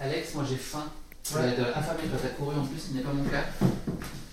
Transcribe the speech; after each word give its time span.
Alex, 0.00 0.34
moi 0.34 0.44
j'ai 0.48 0.56
faim. 0.56 0.84
Ouais. 1.34 1.42
de 1.56 1.62
affamé 1.62 2.00
quand 2.10 2.18
t'as 2.22 2.28
couru 2.28 2.56
en 2.56 2.64
plus, 2.64 2.78
ce 2.80 2.94
n'est 2.94 3.02
pas 3.02 3.12
mon 3.12 3.24
cas. 3.24 3.44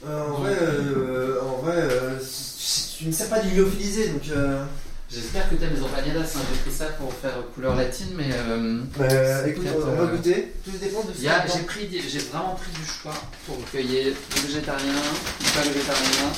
Euh, 0.07 0.29
en 0.29 0.33
vrai, 0.35 0.55
euh, 0.61 1.41
en 1.43 1.57
vrai 1.61 1.75
euh, 1.75 2.19
c- 2.21 2.95
tu 2.99 3.07
ne 3.07 3.11
sais 3.11 3.27
pas 3.27 3.39
du 3.39 3.53
lyophilisé, 3.55 4.09
donc. 4.09 4.21
Euh, 4.31 4.63
J'espère 5.07 5.47
que 5.49 5.55
t'aimes 5.55 5.73
les 5.75 5.81
empanadas, 5.83 6.33
hein. 6.35 6.39
j'ai 6.51 6.59
pris 6.61 6.71
ça 6.71 6.85
pour 6.99 7.13
faire 7.13 7.33
couleur 7.53 7.75
latine, 7.75 8.07
mais 8.17 8.29
euh, 8.33 8.81
bah, 8.97 9.47
écoute, 9.47 9.67
on 9.75 9.79
va 9.91 10.01
euh, 10.03 10.15
goûter. 10.15 10.51
Tout 10.65 10.71
dépend 10.81 11.03
de 11.03 11.13
ce 11.13 11.17
il 11.19 11.23
y 11.25 11.27
a- 11.27 11.41
qu'il 11.41 11.49
y 11.51 11.53
a 11.53 11.57
j'ai 11.57 11.63
pris, 11.63 12.03
j'ai 12.09 12.19
vraiment 12.19 12.55
pris 12.55 12.71
du 12.71 12.85
choix 12.85 13.13
pour 13.45 13.55
y 13.91 13.97
ait 13.97 14.13
végétarien, 14.41 14.93
pas 15.53 15.61
végétarien. 15.61 16.31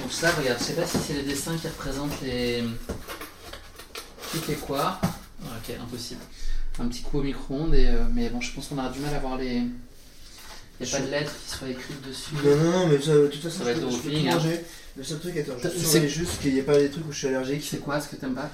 Donc 0.00 0.12
ça, 0.12 0.30
regarde, 0.30 0.58
je 0.60 0.64
sais 0.64 0.72
pas 0.74 0.86
si 0.86 0.98
c'est 0.98 1.14
les 1.14 1.22
dessins 1.22 1.56
qui 1.56 1.66
représentent 1.68 2.20
les. 2.22 2.62
Qui 4.32 4.38
fait 4.38 4.54
quoi 4.54 5.00
Ok, 5.42 5.74
impossible. 5.80 6.20
Un 6.78 6.86
petit 6.88 7.02
coup 7.02 7.18
au 7.18 7.22
micro-ondes, 7.22 7.74
et, 7.74 7.86
euh, 7.88 8.04
mais 8.12 8.28
bon, 8.28 8.40
je 8.40 8.52
pense 8.52 8.68
qu'on 8.68 8.78
aura 8.78 8.90
du 8.90 9.00
mal 9.00 9.14
à 9.14 9.18
voir 9.18 9.36
les. 9.36 9.62
Il 10.80 10.86
n'y 10.86 10.94
a 10.94 10.98
pas 10.98 11.04
de 11.04 11.10
lettres 11.10 11.32
qui 11.44 11.56
soient 11.56 11.68
écrites 11.68 12.06
dessus. 12.06 12.30
Non, 12.44 12.56
non, 12.56 12.70
non, 12.70 12.86
mais 12.86 13.00
ça, 13.00 13.12
de 13.12 13.26
toute 13.26 13.42
façon, 13.42 13.58
Ça 13.58 13.64
va 13.64 13.72
je 13.72 13.78
être 13.78 13.80
peux, 13.80 13.86
au 13.88 13.90
je 13.90 13.96
peux 13.96 14.08
feeling, 14.10 14.26
tout 14.26 14.30
hein. 14.30 14.34
manger. 14.36 14.64
Le 14.96 15.04
seul 15.04 15.18
truc, 15.18 15.36
attends, 15.36 15.52
je 15.62 15.68
C'est- 15.68 16.08
juste 16.08 16.40
qu'il 16.40 16.52
n'y 16.52 16.58
ait 16.60 16.62
pas 16.62 16.78
des 16.78 16.90
trucs 16.90 17.06
où 17.08 17.12
je 17.12 17.18
suis 17.18 17.26
allergique. 17.28 17.66
C'est 17.68 17.78
quoi 17.78 18.00
ce 18.00 18.08
que 18.08 18.16
t'aimes 18.16 18.34
pas? 18.34 18.50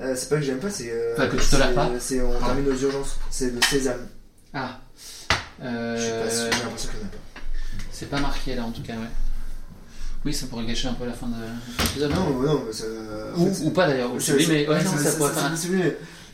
Euh, 0.00 0.14
c'est 0.16 0.28
pas 0.28 0.36
que 0.36 0.42
j'aime 0.42 0.58
pas, 0.58 0.70
c'est. 0.70 0.90
Euh, 0.90 1.14
Enfin, 1.14 1.28
que 1.28 1.36
tu 1.36 1.48
tolères 1.48 1.68
c'est- 1.68 1.74
pas? 1.74 1.90
C'est 2.00 2.20
on 2.22 2.32
Ah. 2.42 2.46
termine 2.46 2.68
aux 2.68 2.76
urgences. 2.76 3.16
C'est 3.30 3.50
le 3.52 3.60
sésame. 3.62 4.08
Ah. 4.52 4.80
Je 5.60 5.64
Euh, 5.66 6.24
pas 6.24 6.30
sûr, 6.30 6.44
j'ai 6.52 6.62
l'impression 6.64 6.88
qu'il 6.90 6.98
n'y 6.98 7.04
en 7.04 7.08
a 7.08 7.10
pas. 7.10 7.18
C'est 7.92 8.06
pas 8.10 8.20
marqué 8.20 8.54
là 8.56 8.64
en 8.64 8.70
tout 8.72 8.82
cas, 8.82 8.94
ouais. 8.94 9.10
Oui, 10.24 10.34
ça 10.34 10.46
pourrait 10.46 10.66
gâcher 10.66 10.88
un 10.88 10.92
peu 10.94 11.06
la 11.06 11.12
fin 11.14 11.26
de 11.28 11.32
de 11.32 11.82
l'épisode. 11.82 12.10
Non, 12.14 12.30
non, 12.40 12.62
mais 12.66 12.72
ça. 12.72 12.84
en 13.36 13.40
Ou, 13.40 13.54
fait, 13.54 13.64
ou 13.64 13.70
pas 13.70 13.86
d'ailleurs, 13.88 14.12
ou 14.12 14.18
mais 14.48 14.68
ouais, 14.68 14.84
non, 14.84 14.96
ça, 14.98 15.12
pourrait 15.12 15.32
un- 15.38 15.56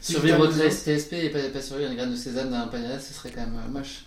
survivre 0.02 0.40
au 0.40 0.50
TSP 0.50 1.12
et 1.14 1.30
pas, 1.30 1.38
pas 1.52 1.60
survivre 1.62 1.88
à 1.88 1.92
une 1.92 1.96
graine 1.98 2.10
de 2.12 2.16
sésame 2.16 2.50
d'un 2.50 2.66
panada, 2.66 2.98
ce 2.98 3.14
serait 3.14 3.30
quand 3.30 3.42
même 3.42 3.54
euh, 3.64 3.70
moche. 3.78 4.04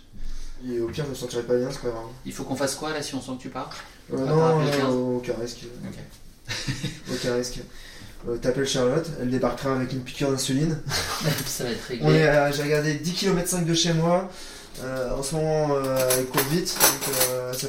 Et 0.68 0.80
au 0.80 0.88
pire, 0.88 1.04
je 1.06 1.10
me 1.10 1.14
sentirais 1.14 1.42
pas 1.42 1.56
bien, 1.56 1.68
c'est 1.70 1.80
pas 1.80 1.88
grave. 1.88 2.04
Il 2.26 2.32
faut 2.32 2.44
qu'on 2.44 2.56
fasse 2.56 2.74
quoi 2.74 2.92
là 2.92 3.02
si 3.02 3.14
on 3.14 3.22
sent 3.22 3.32
que 3.38 3.42
tu 3.42 3.48
pars? 3.48 3.70
Euh, 4.12 4.18
non, 4.18 4.26
t'as 4.26 4.34
rappelé 4.34 4.66
le 4.70 4.76
15. 4.76 4.80
non, 4.82 5.16
aucun 5.16 5.34
risque. 5.40 5.58
Ok. 5.88 5.98
Aucun 7.12 7.34
risque. 7.36 7.60
Euh, 8.28 8.36
T'appelles 8.36 8.66
Charlotte, 8.68 9.06
elle 9.20 9.30
débarquera 9.30 9.76
avec 9.76 9.92
une 9.92 10.00
piqûre 10.00 10.30
d'insuline. 10.30 10.76
ça 11.46 11.64
va 11.64 11.70
être 11.70 11.84
réglé. 11.88 12.04
On 12.06 12.12
est 12.12 12.28
à- 12.28 12.50
J'ai 12.52 12.62
regardé 12.64 12.94
10 12.94 13.12
km 13.14 13.48
5 13.48 13.64
de 13.64 13.72
chez 13.74 13.92
moi. 13.94 14.28
En 15.16 15.22
ce 15.22 15.34
moment, 15.36 15.68
elle 16.18 16.26
court 16.26 16.42
vite. 16.50 16.76
Donc, 16.78 17.54
ça- 17.56 17.68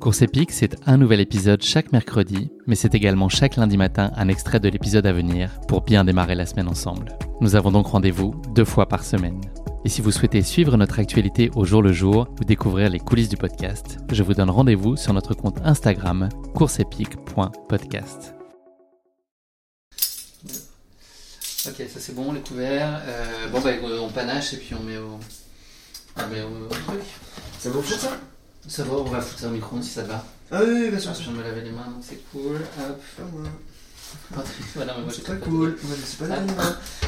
Course 0.00 0.22
épique, 0.22 0.50
c'est 0.50 0.76
un 0.86 0.96
nouvel 0.96 1.20
épisode 1.20 1.62
chaque 1.62 1.92
mercredi, 1.92 2.50
mais 2.66 2.74
c'est 2.74 2.94
également 2.94 3.28
chaque 3.28 3.56
lundi 3.56 3.76
matin 3.76 4.10
un 4.16 4.28
extrait 4.28 4.58
de 4.58 4.70
l'épisode 4.70 5.04
à 5.04 5.12
venir 5.12 5.60
pour 5.68 5.82
bien 5.82 6.06
démarrer 6.06 6.34
la 6.34 6.46
semaine 6.46 6.68
ensemble. 6.68 7.18
Nous 7.42 7.54
avons 7.54 7.70
donc 7.70 7.88
rendez-vous 7.88 8.34
deux 8.54 8.64
fois 8.64 8.88
par 8.88 9.04
semaine. 9.04 9.38
Et 9.84 9.90
si 9.90 10.00
vous 10.00 10.10
souhaitez 10.10 10.40
suivre 10.40 10.78
notre 10.78 11.00
actualité 11.00 11.50
au 11.54 11.66
jour 11.66 11.82
le 11.82 11.92
jour 11.92 12.28
ou 12.40 12.44
découvrir 12.44 12.88
les 12.88 12.98
coulisses 12.98 13.28
du 13.28 13.36
podcast, 13.36 13.98
je 14.10 14.22
vous 14.22 14.32
donne 14.32 14.48
rendez-vous 14.48 14.96
sur 14.96 15.12
notre 15.12 15.34
compte 15.34 15.58
Instagram 15.64 16.30
courseepique.podcast. 16.54 18.34
Ok, 21.68 21.76
ça 21.76 22.00
c'est 22.00 22.14
bon, 22.14 22.32
les 22.32 22.40
couverts. 22.40 23.02
Euh, 23.06 23.48
bon 23.50 23.60
bah 23.60 23.72
on 24.00 24.08
panache 24.08 24.54
et 24.54 24.56
puis 24.56 24.74
on 24.74 24.82
met 24.82 24.96
au, 24.96 25.20
on 26.16 26.28
met 26.28 26.40
au, 26.40 26.68
truc. 26.68 27.02
Ça? 27.98 28.18
Ça 28.68 28.84
va, 28.84 28.92
on 28.94 29.04
va 29.04 29.20
foutre 29.20 29.40
ça 29.40 29.46
au 29.48 29.50
micro 29.50 29.80
si 29.82 29.90
ça 29.90 30.02
te 30.02 30.08
va. 30.08 30.24
Ah 30.52 30.60
oui, 30.62 30.70
oui, 30.84 30.90
bien 30.90 30.98
sûr. 30.98 31.14
Je 31.14 31.22
viens 31.22 31.32
de 31.32 31.36
me 31.38 31.42
laver 31.42 31.60
les 31.62 31.70
mains 31.70 31.86
donc 31.86 32.02
c'est 32.02 32.20
cool. 32.32 32.56
Hop. 32.56 33.00
Pas 33.16 33.22
moi. 33.32 33.42
Patrick, 34.34 34.66
voilà, 34.74 34.94
moi, 34.98 35.04
C'est 35.10 35.20
je 35.22 35.26
pas 35.26 35.36
cool. 35.36 35.78
Moi, 35.84 35.96
je 35.96 36.24
pas 36.24 36.34
Ah. 36.34 36.40
moi. 36.40 36.64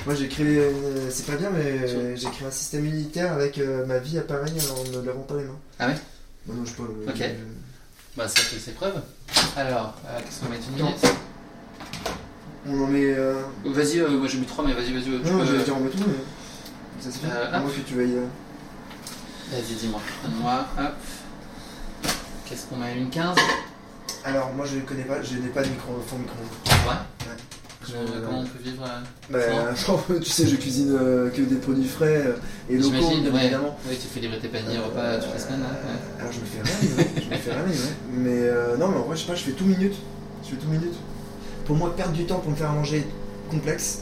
Moi, 0.06 0.14
j'ai 0.14 0.28
créé. 0.28 0.58
euh, 0.58 1.10
C'est 1.10 1.26
pas 1.26 1.36
bien, 1.36 1.50
mais 1.50 1.64
euh, 1.64 2.16
j'ai 2.16 2.28
créé 2.30 2.46
un 2.46 2.50
système 2.50 2.82
militaire 2.82 3.32
avec 3.32 3.58
euh, 3.58 3.84
ma 3.86 3.98
vie 3.98 4.18
à 4.18 4.22
Paris 4.22 4.52
en 4.70 4.90
ne 4.98 5.04
lavant 5.04 5.22
pas 5.22 5.36
les 5.36 5.44
mains. 5.44 5.58
Ah 5.78 5.88
ouais? 5.88 5.96
Moi, 6.46 6.56
non, 6.56 6.64
je 6.64 6.72
peux. 6.74 6.82
Ok. 7.08 7.16
je- 7.18 8.16
Bah 8.16 8.28
ça 8.28 8.40
fait 8.42 8.58
ses 8.58 8.72
preuves. 8.72 9.00
Alors, 9.56 9.94
euh, 10.06 10.18
qu'est-ce 10.20 10.40
qu'on 10.40 10.48
met 10.50 10.56
une 10.56 10.74
minute? 10.84 10.96
On 12.66 12.80
en 12.84 12.86
met. 12.86 13.04
euh, 13.14 13.42
Vas-y, 13.64 13.98
euh, 14.00 14.08
moi 14.10 14.28
j'ai 14.28 14.38
mis 14.38 14.46
3 14.46 14.64
mais 14.64 14.72
vas-y, 14.74 14.92
vas-y. 14.92 15.08
Non, 15.08 15.38
peux- 15.40 15.46
j'allais 15.46 15.64
dire 15.64 15.76
on 15.76 15.80
met 15.80 15.90
tout, 15.90 15.98
mais. 16.06 16.14
Ça 17.02 17.10
se 17.10 17.18
fait. 17.18 17.26
Euh, 17.32 17.52
À 17.52 17.58
moins 17.60 17.70
que 17.70 17.80
tu 17.80 17.94
veuilles. 17.94 18.14
euh, 18.18 18.26
Vas-y, 19.50 19.74
dis-moi. 19.74 20.00
Donne-moi, 20.22 20.66
hop. 20.78 20.92
Qu'est-ce 22.52 22.66
qu'on 22.66 22.76
met 22.76 22.94
Une 22.98 23.08
15 23.08 23.34
Alors, 24.26 24.52
moi, 24.54 24.66
je 24.66 24.76
ne 24.76 24.82
connais 24.82 25.04
pas. 25.04 25.22
Je 25.22 25.36
n'ai 25.38 25.48
pas 25.48 25.62
de 25.62 25.68
micro, 25.70 25.94
fond 26.06 26.18
micro. 26.18 26.36
Ouais. 26.86 26.96
Je- 27.88 27.94
Euh, 27.94 28.26
comment 28.26 28.40
on 28.40 28.44
peut 28.44 28.58
vivre 28.62 28.84
euh, 28.84 29.00
Bah, 29.30 30.18
tu 30.22 30.28
sais, 30.30 30.46
je 30.46 30.56
cuisine 30.56 30.94
euh, 31.00 31.30
que 31.30 31.40
des 31.40 31.56
produits 31.56 31.88
frais 31.88 32.22
euh, 32.26 32.36
et 32.68 32.76
locaux, 32.76 32.90
bien 32.92 33.32
ouais. 33.32 33.40
évidemment. 33.44 33.78
Oui, 33.88 33.96
tu 34.00 34.06
fais 34.06 34.20
livrer 34.20 34.38
tes 34.38 34.48
paniers 34.48 34.78
repas 34.78 35.16
toutes 35.16 35.32
les 35.32 35.38
semaines. 35.40 35.60
Là. 35.62 35.68
ouais. 35.68 36.20
Alors 36.20 36.30
je 36.30 36.40
me 36.40 36.44
fais 36.44 36.60
rien, 36.62 36.96
ouais. 36.98 37.10
je 37.24 37.30
me 37.30 37.36
fais 37.36 37.50
rien, 37.52 37.62
ouais. 37.62 37.94
Mais 38.12 38.38
euh, 38.42 38.76
non, 38.76 38.88
mais 38.88 38.98
en 38.98 39.02
vrai, 39.04 39.16
je 39.16 39.22
sais 39.22 39.26
pas, 39.28 39.34
je 39.34 39.44
fais 39.44 39.52
tout 39.52 39.64
minute. 39.64 39.94
Je 40.44 40.50
fais 40.50 40.56
tout 40.56 40.68
minute. 40.68 40.94
Pour 41.64 41.74
moi, 41.76 41.96
perdre 41.96 42.12
du 42.12 42.26
temps 42.26 42.38
pour 42.40 42.50
me 42.50 42.56
faire 42.56 42.70
manger 42.72 43.06
complexe. 43.50 44.00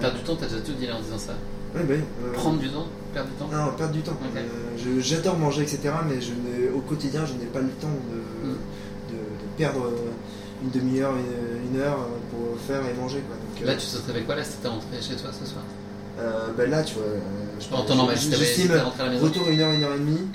Perdre 0.00 0.18
du 0.18 0.22
temps, 0.24 0.36
t'as 0.36 0.46
déjà 0.46 0.60
tout 0.60 0.74
dit 0.74 0.86
là 0.86 0.96
en 0.96 1.00
disant 1.00 1.18
ça. 1.18 1.32
Ouais, 1.78 1.84
bah, 1.84 1.94
euh, 2.24 2.32
Prendre 2.34 2.58
du 2.58 2.68
temps 2.68 2.86
Perdre 3.14 3.30
du 3.30 3.34
temps 3.36 3.48
Non, 3.50 3.72
perdre 3.76 3.92
du 3.92 4.00
temps. 4.02 4.16
Euh, 4.36 4.98
J'adore 5.00 5.38
manger, 5.38 5.62
etc. 5.62 5.80
Mais 6.08 6.20
je 6.20 6.30
au 6.74 6.80
quotidien, 6.80 7.24
je 7.26 7.32
n'ai 7.34 7.46
pas 7.50 7.60
le 7.60 7.68
temps 7.68 7.88
de, 7.88 8.48
Mm. 8.48 8.52
de, 9.10 9.14
de 9.14 9.48
perdre 9.56 9.84
euh, 9.86 10.10
une 10.62 10.70
demi-heure, 10.70 11.12
une, 11.16 11.74
une 11.74 11.80
heure 11.80 11.98
euh, 12.00 12.16
pour 12.30 12.60
faire 12.66 12.80
et 12.88 12.94
manger. 13.00 13.20
Quoi. 13.26 13.36
Donc, 13.36 13.66
Là, 13.66 13.74
tu 13.74 13.86
sauterais 13.86 14.12
avec 14.12 14.26
quoi 14.26 14.34
là 14.36 14.44
si 14.44 14.52
t'étais 14.56 14.68
rentré 14.68 15.00
chez 15.00 15.16
toi 15.16 15.30
ce 15.32 15.46
soir? 15.46 15.62
Euh, 16.20 16.48
bah, 16.56 16.66
là, 16.66 16.82
tu 16.82 16.94
vois, 16.94 17.04
je 17.60 17.74
En 17.74 17.84
temps 17.84 17.94
normal, 17.94 18.16
si 18.18 18.30
t'avais 18.30 18.44
si 18.44 18.48
j'estime 18.50 18.68
t'étais 18.68 18.80
rentré 18.82 19.02
à 19.02 19.06
la 19.06 19.12
maison. 19.12 19.24
Retour 19.24 19.42
1 19.48 19.58
heure, 19.60 19.70
1 19.70 19.82
heure 19.82 19.94
et 19.94 19.98
demie, 19.98 20.28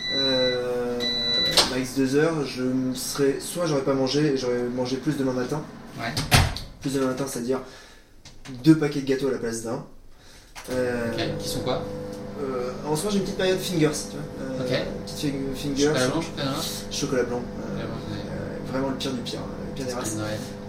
max 1.71 1.95
2 1.97 2.15
heures, 2.15 2.45
je 2.45 2.63
serais, 2.95 3.37
soit 3.39 3.65
j'aurais 3.65 3.81
pas 3.83 3.93
mangé, 3.93 4.35
j'aurais 4.37 4.63
mangé 4.75 4.97
plus 4.97 5.17
demain 5.17 5.33
matin, 5.33 5.61
Ouais. 5.99 6.13
plus 6.81 6.93
demain 6.93 7.07
matin, 7.07 7.25
c'est-à-dire 7.27 7.59
deux 8.63 8.77
paquets 8.77 9.01
de 9.01 9.07
gâteaux 9.07 9.27
à 9.27 9.31
la 9.31 9.37
place 9.37 9.63
d'un. 9.63 9.83
Euh, 10.71 11.11
qui 11.39 11.49
sont 11.49 11.59
quoi 11.59 11.83
euh, 12.41 12.71
en 12.87 12.95
ce 12.95 13.01
moment 13.01 13.11
j'ai 13.11 13.17
une 13.17 13.23
petite 13.23 13.37
période 13.37 13.59
fingers, 13.59 13.89
tu 14.09 14.17
vois. 14.17 14.55
euh, 14.57 14.61
Ok. 14.61 14.87
Petite 15.05 15.19
fing- 15.19 15.55
fingers, 15.55 15.83
Chocolat 15.93 16.07
blanc, 16.07 16.21
chocolat 16.21 16.45
noir 16.45 16.63
chocolat 16.91 17.23
blanc. 17.23 17.41
vraiment 18.71 18.89
le 18.89 18.95
pire 18.95 19.11
du 19.11 19.19
pire, 19.21 19.39
des. 19.75 19.83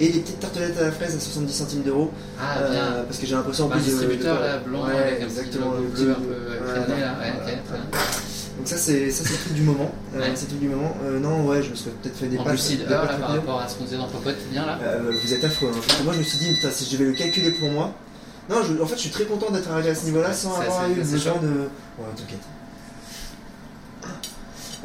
Et 0.05 0.12
les 0.12 0.20
petites 0.20 0.41
tartelettes 0.41 0.79
à 0.79 0.82
la 0.85 0.93
fraise 0.93 1.17
à 1.17 1.20
70 1.20 1.52
centimes 1.52 1.82
d'euros, 1.82 2.11
Ah, 2.38 2.58
euh, 2.58 3.02
parce 3.05 3.19
que 3.19 3.26
j'ai 3.26 3.35
l'impression 3.35 3.64
en 3.64 3.69
Bah, 3.69 3.76
plus 3.76 3.87
de- 3.87 3.91
distributeur 3.91 4.41
là, 4.41 4.58
blanc, 4.58 4.85
Ouais, 4.87 4.93
avec 4.93 5.12
un 5.14 5.17
petit 5.17 5.25
exactement, 5.25 5.70
bleu 5.70 6.11
un 6.11 6.14
peu 6.14 6.31
là. 6.93 7.14
Ouais. 7.20 7.58
Donc 8.58 8.69
ça 8.69 8.76
c'est 8.76 9.11
ça 9.11 9.25
c'est 9.25 9.32
le 9.32 9.38
truc 9.38 9.52
du 9.55 9.62
moment. 9.62 9.90
Euh. 10.17 10.23
C'est 10.35 10.47
truc 10.47 10.61
du 10.61 10.69
moment. 10.69 10.97
Euh, 11.05 11.19
non 11.19 11.44
ouais, 11.47 11.62
je 11.62 11.70
me 11.70 11.75
serais 11.75 11.90
peut-être 12.02 12.17
fait 12.17 12.26
des 12.26 12.38
En 12.38 12.44
passes. 12.44 12.67
plus, 12.69 12.76
des 12.79 12.85
là, 12.85 13.06
par 13.19 13.29
rapport 13.31 13.61
à 13.61 13.69
ce 13.69 13.76
qu'on 13.76 13.85
disait 13.85 13.97
dans 13.97 14.06
Popote, 14.08 14.37
c'est 14.38 14.50
bien 14.52 14.67
là 14.67 14.79
vous 15.23 15.32
êtes 15.35 15.44
affreux. 15.44 15.70
hein. 15.75 16.02
Moi 16.05 16.12
je 16.12 16.19
me 16.19 16.25
suis 16.25 16.38
dit, 16.38 16.52
putain, 16.55 16.70
si 16.70 16.85
je 16.90 16.97
vais 16.97 17.05
le 17.05 17.12
calculer 17.14 17.50
pour 17.52 17.70
moi. 17.70 17.93
Non, 18.50 18.56
je- 18.62 18.81
en 18.82 18.87
fait 18.87 18.96
je 18.96 19.00
suis 19.00 19.11
très 19.11 19.25
content 19.25 19.50
d'être 19.50 19.70
arrivé 19.70 19.91
à 19.91 19.94
ce 19.94 20.05
niveau-là 20.05 20.32
sans 20.32 20.61
avoir 20.61 20.88
eu 20.91 20.94
besoin 20.94 21.35
de. 21.37 21.49
Ouais, 21.49 22.05
t'inquiète. 22.17 22.38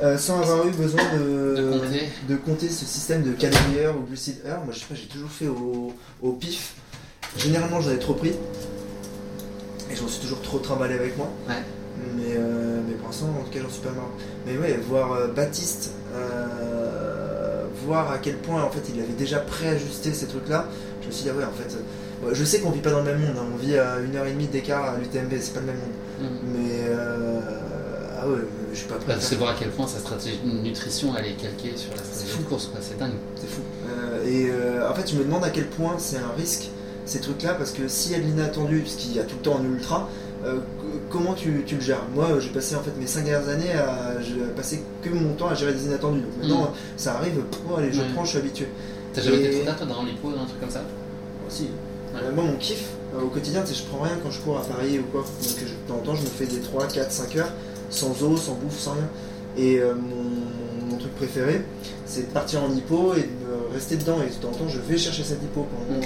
Euh, 0.02 0.18
sans 0.18 0.40
avoir 0.42 0.66
eu 0.66 0.72
besoin 0.72 1.02
de, 1.18 1.56
De 1.58 1.78
compter. 1.80 2.10
de 2.30 2.36
compter 2.38 2.70
ce 2.70 2.86
système 2.86 3.22
de 3.24 3.34
calorie 3.34 3.80
heure 3.80 3.98
ou 3.98 4.04
glucide 4.06 4.38
heure. 4.46 4.64
Moi 4.64 4.74
je 4.74 4.80
sais 4.80 4.86
pas, 4.86 4.96
j'ai 4.96 5.08
toujours 5.08 5.30
fait 5.30 5.48
au, 5.48 5.94
au 6.22 6.32
pif. 6.34 6.76
Généralement 7.38 7.82
j'en 7.82 7.92
ai 7.92 8.00
trop 8.00 8.14
pris. 8.14 8.32
Et 9.92 9.96
je 9.96 10.02
m'en 10.02 10.08
suis 10.08 10.22
toujours 10.22 10.42
trop 10.42 10.60
trimballé 10.60 10.94
avec 10.96 11.18
moi. 11.18 11.28
Ouais. 11.50 11.56
Mais, 12.16 12.36
euh, 12.38 12.80
mais 12.88 12.94
pour 12.94 13.08
l'instant, 13.10 13.26
en 13.26 13.44
tout 13.44 13.52
cas, 13.52 13.60
j'en 13.62 13.70
suis 13.70 13.82
pas 13.82 13.92
mort. 13.92 14.12
Mais 14.48 14.58
ouais, 14.58 14.80
voir 14.88 15.12
euh, 15.14 15.28
Baptiste, 15.28 15.92
voir 17.86 18.12
à 18.12 18.18
quel 18.20 18.38
point 18.38 18.64
en 18.64 18.70
fait 18.70 18.82
il 18.94 19.02
avait 19.02 19.14
déjà 19.14 19.40
préajusté 19.40 20.14
ces 20.14 20.28
trucs-là, 20.28 20.68
je 21.02 21.08
me 21.08 21.12
suis 21.12 21.24
dit, 21.24 21.30
ah 21.34 21.38
ouais, 21.38 21.44
en 21.44 21.52
fait, 21.52 21.76
je 22.32 22.44
sais 22.44 22.60
qu'on 22.60 22.72
vit 22.72 22.82
pas 22.82 22.92
dans 22.92 23.00
le 23.00 23.06
même 23.06 23.20
monde, 23.20 23.36
hein, 23.38 23.46
on 23.54 23.58
vit 23.58 23.78
à 23.78 24.00
une 24.00 24.16
heure 24.16 24.26
et 24.26 24.32
demie 24.32 24.48
d'écart 24.48 24.84
à 24.94 24.98
l'UTMB, 24.98 25.34
c'est 25.40 25.54
pas 25.54 25.60
le 25.62 25.66
même 25.68 25.78
monde. 25.78 25.92
Mm. 26.22 26.36
Mais 26.54 26.70
euh, 26.90 27.40
ah 28.22 28.28
ouais, 28.28 28.40
je 28.74 28.78
suis 28.80 28.88
pas 28.88 28.96
prêt. 28.96 29.06
Bah, 29.08 29.16
C'est 29.20 29.36
ça. 29.36 29.40
voir 29.40 29.52
à 29.52 29.56
quel 29.58 29.70
point 29.70 29.88
sa 29.88 30.00
stratégie 30.00 30.40
de 30.44 30.50
nutrition 30.62 31.14
elle 31.18 31.26
est 31.28 31.34
calquée 31.36 31.74
sur 31.76 31.92
la 31.92 32.04
stratégie 32.04 32.32
fou. 32.32 32.44
de 32.44 32.48
course, 32.48 32.66
quoi. 32.68 32.80
c'est 32.82 32.98
dingue. 32.98 33.14
C'est 33.36 33.50
fou. 33.50 33.62
Euh, 33.88 34.26
et 34.28 34.50
euh, 34.52 34.90
en 34.90 34.94
fait, 34.94 35.10
je 35.10 35.16
me 35.16 35.24
demande 35.24 35.44
à 35.46 35.50
quel 35.50 35.68
point 35.68 35.96
c'est 35.98 36.18
un 36.18 36.32
risque 36.38 36.70
ces 37.06 37.22
trucs-là, 37.22 37.56
parce 37.56 37.72
que 37.72 37.88
s'il 37.88 38.12
y 38.12 38.16
a 38.16 38.20
de 38.20 38.24
l'inattendu, 38.26 38.82
puisqu'il 38.82 39.16
y 39.16 39.20
a 39.20 39.24
tout 39.24 39.36
le 39.38 39.42
temps 39.42 39.56
en 39.60 39.64
ultra, 39.64 40.08
euh, 40.46 40.60
comment 41.10 41.34
tu, 41.34 41.64
tu 41.66 41.76
le 41.76 41.82
gères? 41.82 42.04
Moi, 42.14 42.26
euh, 42.30 42.40
j'ai 42.40 42.50
passé 42.50 42.76
en 42.76 42.82
fait 42.82 42.92
mes 43.00 43.08
5 43.08 43.24
dernières 43.26 43.50
années 43.50 43.72
à 43.74 44.22
j'ai 44.22 44.36
passé 44.56 44.84
que 45.02 45.10
mon 45.10 45.34
temps 45.34 45.48
à 45.48 45.56
gérer 45.56 45.74
des 45.74 45.86
inattendus. 45.86 46.22
Donc 46.22 46.38
maintenant, 46.40 46.72
ça 46.98 47.16
arrive, 47.16 47.42
oh, 47.68 47.76
allez, 47.78 47.92
je 47.92 48.02
Ouais. 48.02 48.08
prends, 48.14 48.24
je 48.26 48.30
suis 48.30 48.38
habitué. 48.38 48.68
T'as 49.12 49.22
jamais 49.24 49.38
été 49.40 49.56
trop 49.56 49.66
tard 49.66 49.78
toi 49.78 49.86
dans 49.88 50.04
l'hypo, 50.04 50.32
dans 50.32 50.42
un 50.42 50.46
truc 50.46 50.60
comme 50.60 50.70
ça? 50.70 50.84
Si. 51.50 51.70
Euh, 52.16 52.32
moi, 52.34 52.44
mon 52.44 52.56
kiff 52.58 52.86
euh, 53.16 53.22
au 53.22 53.28
quotidien, 53.28 53.64
c'est 53.66 53.76
je 53.76 53.84
prends 53.84 54.02
rien 54.04 54.18
quand 54.24 54.32
je 54.32 54.40
cours 54.42 54.58
à 54.58 54.62
Paris 54.64 55.00
ou 55.00 55.04
quoi. 55.12 55.22
Donc, 55.22 55.32
je- 55.60 55.66
de 55.66 55.70
temps 55.88 55.96
en 55.96 56.00
temps, 56.00 56.16
je 56.16 56.22
me 56.22 56.28
fais 56.28 56.46
des 56.46 56.60
3, 56.60 56.88
4, 56.88 57.12
5 57.12 57.36
heures 57.38 57.52
sans 57.90 58.22
eau, 58.24 58.36
sans 58.38 58.54
bouffe, 58.56 58.78
sans 58.80 58.94
rien. 58.94 59.10
Et 59.58 59.80
euh, 59.80 59.94
mon, 59.96 60.92
mon 60.92 60.98
truc 60.98 61.14
préféré, 61.16 61.62
c'est 62.06 62.28
de 62.30 62.34
partir 62.34 62.64
en 62.64 62.72
hippo 62.74 63.14
et 63.16 63.22
de 63.22 63.26
me 63.26 63.74
rester 63.74 63.96
dedans. 63.98 64.18
Et 64.22 64.30
de 64.30 64.34
temps 64.42 64.50
en 64.50 64.52
temps, 64.52 64.68
je 64.70 64.80
vais 64.80 64.98
chercher 64.98 65.24
cette 65.24 65.42
hippo 65.44 65.66
pendant. 65.72 66.00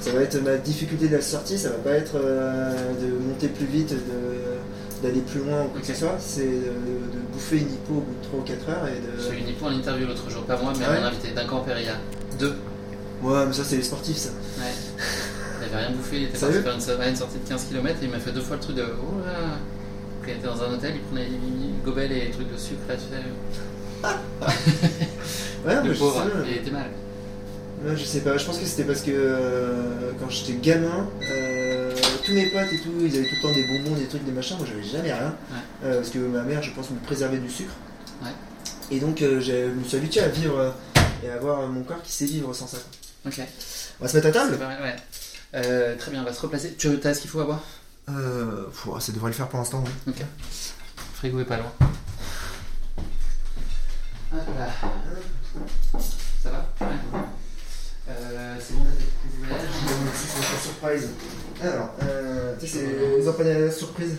Ça 0.00 0.10
va 0.12 0.20
être 0.22 0.40
ma 0.42 0.56
difficulté 0.56 1.06
de 1.08 1.14
la 1.16 1.22
sortie, 1.22 1.56
ça 1.58 1.68
va 1.68 1.76
pas 1.76 1.90
être 1.92 2.16
euh, 2.16 2.92
de 3.00 3.06
monter 3.28 3.46
plus 3.48 3.66
vite, 3.66 3.90
de- 3.92 5.02
d'aller 5.02 5.20
plus 5.20 5.40
loin 5.40 5.62
ou 5.64 5.68
quoi 5.68 5.80
que 5.80 5.86
ce 5.86 5.94
soit. 5.94 6.16
C'est 6.18 6.44
de, 6.46 6.50
de 6.50 7.18
bouffer 7.32 7.58
une 7.58 7.68
hippo 7.72 7.94
au 7.94 8.00
bout 8.00 8.14
de 8.20 8.24
3 8.24 8.40
ou 8.40 8.42
4 8.42 8.68
heures 8.68 8.88
et 8.88 8.98
de. 9.00 9.22
J'ai 9.22 9.36
eu 9.36 9.40
une 9.42 9.48
hypo 9.48 9.66
en 9.66 9.70
interview 9.72 10.06
l'autre 10.06 10.28
jour, 10.30 10.42
pas 10.44 10.56
moi, 10.60 10.72
mais 10.78 10.84
Ah 10.88 10.92
ouais 10.92 10.98
un 10.98 11.04
invité 11.06 11.30
d'un 11.32 11.44
camp. 11.44 11.64
Deux. 12.38 12.54
Ouais, 13.22 13.46
mais 13.46 13.52
ça, 13.52 13.62
c'est 13.64 13.76
les 13.76 13.82
sportifs, 13.82 14.16
ça. 14.16 14.30
Ouais. 14.58 14.72
Il 15.60 15.64
avait 15.66 15.86
rien 15.86 15.94
bouffé, 15.94 16.16
il 16.16 16.22
était 16.24 16.38
parti 16.38 16.60
faire 16.60 16.74
une, 16.74 17.08
une 17.08 17.16
sortie 17.16 17.38
de 17.38 17.48
15 17.48 17.64
km 17.66 17.98
et 18.02 18.04
il 18.04 18.10
m'a 18.10 18.18
fait 18.18 18.32
deux 18.32 18.40
fois 18.40 18.56
le 18.56 18.62
truc 18.62 18.76
de. 18.76 18.82
Oh 18.82 19.20
là 19.24 19.58
Quand 20.22 20.28
il 20.28 20.34
était 20.34 20.46
dans 20.46 20.60
un 20.62 20.74
hôtel, 20.74 20.94
il 20.96 21.00
prenait 21.02 21.28
les 21.28 21.84
gobels 21.84 22.10
et 22.10 22.24
les 22.26 22.30
trucs 22.30 22.52
de 22.52 22.56
sucre 22.58 22.80
là, 22.88 22.94
tu 22.96 23.02
sais. 23.02 23.22
Ouais, 25.64 25.76
mais 25.84 25.94
je 25.94 25.98
pauvre, 26.00 26.24
sais, 26.24 26.50
il 26.50 26.56
était 26.56 26.70
mal. 26.72 26.90
Ouais, 27.84 27.96
je 27.96 28.04
sais 28.04 28.20
pas, 28.20 28.36
je 28.36 28.44
pense 28.44 28.58
que 28.58 28.64
c'était 28.66 28.82
parce 28.84 29.02
que 29.02 29.12
euh, 29.12 30.10
quand 30.18 30.28
j'étais 30.28 30.54
gamin, 30.54 31.08
euh, 31.30 31.94
tous 32.24 32.32
mes 32.32 32.46
potes 32.46 32.72
et 32.72 32.78
tout, 32.78 32.90
ils 33.00 33.16
avaient 33.16 33.28
tout 33.28 33.36
le 33.36 33.42
temps 33.42 33.54
des 33.54 33.64
bonbons, 33.68 33.96
des 33.96 34.06
trucs, 34.06 34.24
des 34.24 34.32
machins, 34.32 34.56
moi 34.56 34.66
j'avais 34.68 34.82
jamais 34.82 35.12
rien. 35.12 35.36
Ouais. 35.50 35.58
Euh, 35.84 35.96
parce 35.96 36.10
que 36.10 36.18
ma 36.18 36.42
mère, 36.42 36.62
je 36.62 36.72
pense, 36.72 36.90
me 36.90 36.98
préservait 37.04 37.38
du 37.38 37.48
sucre. 37.48 37.72
Ouais. 38.24 38.30
Et 38.90 38.98
donc 38.98 39.18
je 39.20 39.70
me 39.70 39.84
suis 39.84 39.96
habitué 39.96 40.20
à 40.20 40.28
vivre 40.28 40.74
et 41.24 41.30
à 41.30 41.34
avoir 41.34 41.68
mon 41.68 41.82
corps 41.82 42.02
qui 42.02 42.12
sait 42.12 42.24
vivre 42.24 42.52
sans 42.52 42.66
ça. 42.66 42.78
Ok. 43.26 43.40
On 44.00 44.04
va 44.04 44.08
se 44.10 44.16
mettre 44.16 44.28
à 44.28 44.32
table 44.32 44.58
ouais. 44.82 44.96
Euh, 45.54 45.96
très 45.96 46.10
bien, 46.10 46.22
on 46.22 46.24
va 46.24 46.32
se 46.32 46.40
replacer. 46.40 46.74
Tu 46.74 46.88
as 47.04 47.14
ce 47.14 47.20
qu'il 47.20 47.30
faut 47.30 47.40
à 47.40 47.44
boire? 47.44 47.62
Euh, 48.08 48.64
pff, 48.66 48.88
Ça 49.00 49.12
devrait 49.12 49.30
le 49.30 49.36
faire 49.36 49.48
pour 49.48 49.58
l'instant, 49.58 49.84
oui. 49.84 50.12
Ok. 50.12 50.20
Le 50.20 51.02
frigo 51.14 51.40
est 51.40 51.44
pas 51.44 51.58
loin. 51.58 51.72
Hop 54.34 54.40
là. 54.58 54.68
Ça 56.42 56.50
va? 56.50 56.86
Ouais. 56.86 56.92
Euh, 58.08 58.56
c'est 58.60 58.74
bon, 58.74 58.84
t'as 58.84 58.90
tes 58.96 59.28
couverts 59.36 59.60
C'est 60.14 60.38
la 60.40 60.60
surprise. 60.60 61.08
Alors, 61.62 61.94
euh, 62.02 62.56
tu 62.58 62.66
sais, 62.66 62.78
c'est 62.78 63.16
les 63.18 63.28
empanadas 63.28 63.70
surprise. 63.72 64.16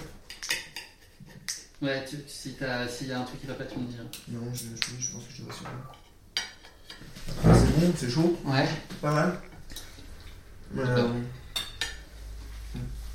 Ouais, 1.82 2.06
tu, 2.10 2.16
si 2.28 2.54
t'as- 2.54 2.88
s'il 2.88 3.08
y 3.08 3.12
a 3.12 3.20
un 3.20 3.24
truc 3.24 3.42
qui 3.42 3.48
va 3.48 3.56
pas, 3.56 3.66
tu 3.66 3.78
me 3.78 3.86
dis. 3.88 3.98
hein. 4.00 4.08
Non, 4.30 4.40
je, 4.54 4.60
je, 4.60 5.02
je 5.06 5.12
pense 5.12 5.24
que 5.26 5.34
je 5.36 5.44
vais 5.44 5.52
sur 5.52 5.64
C'est 7.28 7.80
bon, 7.80 7.94
c'est 7.96 8.10
chaud, 8.10 8.38
Ouais. 8.46 8.68
pas 9.02 9.12
mal. 9.14 9.40
Euh, 10.78 11.08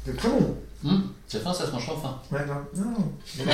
c'est 0.04 0.16
très 0.16 0.28
bon. 0.28 0.56
Hum, 0.84 1.12
c'est 1.26 1.42
fin, 1.42 1.52
ça 1.52 1.66
se 1.66 1.72
mange 1.72 1.88
enfin. 1.90 2.20
Ouais, 2.30 2.44
grave. 2.46 2.64
Non, 2.76 3.12
ouais, 3.46 3.52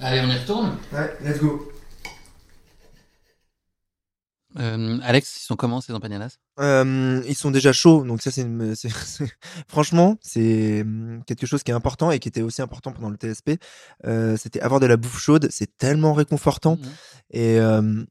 Allez, 0.00 0.20
on 0.20 0.28
y 0.30 0.38
retourne. 0.38 0.76
Ouais, 0.92 1.16
let's 1.22 1.38
go. 1.38 1.70
Euh, 4.56 5.00
Alex, 5.02 5.36
ils 5.36 5.44
sont 5.44 5.56
comment 5.56 5.80
ces 5.80 5.92
empanadas? 5.92 6.36
Euh, 6.60 7.20
ils 7.26 7.34
sont 7.34 7.50
déjà 7.50 7.72
chauds, 7.72 8.04
donc 8.04 8.22
ça 8.22 8.30
c'est, 8.30 8.42
une- 8.42 8.74
c'est- 8.76 8.88
c'est- 8.88 9.26
franchement 9.66 10.16
c'est 10.22 10.82
hum, 10.82 11.22
quelque 11.26 11.44
chose 11.44 11.64
qui 11.64 11.72
est 11.72 11.74
important 11.74 12.12
et 12.12 12.20
qui 12.20 12.28
était 12.28 12.42
aussi 12.42 12.62
important 12.62 12.92
pendant 12.92 13.10
le 13.10 13.16
TSP. 13.16 13.58
Euh, 14.06 14.36
c'était 14.36 14.60
avoir 14.60 14.78
de 14.78 14.86
la 14.86 14.96
bouffe 14.96 15.18
chaude, 15.18 15.48
c'est 15.50 15.76
tellement 15.76 16.12
réconfortant. 16.14 16.76
Mhm. 16.76 16.90
Et 17.30 17.58
euh, 17.58 18.04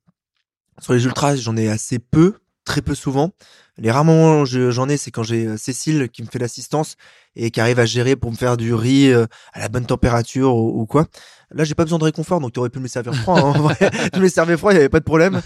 sur 0.80 0.94
les 0.94 1.04
ultras, 1.06 1.36
j'en 1.36 1.56
ai 1.58 1.70
assez 1.70 2.00
peu, 2.00 2.36
très 2.66 2.82
peu 2.82 2.96
souvent. 2.96 3.32
Les 3.78 3.90
rares 3.92 4.06
moments 4.06 4.42
où 4.42 4.46
je- 4.46 4.70
j'en 4.72 4.88
ai, 4.90 4.98
c'est 4.98 5.10
quand 5.12 5.24
j'ai 5.24 5.48
euh, 5.48 5.58
Cécile 5.58 6.10
qui 6.10 6.22
me 6.22 6.28
fait 6.28 6.38
l'assistance 6.40 6.96
et 7.36 7.50
qui 7.52 7.60
arrive 7.60 7.80
à 7.80 7.86
gérer 7.86 8.16
pour 8.16 8.32
me 8.32 8.36
faire 8.36 8.56
du 8.58 8.74
riz 8.74 9.08
euh, 9.12 9.26
à 9.54 9.60
la 9.60 9.68
bonne 9.70 9.86
température 9.86 10.56
ou, 10.56 10.82
ou 10.82 10.86
quoi. 10.86 11.08
Là, 11.52 11.64
j'ai 11.64 11.74
pas 11.76 11.84
besoin 11.84 11.98
de 12.00 12.04
réconfort, 12.04 12.40
donc 12.40 12.54
tu 12.54 12.60
aurais 12.60 12.70
pu 12.70 12.78
me 12.80 12.84
les 12.84 12.90
servir 12.90 13.14
froid. 13.16 13.40
hein, 13.40 13.44
en 13.44 13.52
vrai. 13.62 13.76
tu 14.14 14.20
me 14.20 14.24
les 14.24 14.30
servais 14.30 14.58
froid, 14.58 14.72
il 14.72 14.76
y 14.76 14.80
avait 14.80 14.90
pas 14.90 15.00
de 15.00 15.06
problème. 15.06 15.42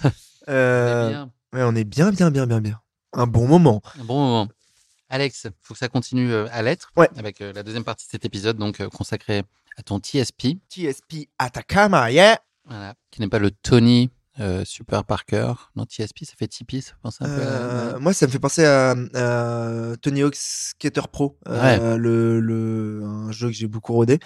Euh, 0.50 1.08
Eh 1.08 1.12
bien, 1.12 1.32
ouais, 1.54 1.64
on 1.64 1.76
est 1.76 1.84
bien, 1.86 2.12
bien, 2.12 2.32
bien, 2.32 2.46
bien, 2.48 2.60
bien. 2.62 2.80
Un 3.14 3.28
bon 3.28 3.48
moment. 3.48 3.82
un 4.00 4.04
bon 4.04 4.16
moment. 4.20 4.48
Alex, 5.10 5.48
faut 5.62 5.74
que 5.74 5.80
ça 5.80 5.88
continue 5.88 6.32
euh, 6.34 6.48
à 6.52 6.62
l'être. 6.62 6.92
Ouais. 6.98 7.10
Avec 7.18 7.40
euh, 7.42 7.54
la 7.54 7.64
deuxième 7.64 7.86
partie 7.86 8.06
de 8.06 8.12
cet 8.12 8.26
épisode, 8.26 8.58
donc 8.58 8.82
euh, 8.82 8.90
consacré 8.90 9.44
à 9.78 9.84
ton 9.84 10.00
TSP, 10.00 10.58
TSP 10.70 11.30
Atacama, 11.40 12.12
yeah. 12.12 12.40
voilà, 12.66 12.94
qui 13.12 13.22
n'est 13.22 13.30
pas 13.30 13.40
le 13.40 13.52
Tony 13.52 14.10
euh, 14.40 14.64
Super 14.66 15.04
Parker. 15.04 15.54
Non, 15.76 15.86
TSP, 15.86 16.26
ça 16.26 16.34
fait 16.38 16.48
Tipeee, 16.48 16.82
ça 16.82 16.94
pense 17.02 17.22
un 17.22 17.26
peu. 17.26 17.42
à- 17.42 17.46
Euh, 17.46 18.00
moi, 18.00 18.14
ça 18.14 18.28
me 18.28 18.32
fait 18.32 18.40
penser 18.40 18.66
à, 18.66 18.96
à 19.16 19.96
Tony 20.02 20.22
Hawk 20.24 20.36
Skater 20.36 21.02
Pro, 21.12 21.38
euh, 21.48 21.98
le, 21.98 22.40
le, 22.40 23.02
un 23.04 23.32
jeu 23.32 23.48
que 23.48 23.54
j'ai 23.54 23.68
beaucoup 23.68 23.94
rodé. 23.94 24.20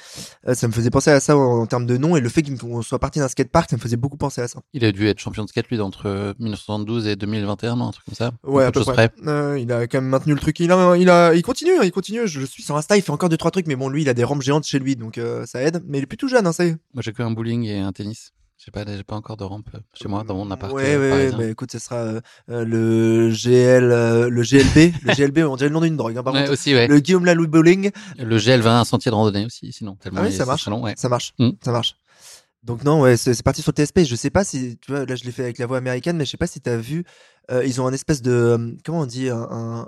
Euh, 0.48 0.54
ça 0.54 0.68
me 0.68 0.74
faisait 0.74 0.90
penser 0.90 1.12
à 1.12 1.20
ça 1.20 1.36
en, 1.38 1.62
en 1.62 1.66
termes 1.66 1.86
de 1.86 1.98
nom 1.98 2.16
et 2.16 2.22
le 2.22 2.30
fait 2.30 2.44
qu'on 2.44 2.82
soit 2.82 3.00
parti 3.00 3.20
d'un 3.20 3.28
skatepark, 3.28 3.70
ça 3.70 3.76
me 3.78 3.82
faisait 3.82 3.98
beaucoup 3.98 4.18
penser 4.18 4.42
à 4.42 4.48
ça. 4.48 4.60
Il 4.74 4.84
a 4.86 4.92
dû 4.92 5.08
être 5.08 5.20
champion 5.20 5.44
de 5.44 5.50
skate, 5.50 5.68
lui, 5.70 5.80
entre 5.80 6.08
euh, 6.08 6.34
1972 6.40 7.08
et 7.08 7.16
2021, 7.16 7.76
non, 7.76 7.88
un 7.88 7.92
truc 7.92 8.06
comme 8.06 8.16
ça. 8.16 8.32
Ouais, 8.44 8.64
à 8.66 8.72
Peu 8.72 8.84
près. 8.84 9.12
Euh, 9.28 9.58
il 9.60 9.72
a 9.72 9.88
quand 9.88 10.02
même 10.02 10.10
maintenu 10.10 10.34
le 10.34 10.40
truc. 10.40 10.60
Il 10.60 10.72
a, 10.72 10.96
il 10.98 11.10
a, 11.10 11.34
il 11.34 11.42
continue, 11.42 11.78
hein, 11.78 11.84
il 11.84 11.92
continue. 11.92 12.28
Je 12.28 12.46
suis 12.46 12.64
sur 12.64 12.76
Insta, 12.78 12.98
il 12.98 13.02
fait 13.02 13.12
encore 13.12 13.30
deux 13.30 13.38
trois 13.38 13.52
trucs, 13.52 13.68
mais 13.68 13.76
bon, 13.76 13.90
lui, 13.90 14.02
il 14.02 14.10
a 14.10 14.14
des 14.14 14.24
rampes 14.24 14.42
géantes 14.42 14.66
chez 14.66 14.80
lui, 14.80 14.96
donc 14.96 15.18
euh, 15.18 15.46
ça 15.46 15.62
aide. 15.62 15.82
Mais 15.88 16.00
il 16.00 16.04
est 16.04 16.08
plutôt 16.08 16.28
jeune, 16.28 16.46
hein, 16.48 16.52
ça 16.52 16.66
y 16.66 16.70
est. 16.70 16.78
Moi, 16.94 17.02
j'ai 17.02 17.14
que 17.14 17.22
un 17.24 17.32
bowling 17.32 17.64
et 17.66 17.80
un 17.80 17.92
tennis. 17.92 18.32
J'ai 18.64 18.72
pas, 18.72 18.86
j'ai 18.86 19.04
pas 19.04 19.16
encore 19.16 19.38
de 19.38 19.44
rampe 19.44 19.70
euh, 19.74 19.80
chez 19.94 20.08
moi, 20.08 20.24
dans 20.24 20.36
mon 20.36 20.52
appart. 20.52 20.72
Ouais, 20.72 20.94
euh, 20.96 21.32
ouais. 21.32 21.36
Bah, 21.36 21.46
écoute, 21.48 21.72
ce 21.72 21.80
sera 21.80 21.96
euh, 21.96 22.22
le 22.48 23.32
GL, 23.32 23.84
euh, 23.92 24.30
le 24.30 24.42
GLB, 24.44 24.94
le 25.04 25.14
GLB, 25.16 25.38
on 25.50 25.56
dirait 25.56 25.70
le 25.70 25.74
nom 25.74 25.82
d'une 25.82 25.98
drogue. 25.98 26.16
Hein, 26.16 26.22
par 26.22 26.34
Ouais, 26.34 26.42
contre. 26.42 26.54
aussi, 26.54 26.74
ouais. 26.76 26.88
Le 26.88 27.00
Guillaume 27.00 27.26
Lalou 27.26 27.48
Bowling, 27.48 27.90
Le 28.20 28.38
GL20, 28.38 28.68
un 28.68 28.84
sentier 28.86 29.10
de 29.10 29.16
randonnée 29.16 29.46
aussi, 29.48 29.72
sinon. 29.74 29.96
Tellement 29.96 30.22
Ah 30.22 30.26
oui, 30.28 30.32
ça 30.32 30.46
marche. 30.46 30.62
très 30.62 30.70
long, 30.72 30.84
ouais. 30.84 30.94
Ça 30.96 31.10
marche, 31.10 31.34
Mm. 31.40 31.50
ça 31.64 31.72
marche. 31.72 31.96
Donc 32.64 32.84
non, 32.84 33.02
ouais, 33.02 33.18
c'est 33.18 33.42
parti 33.42 33.64
sur 33.64 33.74
le 33.76 33.84
TSP. 33.84 34.02
Je 34.06 34.16
sais 34.16 34.30
pas 34.30 34.44
si, 34.44 34.78
tu 34.78 34.92
vois, 34.92 35.06
là 35.08 35.16
je 35.16 35.24
l'ai 35.24 35.32
fait 35.32 35.42
avec 35.42 35.58
la 35.58 35.66
voix 35.66 35.78
américaine, 35.78 36.16
mais 36.18 36.26
je 36.26 36.30
sais 36.30 36.38
pas 36.38 36.46
si 36.46 36.62
tu 36.62 36.70
as 36.70 36.78
vu, 36.78 37.04
euh, 37.50 37.66
ils 37.66 37.82
ont 37.82 37.88
un 37.88 37.94
espèce 37.94 38.22
de, 38.22 38.78
comment 38.86 39.00
on 39.00 39.06
dit, 39.08 39.30
un, 39.30 39.40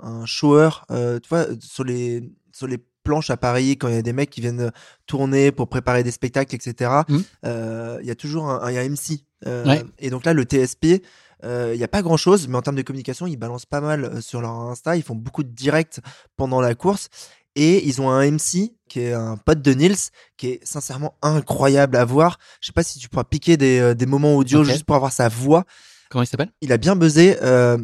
un, 0.02 0.26
shower, 0.26 0.70
tu 0.88 1.28
vois, 1.28 1.46
sur 1.60 1.84
les, 1.84 2.28
sur 2.52 2.66
les 2.66 2.78
planches 3.04 3.30
à 3.30 3.36
Paris, 3.36 3.76
quand 3.78 3.86
il 3.88 3.94
y 3.94 3.98
a 3.98 4.02
des 4.02 4.12
mecs 4.12 4.30
qui 4.30 4.40
viennent 4.40 4.72
tourner 5.06 5.52
pour 5.52 5.68
préparer 5.68 6.02
des 6.02 6.10
spectacles, 6.10 6.54
etc. 6.54 6.90
Mm. 7.08 7.18
euh, 7.46 7.98
Il 8.00 8.06
y 8.08 8.10
a 8.10 8.14
toujours 8.16 8.48
un, 8.50 8.70
MC. 8.72 9.20
euh, 9.46 9.64
Ouais. 9.64 9.84
Et 9.98 10.10
donc 10.10 10.24
là, 10.24 10.32
le 10.32 10.42
TSP, 10.44 11.02
euh, 11.44 11.70
il 11.74 11.78
n'y 11.78 11.84
a 11.84 11.88
pas 11.88 12.02
grand 12.02 12.16
chose, 12.16 12.48
mais 12.48 12.56
en 12.56 12.62
termes 12.62 12.76
de 12.76 12.82
communication, 12.82 13.26
ils 13.26 13.36
balancent 13.36 13.66
pas 13.66 13.80
mal 13.82 14.04
euh, 14.04 14.20
sur 14.20 14.40
leur 14.40 14.50
Insta. 14.52 14.96
Ils 14.96 15.02
font 15.02 15.14
beaucoup 15.14 15.42
de 15.44 15.50
directs 15.50 16.00
pendant 16.36 16.60
la 16.60 16.74
course. 16.74 17.08
Et 17.56 17.86
ils 17.86 18.00
ont 18.00 18.10
un 18.10 18.28
MC 18.28 18.72
qui 18.88 18.98
est 19.00 19.12
un 19.12 19.36
pote 19.36 19.62
de 19.62 19.72
Nils, 19.74 19.94
qui 20.36 20.48
est 20.48 20.66
sincèrement 20.66 21.14
incroyable 21.22 21.96
à 21.96 22.04
voir. 22.04 22.38
Je 22.60 22.66
sais 22.66 22.72
pas 22.72 22.82
si 22.82 22.98
tu 22.98 23.08
pourras 23.08 23.22
piquer 23.24 23.56
des, 23.56 23.78
euh, 23.78 23.94
des 23.94 24.06
moments 24.06 24.34
audio 24.34 24.64
juste 24.64 24.82
pour 24.84 24.96
avoir 24.96 25.12
sa 25.12 25.28
voix. 25.28 25.64
Comment 26.10 26.24
il 26.24 26.26
s'appelle? 26.26 26.50
Il 26.62 26.72
a 26.72 26.78
bien 26.78 26.96
buzzé. 26.96 27.36
Euh, 27.42 27.78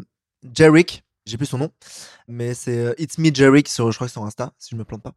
Jarek, 0.55 1.05
J'ai 1.31 1.37
plus 1.37 1.47
son 1.47 1.59
nom, 1.59 1.71
mais 2.27 2.55
c'est 2.55 2.77
euh, 2.77 2.95
It's 2.99 3.17
Me 3.19 3.33
Jerick 3.33 3.69
sur, 3.69 3.93
je 3.93 3.97
crois 3.97 4.09
que 4.09 4.13
sur 4.13 4.25
Insta, 4.25 4.53
si 4.59 4.71
je 4.73 4.77
me 4.77 4.85
plante 4.85 5.03
pas. 5.03 5.13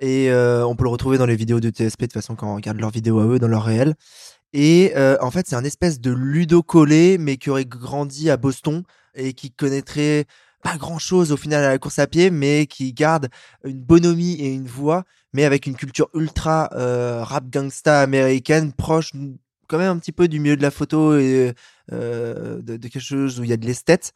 Et 0.00 0.28
euh, 0.28 0.66
on 0.66 0.74
peut 0.74 0.82
le 0.82 0.90
retrouver 0.90 1.18
dans 1.18 1.26
les 1.26 1.36
vidéos 1.36 1.60
de 1.60 1.70
TSP 1.70 2.06
de 2.06 2.12
façon 2.12 2.34
quand 2.34 2.50
on 2.50 2.56
regarde 2.56 2.80
leurs 2.80 2.90
vidéos 2.90 3.20
à 3.20 3.26
eux 3.26 3.38
dans 3.38 3.46
leur 3.46 3.62
réel. 3.62 3.94
Et 4.52 4.92
euh, 4.96 5.16
en 5.20 5.30
fait, 5.30 5.46
c'est 5.46 5.54
un 5.54 5.62
espèce 5.62 6.00
de 6.00 6.10
ludo 6.10 6.64
collé, 6.64 7.16
mais 7.16 7.36
qui 7.36 7.48
aurait 7.48 7.64
grandi 7.64 8.28
à 8.28 8.36
Boston 8.36 8.82
et 9.14 9.34
qui 9.34 9.52
connaîtrait 9.52 10.24
pas 10.64 10.76
grand 10.78 10.98
chose 10.98 11.30
au 11.30 11.36
final 11.36 11.62
à 11.62 11.68
la 11.68 11.78
course 11.78 12.00
à 12.00 12.08
pied, 12.08 12.30
mais 12.30 12.66
qui 12.66 12.92
garde 12.92 13.28
une 13.64 13.80
bonhomie 13.80 14.34
et 14.40 14.52
une 14.52 14.66
voix, 14.66 15.04
mais 15.32 15.44
avec 15.44 15.66
une 15.68 15.76
culture 15.76 16.08
ultra 16.12 16.70
rap 17.22 17.50
gangsta 17.50 18.00
américaine 18.00 18.72
proche 18.72 19.12
quand 19.68 19.78
même 19.78 19.90
un 19.90 19.98
petit 19.98 20.12
peu 20.12 20.26
du 20.26 20.40
milieu 20.40 20.56
de 20.56 20.62
la 20.62 20.70
photo 20.72 21.16
et 21.16 21.52
de, 21.90 22.60
de 22.60 22.88
quelque 22.88 23.00
chose 23.00 23.40
où 23.40 23.44
il 23.44 23.50
y 23.50 23.52
a 23.52 23.56
de 23.56 23.66
l'esthète. 23.66 24.12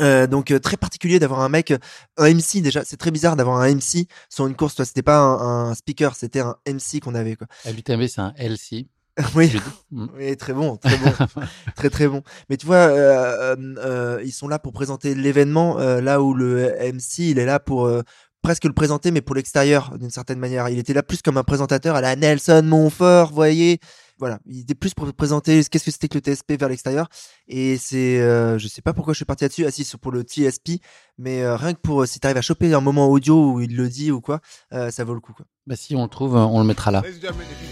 Euh, 0.00 0.26
donc 0.26 0.50
euh, 0.50 0.58
très 0.58 0.76
particulier 0.76 1.18
d'avoir 1.18 1.40
un 1.40 1.48
mec, 1.48 1.72
un 2.16 2.34
MC 2.34 2.60
déjà. 2.62 2.84
C'est 2.84 2.96
très 2.96 3.10
bizarre 3.10 3.36
d'avoir 3.36 3.58
un 3.58 3.74
MC 3.74 4.06
sur 4.28 4.46
une 4.46 4.54
course. 4.54 4.74
Toi, 4.74 4.84
c'était 4.84 5.02
pas 5.02 5.18
un, 5.18 5.70
un 5.70 5.74
speaker, 5.74 6.14
c'était 6.14 6.40
un 6.40 6.56
MC 6.66 7.00
qu'on 7.00 7.14
avait 7.14 7.36
quoi. 7.36 7.46
À 7.64 7.72
l'UTMB, 7.72 8.06
c'est 8.06 8.20
un 8.20 8.34
LC. 8.36 8.86
oui. 9.34 9.52
Mm. 9.90 10.06
oui, 10.16 10.36
très 10.36 10.52
bon, 10.52 10.76
très 10.76 10.96
bon, 10.96 11.12
très 11.76 11.90
très 11.90 12.08
bon. 12.08 12.22
Mais 12.48 12.56
tu 12.56 12.66
vois, 12.66 12.76
euh, 12.76 13.54
euh, 13.56 13.74
euh, 13.78 14.22
ils 14.24 14.32
sont 14.32 14.48
là 14.48 14.58
pour 14.58 14.72
présenter 14.72 15.14
l'événement, 15.14 15.78
euh, 15.78 16.00
là 16.00 16.22
où 16.22 16.32
le 16.34 16.74
MC, 16.80 17.18
il 17.18 17.38
est 17.38 17.44
là 17.44 17.60
pour 17.60 17.86
euh, 17.86 18.02
presque 18.42 18.64
le 18.64 18.72
présenter, 18.72 19.10
mais 19.10 19.20
pour 19.20 19.34
l'extérieur, 19.34 19.98
d'une 19.98 20.10
certaine 20.10 20.38
manière. 20.38 20.68
Il 20.70 20.78
était 20.78 20.94
là 20.94 21.02
plus 21.02 21.20
comme 21.20 21.36
un 21.36 21.44
présentateur 21.44 21.94
à 21.94 22.00
la 22.00 22.16
Nelson 22.16 22.62
Montfort, 22.64 23.32
voyez. 23.32 23.80
Voilà, 24.22 24.38
il 24.46 24.60
était 24.60 24.76
plus 24.76 24.94
pour 24.94 25.12
présenter 25.14 25.64
qu'est-ce 25.64 25.84
que 25.84 25.90
c'était 25.90 26.06
que 26.06 26.16
le 26.16 26.20
TSP 26.20 26.52
vers 26.52 26.68
l'extérieur. 26.68 27.08
Et 27.48 27.76
c'est, 27.76 28.20
euh, 28.20 28.56
je 28.56 28.68
sais 28.68 28.80
pas 28.80 28.92
pourquoi 28.92 29.14
je 29.14 29.16
suis 29.16 29.24
parti 29.24 29.42
là-dessus, 29.42 29.66
assis 29.66 29.82
sur 29.82 29.98
pour 29.98 30.12
le 30.12 30.22
TSP, 30.22 30.80
mais 31.18 31.42
euh, 31.42 31.56
rien 31.56 31.74
que 31.74 31.80
pour 31.80 32.02
euh, 32.02 32.06
si 32.06 32.20
t'arrives 32.20 32.36
à 32.36 32.40
choper 32.40 32.72
un 32.72 32.80
moment 32.80 33.08
audio 33.08 33.54
où 33.54 33.60
il 33.60 33.74
le 33.74 33.88
dit 33.88 34.12
ou 34.12 34.20
quoi, 34.20 34.38
euh, 34.74 34.92
ça 34.92 35.02
vaut 35.02 35.14
le 35.14 35.18
coup. 35.18 35.32
Quoi. 35.32 35.44
Bah, 35.66 35.74
si 35.74 35.96
on 35.96 36.04
le 36.04 36.08
trouve, 36.08 36.36
on 36.36 36.60
le 36.60 36.64
mettra 36.64 36.92
là. 36.92 37.02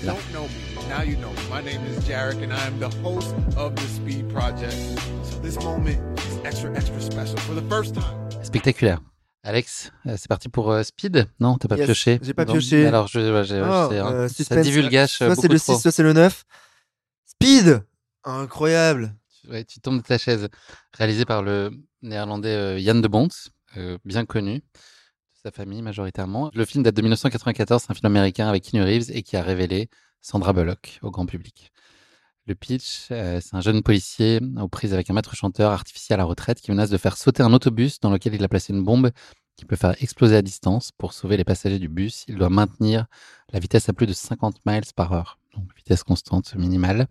Là. 0.02 0.12
don't 0.12 0.32
know 0.32 0.42
me, 0.42 0.88
now 0.88 1.04
you 1.08 1.16
know 1.18 1.30
me. 1.30 1.54
My 1.54 1.62
name 1.62 1.82
is 1.86 2.04
Jarek, 2.04 2.42
and 2.42 2.52
I 2.52 2.66
am 2.66 2.80
the 2.80 2.90
host 3.00 3.32
of 3.56 3.76
the 3.76 3.86
Speed 3.86 4.28
Project. 4.28 4.74
So 5.22 5.38
this 5.40 5.56
moment 5.62 6.00
is 6.18 6.40
extra, 6.44 6.76
extra 6.76 7.00
special. 7.00 7.36
For 7.46 7.54
the 7.54 7.68
first 7.68 7.94
time, 7.94 8.28
Spectaculaire. 8.42 9.09
Alex, 9.42 9.90
euh, 10.06 10.16
c'est 10.18 10.28
parti 10.28 10.48
pour 10.50 10.70
euh, 10.70 10.82
Speed 10.82 11.26
Non, 11.40 11.56
t'as 11.56 11.68
pas 11.68 11.76
Yes, 11.76 11.86
pioché 11.86 12.18
j'ai 12.22 12.34
pas 12.34 12.44
pioché. 12.44 12.86
Alors, 12.86 13.06
je, 13.08 13.20
ouais, 13.20 13.44
j'ai- 13.44 13.60
Oh, 13.62 13.64
un- 13.64 14.12
euh, 14.14 14.28
ça 14.28 14.60
divulgage 14.62 15.16
Soit 15.16 15.34
c'est 15.34 15.48
le 15.48 15.58
trop. 15.58 15.74
6, 15.76 15.80
soit 15.80 15.92
c'est 15.92 16.02
le 16.02 16.12
9. 16.12 16.44
Speed 17.24 17.82
Incroyable 18.24 19.14
Ouais, 19.48 19.64
tu 19.64 19.80
tombes 19.80 19.96
de 19.98 20.02
ta 20.06 20.18
chaise. 20.18 20.48
Réalisé 20.92 21.24
par 21.24 21.42
le 21.42 21.70
néerlandais 22.02 22.54
euh, 22.54 22.78
Yann 22.78 23.00
de 23.00 23.08
Bont, 23.08 23.28
bien 24.04 24.26
connu 24.26 24.56
de 24.58 24.62
sa 25.42 25.50
famille 25.50 25.80
majoritairement. 25.80 26.50
Le 26.54 26.66
film 26.66 26.84
date 26.84 26.94
de 26.94 27.00
1994, 27.00 27.82
c'est 27.84 27.90
un 27.90 27.94
film 27.94 28.06
américain 28.06 28.46
avec 28.48 28.64
Keanu 28.64 28.84
Reeves 28.84 29.10
et 29.10 29.22
qui 29.22 29.38
a 29.38 29.42
révélé 29.42 29.88
Sandra 30.20 30.52
Bullock 30.52 30.98
au 31.00 31.10
grand 31.10 31.24
public. 31.24 31.72
Le 32.46 32.54
pitch, 32.54 33.08
euh, 33.10 33.40
c'est 33.40 33.54
un 33.54 33.60
jeune 33.60 33.82
policier 33.82 34.40
aux 34.60 34.68
prises 34.68 34.92
avec 34.94 35.10
un 35.10 35.12
maître 35.12 35.34
chanteur 35.34 35.70
artificiel 35.72 36.18
à 36.18 36.22
la 36.22 36.24
retraite 36.24 36.60
qui 36.60 36.70
menace 36.70 36.90
de 36.90 36.96
faire 36.96 37.16
sauter 37.16 37.42
un 37.42 37.52
autobus 37.52 38.00
dans 38.00 38.10
lequel 38.10 38.34
il 38.34 38.42
a 38.42 38.48
placé 38.48 38.72
une 38.72 38.82
bombe 38.82 39.10
qui 39.56 39.66
peut 39.66 39.76
faire 39.76 39.94
exploser 40.02 40.36
à 40.36 40.42
distance. 40.42 40.90
Pour 40.90 41.12
sauver 41.12 41.36
les 41.36 41.44
passagers 41.44 41.78
du 41.78 41.88
bus, 41.88 42.24
il 42.28 42.36
doit 42.36 42.48
maintenir 42.48 43.06
la 43.52 43.58
vitesse 43.60 43.88
à 43.88 43.92
plus 43.92 44.06
de 44.06 44.12
50 44.12 44.60
miles 44.64 44.82
par 44.96 45.12
heure. 45.12 45.38
Donc 45.54 45.64
vitesse 45.76 46.02
constante 46.02 46.54
minimale. 46.54 47.08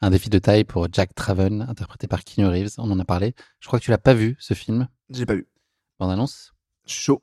Un 0.00 0.10
défi 0.10 0.28
de 0.28 0.38
taille 0.38 0.64
pour 0.64 0.88
Jack 0.90 1.14
Traven, 1.14 1.62
interprété 1.62 2.08
par 2.08 2.24
Keanu 2.24 2.48
Reeves. 2.48 2.74
On 2.78 2.90
en 2.90 2.98
a 2.98 3.04
parlé. 3.04 3.34
Je 3.60 3.68
crois 3.68 3.78
que 3.78 3.84
tu 3.84 3.90
l'as 3.90 3.98
pas 3.98 4.14
vu, 4.14 4.36
ce 4.40 4.54
film. 4.54 4.88
J'ai 5.10 5.26
pas 5.26 5.34
vu. 5.34 5.46
Bande 5.98 6.10
annonce. 6.10 6.52
Chaud. 6.86 7.22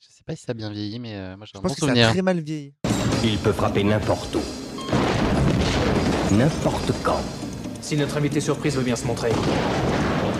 Je 0.00 0.08
sais 0.08 0.24
pas 0.24 0.34
si 0.34 0.44
ça 0.44 0.52
a 0.52 0.54
bien 0.54 0.70
vieilli, 0.70 0.98
mais 0.98 1.14
euh, 1.14 1.36
moi 1.36 1.46
j'ai 1.46 1.52
Je 1.54 1.60
pense 1.60 1.78
bon 1.78 1.86
que 1.86 1.94
ça 1.94 2.08
a 2.08 2.10
très 2.10 2.22
mal 2.22 2.40
vieilli. 2.40 2.74
Il 3.22 3.38
peut 3.38 3.52
frapper 3.52 3.84
n'importe 3.84 4.34
où. 4.34 4.63
N'importe 6.38 6.90
quand. 7.04 7.20
Si 7.80 7.96
notre 7.96 8.16
invité 8.16 8.40
surprise 8.40 8.76
veut 8.76 8.82
bien 8.82 8.96
se 8.96 9.06
montrer. 9.06 9.30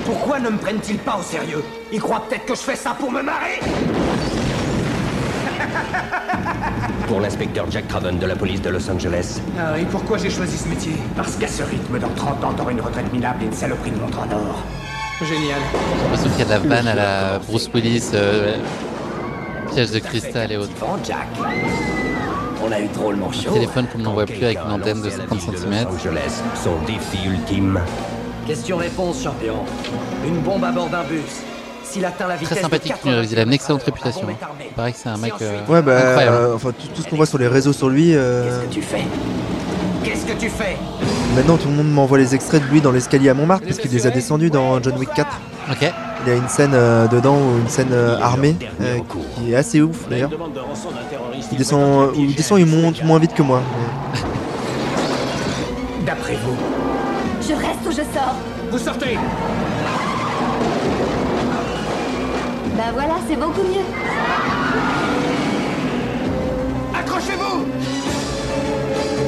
Pourquoi 0.04 0.40
ne 0.40 0.50
me 0.50 0.58
prennent-ils 0.58 0.98
pas 0.98 1.18
au 1.20 1.22
sérieux? 1.22 1.62
Ils 1.92 2.00
croient 2.00 2.24
peut-être 2.28 2.46
que 2.46 2.54
je 2.54 2.60
fais 2.60 2.74
ça 2.74 2.96
pour 2.98 3.12
me 3.12 3.22
marrer? 3.22 3.60
Pour 7.06 7.20
l'inspecteur 7.20 7.66
Jack 7.70 7.86
Craven 7.88 8.18
de 8.18 8.24
la 8.26 8.34
police 8.34 8.62
de 8.62 8.70
Los 8.70 8.88
Angeles. 8.90 9.38
Ah, 9.58 9.78
et 9.78 9.84
pourquoi 9.84 10.16
j'ai 10.16 10.30
choisi 10.30 10.56
ce 10.56 10.66
métier? 10.68 10.94
Parce 11.14 11.36
qu'à 11.36 11.46
ce 11.46 11.62
rythme, 11.62 11.98
dans 11.98 12.08
30 12.08 12.42
ans, 12.42 12.54
t'auras 12.54 12.70
une 12.72 12.80
retraite 12.80 13.12
minable 13.12 13.42
et 13.42 13.46
une 13.46 13.52
saloperie 13.52 13.90
de 13.90 13.98
montre 13.98 14.18
en 14.20 14.32
or. 14.32 14.62
Génial. 15.20 15.60
J'ai 15.70 16.02
l'impression 16.02 16.30
qu'il 16.30 16.38
y 16.38 16.42
a 16.42 16.44
de 16.46 16.50
la 16.50 16.58
vanne 16.58 16.88
à 16.88 16.94
la 16.94 17.38
Bruce 17.40 17.68
Willis, 17.74 18.10
euh, 18.14 18.56
piège 19.72 19.90
de 19.90 19.98
cristal 19.98 20.50
et 20.50 20.56
autres. 20.56 20.72
Bon, 20.80 20.96
Jack. 21.04 21.28
On 22.66 22.72
a 22.72 22.80
eu 22.80 22.86
drôlement 22.88 23.30
chaud. 23.32 23.52
téléphone 23.52 23.86
comme 23.90 24.00
on 24.02 24.04
n'en 24.04 24.12
voit 24.14 24.26
plus 24.26 24.42
avec 24.44 24.58
une 24.58 24.72
antenne 24.72 25.00
de 25.00 25.04
lancé 25.08 25.16
à 25.16 25.18
la 25.18 25.24
50 25.28 25.38
ville 25.38 25.50
de 25.52 25.56
centimètres. 25.56 25.90
Los 25.90 25.96
Angeles, 26.08 26.42
son 26.62 26.76
défi 26.86 27.26
ultime. 27.28 27.80
Question-réponse, 28.46 29.22
champion. 29.22 29.56
Une 30.26 30.38
bombe 30.40 30.64
à 30.64 30.70
bord 30.72 30.88
d'un 30.88 31.02
bus. 31.04 31.20
S'il 31.82 32.04
atteint 32.04 32.26
la 32.26 32.36
vitesse 32.36 32.52
Très 32.52 32.60
sympathique, 32.62 32.94
de. 33.04 33.24
Il 33.30 33.38
a 33.38 33.42
une 33.42 33.52
excellente 33.52 33.84
80 33.84 33.84
réputation. 34.10 34.28
hein. 34.28 34.46
Il 34.68 34.74
paraît 34.74 34.92
que 34.92 34.98
c'est 34.98 35.08
un 35.10 35.16
mec 35.18 35.32
euh, 35.42 35.58
Ouais, 35.68 35.82
bah, 35.82 35.96
incroyable. 36.08 36.36
euh, 36.36 36.54
enfin, 36.54 36.70
tout, 36.72 36.88
tout 36.94 37.02
ce 37.02 37.08
qu'on 37.08 37.16
voit 37.16 37.26
sur 37.26 37.38
les 37.38 37.48
réseaux 37.48 37.72
sur 37.72 37.88
lui. 37.90 38.14
euh, 38.14 38.44
Qu'est-ce 38.44 38.66
que 38.66 38.72
tu 38.74 38.82
fais? 38.82 39.04
Qu'est-ce 40.02 40.26
que 40.26 40.32
tu 40.38 40.48
fais? 40.48 40.76
Maintenant, 41.36 41.56
tout 41.56 41.68
le 41.68 41.74
monde 41.74 41.90
m'envoie 41.90 42.18
les 42.18 42.34
extraits 42.34 42.62
de 42.62 42.68
lui 42.68 42.80
dans 42.80 42.92
l'escalier 42.92 43.28
à 43.28 43.34
Montmartre 43.34 43.66
parce 43.66 43.78
qu'il 43.78 43.90
les 43.90 44.06
a 44.06 44.10
descendus 44.10 44.50
dans 44.50 44.82
John 44.82 44.96
Wick 44.98 45.10
4. 45.14 45.40
Ok. 45.70 45.92
Il 46.26 46.28
y 46.28 46.32
a 46.32 46.36
une 46.36 46.48
scène 46.48 46.72
euh, 46.74 47.06
dedans, 47.06 47.36
ou 47.36 47.58
une 47.60 47.68
scène 47.68 47.90
euh, 47.92 48.18
armée, 48.20 48.56
euh, 48.80 48.98
qui 49.36 49.52
est 49.52 49.56
assez 49.56 49.82
ouf 49.82 50.08
d'ailleurs. 50.08 50.30
Il 51.52 51.58
descend, 51.58 52.10
il 52.16 52.34
descend, 52.34 52.58
il 52.60 52.66
monte 52.66 53.02
moins 53.04 53.18
vite 53.18 53.34
que 53.34 53.42
moi. 53.42 53.60
mais- 54.12 54.20
D'après 56.06 56.34
vous, 56.44 56.56
Je 57.46 57.52
reste 57.54 57.80
ou 57.86 57.90
je 57.90 57.96
sors 57.96 58.34
Vous 58.70 58.78
sortez 58.78 59.18
Bah 62.76 62.82
voilà, 62.92 63.14
c'est 63.28 63.36
beaucoup 63.36 63.62
mieux. 63.62 63.84
Accrochez-vous 66.98 67.64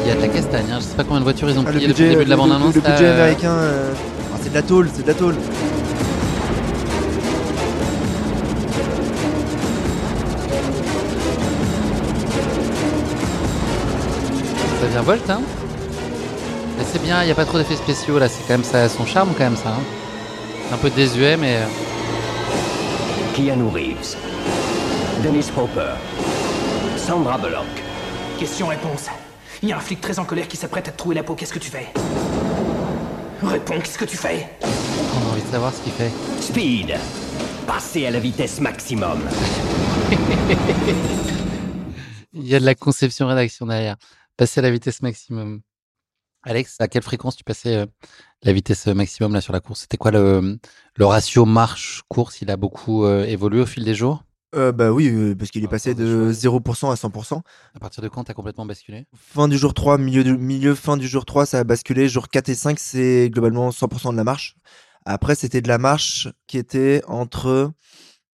Il 0.05 0.09
y 0.09 0.11
a 0.13 0.15
de 0.17 0.21
la 0.21 0.29
castagne. 0.29 0.65
hein. 0.73 0.77
Je 0.81 0.85
sais 0.85 0.97
pas 0.97 1.05
combien 1.05 1.21
de 1.21 1.25
voitures 1.25 1.49
ils 1.51 1.59
ont 1.59 1.65
Ah, 1.67 1.73
le 1.73 1.81
depuis 1.81 1.87
le 2.05 2.09
début 2.11 2.25
de 2.25 2.31
la 2.31 2.37
bande-annonce. 2.37 2.75
le 2.75 2.81
budget 2.81 3.05
euh, 3.05 3.15
américain, 3.23 3.51
euh, 3.53 3.93
ah, 4.35 4.39
c'est 4.43 4.51
de 4.51 4.55
la 4.55 4.63
tôle, 4.63 4.89
c'est 4.95 5.03
de 5.03 5.09
la 5.09 5.15
tôle. 5.15 5.35
Volt, 14.95 15.29
hein 15.31 15.43
Mais 16.79 16.85
c'est 16.91 17.03
bien, 17.03 17.23
il 17.23 17.27
n'y 17.27 17.33
a 17.33 17.35
pas 17.35 17.45
trop 17.45 17.59
d'effets 17.59 17.77
spéciaux 17.77 18.19
là, 18.19 18.29
c'est 18.29 18.41
quand 18.43 18.55
même 18.55 18.65
ça 18.65 18.89
son 18.89 19.05
charme 19.07 19.31
quand 19.37 19.45
même 19.45 19.57
ça. 19.57 19.69
hein. 19.71 19.83
C'est 20.69 20.75
un 20.75 20.79
peu 20.79 20.91
désuet 20.91 21.37
mais 21.37 21.57
euh, 21.59 21.67
Keanu 23.35 23.69
Reeves, 23.69 24.17
Dennis 25.23 25.51
Hopper, 25.57 25.93
Sandra 26.97 27.37
Bullock. 27.39 27.67
Question-réponse. 28.39 29.07
Il 29.63 29.69
y 29.69 29.73
a 29.73 29.77
un 29.77 29.81
flic 29.81 30.01
très 30.01 30.19
en 30.19 30.25
colère 30.25 30.49
qui 30.49 30.57
s'apprête 30.57 30.89
à 30.89 30.93
te 30.93 30.97
trouver 30.99 31.15
la 31.17 31.23
peau. 31.23 31.35
Qu'est-ce 31.35 31.53
que 31.53 31.59
tu 31.59 31.71
fais? 31.71 31.87
Réponds, 33.43 33.81
qu'est-ce 33.81 33.99
que 33.99 34.05
tu 34.05 34.17
fais? 34.17 34.49
On 34.63 35.29
a 35.29 35.33
envie 35.33 35.43
de 35.43 35.49
savoir 35.49 35.73
ce 35.73 35.81
qu'il 35.83 35.93
fait. 35.93 36.11
Speed. 36.41 36.95
Passer 37.67 38.07
à 38.07 38.11
la 38.11 38.19
vitesse 38.21 38.61
maximum. 38.61 39.21
Il 42.35 42.47
y 42.47 42.55
a 42.55 42.61
de 42.61 42.67
la 42.67 42.75
conception 42.75 43.27
rédaction 43.27 43.67
derrière. 43.67 43.97
Passer 44.37 44.61
à 44.61 44.63
la 44.63 44.71
vitesse 44.71 45.03
maximum. 45.03 45.63
Alex, 46.43 46.77
à 46.81 46.89
quelle 46.89 47.03
fréquence 47.03 47.37
tu 47.37 47.45
passais 47.45 47.77
euh, 47.77 47.87
la 48.43 48.53
vitesse 48.53 48.87
maximum 48.87 49.35
là 49.35 49.41
sur 49.41 49.53
la 49.53 49.61
course? 49.61 49.81
C'était 49.83 49.97
quoi 49.97 50.11
le, 50.13 50.59
le 50.95 51.07
ratio 51.07 51.45
marche-course 51.45 52.41
Il 52.43 52.51
a 52.51 52.57
beaucoup 52.57 53.05
euh, 53.05 53.25
évolué 53.25 53.61
au 53.61 53.67
fil 53.67 53.85
des 53.85 53.95
jours? 53.95 54.23
Euh, 54.55 54.73
bah 54.73 54.91
oui, 54.93 55.09
euh, 55.09 55.35
parce 55.35 55.51
qu'il 55.51 55.63
est 55.65 55.67
Ah, 55.67 55.71
passé 55.71 55.95
de 55.95 56.07
choses. 56.07 56.37
0% 56.39 56.91
à 56.91 56.97
100%. 56.97 57.43
À 57.75 57.81
partir 57.81 58.03
de 58.03 58.09
quand 58.09 58.25
t'as 58.25 58.35
complètement 58.35 58.65
basculé? 58.67 59.07
Fin 59.15 59.49
du 59.49 59.59
jour 59.59 59.75
3, 59.75 59.99
milieu, 59.99 60.25
du- 60.25 60.37
milieu, 60.39 60.75
fin 60.75 60.97
du 60.97 61.09
jour 61.09 61.25
3, 61.25 61.47
ça 61.47 61.59
a 61.61 61.65
basculé. 61.65 62.09
Jour 62.09 62.29
4 62.29 62.49
et 62.49 62.55
5, 62.55 62.79
c'est 62.79 63.31
globalement 63.31 63.71
100% 63.73 64.13
de 64.13 64.17
la 64.17 64.25
marche. 64.25 64.57
Après, 65.05 65.35
c'était 65.35 65.61
de 65.61 65.69
la 65.69 65.79
marche 65.79 66.29
qui 66.47 66.59
était 66.59 67.03
entre. 67.07 67.73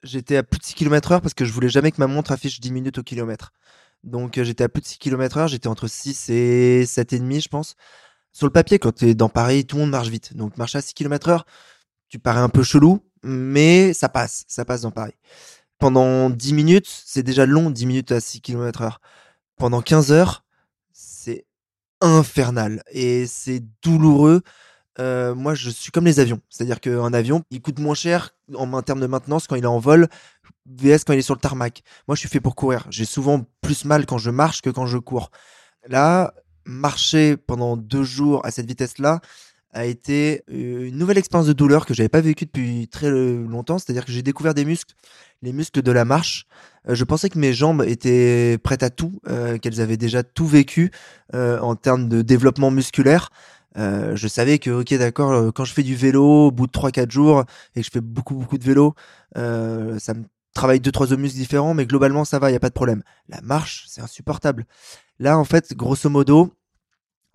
J'étais 0.03 0.37
à 0.39 0.43
plus 0.43 0.59
de 0.59 0.65
6 0.65 0.75
km 0.75 1.13
heure 1.13 1.21
parce 1.23 1.35
que 1.35 1.45
je 1.45 1.53
voulais 1.53 1.69
jamais 1.69 1.93
que 1.93 1.99
ma 1.99 2.07
montre 2.09 2.33
affiche 2.33 2.61
10 2.61 2.73
minutes 2.73 2.99
au 2.99 3.03
kilomètre. 3.05 3.53
Donc, 4.05 4.39
euh, 4.39 4.45
j'étais 4.45 4.65
à 4.65 4.69
plus 4.69 4.83
de 4.83 4.87
6 4.87 4.99
km 4.99 5.39
heure. 5.39 5.49
J'étais 5.49 5.69
entre 5.69 5.89
6 5.89 6.29
et 6.31 6.85
7,5, 6.85 7.41
je 7.41 7.49
pense. 7.49 7.77
Sur 8.33 8.47
le 8.47 8.53
papier, 8.53 8.79
quand 8.79 8.93
tu 8.93 9.09
es 9.09 9.15
dans 9.15 9.29
Paris, 9.29 9.65
tout 9.67 9.77
le 9.77 9.83
monde 9.83 9.91
marche 9.91 10.09
vite. 10.09 10.37
Donc, 10.37 10.57
marcher 10.57 10.79
à 10.79 10.83
6 10.83 10.95
km 10.95 11.29
heure, 11.29 11.47
tu 12.09 12.19
parais 12.19 12.41
un 12.41 12.49
peu 12.49 12.63
chelou, 12.63 13.01
mais 13.23 13.93
ça 13.93 14.09
passe. 14.09 14.45
Ça 14.49 14.65
passe 14.65 14.83
dans 14.83 14.91
Paris. 14.91 15.15
Pendant 15.79 16.31
10 16.31 16.53
minutes, 16.55 16.89
c'est 16.89 17.23
déjà 17.23 17.47
long, 17.47 17.71
10 17.71 17.87
minutes 17.87 18.13
à 18.13 18.21
6 18.21 18.41
km 18.41 18.83
heure. 18.83 19.01
Pendant 19.57 19.83
15 19.83 20.13
heures, 20.13 20.45
c'est 20.93 21.47
infernal 22.01 22.83
et 22.91 23.27
c'est 23.27 23.63
douloureux 23.83 24.43
euh, 24.99 25.35
moi, 25.35 25.55
je 25.55 25.71
suis 25.71 25.91
comme 25.91 26.05
les 26.05 26.21
avions. 26.21 26.41
C'est-à-dire 26.51 26.81
qu'un 26.81 27.13
avion, 27.13 27.43
il 27.51 27.61
coûte 27.61 27.79
moins 27.79 27.95
cher 27.95 28.35
en, 28.55 28.83
termes 28.83 29.01
de 29.01 29.07
maintenance 29.07 29.47
quand 29.47 29.57
il 29.57 29.65
est 29.65 29.67
en 29.67 29.79
vol, 29.79 30.09
VS 30.67 31.05
quand 31.07 31.13
il 31.13 31.19
est 31.19 31.23
sur 31.23 31.35
le 31.35 31.41
tarmac. 31.41 31.83
Moi, 32.09 32.15
je 32.15 32.21
suis 32.21 32.29
fait 32.29 32.41
pour 32.41 32.55
courir. 32.55 32.87
J'ai 32.91 33.05
souvent 33.05 33.45
plus 33.61 33.85
mal 33.85 34.07
quand 34.07 34.19
je 34.19 34.31
marche 34.31 34.61
que 34.61 34.71
quand 34.71 34.87
je 34.87 34.99
cours. 34.99 35.31
Là, 35.89 36.35
marcher 36.65 37.37
pendant 37.37 37.77
deux 37.77 38.05
jours 38.05 38.45
à 38.45 38.51
cette 38.51 38.67
vitesse-là 38.67 39.21
a 39.75 39.87
été 39.87 40.43
euh, 40.51 40.87
une 40.89 40.99
nouvelle 40.99 41.17
expérience 41.17 41.47
de 41.47 41.55
douleur 41.55 41.87
que 41.87 41.95
j'avais 41.95 42.11
pas 42.11 42.21
vécue 42.21 42.45
depuis 42.45 42.89
très 42.89 43.07
euh, 43.07 43.47
longtemps. 43.49 43.79
C'est-à-dire 43.79 44.05
que 44.05 44.13
j'ai 44.13 44.23
découvert 44.23 44.53
des 44.53 44.67
muscles, 44.67 44.95
les 45.41 45.55
muscles 45.55 45.81
de 45.81 45.93
la 45.93 46.05
marche. 46.05 46.47
Je 46.87 47.05
pensais 47.05 47.31
que 47.31 47.39
mes 47.39 47.55
jambes 47.55 47.83
étaient 47.87 48.59
prêtes 48.63 48.83
à 48.83 48.91
tout, 48.91 49.21
qu'elles 49.63 49.81
avaient 49.81 49.97
déjà 49.97 50.25
tout 50.25 50.47
vécu 50.47 50.91
en 51.33 51.77
termes 51.77 52.09
de 52.09 52.23
développement 52.23 52.73
musculaire. 52.73 53.31
Euh, 53.79 54.17
je 54.17 54.29
savais 54.29 54.59
que, 54.59 54.71
ok, 54.71 54.95
d'accord, 54.95 55.33
euh, 55.33 55.51
quand 55.51 55.65
je 55.65 55.73
fais 55.73 55.83
du 55.83 55.97
vélo, 55.97 56.49
au 56.49 56.51
bout 56.51 56.67
de 56.67 56.73
3-4 56.73 57.11
jours, 57.11 57.45
et 57.75 57.81
que 57.81 57.87
je 57.87 57.91
fais 57.91 58.01
beaucoup, 58.01 58.35
beaucoup 58.35 58.59
de 58.59 58.65
vélo, 58.65 58.95
euh, 59.37 59.99
ça 59.99 60.15
me 60.15 60.25
travaille 60.55 60.81
deux, 60.81 60.93
trois 60.93 61.07
muscles 61.17 61.39
différents, 61.39 61.75
mais 61.75 61.87
globalement, 61.87 62.25
ça 62.25 62.39
va, 62.39 62.51
il 62.51 62.53
n'y 62.53 62.57
a 62.57 62.61
pas 62.61 62.69
de 62.69 62.75
problème. 62.75 63.03
La 63.29 63.41
marche, 63.41 63.87
c'est 63.89 64.03
insupportable. 64.03 64.67
Là, 65.19 65.39
en 65.39 65.45
fait, 65.45 65.75
grosso 65.75 66.11
modo, 66.11 66.53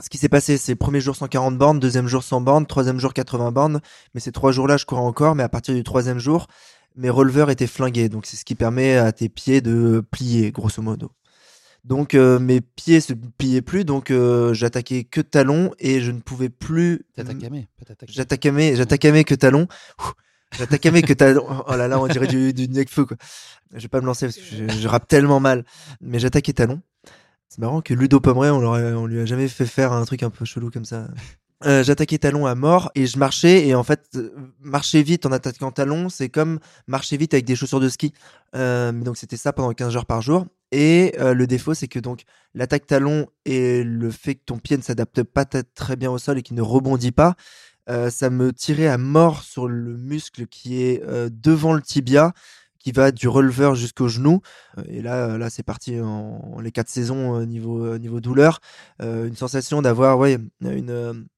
ce 0.03 0.09
qui 0.09 0.17
s'est 0.19 0.29
passé, 0.29 0.57
c'est 0.57 0.75
premier 0.75 1.01
jour 1.01 1.15
140 1.15 1.57
bornes, 1.57 1.79
deuxième 1.79 2.07
jour 2.07 2.23
100 2.23 2.41
bornes, 2.41 2.67
troisième 2.67 2.99
jour 2.99 3.13
80 3.13 3.51
bornes, 3.51 3.81
mais 4.13 4.19
ces 4.19 4.31
trois 4.31 4.51
jours-là, 4.51 4.77
je 4.77 4.85
courais 4.85 5.01
encore, 5.01 5.33
mais 5.33 5.43
à 5.43 5.49
partir 5.49 5.73
du 5.73 5.83
troisième 5.83 6.19
jour, 6.19 6.47
mes 6.95 7.09
releveurs 7.09 7.49
étaient 7.49 7.67
flingués, 7.67 8.09
donc 8.09 8.25
c'est 8.25 8.37
ce 8.37 8.45
qui 8.45 8.55
permet 8.55 8.97
à 8.97 9.11
tes 9.11 9.29
pieds 9.29 9.61
de 9.61 10.03
plier, 10.11 10.51
grosso 10.51 10.81
modo. 10.81 11.11
Donc 11.83 12.15
euh, 12.15 12.39
mes 12.39 12.61
pieds 12.61 12.99
se 12.99 13.13
pliaient 13.13 13.61
plus, 13.61 13.85
donc 13.85 14.11
euh, 14.11 14.53
j'attaquais 14.53 15.03
que 15.05 15.21
talons 15.21 15.71
et 15.79 16.01
je 16.01 16.11
ne 16.11 16.19
pouvais 16.19 16.49
plus. 16.49 17.05
T'attaquais. 17.15 17.49
J'attaquais, 18.07 18.75
j'attaquais 18.75 19.23
que 19.23 19.35
talons. 19.35 19.67
J'attaquais 20.57 21.01
que 21.01 21.13
talons. 21.13 21.45
Oh 21.67 21.75
là 21.75 21.87
là, 21.87 21.99
on 21.99 22.07
dirait 22.07 22.27
du, 22.27 22.53
du 22.53 22.67
Necfeu 22.67 23.05
quoi. 23.05 23.17
Je 23.73 23.81
vais 23.81 23.87
pas 23.87 24.01
me 24.01 24.05
lancer 24.05 24.27
parce 24.27 24.37
que 24.37 24.43
je, 24.43 24.67
je 24.67 24.87
rappe 24.87 25.07
tellement 25.07 25.39
mal, 25.39 25.65
mais 26.01 26.19
j'attaquais 26.19 26.53
talons. 26.53 26.81
C'est 27.49 27.59
marrant 27.59 27.81
que 27.81 27.93
Ludo 27.93 28.19
Pomeray, 28.19 28.49
on, 28.49 28.59
on 28.59 29.05
lui 29.05 29.21
a 29.21 29.25
jamais 29.25 29.47
fait 29.47 29.65
faire 29.65 29.93
un 29.93 30.03
truc 30.05 30.23
un 30.23 30.29
peu 30.29 30.45
chelou 30.45 30.69
comme 30.69 30.85
ça. 30.85 31.07
Euh, 31.65 31.83
j'attaquais 31.83 32.19
talon 32.19 32.45
à 32.45 32.53
mort 32.53 32.91
et 32.93 33.07
je 33.07 33.17
marchais 33.17 33.67
et 33.67 33.73
en 33.73 33.81
fait 33.83 34.05
euh, 34.15 34.31
marcher 34.59 35.01
vite 35.01 35.25
en 35.25 35.31
attaquant 35.31 35.71
talon 35.71 36.07
c'est 36.07 36.29
comme 36.29 36.59
marcher 36.85 37.17
vite 37.17 37.33
avec 37.33 37.45
des 37.45 37.55
chaussures 37.55 37.79
de 37.79 37.89
ski. 37.89 38.13
Euh, 38.55 38.91
donc 38.91 39.17
c'était 39.17 39.37
ça 39.37 39.53
pendant 39.53 39.73
15 39.73 39.95
heures 39.95 40.05
par 40.05 40.21
jour 40.21 40.45
et 40.71 41.15
le 41.17 41.47
défaut 41.47 41.73
c'est 41.73 41.87
que 41.87 41.97
donc 41.97 42.23
l'attaque 42.53 42.85
talon 42.85 43.27
et 43.45 43.83
le 43.83 44.11
fait 44.11 44.35
que 44.35 44.43
ton 44.45 44.59
pied 44.59 44.77
ne 44.77 44.83
s'adapte 44.83 45.23
pas 45.23 45.45
très 45.45 45.95
bien 45.95 46.11
au 46.11 46.19
sol 46.19 46.37
et 46.37 46.43
qu'il 46.43 46.57
ne 46.57 46.61
rebondit 46.61 47.13
pas 47.13 47.35
ça 47.87 48.29
me 48.29 48.51
tirait 48.51 48.87
à 48.87 48.97
mort 48.97 49.43
sur 49.43 49.69
le 49.69 49.95
muscle 49.95 50.45
qui 50.45 50.83
est 50.83 51.01
devant 51.31 51.73
le 51.73 51.81
tibia 51.81 52.33
qui 52.79 52.91
va 52.91 53.13
du 53.13 53.29
releveur 53.29 53.75
jusqu'au 53.75 54.09
genou. 54.09 54.41
Et 54.89 55.01
là 55.01 55.37
là 55.37 55.49
c'est 55.49 55.63
parti 55.63 56.01
en, 56.01 56.59
les 56.59 56.73
quatre 56.73 56.89
saisons 56.89 57.45
niveau 57.45 58.19
douleur. 58.19 58.59
Une 58.99 59.37
sensation 59.37 59.81
d'avoir 59.81 60.25
une 60.25 61.29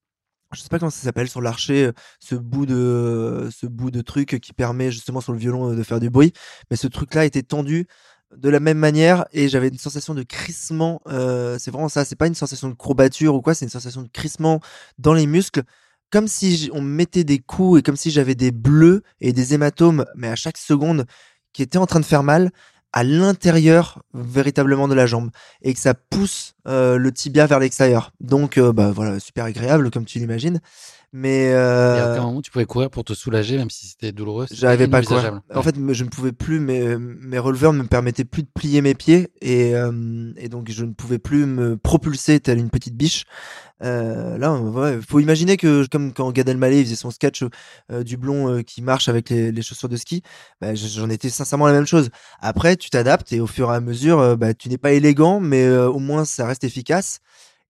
je 0.53 0.61
sais 0.61 0.69
pas 0.69 0.79
comment 0.79 0.89
ça 0.89 1.03
s'appelle 1.03 1.29
sur 1.29 1.41
l'archer, 1.41 1.85
euh, 1.87 1.91
ce 2.19 2.35
bout 2.35 2.65
de 2.65 3.49
ce 3.51 3.67
bout 3.67 3.91
de 3.91 4.01
truc 4.01 4.39
qui 4.41 4.53
permet 4.53 4.91
justement 4.91 5.21
sur 5.21 5.33
le 5.33 5.39
violon 5.39 5.71
euh, 5.71 5.75
de 5.75 5.83
faire 5.83 5.99
du 5.99 6.09
bruit. 6.09 6.33
Mais 6.71 6.77
ce 6.77 6.87
truc-là 6.87 7.25
était 7.25 7.43
tendu 7.43 7.87
de 8.35 8.49
la 8.49 8.59
même 8.59 8.77
manière 8.77 9.25
et 9.31 9.47
j'avais 9.47 9.69
une 9.69 9.77
sensation 9.77 10.13
de 10.13 10.23
crissement. 10.23 11.01
euh, 11.07 11.57
c'est 11.59 11.71
vraiment 11.71 11.89
ça. 11.89 12.05
C'est 12.05 12.15
pas 12.15 12.27
une 12.27 12.35
sensation 12.35 12.69
de 12.69 12.73
courbature 12.73 13.35
ou 13.35 13.41
quoi. 13.41 13.53
C'est 13.53 13.65
une 13.65 13.71
sensation 13.71 14.01
de 14.01 14.07
crissement 14.09 14.59
dans 14.97 15.13
les 15.13 15.27
muscles, 15.27 15.63
comme 16.11 16.27
si 16.27 16.69
on 16.73 16.81
me 16.81 16.89
mettait 16.89 17.23
des 17.23 17.39
coups 17.39 17.79
et 17.79 17.83
comme 17.83 17.95
si 17.95 18.11
j'avais 18.11 18.35
des 18.35 18.51
bleus 18.51 19.03
et 19.21 19.33
des 19.33 19.53
hématomes, 19.53 20.05
mais 20.15 20.27
à 20.29 20.35
chaque 20.35 20.57
seconde, 20.57 21.05
qui 21.53 21.63
étaient 21.63 21.77
en 21.77 21.87
train 21.87 21.99
de 21.99 22.05
faire 22.05 22.23
mal 22.23 22.51
à 22.93 23.03
l'intérieur 23.03 24.03
véritablement 24.13 24.87
de 24.87 24.93
la 24.93 25.05
jambe 25.05 25.29
et 25.61 25.73
que 25.73 25.79
ça 25.79 25.93
pousse 25.93 26.55
euh, 26.67 26.97
le 26.97 27.11
tibia 27.11 27.45
vers 27.45 27.59
l'extérieur. 27.59 28.11
Donc, 28.19 28.57
euh, 28.57 28.73
bah 28.73 28.91
voilà, 28.91 29.19
super 29.19 29.45
agréable 29.45 29.91
comme 29.91 30.05
tu 30.05 30.19
l'imagines. 30.19 30.59
Mais 31.11 31.45
Et 31.45 31.53
à 31.53 31.57
euh, 31.57 32.13
aucun 32.13 32.23
moment, 32.23 32.41
tu 32.41 32.51
pouvais 32.51 32.65
courir 32.65 32.89
pour 32.89 33.03
te 33.03 33.13
soulager, 33.13 33.57
même 33.57 33.69
si 33.69 33.87
c'était 33.87 34.11
douloureux. 34.11 34.45
j'arrivais 34.51 34.87
pas 34.87 34.99
à 34.99 35.01
courir. 35.03 35.41
En 35.53 35.63
fait, 35.63 35.75
je 35.75 36.03
ne 36.03 36.09
pouvais 36.09 36.31
plus, 36.31 36.59
mes, 36.59 36.97
mes 36.97 37.39
releveurs 37.39 37.73
ne 37.73 37.81
me 37.83 37.87
permettaient 37.87 38.25
plus 38.25 38.43
de 38.43 38.49
plier 38.53 38.81
mes 38.81 38.93
pieds 38.93 39.29
et, 39.41 39.75
euh, 39.75 40.31
et 40.37 40.49
donc 40.49 40.69
je 40.69 40.85
ne 40.85 40.93
pouvais 40.93 41.19
plus 41.19 41.45
me 41.45 41.77
propulser 41.77 42.39
telle 42.39 42.59
une 42.59 42.69
petite 42.69 42.95
biche. 42.95 43.25
Euh, 43.81 44.37
là, 44.37 44.53
ouais, 44.53 44.99
faut 45.07 45.19
imaginer 45.19 45.55
que 45.55 45.87
comme 45.87 46.11
quand 46.13 46.31
Gad 46.31 46.49
Elmaleh 46.49 46.83
faisait 46.83 46.95
son 46.95 47.11
sketch 47.11 47.43
euh, 47.91 48.03
du 48.03 48.17
blond 48.17 48.51
euh, 48.51 48.61
qui 48.61 48.81
marche 48.81 49.07
avec 49.07 49.29
les, 49.29 49.51
les 49.51 49.61
chaussures 49.61 49.87
de 49.87 49.95
ski, 49.95 50.21
bah, 50.59 50.75
j'en 50.75 51.09
étais 51.09 51.29
sincèrement 51.29 51.67
la 51.67 51.73
même 51.73 51.87
chose. 51.87 52.09
Après, 52.41 52.75
tu 52.75 52.89
t'adaptes 52.89 53.31
et 53.31 53.39
au 53.39 53.47
fur 53.47 53.71
et 53.71 53.75
à 53.75 53.79
mesure, 53.79 54.19
euh, 54.19 54.35
bah, 54.35 54.53
tu 54.53 54.67
n'es 54.69 54.77
pas 54.77 54.91
élégant, 54.91 55.39
mais 55.39 55.63
euh, 55.63 55.87
au 55.89 55.99
moins 55.99 56.25
ça 56.25 56.45
reste 56.45 56.63
efficace. 56.65 57.19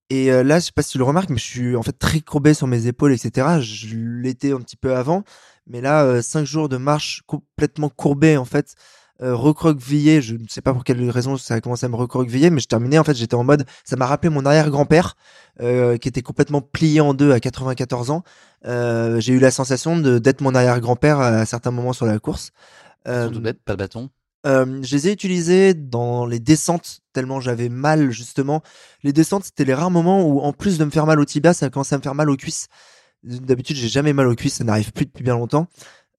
Et 0.10 0.32
euh, 0.32 0.44
là, 0.44 0.60
je 0.60 0.66
sais 0.66 0.72
pas 0.72 0.82
si 0.82 0.92
tu 0.92 0.98
le 0.98 1.04
remarques, 1.04 1.30
mais 1.30 1.38
je 1.38 1.46
suis 1.46 1.76
en 1.76 1.84
fait 1.84 1.98
très 1.98 2.20
courbé 2.20 2.54
sur 2.54 2.66
mes 2.66 2.88
épaules, 2.88 3.14
etc. 3.14 3.60
Je 3.62 3.96
l'étais 3.96 4.52
un 4.52 4.60
petit 4.60 4.76
peu 4.76 4.96
avant, 4.96 5.24
mais 5.68 5.82
là, 5.82 6.04
euh, 6.04 6.22
cinq 6.22 6.46
jours 6.46 6.68
de 6.68 6.78
marche 6.78 7.22
complètement 7.28 7.90
courbé, 7.90 8.36
en 8.36 8.46
fait, 8.46 8.74
euh, 9.22 9.36
recroquevillé. 9.36 10.22
Je 10.22 10.36
ne 10.36 10.48
sais 10.50 10.62
pas 10.62 10.74
pour 10.74 10.84
quelle 10.84 11.08
raison 11.12 11.38
ça 11.38 11.54
a 11.54 11.62
commencé 11.62 11.86
à 11.86 11.90
me 11.90 11.96
recroqueviller, 11.96 12.50
mais 12.50 12.60
je 12.60 12.68
terminais. 12.68 12.98
En 12.98 13.04
fait, 13.04 13.16
j'étais 13.16 13.36
en 13.36 13.44
mode, 13.44 13.66
ça 13.86 13.96
m'a 13.96 14.08
rappelé 14.08 14.30
mon 14.32 14.46
arrière-grand-père 14.46 15.16
euh, 15.62 15.98
qui 15.98 16.08
était 16.08 16.24
complètement 16.24 16.62
plié 16.62 17.02
en 17.02 17.14
deux 17.14 17.32
à 17.32 17.40
94 17.40 18.10
ans. 18.10 18.24
J'ai 18.66 19.34
eu 19.34 19.40
la 19.40 19.52
sensation 19.52 19.98
d'être 19.98 20.42
mon 20.42 20.56
arrière-grand-père 20.56 21.20
à 21.20 21.46
certains 21.46 21.72
moments 21.72 21.94
sur 21.94 22.08
la 22.08 22.18
course. 22.18 22.52
Sans 23.06 23.30
tout 23.32 23.42
bête, 23.42 23.62
pas 23.64 23.74
de 23.74 23.78
bâton. 23.78 24.10
Je 24.46 24.96
les 24.96 25.08
ai 25.08 25.12
utilisés 25.12 25.74
dans 25.74 26.26
les 26.26 26.40
descentes 26.40 27.02
tellement 27.14 27.40
j'avais 27.40 27.70
mal 27.70 28.12
justement. 28.12 28.62
Les 29.04 29.14
descentes 29.14 29.44
c'était 29.44 29.66
les 29.66 29.74
rares 29.74 29.92
moments 29.92 30.26
où 30.28 30.40
en 30.40 30.54
plus 30.54 30.78
de 30.78 30.86
me 30.86 30.90
faire 30.92 31.06
mal 31.06 31.20
au 31.20 31.26
tibia, 31.26 31.54
ça 31.54 31.66
a 31.66 31.70
commencé 31.70 31.96
à 31.96 31.98
me 31.98 32.04
faire 32.04 32.16
mal 32.16 32.30
aux 32.30 32.38
cuisses. 32.38 32.68
D'habitude 33.24 33.76
j'ai 33.76 33.90
jamais 33.90 34.14
mal 34.14 34.28
aux 34.28 34.36
cuisses, 34.36 34.56
ça 34.56 34.64
n'arrive 34.64 34.92
plus 34.94 35.06
depuis 35.06 35.24
bien 35.24 35.36
longtemps. 35.36 35.68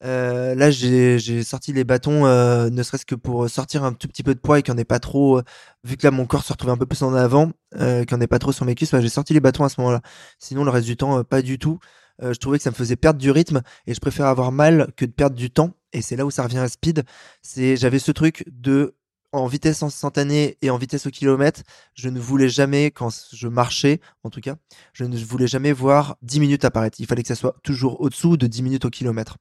Là 0.03 0.71
j'ai 0.71 1.43
sorti 1.43 1.73
les 1.73 1.85
bâtons, 1.85 2.25
ne 2.25 2.83
serait-ce 2.83 3.07
que 3.07 3.15
pour 3.15 3.49
sortir 3.49 3.85
un 3.85 3.93
tout 3.93 4.09
petit 4.09 4.23
peu 4.23 4.35
de 4.35 4.41
poids 4.41 4.59
et 4.59 4.63
qu'il 4.63 4.75
n'y 4.75 4.85
pas 4.85 4.99
trop. 4.99 5.41
vu 5.85 5.97
que 5.97 6.07
là 6.07 6.11
mon 6.11 6.27
corps 6.27 6.45
se 6.45 6.53
retrouvait 6.53 6.73
un 6.73 6.77
peu 6.77 6.87
plus 6.87 7.03
en 7.03 7.15
avant, 7.15 7.53
qu'il 7.79 8.07
n'y 8.19 8.25
en 8.25 8.27
pas 8.27 8.39
trop 8.39 8.53
sur 8.53 8.65
mes 8.65 8.75
cuisses, 8.75 8.91
bah, 8.93 9.01
j'ai 9.01 9.09
sorti 9.09 9.33
les 9.33 9.41
bâtons 9.41 9.65
à 9.65 9.69
ce 9.69 9.81
moment-là. 9.81 10.01
Sinon 10.39 10.65
le 10.65 10.71
reste 10.71 10.87
du 10.87 10.97
temps 10.97 11.25
pas 11.25 11.43
du 11.43 11.59
tout. 11.59 11.79
Je 12.23 12.37
trouvais 12.39 12.59
que 12.59 12.65
ça 12.65 12.71
me 12.71 12.75
faisait 12.75 12.97
perdre 12.97 13.19
du 13.19 13.31
rythme 13.31 13.63
et 13.87 13.95
je 13.95 14.01
préfère 14.01 14.27
avoir 14.27 14.53
mal 14.53 14.93
que 14.97 15.07
de 15.07 15.13
perdre 15.13 15.37
du 15.37 15.51
temps. 15.51 15.73
Et 15.93 16.03
c'est 16.03 16.17
là 16.17 16.25
où 16.25 16.31
ça 16.31 16.43
revient 16.43 16.59
à 16.59 16.69
speed 16.69 17.05
c'est 17.43 17.77
j'avais 17.77 17.99
ce 17.99 18.13
truc 18.13 18.45
de 18.47 18.95
en 19.33 19.47
vitesse 19.47 19.83
instantanée 19.83 20.59
et 20.63 20.71
en 20.71 20.77
vitesse 20.77 21.07
au 21.07 21.11
kilomètre, 21.11 21.63
je 21.95 22.09
ne 22.09 22.19
voulais 22.19 22.49
jamais, 22.49 22.91
quand 22.91 23.11
je 23.33 23.49
marchais, 23.49 24.01
en 24.25 24.31
tout 24.31 24.41
cas, 24.41 24.57
je 24.93 25.05
ne 25.05 25.17
voulais 25.17 25.47
jamais 25.47 25.73
voir 25.73 26.17
10 26.23 26.41
minutes 26.41 26.65
apparaître. 26.65 26.99
Il 27.01 27.07
fallait 27.07 27.23
que 27.23 27.29
ça 27.29 27.37
soit 27.37 27.57
toujours 27.63 28.01
au-dessous 28.01 28.37
de 28.37 28.47
10 28.47 28.63
minutes 28.63 28.85
au 28.85 28.91
kilomètre. 28.91 29.37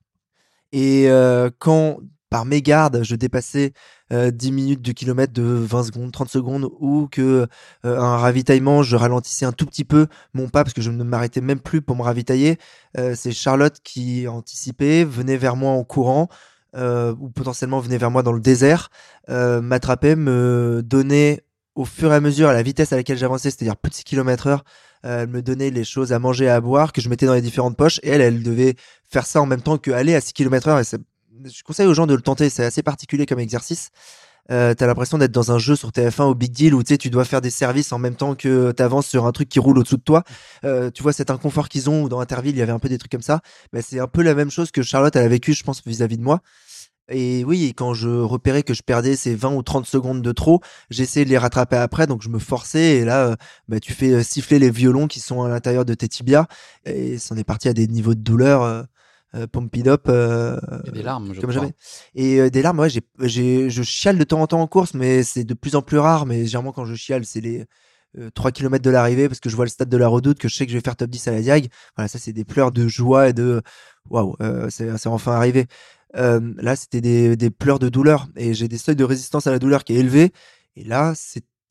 Et 0.71 1.09
euh, 1.09 1.49
quand, 1.57 1.99
par 2.29 2.45
mégarde, 2.45 3.01
je 3.03 3.15
dépassais 3.15 3.73
euh, 4.13 4.31
10 4.31 4.51
minutes 4.51 4.81
du 4.81 4.93
kilomètre 4.93 5.33
de 5.33 5.43
20 5.43 5.83
secondes, 5.83 6.11
30 6.11 6.29
secondes, 6.29 6.69
ou 6.79 7.07
que 7.11 7.47
un 7.83 8.17
ravitaillement, 8.17 8.83
je 8.83 8.95
ralentissais 8.95 9.45
un 9.45 9.51
tout 9.51 9.65
petit 9.65 9.85
peu 9.85 10.07
mon 10.33 10.49
pas 10.49 10.63
parce 10.63 10.73
que 10.73 10.81
je 10.81 10.91
ne 10.91 11.03
m'arrêtais 11.03 11.41
même 11.41 11.59
plus 11.59 11.81
pour 11.81 11.95
me 11.95 12.03
ravitailler, 12.03 12.57
c'est 13.15 13.31
Charlotte 13.31 13.77
qui 13.83 14.27
anticipait, 14.27 15.03
venait 15.03 15.37
vers 15.37 15.55
moi 15.55 15.71
en 15.71 15.83
courant, 15.83 16.29
ou 16.75 17.29
potentiellement 17.29 17.79
venait 17.79 17.97
vers 17.97 18.11
moi 18.11 18.23
dans 18.23 18.33
le 18.33 18.41
désert, 18.41 18.89
m'attrapait, 19.27 20.15
me 20.15 20.81
donnait 20.83 21.43
au 21.75 21.85
fur 21.85 22.11
et 22.11 22.15
à 22.15 22.19
mesure 22.19 22.49
à 22.49 22.53
la 22.53 22.63
vitesse 22.63 22.93
à 22.93 22.95
laquelle 22.95 23.17
j'avançais, 23.17 23.51
c'est-à-dire 23.51 23.77
plus 23.77 23.89
de 23.89 23.95
6 23.95 24.03
km 24.03 24.47
heure, 24.47 24.63
elle 25.03 25.29
me 25.29 25.41
donnait 25.41 25.69
les 25.69 25.83
choses 25.83 26.11
à 26.11 26.19
manger, 26.19 26.49
à 26.49 26.59
boire, 26.59 26.91
que 26.91 27.01
je 27.01 27.09
mettais 27.09 27.25
dans 27.25 27.33
les 27.33 27.41
différentes 27.41 27.77
poches, 27.77 27.99
et 28.03 28.09
elle, 28.09 28.21
elle 28.21 28.43
devait 28.43 28.75
faire 29.07 29.25
ça 29.25 29.41
en 29.41 29.45
même 29.45 29.61
temps 29.61 29.77
que 29.77 29.91
aller 29.91 30.15
à 30.15 30.21
6 30.21 30.33
km 30.33 30.67
heure. 30.67 30.79
Et 30.79 30.83
je 31.45 31.63
conseille 31.63 31.87
aux 31.87 31.93
gens 31.93 32.07
de 32.07 32.15
le 32.15 32.21
tenter, 32.21 32.49
c'est 32.49 32.65
assez 32.65 32.83
particulier 32.83 33.25
comme 33.25 33.39
exercice. 33.39 33.89
Euh, 34.51 34.73
t'as 34.73 34.87
l'impression 34.87 35.19
d'être 35.19 35.31
dans 35.31 35.51
un 35.51 35.59
jeu 35.59 35.75
sur 35.75 35.89
TF1 35.89 36.23
au 36.23 36.33
Big 36.33 36.51
Deal 36.51 36.73
où 36.73 36.81
tu 36.81 37.09
dois 37.09 37.23
faire 37.23 37.41
des 37.41 37.51
services 37.51 37.91
en 37.91 37.99
même 37.99 38.15
temps 38.15 38.33
que 38.33 38.71
t'avances 38.71 39.05
sur 39.05 39.27
un 39.27 39.31
truc 39.31 39.47
qui 39.47 39.59
roule 39.59 39.77
au-dessous 39.77 39.97
de 39.97 40.01
toi. 40.01 40.23
Euh, 40.63 40.89
tu 40.89 41.03
vois 41.03 41.13
cet 41.13 41.29
inconfort 41.29 41.69
qu'ils 41.69 41.89
ont 41.89 42.07
dans 42.07 42.19
Interville 42.19 42.55
il 42.55 42.59
y 42.59 42.61
avait 42.63 42.71
un 42.71 42.79
peu 42.79 42.89
des 42.89 42.97
trucs 42.97 43.11
comme 43.11 43.21
ça. 43.21 43.41
Mais 43.73 43.81
c'est 43.83 43.99
un 43.99 44.07
peu 44.07 44.23
la 44.23 44.33
même 44.33 44.49
chose 44.49 44.71
que 44.71 44.81
Charlotte 44.81 45.15
elle 45.15 45.25
a 45.25 45.27
vécu 45.27 45.53
je 45.53 45.63
pense 45.63 45.83
vis-à-vis 45.85 46.17
de 46.17 46.23
moi. 46.23 46.41
Et 47.11 47.43
oui, 47.43 47.73
quand 47.75 47.95
je 47.95 48.07
repérais 48.07 48.61
que 48.61 48.75
je 48.75 48.83
perdais 48.83 49.15
ces 49.15 49.35
20 49.35 49.55
ou 49.55 49.63
30 49.63 49.85
secondes 49.87 50.21
de 50.21 50.31
trop, 50.31 50.61
j'essayais 50.91 51.25
de 51.25 51.31
les 51.31 51.39
rattraper 51.39 51.77
après, 51.77 52.05
donc 52.05 52.21
je 52.21 52.29
me 52.29 52.37
forçais, 52.37 52.97
et 52.97 53.05
là, 53.05 53.29
euh, 53.29 53.35
bah, 53.67 53.79
tu 53.79 53.93
fais 53.93 54.21
siffler 54.21 54.59
les 54.59 54.69
violons 54.69 55.07
qui 55.07 55.19
sont 55.19 55.41
à 55.41 55.49
l'intérieur 55.49 55.85
de 55.85 55.95
tes 55.95 56.07
tibias, 56.07 56.45
et 56.85 57.17
c'en 57.17 57.35
est 57.35 57.43
parti 57.43 57.67
à 57.67 57.73
des 57.73 57.87
niveaux 57.87 58.13
de 58.13 58.21
douleur, 58.21 58.85
euh, 59.35 59.45
up, 59.87 60.05
euh, 60.07 60.59
Et 60.85 60.91
des 60.91 61.03
larmes, 61.03 61.33
je 61.33 61.41
comme 61.41 61.51
crois. 61.51 61.61
jamais. 61.61 61.73
Et 62.15 62.39
euh, 62.39 62.49
des 62.49 62.61
larmes, 62.61 62.79
ouais, 62.79 62.89
j'ai, 62.89 63.01
j'ai, 63.21 63.69
je 63.69 63.83
chiale 63.83 64.17
de 64.17 64.23
temps 64.23 64.41
en 64.41 64.47
temps 64.47 64.61
en 64.61 64.67
course, 64.67 64.93
mais 64.93 65.23
c'est 65.23 65.43
de 65.43 65.53
plus 65.53 65.75
en 65.75 65.81
plus 65.81 65.97
rare, 65.97 66.25
mais 66.25 66.45
généralement 66.45 66.71
quand 66.71 66.85
je 66.85 66.95
chiale, 66.95 67.25
c'est 67.25 67.41
les, 67.41 67.65
3 68.33 68.51
km 68.51 68.83
de 68.83 68.89
l'arrivée 68.89 69.27
parce 69.27 69.39
que 69.39 69.51
je 69.51 69.55
vois 69.55 69.65
le 69.65 69.69
stade 69.69 69.87
de 69.87 69.97
la 69.97 70.07
Redoute, 70.07 70.39
que 70.39 70.47
je 70.47 70.55
sais 70.55 70.65
que 70.65 70.71
je 70.71 70.77
vais 70.77 70.81
faire 70.83 70.95
top 70.95 71.11
10 71.11 71.27
à 71.27 71.31
la 71.31 71.41
Diag. 71.41 71.67
Voilà, 71.95 72.07
ça 72.07 72.17
c'est 72.17 72.33
des 72.33 72.43
pleurs 72.43 72.71
de 72.71 72.87
joie 72.87 73.29
et 73.29 73.33
de 73.33 73.61
waouh, 74.09 74.35
c'est 74.69 74.97
c'est 74.97 75.09
enfin 75.09 75.33
arrivé. 75.33 75.67
Là, 76.15 76.75
c'était 76.75 77.01
des, 77.01 77.37
des 77.37 77.51
pleurs 77.51 77.77
de 77.77 77.87
douleur 77.87 78.27
et 78.35 78.55
j'ai 78.55 78.67
des 78.67 78.79
seuils 78.79 78.95
de 78.95 79.03
résistance 79.03 79.45
à 79.45 79.51
la 79.51 79.59
douleur 79.59 79.83
qui 79.83 79.93
est 79.93 79.99
élevé. 79.99 80.31
Et 80.75 80.83
là, 80.83 81.13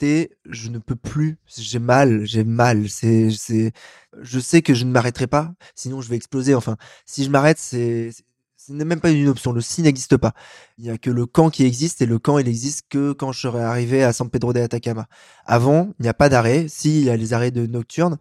je 0.01 0.69
ne 0.69 0.79
peux 0.79 0.97
plus, 0.97 1.39
j'ai 1.57 1.79
mal, 1.79 2.25
j'ai 2.25 2.45
mal. 2.45 2.89
C'est 2.89 3.31
c'est 3.31 3.73
je 4.21 4.41
sais 4.41 4.63
que 4.63 4.75
je 4.75 4.85
ne 4.85 4.91
m'arrêterai 4.91 5.27
pas, 5.27 5.55
sinon 5.75 6.01
je 6.01 6.09
vais 6.09 6.17
exploser. 6.17 6.55
Enfin, 6.55 6.77
si 7.07 7.25
je 7.25 7.31
m'arrête, 7.31 7.59
c'est 7.59 8.11
ce 8.57 8.73
n'est 8.73 8.85
même 8.85 9.01
pas 9.01 9.11
une 9.11 9.29
option. 9.29 9.53
Le 9.53 9.61
si 9.61 9.83
n'existe 9.83 10.17
pas. 10.17 10.35
Il 10.79 10.85
y 10.85 10.91
a 10.91 10.99
que 10.99 11.11
le 11.11 11.27
camp 11.27 11.51
qui 11.51 11.65
existe 11.65 12.03
et 12.03 12.07
le 12.07 12.19
camp, 12.19 12.39
il 12.39 12.49
existe 12.49 12.87
que 12.89 13.13
quand 13.13 13.33
je 13.33 13.41
serai 13.41 13.63
arrivé 13.63 14.03
à 14.05 14.13
San 14.13 14.29
Pedro 14.31 14.53
de 14.53 14.61
Atacama. 14.61 15.07
Avant, 15.47 15.95
il 15.99 16.03
n'y 16.03 16.09
a 16.09 16.15
pas 16.15 16.29
d'arrêt. 16.29 16.67
Si, 16.69 17.01
il 17.01 17.07
y 17.07 17.11
a 17.11 17.17
les 17.17 17.33
arrêts 17.33 17.51
de 17.51 17.67
nocturne. 17.67 18.19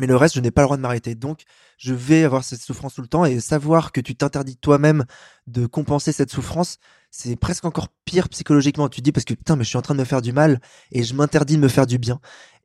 Mais 0.00 0.06
le 0.06 0.16
reste, 0.16 0.34
je 0.34 0.40
n'ai 0.40 0.50
pas 0.50 0.62
le 0.62 0.66
droit 0.66 0.76
de 0.78 0.82
m'arrêter. 0.82 1.14
Donc, 1.14 1.42
je 1.76 1.92
vais 1.92 2.24
avoir 2.24 2.42
cette 2.42 2.62
souffrance 2.62 2.94
tout 2.94 3.02
le 3.02 3.06
temps 3.06 3.26
et 3.26 3.38
savoir 3.38 3.92
que 3.92 4.00
tu 4.00 4.16
t'interdis 4.16 4.56
toi-même 4.56 5.04
de 5.46 5.66
compenser 5.66 6.10
cette 6.10 6.30
souffrance, 6.30 6.78
c'est 7.10 7.36
presque 7.36 7.66
encore 7.66 7.88
pire 8.06 8.30
psychologiquement. 8.30 8.88
Tu 8.88 9.00
te 9.00 9.04
dis 9.04 9.12
parce 9.12 9.26
que 9.26 9.34
putain, 9.34 9.56
mais 9.56 9.64
je 9.64 9.68
suis 9.68 9.76
en 9.76 9.82
train 9.82 9.94
de 9.94 10.00
me 10.00 10.04
faire 10.04 10.22
du 10.22 10.32
mal 10.32 10.58
et 10.90 11.02
je 11.02 11.12
m'interdis 11.14 11.56
de 11.56 11.60
me 11.60 11.68
faire 11.68 11.86
du 11.86 11.98
bien. 11.98 12.18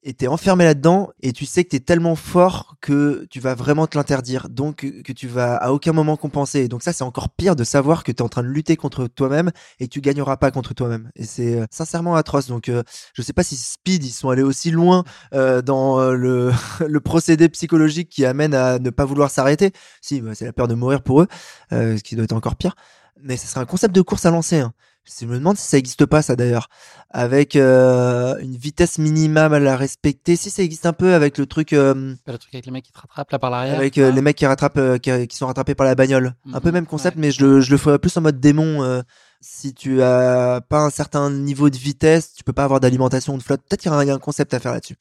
Et 0.07 0.13
t'es 0.13 0.27
enfermé 0.27 0.65
là-dedans 0.65 1.09
et 1.23 1.33
tu 1.33 1.47
sais 1.47 1.63
que 1.63 1.69
t'es 1.69 1.79
tellement 1.79 2.15
fort 2.15 2.75
que 2.79 3.25
tu 3.31 3.39
vas 3.39 3.55
vraiment 3.55 3.87
te 3.87 3.97
l'interdire. 3.97 4.49
Donc, 4.49 4.85
que 5.03 5.11
tu 5.11 5.27
vas 5.27 5.55
à 5.55 5.71
aucun 5.71 5.93
moment 5.93 6.15
compenser. 6.15 6.67
Donc 6.67 6.83
ça, 6.83 6.93
c'est 6.93 7.03
encore 7.03 7.29
pire 7.29 7.55
de 7.55 7.63
savoir 7.63 8.03
que 8.03 8.11
t'es 8.11 8.21
en 8.21 8.29
train 8.29 8.43
de 8.43 8.47
lutter 8.47 8.77
contre 8.77 9.07
toi-même 9.07 9.49
et 9.79 9.87
tu 9.87 10.01
gagneras 10.01 10.37
pas 10.37 10.51
contre 10.51 10.75
toi-même. 10.75 11.09
Et 11.15 11.23
c'est 11.23 11.59
euh, 11.59 11.65
sincèrement 11.71 12.15
atroce. 12.15 12.45
Donc, 12.45 12.69
euh, 12.69 12.83
je 13.15 13.23
sais 13.23 13.33
pas 13.33 13.41
si 13.41 13.55
Speed, 13.57 14.03
ils 14.03 14.11
sont 14.11 14.29
allés 14.29 14.43
aussi 14.43 14.69
loin 14.69 15.03
euh, 15.33 15.63
dans 15.63 15.99
euh, 15.99 16.13
le, 16.13 16.99
procédé 17.03 17.49
psychologique 17.49 18.09
qui 18.09 18.25
amène 18.25 18.53
à 18.53 18.77
ne 18.77 18.91
pas 18.91 19.05
vouloir 19.05 19.31
s'arrêter. 19.31 19.71
Si, 20.01 20.21
bah, 20.21 20.35
c'est 20.35 20.45
la 20.45 20.53
peur 20.53 20.67
de 20.67 20.75
mourir 20.75 21.01
pour 21.01 21.23
eux, 21.23 21.27
ce 21.71 22.03
qui 22.03 22.15
doit 22.15 22.25
être 22.25 22.33
encore 22.33 22.57
pire. 22.57 22.75
Mais 23.23 23.37
ce 23.37 23.47
serait 23.47 23.61
un 23.61 23.65
concept 23.65 23.95
de 23.95 24.01
course 24.01 24.27
à 24.27 24.29
lancer. 24.29 24.59
Hein. 24.59 24.71
Je 25.07 25.25
me 25.27 25.37
demande 25.37 25.55
si 25.57 25.67
ça 25.67 25.77
existe 25.77 26.05
pas 26.07 26.21
ça 26.23 26.35
d'ailleurs, 26.35 26.67
avec 27.11 27.55
euh, 27.55 28.37
une 28.39 28.55
vitesse 28.57 28.97
minimale 28.97 29.53
à 29.53 29.59
la 29.59 29.77
respecter. 29.77 30.35
Si 30.35 30.49
ça 30.49 30.63
existe 30.63 30.85
un 30.87 30.93
peu 30.93 31.13
avec 31.13 31.37
le 31.37 31.45
truc, 31.45 31.73
euh, 31.73 32.15
Pas 32.25 32.31
le 32.31 32.37
truc 32.39 32.53
avec 32.55 32.65
les 32.65 32.71
mecs 32.71 32.85
qui 32.85 32.91
te 32.91 32.99
rattrapent 32.99 33.31
là 33.31 33.37
par 33.37 33.51
l'arrière. 33.51 33.75
avec 33.77 33.97
euh, 33.99 34.11
les 34.11 34.21
mecs 34.21 34.35
qui 34.35 34.45
rattrapent, 34.47 34.77
euh, 34.77 34.97
qui, 34.97 35.27
qui 35.27 35.37
sont 35.37 35.45
rattrapés 35.45 35.75
par 35.75 35.85
la 35.85 35.93
bagnole. 35.93 36.33
Un 36.51 36.59
peu 36.59 36.69
Mhm, 36.69 36.73
même 36.73 36.85
concept, 36.87 37.17
ouais. 37.17 37.21
mais 37.21 37.31
je 37.31 37.45
le, 37.45 37.61
je 37.61 37.69
le 37.71 37.77
ferais 37.77 37.99
plus 37.99 38.15
en 38.17 38.21
mode 38.21 38.39
démon. 38.39 38.83
euh, 38.83 39.01
si 39.41 39.75
tu 39.75 40.01
as 40.01 40.61
pas 40.67 40.79
un 40.79 40.89
certain 40.89 41.29
niveau 41.29 41.69
de 41.69 41.77
vitesse, 41.77 42.33
tu 42.33 42.43
peux 42.43 42.53
pas 42.53 42.63
avoir 42.63 42.79
d'alimentation 42.79 43.35
ou 43.35 43.37
de 43.37 43.43
flotte. 43.43 43.61
Peut-être 43.61 43.81
qu'il 43.81 43.91
y 43.91 43.93
a 43.93 43.97
un- 43.97 44.03
il 44.03 44.07
y 44.07 44.11
a 44.11 44.15
un 44.15 44.19
concept 44.19 44.55
à 44.55 44.59
faire 44.59 44.71
là-dessus. 44.71 44.95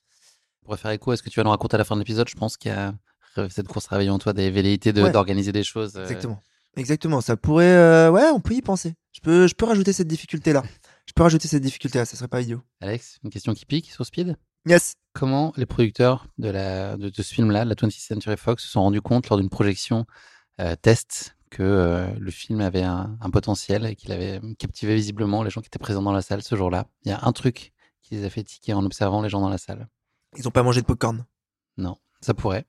Pour 0.67 0.77
faire 0.77 0.91
écho 0.91 1.13
à 1.13 1.17
ce 1.17 1.23
que 1.23 1.31
tu 1.31 1.41
vas 1.41 1.45
nous 1.45 1.51
raconter 1.51 1.77
à 1.77 1.79
la 1.79 1.85
fin 1.85 1.95
de 1.95 2.01
l'épisode, 2.01 2.29
je 2.29 2.35
pense 2.35 2.59
qu'il 2.59 2.71
y 2.71 2.75
a 2.75 2.93
cette 3.49 3.69
course 3.69 3.87
réveille 3.87 4.11
en 4.11 4.19
toi 4.19 4.35
des 4.35 4.51
velléités 4.51 4.93
de- 4.93 5.03
Ouais. 5.03 5.11
d'organiser 5.13 5.51
des 5.53 5.65
choses. 5.65 5.97
euh, 5.97 6.03
Exactement. 6.03 6.41
Exactement. 6.77 7.21
Ça 7.21 7.37
pourrait, 7.37 7.67
euh, 7.67 8.11
ouais, 8.11 8.29
on 8.31 8.41
peut 8.41 8.55
y 8.55 8.63
penser. 8.63 8.95
Je 9.13 9.21
peux, 9.21 9.47
je 9.47 9.55
peux 9.55 9.67
rajouter 9.67 9.93
cette 9.93 10.09
difficulté 10.09 10.53
là. 10.53 10.63
Je 11.07 11.13
peux 11.13 11.23
rajouter 11.23 11.49
cette 11.49 11.63
difficulté 11.63 11.99
là. 11.99 12.05
Ça 12.05 12.17
serait 12.17 12.29
pas 12.29 12.41
idiot. 12.41 12.63
Alex, 12.81 13.19
une 13.23 13.31
question 13.31 13.55
qui 13.55 13.67
pique 13.67 13.91
sur 13.91 14.05
Speed? 14.05 14.37
Yes. 14.67 14.95
Comment 15.13 15.53
les 15.57 15.67
producteurs 15.67 16.27
de, 16.39 16.49
la, 16.49 16.97
de, 16.97 17.11
de 17.11 17.23
ce 17.23 17.35
film-là, 17.35 17.65
la 17.65 17.75
20th 17.75 18.01
Century 18.01 18.37
Fox, 18.37 18.65
se 18.65 18.71
sont 18.71 18.83
rendus 18.83 19.03
compte 19.03 19.29
lors 19.29 19.39
d'une 19.39 19.51
projection 19.51 20.07
euh, 20.61 20.75
test 20.75 21.37
que 21.51 21.63
euh, 21.63 22.07
le 22.19 22.31
film 22.31 22.61
avait 22.61 22.83
un, 22.83 23.17
un 23.21 23.31
potentiel 23.31 23.87
et 23.87 23.95
qu'il 23.95 24.11
avait 24.11 24.41
captivé 24.59 24.95
visiblement 24.95 25.43
les 25.43 25.51
gens 25.51 25.61
qui 25.61 25.67
étaient 25.67 25.79
présents 25.79 26.03
dans 26.03 26.13
la 26.13 26.23
salle 26.23 26.43
ce 26.43 26.57
jour-là? 26.57 26.87
Il 27.05 27.11
y 27.11 27.13
a 27.13 27.21
un 27.23 27.33
truc 27.33 27.73
qui 28.03 28.15
les 28.15 28.25
a 28.25 28.31
fait 28.31 28.43
tiquer 28.43 28.73
en 28.73 28.85
observant 28.85 29.23
les 29.23 29.29
gens 29.29 29.41
dans 29.41 29.49
la 29.49 29.59
salle. 29.59 29.87
Ils 30.37 30.49
ont 30.49 30.51
pas 30.51 30.63
mangé 30.63 30.81
de 30.81 30.87
popcorn. 30.87 31.25
Non, 31.77 31.99
ça 32.21 32.35
pourrait. 32.35 32.65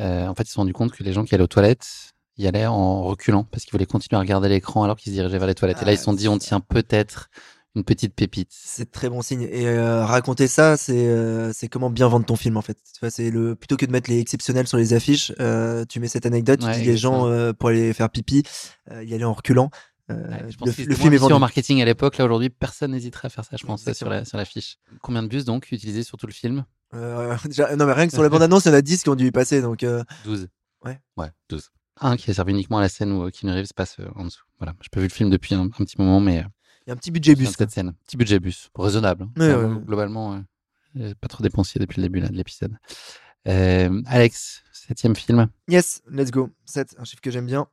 Euh, 0.00 0.26
en 0.26 0.34
fait, 0.34 0.44
ils 0.44 0.48
se 0.48 0.54
sont 0.54 0.62
rendus 0.62 0.72
compte 0.72 0.92
que 0.92 1.04
les 1.04 1.12
gens 1.12 1.24
qui 1.24 1.34
allaient 1.34 1.44
aux 1.44 1.48
toilettes 1.48 2.11
y 2.38 2.46
allaient 2.46 2.66
en 2.66 3.02
reculant 3.02 3.44
parce 3.44 3.64
qu'ils 3.64 3.72
voulaient 3.72 3.86
continuer 3.86 4.16
à 4.16 4.20
regarder 4.20 4.48
l'écran 4.48 4.84
alors 4.84 4.96
qu'ils 4.96 5.12
se 5.12 5.16
dirigeaient 5.16 5.38
vers 5.38 5.46
les 5.46 5.54
toilettes. 5.54 5.82
et 5.82 5.84
là, 5.84 5.92
ils 5.92 5.98
se 5.98 6.04
sont 6.04 6.12
dit, 6.12 6.28
on 6.28 6.38
tient 6.38 6.60
peut-être 6.60 7.28
une 7.74 7.84
petite 7.84 8.14
pépite. 8.14 8.50
C'est 8.50 8.90
très 8.90 9.08
bon 9.08 9.22
signe. 9.22 9.48
Et 9.50 9.66
euh, 9.66 10.04
raconter 10.04 10.46
ça, 10.46 10.76
c'est 10.76 11.06
euh, 11.08 11.52
c'est 11.54 11.68
comment 11.68 11.90
bien 11.90 12.08
vendre 12.08 12.26
ton 12.26 12.36
film 12.36 12.56
en 12.56 12.62
fait. 12.62 12.78
C'est 13.08 13.30
le 13.30 13.54
plutôt 13.54 13.76
que 13.76 13.86
de 13.86 13.92
mettre 13.92 14.10
les 14.10 14.18
exceptionnels 14.18 14.66
sur 14.66 14.76
les 14.76 14.92
affiches, 14.92 15.32
euh, 15.40 15.84
tu 15.88 15.98
mets 15.98 16.08
cette 16.08 16.26
anecdote, 16.26 16.60
tu 16.60 16.70
dis 16.70 16.84
les 16.84 16.96
gens 16.96 17.28
pour 17.54 17.70
aller 17.70 17.92
faire 17.92 18.10
pipi, 18.10 18.42
y 18.90 19.14
aller 19.14 19.24
en 19.24 19.32
reculant. 19.32 19.70
Ouais, 20.08 20.18
je 20.50 20.58
pense 20.58 20.76
le, 20.76 20.94
film 20.94 21.14
est 21.14 21.16
vendu. 21.16 21.32
en 21.32 21.38
marketing 21.38 21.80
à 21.80 21.86
l'époque. 21.86 22.18
Là, 22.18 22.26
aujourd'hui, 22.26 22.50
personne 22.50 22.90
n'hésiterait 22.90 23.26
à 23.26 23.30
faire 23.30 23.46
ça, 23.46 23.56
je 23.58 23.64
pense, 23.64 23.90
sur 23.92 24.10
la, 24.10 24.26
sur 24.26 24.36
l'affiche. 24.36 24.76
Combien 25.00 25.22
de 25.22 25.28
bus, 25.28 25.46
donc, 25.46 25.72
utilisés 25.72 26.02
sur 26.02 26.18
tout 26.18 26.26
le 26.26 26.34
film? 26.34 26.66
Déjà, 27.46 27.74
non 27.76 27.86
mais 27.86 27.94
rien 27.94 28.06
que 28.06 28.12
sur 28.12 28.22
la 28.22 28.28
bande 28.28 28.42
annonce, 28.42 28.66
il 28.66 28.68
y 28.68 28.70
en 28.72 28.74
a 28.74 28.82
10 28.82 29.04
qui 29.04 29.08
ont 29.08 29.14
dû 29.14 29.26
y 29.26 29.30
passer. 29.30 29.62
Donc 29.62 29.82
euh, 29.82 30.04
12. 30.24 30.48
Ouais. 30.84 31.00
Ouais, 31.16 31.30
12. 31.48 31.70
Un 32.00 32.16
qui 32.16 32.30
a 32.30 32.34
servi 32.34 32.52
uniquement 32.52 32.78
à 32.78 32.80
la 32.80 32.88
scène 32.88 33.12
où 33.12 33.24
euh, 33.24 33.30
Keanu 33.30 33.52
Reeves 33.54 33.72
passe 33.74 33.96
euh, 34.00 34.08
en 34.16 34.24
dessous. 34.24 34.44
Voilà, 34.58 34.74
j'ai 34.80 34.88
pas 34.88 35.00
vu 35.00 35.06
le 35.06 35.12
film 35.12 35.30
depuis 35.30 35.54
un, 35.54 35.62
un 35.64 35.68
petit 35.68 35.96
moment, 35.98 36.20
mais 36.20 36.38
euh, 36.38 36.44
il 36.86 36.88
y 36.88 36.90
a 36.90 36.94
un 36.94 36.96
petit 36.96 37.10
budget 37.10 37.32
je 37.32 37.38
bus. 37.38 37.50
cette 37.56 37.70
scène. 37.70 37.92
Petit 38.06 38.16
budget 38.16 38.40
bus, 38.40 38.70
raisonnable. 38.74 39.24
hein. 39.24 39.30
Ouais, 39.36 39.54
ouais. 39.54 39.80
Globalement, 39.86 40.42
euh, 40.96 41.14
pas 41.20 41.28
trop 41.28 41.42
dépensier 41.42 41.78
depuis 41.78 42.00
le 42.00 42.06
début 42.08 42.20
là, 42.20 42.28
de 42.28 42.34
l'épisode. 42.36 42.76
Euh, 43.48 44.02
Alex, 44.06 44.62
septième 44.72 45.14
film. 45.16 45.48
Yes, 45.68 46.02
let's 46.10 46.30
go. 46.30 46.50
7, 46.64 46.96
un 46.98 47.04
chiffre 47.04 47.20
que 47.22 47.30
j'aime 47.30 47.46
bien. 47.46 47.66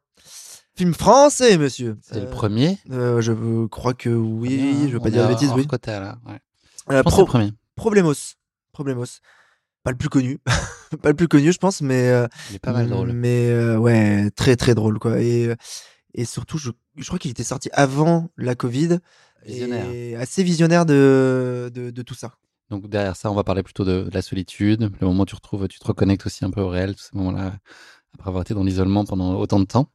Film 0.76 0.94
français, 0.94 1.58
monsieur. 1.58 1.98
C'est 2.02 2.20
le 2.22 2.30
premier. 2.30 2.78
je 2.88 3.66
crois 3.68 3.94
que 3.94 4.10
oui. 4.10 4.58
Bien, 4.58 4.88
je 4.88 4.94
veux 4.94 5.00
pas 5.00 5.10
dire 5.10 5.24
est 5.24 5.28
de 5.28 5.34
bêtises, 5.34 5.52
oui. 5.56 5.66
là, 5.88 6.18
ouais. 6.28 6.40
Je 6.90 7.02
pense 7.02 7.04
que 7.04 7.10
c'est 7.10 7.12
Pro- 7.12 7.22
le 7.22 7.26
premier. 7.28 7.52
Problemos. 7.76 8.14
Problemos. 8.72 9.06
Pas 9.84 9.92
le 9.92 9.98
plus 9.98 10.10
connu. 10.10 10.40
pas 11.02 11.10
le 11.10 11.16
plus 11.16 11.28
connu, 11.28 11.52
je 11.52 11.58
pense, 11.58 11.82
mais. 11.82 12.10
euh, 12.10 12.28
Il 12.50 12.58
est 12.58 12.60
pas 12.60 12.74
mal 12.74 12.90
drôle. 12.90 13.14
Mais 13.14 13.50
euh, 13.50 13.78
ouais, 13.78 14.30
très 14.32 14.56
très 14.56 14.76
drôle, 14.76 15.00
quoi. 15.00 15.20
Et, 15.22 15.48
euh, 15.48 15.56
et 16.14 16.26
surtout, 16.26 16.58
je, 16.58 16.72
je 16.98 17.06
crois 17.08 17.20
qu'il 17.20 17.32
était 17.32 17.44
sorti 17.44 17.70
avant 17.74 18.30
la 18.38 18.56
Covid. 18.56 19.00
Visionnaire. 19.46 19.90
Et 19.90 20.16
assez 20.16 20.44
visionnaire 20.44 20.86
de, 20.86 21.72
de, 21.74 21.92
de 21.92 22.02
tout 22.02 22.14
ça. 22.16 22.34
Donc 22.70 22.88
derrière 22.90 23.16
ça, 23.16 23.32
on 23.32 23.36
va 23.36 23.44
parler 23.44 23.64
plutôt 23.64 23.84
de, 23.86 24.04
de 24.04 24.14
la 24.14 24.22
solitude, 24.22 24.92
le 25.00 25.08
moment 25.08 25.24
où 25.24 25.26
tu 25.26 25.34
retrouves, 25.34 25.68
tu 25.68 25.80
te 25.80 25.88
reconnectes 25.88 26.26
aussi 26.28 26.46
un 26.46 26.52
peu 26.52 26.62
au 26.62 26.68
réel, 26.70 26.94
tous 26.96 27.02
ces 27.12 27.18
moments-là, 27.18 27.54
après 28.14 28.28
avoir 28.30 28.42
été 28.44 28.54
dans 28.54 28.64
l'isolement 28.64 29.06
pendant 29.06 29.34
autant 29.40 29.60
de 29.60 29.66
temps. 29.66 29.90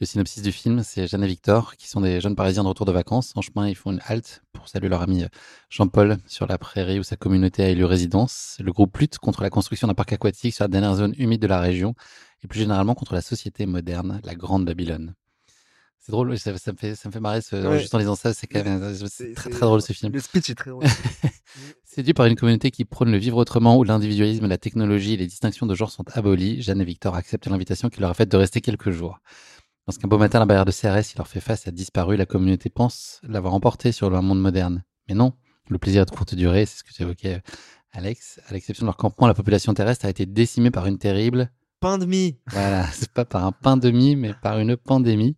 Le 0.00 0.06
synopsis 0.06 0.42
du 0.42 0.50
film, 0.50 0.82
c'est 0.82 1.06
Jeanne 1.06 1.22
et 1.24 1.26
Victor, 1.26 1.76
qui 1.76 1.86
sont 1.86 2.00
des 2.00 2.22
jeunes 2.22 2.34
Parisiens 2.34 2.62
de 2.62 2.68
retour 2.68 2.86
de 2.86 2.92
vacances. 2.92 3.32
En 3.36 3.42
chemin, 3.42 3.68
ils 3.68 3.74
font 3.74 3.92
une 3.92 4.00
halte 4.06 4.42
pour 4.54 4.66
saluer 4.66 4.88
leur 4.88 5.02
ami 5.02 5.24
Jean-Paul 5.68 6.16
sur 6.26 6.46
la 6.46 6.56
prairie 6.56 6.98
où 6.98 7.02
sa 7.02 7.16
communauté 7.16 7.64
a 7.64 7.68
élu 7.68 7.84
résidence. 7.84 8.56
Le 8.60 8.72
groupe 8.72 8.96
lutte 8.96 9.18
contre 9.18 9.42
la 9.42 9.50
construction 9.50 9.88
d'un 9.88 9.94
parc 9.94 10.14
aquatique 10.14 10.54
sur 10.54 10.64
la 10.64 10.68
dernière 10.68 10.94
zone 10.94 11.14
humide 11.18 11.42
de 11.42 11.46
la 11.46 11.60
région 11.60 11.94
et 12.42 12.46
plus 12.48 12.60
généralement 12.60 12.94
contre 12.94 13.12
la 13.12 13.20
société 13.20 13.66
moderne, 13.66 14.22
la 14.24 14.34
Grande 14.34 14.64
Babylone. 14.64 15.14
C'est 15.98 16.12
drôle, 16.12 16.38
ça, 16.38 16.56
ça 16.56 16.72
me 16.72 16.78
fait, 16.78 16.94
ça 16.94 17.10
me 17.10 17.12
fait 17.12 17.20
marrer, 17.20 17.42
ce, 17.42 17.56
Ouais. 17.56 17.78
juste 17.78 17.94
en 17.94 17.98
lisant 17.98 18.14
ça, 18.16 18.32
c'est 18.32 18.46
quand 18.46 18.64
même, 18.64 18.94
c'est 18.94 19.06
C'est- 19.06 19.34
très 19.34 19.50
très 19.50 19.60
drôle 19.66 19.82
ce 19.82 19.92
film. 19.92 20.10
Le 20.14 20.20
speech 20.20 20.48
est 20.48 20.54
très 20.54 20.70
drôle. 20.70 20.84
Séduit 21.84 22.14
par 22.14 22.24
une 22.24 22.36
communauté 22.36 22.70
qui 22.70 22.86
prône 22.86 23.10
le 23.12 23.18
vivre 23.18 23.36
autrement, 23.36 23.76
où 23.76 23.84
l'individualisme, 23.84 24.46
la 24.46 24.56
technologie 24.56 25.12
et 25.12 25.16
les 25.18 25.26
distinctions 25.26 25.66
de 25.66 25.74
genre 25.74 25.90
sont 25.90 26.04
abolis, 26.14 26.62
Jeanne 26.62 26.80
et 26.80 26.86
Victor 26.86 27.14
acceptent 27.16 27.48
l'invitation 27.48 27.90
qui 27.90 28.00
leur 28.00 28.08
a 28.10 28.14
faite 28.14 28.30
de 28.30 28.38
rester 28.38 28.62
quelques 28.62 28.90
jours. 28.90 29.18
Lorsqu'un 29.90 30.06
beau 30.06 30.18
matin, 30.18 30.38
la 30.38 30.46
barrière 30.46 30.64
de 30.64 30.70
CRS, 30.70 31.14
il 31.14 31.16
leur 31.16 31.26
fait 31.26 31.40
face, 31.40 31.66
a 31.66 31.72
disparu, 31.72 32.16
la 32.16 32.24
communauté 32.24 32.70
pense 32.70 33.20
l'avoir 33.24 33.54
emporté 33.54 33.90
sur 33.90 34.08
le 34.08 34.20
monde 34.20 34.40
moderne. 34.40 34.84
Mais 35.08 35.16
non, 35.16 35.32
le 35.68 35.78
plaisir 35.78 36.02
est 36.02 36.04
de 36.04 36.12
courte 36.12 36.36
durée, 36.36 36.64
c'est 36.64 36.78
ce 36.78 36.84
que 36.84 36.92
tu 36.92 37.02
évoquais, 37.02 37.42
Alex. 37.90 38.40
À 38.46 38.52
l'exception 38.52 38.84
de 38.84 38.86
leur 38.86 38.96
campement, 38.96 39.26
la 39.26 39.34
population 39.34 39.74
terrestre 39.74 40.06
a 40.06 40.08
été 40.08 40.26
décimée 40.26 40.70
par 40.70 40.86
une 40.86 40.96
terrible, 40.96 41.50
Pain 41.80 41.98
de 41.98 42.06
mie. 42.06 42.38
voilà, 42.52 42.86
c'est 42.92 43.10
pas 43.10 43.24
par 43.24 43.44
un 43.44 43.50
pain 43.50 43.76
demi, 43.76 44.14
mais 44.14 44.32
par 44.32 44.60
une 44.60 44.76
pandémie. 44.76 45.34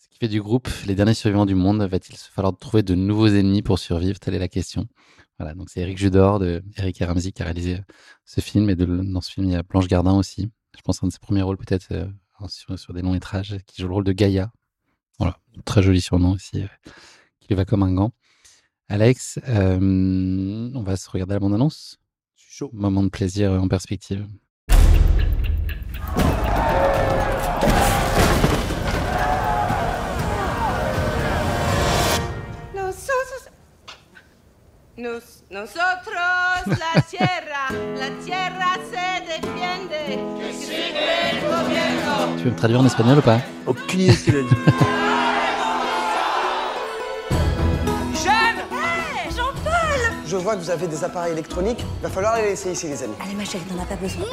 Ce 0.00 0.08
qui 0.08 0.18
fait 0.18 0.26
du 0.26 0.42
groupe 0.42 0.68
les 0.86 0.96
derniers 0.96 1.14
survivants 1.14 1.46
du 1.46 1.54
monde. 1.54 1.80
Va-t-il 1.84 2.16
se 2.16 2.28
falloir 2.28 2.58
trouver 2.58 2.82
de 2.82 2.96
nouveaux 2.96 3.28
ennemis 3.28 3.62
pour 3.62 3.78
survivre? 3.78 4.18
Telle 4.18 4.34
est 4.34 4.40
la 4.40 4.48
question. 4.48 4.88
Voilà, 5.38 5.54
donc 5.54 5.70
c'est 5.70 5.78
Eric 5.78 5.98
Judor 5.98 6.40
de 6.40 6.64
Eric 6.78 7.00
et 7.00 7.04
Ramsey 7.04 7.30
qui 7.30 7.42
a 7.42 7.44
réalisé 7.44 7.78
ce 8.24 8.40
film. 8.40 8.68
Et 8.70 8.74
de, 8.74 8.86
dans 8.86 9.20
ce 9.20 9.30
film, 9.30 9.46
il 9.46 9.52
y 9.52 9.56
a 9.56 9.62
Blanche 9.62 9.86
Gardin 9.86 10.14
aussi. 10.14 10.50
Je 10.76 10.82
pense 10.82 11.00
un 11.04 11.06
de 11.06 11.12
ses 11.12 11.20
premiers 11.20 11.42
rôles 11.42 11.58
peut-être 11.58 11.86
euh, 11.92 12.06
sur, 12.48 12.78
sur 12.78 12.92
des 12.94 13.02
longs 13.02 13.12
métrages, 13.12 13.56
qui 13.66 13.82
joue 13.82 13.88
le 13.88 13.94
rôle 13.94 14.04
de 14.04 14.12
Gaïa. 14.12 14.52
Voilà, 15.18 15.38
très 15.64 15.82
joli 15.82 16.00
surnom 16.00 16.32
aussi, 16.32 16.62
euh, 16.62 16.66
qui 17.40 17.48
lui 17.48 17.54
va 17.54 17.64
comme 17.64 17.82
un 17.82 17.92
gant. 17.92 18.12
Alex, 18.88 19.38
euh, 19.48 20.70
on 20.74 20.82
va 20.82 20.96
se 20.96 21.08
regarder 21.08 21.34
la 21.34 21.40
bande-annonce. 21.40 21.98
Je 22.36 22.42
suis 22.42 22.52
chaud. 22.52 22.70
Moment 22.72 23.02
de 23.02 23.08
plaisir 23.08 23.52
en 23.52 23.68
perspective. 23.68 24.26
Nos- 34.96 35.33
nosotros, 35.54 36.66
la 36.66 37.00
tierra, 37.10 37.70
la 37.96 38.10
tierra 38.24 38.74
se 38.90 39.06
defiende. 39.24 40.18
Que 40.36 40.52
sigue 40.52 41.30
el 41.30 41.40
gobierno. 41.42 42.36
Tu 42.36 42.44
veux 42.44 42.50
me 42.50 42.56
traduire 42.56 42.80
en 42.80 42.86
espagnol 42.86 43.18
ou 43.18 43.22
pas? 43.22 43.40
Aucune 43.64 44.00
idée 44.00 44.10
de 44.12 44.16
ce 44.16 44.24
qu'il 44.24 44.36
a 44.36 44.42
dit. 44.42 44.48
Jeanne 48.24 48.62
Jean-Paul 49.36 50.00
Je 50.26 50.36
vois 50.36 50.56
que 50.56 50.60
vous 50.60 50.70
avez 50.70 50.88
des 50.88 51.04
appareils 51.04 51.32
électroniques, 51.32 51.84
va 52.02 52.10
falloir 52.10 52.34
les 52.36 52.42
laisser 52.42 52.72
ici, 52.72 52.88
les 52.88 53.04
amis. 53.04 53.14
Allez, 53.24 53.34
ma 53.34 53.44
chérie, 53.44 53.64
t'en 53.64 53.80
as 53.80 53.86
pas 53.86 53.94
besoin. 53.94 54.24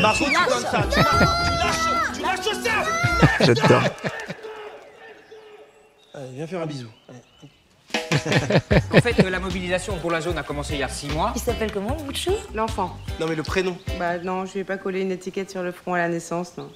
Margot, 0.00 0.24
tu 0.24 0.32
donnes 0.32 0.70
ça, 0.70 0.82
tu 0.88 1.00
lâches, 1.00 2.14
tu 2.14 2.22
lâches 2.22 2.62
ça 2.62 3.44
J'adore. 3.44 3.82
Allez, 6.14 6.30
viens 6.34 6.46
faire 6.46 6.62
un 6.62 6.66
bisou. 6.66 6.88
En 8.92 9.00
fait, 9.00 9.22
euh, 9.24 9.30
la 9.30 9.40
mobilisation 9.40 9.96
pour 9.98 10.10
la 10.10 10.20
zone 10.20 10.38
a 10.38 10.42
commencé 10.42 10.74
il 10.74 10.80
y 10.80 10.82
a 10.82 10.88
six 10.88 11.08
mois. 11.08 11.32
Il 11.34 11.40
s'appelle 11.40 11.72
comment, 11.72 11.94
bout 11.94 12.12
de 12.12 12.16
chou 12.16 12.32
L'enfant. 12.54 12.96
Non, 13.20 13.26
mais 13.28 13.34
le 13.34 13.42
prénom. 13.42 13.76
Bah 13.98 14.18
non, 14.18 14.46
je 14.46 14.54
lui 14.54 14.60
ai 14.60 14.64
pas 14.64 14.76
collé 14.76 15.00
une 15.00 15.12
étiquette 15.12 15.50
sur 15.50 15.62
le 15.62 15.72
front 15.72 15.94
à 15.94 15.98
la 15.98 16.08
naissance, 16.08 16.56
non. 16.56 16.70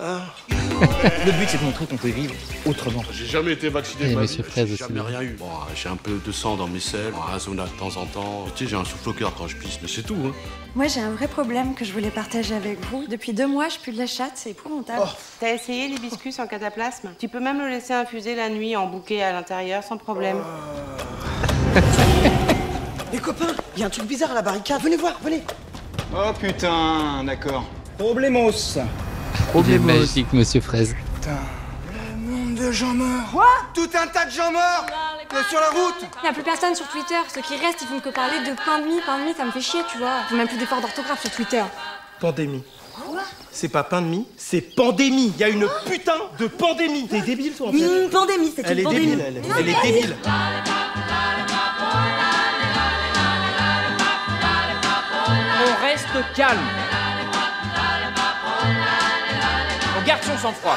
Le 0.00 1.32
but, 1.32 1.48
c'est 1.48 1.58
de 1.58 1.64
montrer 1.64 1.86
qu'on 1.86 1.96
peut 1.96 2.08
vivre 2.08 2.34
autrement. 2.66 3.02
J'ai 3.10 3.26
jamais 3.26 3.52
été 3.52 3.68
vacciné 3.68 4.14
vie, 4.14 4.14
Fraise 4.14 4.66
j'ai 4.68 4.74
aussi. 4.74 4.76
jamais 4.76 5.00
rien 5.00 5.22
eu. 5.22 5.36
Bon, 5.38 5.46
j'ai 5.74 5.88
un 5.88 5.96
peu 5.96 6.20
de 6.24 6.32
sang 6.32 6.56
dans 6.56 6.68
mes 6.68 6.78
selles, 6.78 7.12
un 7.34 7.38
zona 7.38 7.64
de 7.64 7.70
temps 7.70 7.96
en 8.00 8.06
temps. 8.06 8.46
Tu 8.54 8.64
sais, 8.64 8.70
j'ai 8.70 8.76
un 8.76 8.84
souffle 8.84 9.08
au 9.08 9.12
cœur 9.12 9.34
quand 9.36 9.48
je 9.48 9.56
pisse, 9.56 9.78
mais 9.82 9.88
c'est 9.88 10.02
tout. 10.02 10.16
Hein. 10.24 10.32
Moi, 10.76 10.86
j'ai 10.86 11.00
un 11.00 11.10
vrai 11.10 11.26
problème 11.26 11.74
que 11.74 11.84
je 11.84 11.92
voulais 11.92 12.10
partager 12.10 12.54
avec 12.54 12.78
vous. 12.86 13.06
Depuis 13.08 13.32
deux 13.32 13.48
mois, 13.48 13.68
je 13.68 13.78
pue 13.78 13.90
de 13.90 13.98
la 13.98 14.06
chatte, 14.06 14.32
c'est 14.36 14.50
épouvantable. 14.50 15.08
T'as 15.40 15.52
essayé 15.54 15.88
l'hibiscus 15.88 16.38
en 16.38 16.46
cataplasme? 16.46 17.10
Tu 17.18 17.28
peux 17.28 17.40
même 17.40 17.58
le 17.58 17.68
laisser 17.68 17.94
infuser 17.94 18.36
la 18.36 18.48
nuit 18.50 18.76
en 18.76 18.86
bouquet 18.86 19.22
à 19.22 19.32
l'intérieur 19.32 19.82
sans 19.82 19.96
problème. 19.96 20.38
Les 23.12 23.18
copains, 23.18 23.54
il 23.76 23.80
y 23.80 23.82
a 23.82 23.86
un 23.86 23.90
truc 23.90 24.06
bizarre 24.06 24.30
à 24.30 24.34
la 24.34 24.42
barricade. 24.42 24.80
Venez 24.80 24.96
voir, 24.96 25.18
venez. 25.24 25.42
Oh 26.14 26.30
putain, 26.38 27.24
d'accord. 27.24 27.64
Problemos. 27.98 28.78
Il 29.66 29.72
est 29.72 29.78
magique, 29.78 30.32
Monsieur 30.32 30.60
Fraise. 30.60 30.94
Nombre 32.18 32.60
de 32.60 32.72
gens 32.72 32.94
morts. 32.94 33.30
Quoi 33.32 33.46
Tout 33.74 33.88
un 33.94 34.06
tas 34.06 34.26
de 34.26 34.30
gens 34.30 34.52
morts 34.52 34.86
euh, 35.34 35.42
sur 35.48 35.60
la 35.60 35.68
route. 35.70 35.94
Il 36.00 36.22
n'y 36.22 36.28
a 36.28 36.32
plus 36.32 36.42
personne 36.42 36.74
sur 36.74 36.86
Twitter. 36.88 37.14
Ceux 37.34 37.40
qui 37.42 37.54
restent, 37.56 37.82
ils 37.82 37.86
font 37.88 38.00
que 38.00 38.08
parler 38.10 38.38
de 38.40 38.54
pain 38.64 38.78
de 38.80 38.84
mie. 38.86 39.00
Pain 39.04 39.18
de 39.18 39.24
mie, 39.24 39.34
ça 39.36 39.44
me 39.44 39.50
fait 39.50 39.60
chier, 39.60 39.80
tu 39.92 39.98
vois. 39.98 40.20
Ils 40.26 40.30
font 40.30 40.36
même 40.36 40.48
plus 40.48 40.56
d'efforts 40.58 40.80
d'orthographe 40.80 41.20
sur 41.20 41.30
Twitter. 41.30 41.62
Pandémie. 42.20 42.62
C'est 43.50 43.68
pas 43.68 43.84
pain 43.84 44.02
de 44.02 44.06
mie, 44.06 44.26
c'est 44.36 44.60
pandémie. 44.60 45.32
Il 45.34 45.40
y 45.40 45.44
a 45.44 45.48
une 45.48 45.66
putain 45.86 46.14
de 46.38 46.46
pandémie. 46.46 47.06
T'es 47.08 47.20
débile, 47.20 47.52
toi, 47.52 47.68
en 47.68 47.72
fait. 47.72 47.78
Une 47.78 48.10
pandémie, 48.10 48.52
c'est 48.54 48.62
Elle 48.66 48.72
une 48.72 48.78
est 48.80 48.82
pandémie. 48.84 49.06
débile, 49.06 49.24
elle. 49.26 49.42
Elle 49.58 49.68
est 49.68 49.82
débile. 49.82 50.16
On 55.60 55.82
reste 55.82 56.34
calme. 56.34 56.58
Garde 60.08 60.22
son 60.24 60.38
sang-froid. 60.38 60.76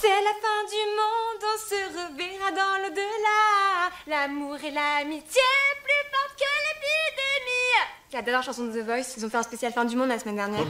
C'est 0.00 0.08
la 0.08 0.34
fin 0.44 0.60
du 0.68 0.82
monde, 0.98 1.42
on 1.42 1.58
se 1.58 1.80
reverra 1.96 2.50
dans 2.50 2.82
l'au-delà. 2.82 3.88
L'amour 4.06 4.56
et 4.62 4.70
l'amitié 4.70 5.40
plus 5.82 6.04
fortes 6.12 6.36
que 6.38 6.44
l'épidémie. 6.66 7.88
La 8.12 8.20
dernière 8.20 8.42
chanson 8.42 8.64
de 8.66 8.72
The 8.78 8.84
Voice. 8.84 9.14
Ils 9.16 9.24
ont 9.24 9.30
fait 9.30 9.38
un 9.38 9.42
spécial 9.42 9.72
fin 9.72 9.86
du 9.86 9.96
monde 9.96 10.08
la 10.10 10.18
semaine 10.18 10.36
dernière. 10.36 10.60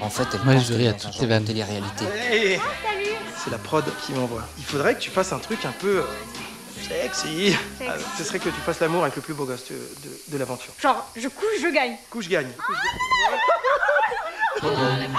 En 0.00 0.10
fait, 0.10 0.26
elle 0.32 0.40
Moi, 0.44 0.54
pense 0.54 0.66
je 0.68 0.74
ris 0.74 0.86
à 0.86 0.92
toutes 0.92 1.14
les 1.16 1.20
de 1.22 1.26
vannes. 1.26 1.44
télé-réalité. 1.44 2.04
Hey, 2.30 2.60
C'est 3.42 3.50
la 3.50 3.58
prod 3.58 3.84
qui 4.06 4.12
m'envoie. 4.12 4.42
Il 4.58 4.64
faudrait 4.64 4.94
que 4.94 5.00
tu 5.00 5.10
fasses 5.10 5.32
un 5.32 5.40
truc 5.40 5.64
un 5.64 5.72
peu 5.72 5.98
euh, 5.98 6.04
sexy. 6.88 7.52
Sexy. 7.52 7.56
Euh, 7.82 7.98
ce 8.18 8.24
serait 8.24 8.38
que 8.38 8.48
tu 8.48 8.60
fasses 8.64 8.80
l'amour 8.80 9.02
avec 9.02 9.16
le 9.16 9.22
plus 9.22 9.34
beau 9.34 9.44
gosse 9.44 9.64
de, 9.70 9.74
de- 9.74 10.32
de 10.32 10.38
l'aventure. 10.38 10.72
Genre, 10.80 11.10
je 11.16 11.28
couche, 11.28 11.60
je 11.62 11.72
gagne. 11.72 11.96
Coup, 12.10 12.20
je 12.22 12.28
gagne. 12.28 12.48
Gagne. 14.62 15.10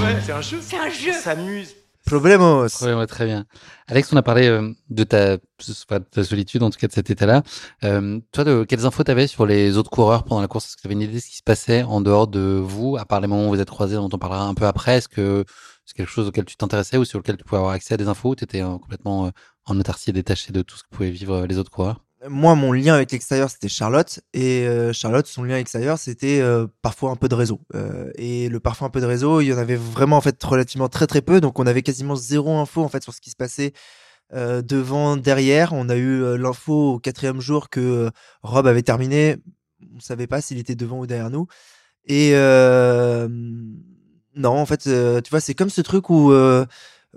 Ouais, 0.00 0.20
c'est 0.24 0.32
un 0.32 0.40
jeu. 0.40 0.58
C'est 0.60 0.76
un 0.78 0.90
jeu. 0.90 1.12
S'amuse. 1.12 1.74
Problemos. 2.04 2.66
Ouais, 2.82 3.06
très 3.06 3.26
bien. 3.26 3.46
Alex, 3.86 4.12
on 4.12 4.16
a 4.16 4.22
parlé 4.22 4.48
euh, 4.48 4.72
de 4.90 5.04
ta, 5.04 5.36
de 5.36 5.98
ta 6.10 6.24
solitude, 6.24 6.62
en 6.64 6.70
tout 6.70 6.78
cas 6.78 6.88
de 6.88 6.92
cet 6.92 7.10
état-là. 7.10 7.42
Euh, 7.84 8.18
toi, 8.32 8.42
de, 8.42 8.64
quelles 8.68 8.84
infos 8.86 9.04
t'avais 9.04 9.28
sur 9.28 9.46
les 9.46 9.76
autres 9.78 9.90
coureurs 9.90 10.24
pendant 10.24 10.40
la 10.40 10.48
course? 10.48 10.66
Est-ce 10.66 10.76
que 10.76 10.82
tu 10.82 10.88
avais 10.88 10.94
une 10.94 11.02
idée 11.02 11.14
de 11.14 11.20
ce 11.20 11.28
qui 11.28 11.36
se 11.36 11.42
passait 11.44 11.84
en 11.84 12.00
dehors 12.00 12.26
de 12.26 12.60
vous, 12.62 12.96
à 12.98 13.04
part 13.04 13.20
les 13.20 13.28
moments 13.28 13.46
où 13.46 13.50
vous 13.50 13.60
êtes 13.60 13.70
croisés, 13.70 13.94
dont 13.94 14.08
on 14.12 14.18
parlera 14.18 14.44
un 14.46 14.54
peu 14.54 14.66
après? 14.66 14.96
Est-ce 14.96 15.08
que 15.08 15.44
c'est 15.86 15.96
quelque 15.96 16.10
chose 16.10 16.26
auquel 16.26 16.44
tu 16.44 16.56
t'intéressais 16.56 16.96
ou 16.96 17.04
sur 17.04 17.18
lequel 17.20 17.36
tu 17.36 17.44
pouvais 17.44 17.58
avoir 17.58 17.72
accès 17.74 17.94
à 17.94 17.96
des 17.96 18.08
infos 18.08 18.30
ou 18.30 18.34
tu 18.34 18.42
étais 18.44 18.62
complètement 18.62 19.26
euh, 19.26 19.30
en 19.66 19.78
autarcie 19.78 20.10
et 20.10 20.12
détaché 20.12 20.52
de 20.52 20.62
tout 20.62 20.76
ce 20.76 20.82
que 20.82 20.88
pouvaient 20.90 21.10
vivre 21.10 21.34
euh, 21.34 21.46
les 21.46 21.58
autres 21.58 21.70
coureurs 21.70 22.04
Moi, 22.28 22.54
mon 22.54 22.72
lien 22.72 22.94
avec 22.94 23.12
l'extérieur, 23.12 23.50
c'était 23.50 23.68
Charlotte. 23.68 24.20
Et 24.32 24.66
euh, 24.66 24.92
Charlotte, 24.92 25.26
son 25.26 25.42
lien 25.42 25.54
avec 25.54 25.62
l'extérieur, 25.62 25.98
c'était 25.98 26.40
euh, 26.40 26.66
parfois 26.82 27.10
un 27.10 27.16
peu 27.16 27.28
de 27.28 27.34
réseau. 27.34 27.60
Et 28.16 28.48
le 28.48 28.60
parfois 28.60 28.88
un 28.88 28.90
peu 28.90 29.00
de 29.00 29.06
réseau, 29.06 29.40
il 29.40 29.46
y 29.46 29.52
en 29.52 29.58
avait 29.58 29.76
vraiment 29.76 30.16
en 30.16 30.20
fait 30.20 30.42
relativement 30.42 30.88
très 30.88 31.06
très 31.06 31.22
peu. 31.22 31.40
Donc 31.40 31.58
on 31.58 31.66
avait 31.66 31.82
quasiment 31.82 32.16
zéro 32.16 32.56
info 32.58 32.82
en 32.82 32.88
fait 32.88 33.02
sur 33.02 33.14
ce 33.14 33.20
qui 33.20 33.30
se 33.30 33.36
passait 33.36 33.72
devant, 34.32 35.16
derrière. 35.16 35.72
On 35.72 35.88
a 35.88 35.96
eu 35.96 36.38
l'info 36.38 36.94
au 36.94 36.98
quatrième 36.98 37.40
jour 37.40 37.68
que 37.68 38.10
Rob 38.42 38.66
avait 38.66 38.82
terminé. 38.82 39.36
On 39.94 40.00
savait 40.00 40.26
pas 40.26 40.40
s'il 40.40 40.58
était 40.58 40.74
devant 40.74 41.00
ou 41.00 41.06
derrière 41.06 41.30
nous. 41.30 41.46
Et 42.06 42.32
non, 44.34 44.50
en 44.50 44.66
fait, 44.66 44.82
tu 44.84 45.30
vois, 45.30 45.40
c'est 45.40 45.54
comme 45.54 45.70
ce 45.70 45.82
truc 45.82 46.08
où 46.08 46.32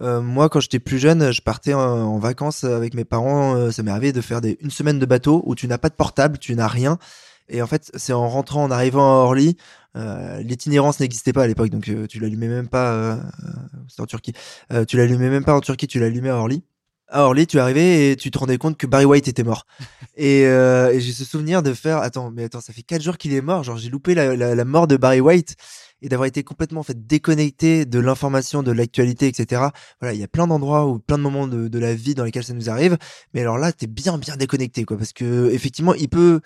euh, 0.02 0.22
moi, 0.22 0.50
quand 0.50 0.60
j'étais 0.60 0.80
plus 0.80 1.00
jeune, 1.00 1.32
je 1.32 1.42
partais 1.42 1.74
en, 1.74 1.80
en 1.80 2.20
vacances 2.20 2.64
avec 2.64 2.94
mes 2.94 3.06
parents. 3.06 3.56
euh, 3.56 3.72
ça 3.72 3.82
m'est 3.84 3.92
arrivé 3.92 4.12
de 4.12 4.22
faire 4.22 4.42
des, 4.42 4.58
une 4.62 4.72
semaine 4.72 5.00
de 5.00 5.06
bateau 5.06 5.42
où 5.46 5.56
tu 5.56 5.68
n'as 5.68 5.78
pas 5.78 5.90
de 5.90 5.96
portable, 5.96 6.38
tu 6.38 6.54
n'as 6.56 6.68
rien. 6.68 6.98
Et 7.48 7.62
en 7.62 7.68
fait, 7.68 7.92
c'est 7.96 8.14
en 8.14 8.28
rentrant, 8.28 8.64
en 8.64 8.72
arrivant 8.72 9.04
à 9.22 9.24
Orly, 9.24 9.56
euh, 9.96 10.42
l'itinérance 10.42 11.00
n'existait 11.00 11.32
pas 11.32 11.44
à 11.44 11.48
l'époque, 11.48 11.70
donc 11.70 11.88
euh, 11.90 12.08
tu 12.08 12.20
l'allumais 12.20 12.48
même 12.48 12.68
pas. 12.68 13.20
C'était 13.88 14.02
en 14.02 14.06
Turquie. 14.08 14.34
Tu 14.88 14.98
l'allumais 14.98 15.30
même 15.30 15.46
pas 15.46 15.54
en 15.56 15.62
Turquie, 15.62 15.88
tu 15.88 16.00
l'allumais 16.00 16.30
à 16.30 16.36
Orly. 16.38 16.64
À 17.08 17.22
Orly, 17.26 17.46
tu 17.46 17.60
arrivais 17.60 18.12
et 18.12 18.16
tu 18.16 18.32
te 18.32 18.38
rendais 18.40 18.58
compte 18.58 18.78
que 18.78 18.88
Barry 18.88 19.06
White 19.06 19.28
était 19.28 19.44
mort. 19.44 19.68
et 20.18 20.46
euh, 20.48 20.92
et 20.92 21.00
j'ai 21.00 21.14
ce 21.14 21.24
souvenir 21.24 21.62
de 21.62 21.74
faire, 21.74 22.00
attends, 22.00 22.32
mais 22.32 22.46
attends, 22.46 22.62
ça 22.62 22.74
fait 22.74 22.82
quatre 22.82 23.04
jours 23.04 23.18
qu'il 23.18 23.32
est 23.34 23.42
mort. 23.42 23.64
Genre, 23.64 23.78
j'ai 23.78 23.90
loupé 23.90 24.16
la, 24.16 24.36
la, 24.36 24.56
la 24.56 24.66
mort 24.66 24.88
de 24.88 24.98
Barry 24.98 25.22
White 25.22 25.56
et 26.06 26.10
d'avoir 26.10 26.28
été 26.28 26.44
complètement 26.44 26.82
en 26.82 26.84
fait 26.84 27.08
déconnecté 27.08 27.86
de 27.86 28.00
l'information, 28.00 28.62
de 28.62 28.72
l'actualité, 28.72 29.28
etc. 29.28 29.64
Voilà, 30.00 30.14
il 30.14 30.20
y 30.20 30.24
a 30.24 30.28
plein 30.28 30.46
d'endroits 30.46 30.86
ou 30.86 31.00
plein 31.00 31.18
de 31.18 31.24
moments 31.24 31.48
de, 31.48 31.80
la 31.80 31.96
vie 31.96 32.14
dans 32.14 32.24
lesquels 32.24 32.44
ça 32.44 32.54
nous 32.54 32.70
arrive. 32.70 32.98
Mais 33.34 33.42
alors 33.42 33.58
là, 33.58 33.74
t'es 33.74 33.88
bien 33.88 34.18
bien 34.20 34.38
déconnecté, 34.38 34.86
quoi, 34.86 34.98
parce 34.98 35.14
que 35.14 35.50
effectivement, 35.52 35.96
il 35.96 36.08
peut 36.08 36.42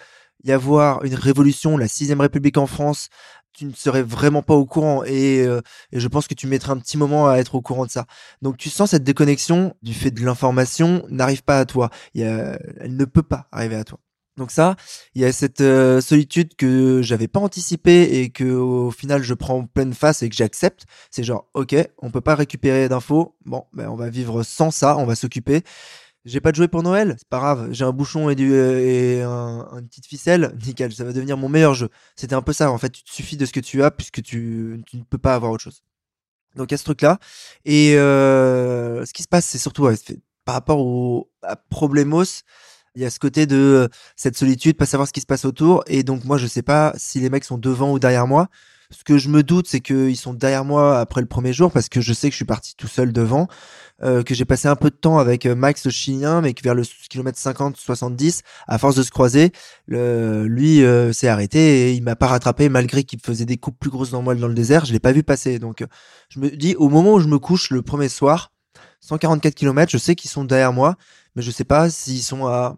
y 0.45 0.53
avoir 0.53 1.03
une 1.03 1.15
révolution, 1.15 1.77
la 1.77 1.89
sixième 1.89 2.21
République 2.21 2.57
en 2.57 2.67
France. 2.67 3.09
Tu 3.51 3.65
ne 3.65 3.73
serais 3.73 4.03
vraiment 4.03 4.41
pas 4.41 4.53
au 4.53 4.65
courant 4.65 5.03
et, 5.03 5.41
euh, 5.45 5.59
je 5.91 6.07
pense 6.07 6.27
que 6.27 6.35
tu 6.35 6.47
mettrais 6.47 6.71
un 6.71 6.77
petit 6.77 6.97
moment 6.97 7.27
à 7.27 7.37
être 7.37 7.55
au 7.55 7.61
courant 7.61 7.85
de 7.85 7.91
ça. 7.91 8.05
Donc 8.41 8.55
tu 8.55 8.69
sens 8.69 8.91
cette 8.91 9.03
déconnexion 9.03 9.75
du 9.81 9.93
fait 9.93 10.11
de 10.11 10.23
l'information 10.23 11.03
n'arrive 11.09 11.43
pas 11.43 11.59
à 11.59 11.65
toi. 11.65 11.89
Elle 12.15 12.95
ne 12.95 13.05
peut 13.05 13.23
pas 13.23 13.47
arriver 13.51 13.75
à 13.75 13.83
toi. 13.83 13.99
Donc 14.39 14.51
ça, 14.51 14.77
il 15.15 15.21
y 15.21 15.25
a 15.25 15.33
cette 15.33 15.59
euh, 15.59 15.99
solitude 15.99 16.55
que 16.55 17.01
j'avais 17.03 17.27
pas 17.27 17.41
anticipée 17.41 18.21
et 18.21 18.29
que 18.29 18.45
au 18.45 18.89
final 18.89 19.21
je 19.21 19.33
prends 19.33 19.57
en 19.59 19.65
pleine 19.65 19.93
face 19.93 20.23
et 20.23 20.29
que 20.29 20.35
j'accepte. 20.35 20.85
C'est 21.11 21.23
genre 21.23 21.49
ok, 21.53 21.75
on 21.97 22.09
peut 22.09 22.21
pas 22.21 22.35
récupérer 22.35 22.87
d'infos. 22.87 23.35
Bon, 23.45 23.65
ben 23.73 23.89
on 23.89 23.95
va 23.95 24.09
vivre 24.09 24.43
sans 24.43 24.71
ça, 24.71 24.97
on 24.97 25.05
va 25.05 25.15
s'occuper. 25.15 25.63
J'ai 26.23 26.39
pas 26.39 26.51
de 26.51 26.55
jouet 26.55 26.69
pour 26.69 26.83
Noël, 26.83 27.15
c'est 27.17 27.27
pas 27.27 27.39
grave. 27.39 27.67
J'ai 27.71 27.83
un 27.83 27.91
bouchon 27.91 28.29
et, 28.29 29.21
un, 29.21 29.67
une 29.77 29.87
petite 29.89 30.05
ficelle, 30.05 30.55
nickel. 30.65 30.93
Ça 30.93 31.03
va 31.03 31.11
devenir 31.11 31.37
mon 31.37 31.49
meilleur 31.49 31.73
jeu. 31.73 31.89
C'était 32.15 32.35
un 32.35 32.41
peu 32.41 32.53
ça. 32.53 32.71
En 32.71 32.77
fait, 32.77 32.89
tu 32.91 33.03
te 33.03 33.11
suffis 33.11 33.35
de 33.35 33.45
ce 33.45 33.51
que 33.51 33.59
tu 33.59 33.83
as 33.83 33.91
puisque 33.91 34.21
tu, 34.23 34.81
tu 34.87 34.97
ne 34.97 35.03
peux 35.03 35.17
pas 35.17 35.35
avoir 35.35 35.51
autre 35.51 35.63
chose. 35.63 35.83
Donc 36.55 36.71
il 36.71 36.73
y 36.73 36.75
a 36.75 36.77
ce 36.77 36.85
truc-là. 36.85 37.19
Et 37.65 37.95
euh, 37.97 39.05
ce 39.05 39.13
qui 39.13 39.23
se 39.23 39.27
passe, 39.27 39.45
c'est 39.45 39.57
surtout 39.57 39.89
par 40.45 40.55
rapport 40.55 40.79
au 40.79 41.29
à 41.43 41.57
Problemos. 41.57 42.43
Il 42.99 43.03
y 43.03 43.05
a 43.05 43.09
ce 43.09 43.19
côté 43.19 43.45
de 43.45 43.87
cette 44.17 44.37
solitude, 44.37 44.75
pas 44.75 44.85
savoir 44.85 45.07
ce 45.07 45.13
qui 45.13 45.21
se 45.21 45.25
passe 45.25 45.45
autour. 45.45 45.85
Et 45.87 46.03
donc 46.03 46.25
moi, 46.25 46.37
je 46.37 46.47
sais 46.47 46.61
pas 46.61 46.93
si 46.97 47.21
les 47.21 47.29
mecs 47.29 47.45
sont 47.45 47.57
devant 47.57 47.93
ou 47.93 47.97
derrière 47.97 48.27
moi. 48.27 48.49
Ce 48.91 49.05
que 49.05 49.17
je 49.17 49.29
me 49.29 49.41
doute, 49.41 49.69
c'est 49.69 49.79
qu'ils 49.79 50.17
sont 50.17 50.33
derrière 50.33 50.65
moi 50.65 50.99
après 50.99 51.21
le 51.21 51.27
premier 51.27 51.53
jour 51.53 51.71
parce 51.71 51.87
que 51.87 52.01
je 52.01 52.11
sais 52.11 52.27
que 52.27 52.33
je 52.33 52.37
suis 52.37 52.45
parti 52.45 52.75
tout 52.75 52.89
seul 52.89 53.13
devant, 53.13 53.47
euh, 54.03 54.21
que 54.21 54.35
j'ai 54.35 54.43
passé 54.43 54.67
un 54.67 54.75
peu 54.75 54.89
de 54.89 54.95
temps 54.95 55.17
avec 55.17 55.45
euh, 55.45 55.55
Max 55.55 55.85
le 55.85 55.91
chilien, 55.91 56.41
mais 56.41 56.53
que 56.53 56.61
vers 56.61 56.75
le 56.75 56.83
kilomètre 57.09 57.39
50-70, 57.39 58.41
à 58.67 58.77
force 58.77 58.95
de 58.95 59.03
se 59.03 59.11
croiser, 59.11 59.53
lui 59.87 60.83
euh, 60.83 61.13
s'est 61.13 61.29
arrêté 61.29 61.59
et 61.59 61.93
il 61.93 62.03
m'a 62.03 62.17
pas 62.17 62.27
rattrapé 62.27 62.67
malgré 62.67 63.05
qu'il 63.05 63.21
faisait 63.21 63.45
des 63.45 63.55
coupes 63.55 63.79
plus 63.79 63.91
grosses 63.91 64.11
dans 64.11 64.21
moi 64.21 64.35
dans 64.35 64.49
le 64.49 64.53
désert. 64.53 64.83
Je 64.83 64.91
l'ai 64.91 64.99
pas 64.99 65.13
vu 65.13 65.23
passer. 65.23 65.57
Donc 65.57 65.83
euh, 65.83 65.87
je 66.27 66.41
me 66.41 66.49
dis 66.49 66.75
au 66.75 66.89
moment 66.89 67.13
où 67.13 67.19
je 67.21 67.27
me 67.27 67.39
couche 67.39 67.69
le 67.69 67.81
premier 67.81 68.09
soir, 68.09 68.51
144 68.99 69.55
km, 69.55 69.89
je 69.89 69.97
sais 69.97 70.15
qu'ils 70.15 70.31
sont 70.31 70.43
derrière 70.43 70.73
moi, 70.73 70.97
mais 71.35 71.41
je 71.41 71.51
sais 71.51 71.63
pas 71.63 71.89
s'ils 71.89 72.23
sont 72.23 72.47
à 72.47 72.75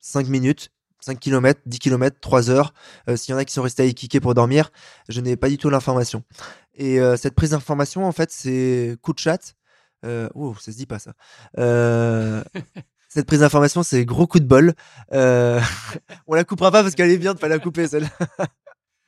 5 0.00 0.28
minutes, 0.28 0.70
5 1.00 1.18
km, 1.18 1.60
10 1.66 1.78
km, 1.78 2.16
3 2.20 2.50
heures. 2.50 2.74
Euh, 3.08 3.16
S'il 3.16 3.32
y 3.32 3.34
en 3.34 3.38
a 3.38 3.44
qui 3.44 3.52
sont 3.52 3.62
restés 3.62 3.82
à 3.82 4.20
pour 4.20 4.34
dormir, 4.34 4.70
je 5.08 5.20
n'ai 5.20 5.36
pas 5.36 5.48
du 5.48 5.58
tout 5.58 5.70
l'information. 5.70 6.24
Et 6.74 7.00
euh, 7.00 7.16
cette 7.16 7.34
prise 7.34 7.50
d'information, 7.50 8.06
en 8.06 8.12
fait, 8.12 8.30
c'est 8.30 8.96
coup 9.02 9.12
de 9.12 9.18
chat. 9.18 9.54
Euh, 10.04 10.28
oh, 10.34 10.54
ça 10.58 10.72
se 10.72 10.76
dit 10.76 10.86
pas 10.86 10.98
ça. 10.98 11.12
Euh, 11.58 12.42
cette 13.08 13.26
prise 13.26 13.40
d'information, 13.40 13.82
c'est 13.82 14.04
gros 14.04 14.26
coup 14.26 14.40
de 14.40 14.46
bol. 14.46 14.72
On 15.12 16.34
la 16.34 16.44
coupera 16.44 16.70
pas 16.70 16.82
parce 16.82 16.94
qu'elle 16.94 17.10
est 17.10 17.18
bien 17.18 17.34
de 17.34 17.38
pas 17.38 17.48
la 17.48 17.58
couper 17.58 17.86
celle-là. 17.86 18.10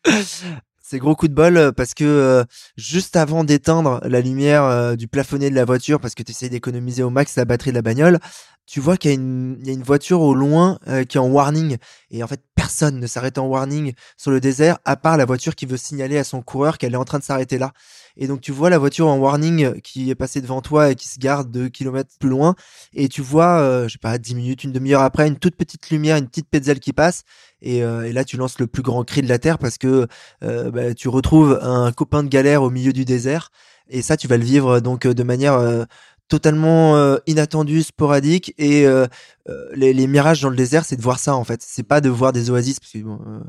C'est 0.85 0.99
gros 0.99 1.15
coup 1.15 1.29
de 1.29 1.33
bol 1.33 1.73
parce 1.75 1.95
que 1.95 2.45
juste 2.77 3.17
avant 3.17 3.45
d'éteindre 3.45 4.01
la 4.05 4.21
lumière 4.21 4.95
du 4.95 5.09
plafonnier 5.09 5.49
de 5.49 5.55
la 5.55 5.65
voiture 5.65 6.01
parce 6.01 6.15
que 6.15 6.23
tu 6.23 6.33
essayes 6.33 6.51
d'économiser 6.51 7.03
au 7.03 7.09
max 7.09 7.35
la 7.37 7.47
batterie 7.47 7.71
de 7.71 7.77
la 7.77 7.83
bagnole, 7.83 8.19
tu 8.67 8.81
vois 8.81 8.97
qu'il 8.97 9.11
y, 9.11 9.15
a 9.15 9.17
une- 9.17 9.83
voiture 9.83 10.21
au 10.21 10.35
loin 10.35 10.79
euh, 10.89 11.05
qui 11.05 11.17
est 11.17 11.21
en 11.21 11.29
warning. 11.29 11.77
Et 12.11 12.23
en 12.23 12.27
fait, 12.27 12.41
personne 12.55 13.01
ne 13.01 13.07
s'arrête 13.07 13.39
en 13.39 13.47
warning 13.47 13.93
sur 14.17 14.31
le 14.31 14.41
désert, 14.41 14.79
à 14.85 14.97
part 14.97 15.17
la 15.17 15.25
voiture 15.25 15.55
qui 15.55 15.67
veut 15.67 15.77
signaler 15.77 16.17
à 16.19 16.25
son 16.25 16.43
coureur 16.43 16.79
qu'elle 16.79 16.95
est 16.95 16.97
en 16.97 17.05
train 17.05 17.19
de 17.19 17.25
s'arrêter 17.25 17.59
là. 17.59 17.73
Et 18.17 18.27
donc, 18.27 18.41
tu 18.41 18.53
vois 18.53 18.71
la 18.71 18.79
voiture 18.79 19.09
en 19.09 19.19
warning 19.19 19.81
qui 19.81 20.11
est 20.11 20.15
passée 20.15 20.41
devant 20.41 20.61
toi 20.61 20.91
et 20.91 20.95
qui 20.95 21.09
se 21.09 21.19
garde 21.19 21.51
deux 21.51 21.69
kilomètres 21.69 22.11
plus 22.21 22.29
loin. 22.29 22.55
Et 22.95 23.09
tu 23.09 23.23
vois, 23.23 23.59
euh, 23.61 23.89
je 23.89 23.95
sais 23.95 23.99
pas, 23.99 24.19
10 24.19 24.35
minutes, 24.35 24.65
une 24.65 24.73
demi-heure 24.73 25.03
après, 25.03 25.27
une 25.27 25.39
toute 25.39 25.57
petite 25.57 25.91
lumière, 25.91 26.17
une 26.17 26.29
petite 26.29 26.49
pétzelle 26.49 26.81
qui 26.81 26.93
passe. 26.93 27.25
Et, 27.63 27.83
euh, 27.83 28.13
là, 28.13 28.25
tu 28.25 28.37
lances 28.37 28.59
le 28.59 28.67
plus 28.67 28.83
grand 28.83 29.05
cri 29.05 29.23
de 29.23 29.29
la 29.29 29.39
terre 29.39 29.59
parce 29.59 29.79
que 29.79 30.07
euh, 30.45 30.71
bah, 30.71 30.95
tu 30.95 31.09
retrouves 31.09 31.59
un 31.63 31.93
copain 31.93 32.23
de 32.23 32.29
galère 32.29 32.63
au 32.63 32.71
milieu 32.71 32.93
du 32.93 33.05
désert. 33.05 33.51
Et 33.89 34.03
ça, 34.03 34.17
tu 34.17 34.27
vas 34.27 34.37
le 34.37 34.45
vivre 34.45 34.81
donc 34.81 35.07
euh, 35.07 35.15
de 35.15 35.23
manière 35.23 35.55
euh, 35.55 35.85
totalement 36.33 36.97
euh, 36.97 37.19
inattendue, 37.27 37.83
sporadique. 37.83 38.55
Et 38.57 38.87
euh, 38.87 39.07
euh, 39.51 39.69
les, 39.75 39.93
les 39.93 40.07
mirages 40.07 40.41
dans 40.41 40.49
le 40.49 40.57
désert, 40.57 40.87
c'est 40.87 40.97
de 40.97 41.03
voir 41.03 41.19
ça 41.19 41.37
en 41.37 41.45
fait. 41.45 41.61
C'est 41.63 41.83
pas 41.83 42.01
de 42.01 42.09
voir 42.09 42.33
des 42.33 42.49
oasis 42.49 42.81
parce 42.81 42.93
que 42.93 42.99
bon, 43.01 43.21
euh, 43.27 43.41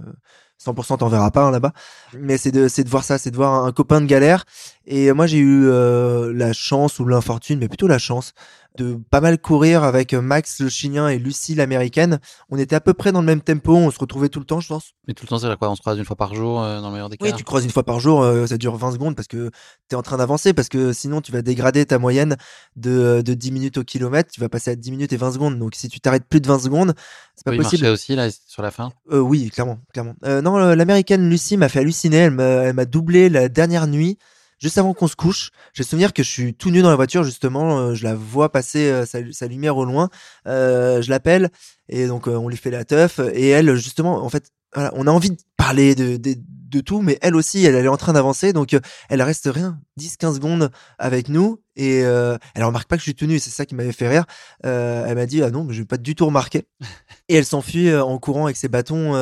100% 0.61 0.97
t'en 0.97 1.07
verras 1.07 1.31
pas 1.31 1.45
hein, 1.45 1.51
là-bas. 1.51 1.71
Mais 2.19 2.37
c'est 2.37 2.51
de, 2.51 2.67
c'est 2.67 2.83
de 2.83 2.89
voir 2.89 3.05
ça, 3.05 3.17
c'est 3.17 3.31
de 3.31 3.37
voir 3.37 3.63
un, 3.63 3.71
copain 3.71 4.01
de 4.01 4.05
galère. 4.05 4.43
Et 4.85 5.11
moi, 5.13 5.27
j'ai 5.27 5.37
eu 5.37 5.65
euh, 5.67 6.33
la 6.33 6.51
chance 6.53 6.99
ou 6.99 7.05
l'infortune, 7.05 7.59
mais 7.59 7.67
plutôt 7.67 7.87
la 7.87 7.99
chance 7.99 8.33
de 8.75 8.97
pas 9.11 9.21
mal 9.21 9.37
courir 9.37 9.83
avec 9.83 10.15
Max 10.15 10.59
le 10.59 10.67
chilien 10.67 11.07
et 11.07 11.19
Lucie 11.19 11.53
l'américaine. 11.53 12.19
On 12.49 12.57
était 12.57 12.75
à 12.75 12.81
peu 12.81 12.95
près 12.95 13.11
dans 13.11 13.19
le 13.21 13.27
même 13.27 13.41
tempo, 13.41 13.75
on 13.75 13.91
se 13.91 13.99
retrouvait 13.99 14.29
tout 14.29 14.39
le 14.39 14.45
temps, 14.45 14.59
je 14.61 14.67
pense. 14.67 14.93
Mais 15.07 15.13
tout 15.13 15.25
le 15.25 15.29
temps, 15.29 15.37
c'est 15.37 15.55
quoi 15.57 15.69
On 15.69 15.75
se 15.75 15.81
croise 15.81 15.99
une 15.99 16.05
fois 16.05 16.15
par 16.15 16.33
jour, 16.33 16.59
euh, 16.61 16.81
dans 16.81 16.87
le 16.87 16.93
meilleur 16.93 17.09
des 17.09 17.17
cas 17.17 17.25
Oui, 17.25 17.33
tu 17.33 17.43
croises 17.43 17.63
une 17.63 17.69
fois 17.69 17.83
par 17.83 17.99
jour, 17.99 18.23
euh, 18.23 18.47
ça 18.47 18.57
dure 18.57 18.75
20 18.75 18.93
secondes 18.93 19.15
parce 19.15 19.27
que 19.27 19.51
tu 19.89 19.93
es 19.93 19.95
en 19.95 20.01
train 20.01 20.17
d'avancer, 20.17 20.53
parce 20.53 20.69
que 20.69 20.91
sinon 20.91 21.21
tu 21.21 21.31
vas 21.31 21.43
dégrader 21.43 21.85
ta 21.85 21.99
moyenne 21.99 22.35
de, 22.75 23.21
de 23.23 23.33
10 23.35 23.51
minutes 23.51 23.77
au 23.77 23.83
kilomètre, 23.83 24.31
tu 24.31 24.41
vas 24.41 24.49
passer 24.49 24.71
à 24.71 24.75
10 24.75 24.89
minutes 24.89 25.13
et 25.13 25.17
20 25.17 25.33
secondes. 25.33 25.59
Donc 25.59 25.75
si 25.75 25.87
tu 25.87 25.99
t'arrêtes 25.99 26.25
plus 26.27 26.41
de 26.41 26.47
20 26.47 26.57
secondes, 26.57 26.93
c'est 27.35 27.45
pas 27.45 27.51
Oui, 27.51 27.57
possible. 27.57 27.85
aussi, 27.85 28.15
là, 28.15 28.29
sur 28.47 28.63
la 28.63 28.71
fin 28.71 28.91
Euh, 29.11 29.19
oui, 29.19 29.51
clairement, 29.51 29.77
clairement. 29.93 30.15
Euh, 30.25 30.41
non, 30.41 30.57
euh, 30.57 30.73
l'américaine 30.75 31.29
Lucie 31.29 31.57
m'a 31.57 31.69
fait 31.69 31.79
halluciner. 31.81 32.17
Elle 32.39 32.73
m'a 32.73 32.85
doublé 32.85 33.29
la 33.29 33.49
dernière 33.49 33.85
nuit, 33.85 34.17
juste 34.63 34.77
avant 34.77 34.93
qu'on 34.93 35.07
se 35.07 35.15
couche. 35.15 35.51
J'ai 35.73 35.83
souvenir 35.83 36.13
que 36.13 36.23
je 36.23 36.29
suis 36.29 36.53
tout 36.53 36.71
nu 36.71 36.81
dans 36.81 36.89
la 36.89 36.95
voiture, 36.95 37.23
justement. 37.23 37.79
euh, 37.79 37.93
je 37.93 38.05
la 38.05 38.15
vois 38.15 38.49
passer 38.51 38.89
euh, 38.89 39.05
sa, 39.05 39.19
sa 39.31 39.47
lumière 39.47 39.75
au 39.75 39.83
loin. 39.83 40.09
Euh, 40.47 41.01
je 41.01 41.09
l'appelle 41.09 41.49
et 41.89 42.07
donc 42.07 42.27
on 42.27 42.47
lui 42.47 42.55
fait 42.57 42.71
la 42.71 42.85
teuf. 42.85 43.19
Et 43.33 43.49
elle, 43.49 43.75
justement, 43.75 44.23
en 44.23 44.29
fait, 44.29 44.51
voilà, 44.73 44.91
on 44.95 45.05
a 45.05 45.11
envie 45.11 45.31
de 45.31 45.37
parler 45.57 45.95
de, 45.95 46.15
de, 46.15 46.35
de 46.37 46.79
tout, 46.79 47.01
mais 47.01 47.19
elle 47.21 47.35
aussi, 47.35 47.63
elle, 47.65 47.75
elle 47.75 47.85
est 47.85 47.89
en 47.89 47.97
train 47.97 48.13
d'avancer. 48.13 48.53
Donc 48.53 48.75
elle 49.09 49.21
reste 49.21 49.49
rien, 49.53 49.79
10-15 49.99 50.35
secondes 50.35 50.71
avec 50.97 51.27
nous. 51.27 51.61
Et 51.75 51.97
elle 51.99 52.63
remarque 52.63 52.87
pas 52.87 52.95
que 52.95 53.01
je 53.01 53.05
suis 53.05 53.15
tout 53.15 53.25
nu, 53.25 53.39
c'est 53.39 53.49
ça 53.49 53.65
qui 53.65 53.75
m'avait 53.75 53.91
fait 53.91 54.07
rire. 54.07 54.23
Elle 54.63 55.15
m'a 55.15 55.25
dit 55.25 55.43
ah 55.43 55.51
non, 55.51 55.65
mais 55.65 55.73
je 55.73 55.79
vais 55.81 55.85
pas 55.85 55.97
du 55.97 56.15
tout 56.15 56.25
remarquer. 56.25 56.65
Et 57.29 57.35
elle 57.35 57.45
s'enfuit 57.45 57.93
en 57.93 58.17
courant 58.17 58.45
avec 58.45 58.57
ses 58.57 58.69
bâtons. 58.69 59.13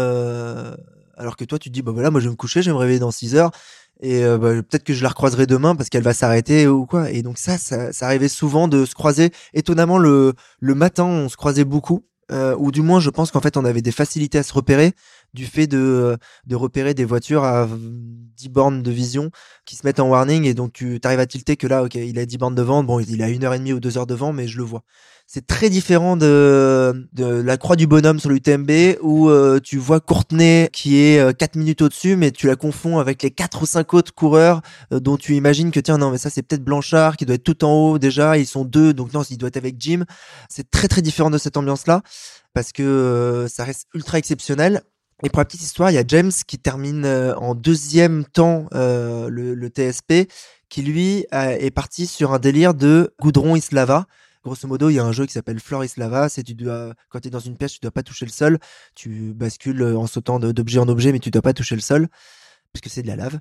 alors 1.18 1.36
que 1.36 1.44
toi, 1.44 1.60
tu 1.60 1.70
te 1.70 1.74
dis 1.74 1.82
bah 1.82 1.92
voilà, 1.92 2.12
moi 2.12 2.22
je 2.22 2.28
vais 2.28 2.32
me 2.32 2.38
coucher, 2.38 2.62
je 2.62 2.70
vais 2.70 2.74
me 2.74 2.80
réveiller 2.80 3.00
dans 3.00 3.12
6 3.12 3.36
heures. 3.36 3.52
Et 4.02 4.24
euh, 4.24 4.38
bah, 4.38 4.54
peut-être 4.54 4.84
que 4.84 4.94
je 4.94 5.04
la 5.04 5.10
recroiserai 5.10 5.46
demain 5.46 5.76
parce 5.76 5.90
qu'elle 5.90 6.04
va 6.04 6.14
s'arrêter 6.14 6.68
ou 6.68 6.86
quoi. 6.86 7.12
Et 7.12 7.22
donc 7.22 7.38
ça, 7.38 7.58
ça, 7.58 7.94
ça 7.94 8.08
arrivait 8.08 8.28
souvent 8.28 8.68
de 8.68 8.86
se 8.86 8.96
croiser. 8.96 9.32
Étonnamment, 9.54 9.98
le, 9.98 10.34
le 10.60 10.76
matin, 10.76 11.06
on 11.06 11.30
se 11.30 11.38
croisait 11.38 11.66
beaucoup. 11.66 12.04
Euh, 12.32 12.56
ou 12.58 12.72
du 12.72 12.82
moins, 12.82 13.00
je 13.00 13.10
pense 13.10 13.30
qu'en 13.30 13.42
fait, 13.42 13.58
on 13.58 13.66
avait 13.66 13.82
des 13.82 13.92
facilités 13.92 14.38
à 14.38 14.44
se 14.44 14.54
repérer 14.54 14.94
du 15.34 15.46
fait 15.46 15.68
de, 15.68 16.18
de 16.46 16.56
repérer 16.56 16.94
des 16.94 17.06
voitures 17.06 17.44
à 17.44 17.68
10 17.70 18.50
bornes 18.50 18.84
de 18.84 18.92
vision 18.92 19.32
qui 19.66 19.76
se 19.76 19.86
mettent 19.86 20.00
en 20.00 20.10
warning 20.10 20.46
et 20.46 20.54
donc 20.54 20.74
tu 20.74 21.00
arrives 21.04 21.20
à 21.20 21.26
tilter 21.26 21.58
que 21.58 21.68
là, 21.68 21.84
ok, 21.84 21.96
il 21.96 22.18
a 22.20 22.26
10 22.26 22.38
bornes 22.38 22.56
de 22.56 22.62
vent, 22.62 22.84
bon, 22.84 23.00
il 23.00 23.22
a 23.22 23.30
une 23.30 23.44
heure 23.44 23.54
et 23.54 23.60
demie 23.60 23.74
ou 23.74 23.80
deux 23.80 23.98
heures 23.98 24.08
de 24.08 24.16
vent, 24.16 24.32
mais 24.34 24.48
je 24.48 24.58
le 24.58 24.64
vois. 24.64 24.84
C'est 25.34 25.48
très 25.48 25.70
différent 25.70 26.18
de, 26.18 27.08
la 27.16 27.56
croix 27.56 27.78
du 27.78 27.88
bonhomme 27.88 28.20
sur 28.20 28.30
l'UTMB 28.30 28.98
où 29.02 29.30
euh, 29.30 29.60
tu 29.64 29.78
vois 29.78 30.02
Courtenay 30.02 30.70
qui 30.74 30.98
est 30.98 31.20
euh, 31.20 31.32
4 31.32 31.56
minutes 31.56 31.82
au-dessus, 31.82 32.18
mais 32.18 32.32
tu 32.32 32.48
la 32.48 32.58
confonds 32.58 33.00
avec 33.00 33.24
les 33.24 33.32
quatre 33.32 33.62
ou 33.62 33.66
cinq 33.66 33.94
autres 33.94 34.14
coureurs 34.14 34.62
euh, 34.92 35.00
dont 35.00 35.16
tu 35.16 35.36
imagines 35.36 35.72
que 35.72 35.80
tiens, 35.80 35.98
non, 35.98 36.12
mais 36.12 36.18
ça 36.18 36.30
c'est 36.30 36.42
peut-être 36.42 36.66
Blanchard 36.66 37.16
qui 37.16 37.26
doit 37.26 37.36
être 37.36 37.46
tout 37.46 37.64
en 37.64 37.72
haut 37.72 37.98
déjà, 37.98 38.38
ils 38.38 38.46
sont 38.46 38.66
deux, 38.66 38.94
donc 38.94 39.14
non, 39.14 39.24
il 39.24 39.38
doit 39.38 39.48
être 39.48 39.56
avec 39.56 39.76
Jim. 39.80 40.04
C'est 40.50 40.70
très 40.70 40.90
très 40.90 41.02
différent 41.02 41.30
de 41.30 41.38
cette 41.38 41.56
ambiance-là 41.56 42.02
parce 42.54 42.72
que 42.72 42.84
euh, 42.84 43.48
ça 43.48 43.64
reste 43.64 43.88
ultra 43.94 44.18
exceptionnel. 44.18 44.82
Et 45.24 45.30
pour 45.30 45.40
la 45.40 45.46
petite 45.46 45.62
histoire, 45.62 45.92
il 45.92 45.94
y 45.94 46.00
a 46.00 46.04
James 46.08 46.32
qui 46.48 46.58
termine 46.58 47.06
euh, 47.06 47.36
en 47.36 47.54
deuxième 47.54 48.26
temps 48.26 48.66
euh, 48.74 49.30
le, 49.30 49.70
TSP, 49.70 50.30
qui 50.68 50.82
lui 50.82 51.26
est 51.32 51.72
parti 51.72 52.08
sur 52.08 52.34
un 52.34 52.40
délire 52.40 52.74
de 52.74 53.14
goudron 53.22 53.56
Islava. 53.56 54.08
Grosso 54.44 54.68
modo, 54.68 54.90
il 54.90 54.96
y 54.96 55.00
a 55.00 55.06
un 55.06 55.12
jeu 55.12 55.26
qui 55.26 55.34
s'appelle 55.34 55.60
Flore 55.60 55.86
Islava. 55.86 56.28
C'est 56.28 56.44
tu 56.44 56.56
dois, 56.56 56.94
quand 57.10 57.20
tu 57.20 57.28
es 57.28 57.32
dans 57.32 57.40
une 57.40 57.58
pièce, 57.58 57.74
tu 57.74 57.80
dois 57.82 57.92
pas 57.92 58.04
toucher 58.04 58.26
le 58.26 58.32
sol. 58.32 58.58
Tu 58.96 59.34
bascules 59.34 59.82
euh, 59.82 59.98
en 59.98 60.08
sautant 60.08 60.40
d'objet 60.40 60.80
en 60.80 60.88
objet, 60.88 61.12
mais 61.12 61.20
tu 61.20 61.30
dois 61.30 61.44
pas 61.44 61.54
toucher 61.54 61.76
le 61.76 61.82
sol 61.82 62.08
puisque 62.74 62.94
c'est 62.94 63.02
de 63.02 63.08
la 63.08 63.16
lave. 63.16 63.40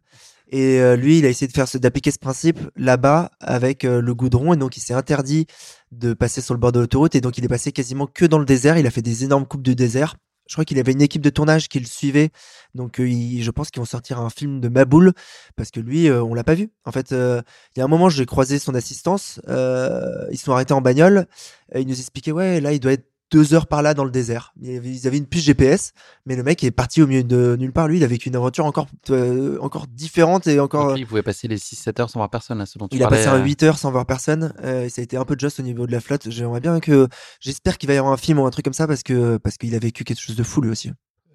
Et 0.49 0.81
euh, 0.81 0.97
lui, 0.97 1.19
il 1.19 1.27
a 1.27 1.29
essayé 1.29 1.47
de 1.47 1.53
faire 1.53 1.67
d'appliquer 1.75 2.11
ce 2.11 2.19
principe 2.19 2.59
là-bas 2.77 3.31
avec 3.41 3.85
euh, 3.85 4.01
le 4.01 4.15
goudron, 4.15 4.53
et 4.53 4.57
donc 4.57 4.77
il 4.77 4.81
s'est 4.81 4.95
interdit 4.95 5.47
de 5.93 6.13
passer 6.13 6.41
sur 6.41 6.55
le 6.55 6.61
bord 6.61 6.73
de 6.73 6.81
l'autoroute, 6.81 7.15
et 7.15 7.21
donc 7.21 7.39
il 7.39 7.45
est 7.45 7.49
passé 7.49 7.73
quasiment 7.73 8.07
que 8.07 8.25
dans 8.25 8.39
le 8.39 8.45
désert. 8.45 8.77
Il 8.77 8.87
a 8.87 8.91
fait 8.91 9.03
des 9.03 9.25
énormes 9.25 9.47
coupes 9.47 9.63
de 9.63 9.73
désert. 9.73 10.17
Je 10.51 10.57
crois 10.57 10.65
qu'il 10.65 10.81
avait 10.81 10.91
une 10.91 11.01
équipe 11.01 11.23
de 11.23 11.31
tournage 11.31 11.69
qui 11.69 11.79
le 11.79 11.87
suivait, 11.87 12.31
donc 12.75 12.99
euh, 12.99 13.07
je 13.07 13.51
pense 13.53 13.71
qu'ils 13.71 13.79
vont 13.79 13.87
sortir 13.87 14.19
un 14.19 14.31
film 14.31 14.61
de 14.61 14.69
Maboul 14.69 15.13
parce 15.55 15.71
que 15.71 15.79
lui, 15.79 16.09
euh, 16.09 16.25
on 16.25 16.35
l'a 16.35 16.43
pas 16.43 16.57
vu. 16.57 16.73
En 16.85 16.91
fait, 16.91 17.13
euh, 17.13 17.41
il 17.77 17.79
y 17.79 17.83
a 17.83 17.85
un 17.85 17.89
moment, 17.89 18.09
j'ai 18.09 18.27
croisé 18.27 18.59
son 18.59 18.75
assistance. 18.75 19.41
ils 19.47 20.39
sont 20.39 20.51
arrêtés 20.51 20.75
en 20.75 20.81
bagnole. 20.81 21.29
Et 21.73 21.83
il 21.83 21.87
nous 21.87 22.01
expliquait 22.01 22.33
ouais, 22.33 22.61
là, 22.61 22.73
il 22.73 22.81
doit 22.81 22.95
être 22.95 23.07
deux 23.31 23.55
heures 23.55 23.67
par 23.67 23.83
là 23.83 23.95
dans 23.95 24.05
le 24.05 24.11
désert. 24.11 24.53
Ils 24.61 25.07
avaient 25.07 25.19
une 25.19 25.27
puce 25.27 25.45
GPS, 25.45 25.93
mais 26.27 26.37
le 26.37 26.43
mec 26.43 26.63
est 26.65 26.71
parti 26.71 27.03
au 27.03 27.07
milieu 27.07 27.23
de 27.23 27.57
nulle 27.59 27.73
part. 27.73 27.89
Lui, 27.89 27.99
il 27.99 28.05
a 28.05 28.07
vécu 28.07 28.29
une 28.29 28.37
aventure 28.37 28.67
encore, 28.67 28.89
euh, 29.11 29.59
encore 29.61 29.87
différente 29.87 30.47
et 30.47 30.59
encore. 30.61 30.89
Donc, 30.89 30.95
lui, 30.95 31.03
il 31.03 31.07
pouvait 31.07 31.23
passer 31.23 31.49
les 31.49 31.59
6-7 31.59 32.01
heures 32.01 32.11
sans 32.11 32.19
voir 32.19 32.31
personne, 32.31 32.59
là, 32.59 32.67
ce 32.67 32.79
dont 32.79 32.89
tu 32.89 32.97
Il 32.97 33.03
a 33.03 33.09
passé 33.09 33.27
un 33.27 33.41
euh, 33.41 33.45
8 33.45 33.63
heures 33.63 33.79
sans 33.79 33.91
voir 33.91 34.07
personne. 34.07 34.53
Euh, 34.65 34.85
et 34.85 34.89
ça 34.89 35.01
a 35.01 35.05
été 35.05 35.17
un 35.17 35.25
peu 35.25 35.37
juste 35.39 35.61
au 35.61 35.63
niveau 35.63 35.87
de 35.87 35.93
la 35.93 36.01
flotte. 36.01 36.29
J'aimerais 36.31 36.61
bien 36.61 36.81
que, 36.81 37.09
j'espère 37.41 37.79
qu'il 37.79 37.87
va 37.87 37.95
y 37.95 37.99
avoir 37.99 38.13
un 38.13 38.19
film 38.19 38.39
ou 38.39 38.47
un 38.47 38.51
truc 38.51 38.65
comme 38.65 38.75
ça 38.75 38.87
parce 38.87 39.03
que, 39.03 39.37
parce 39.39 39.57
qu'il 39.57 39.75
a 39.75 39.79
vécu 39.79 40.05
quelque 40.05 40.21
chose 40.21 40.37
de 40.37 40.43
fou 40.43 40.61
lui 40.61 40.71
aussi. 40.71 40.91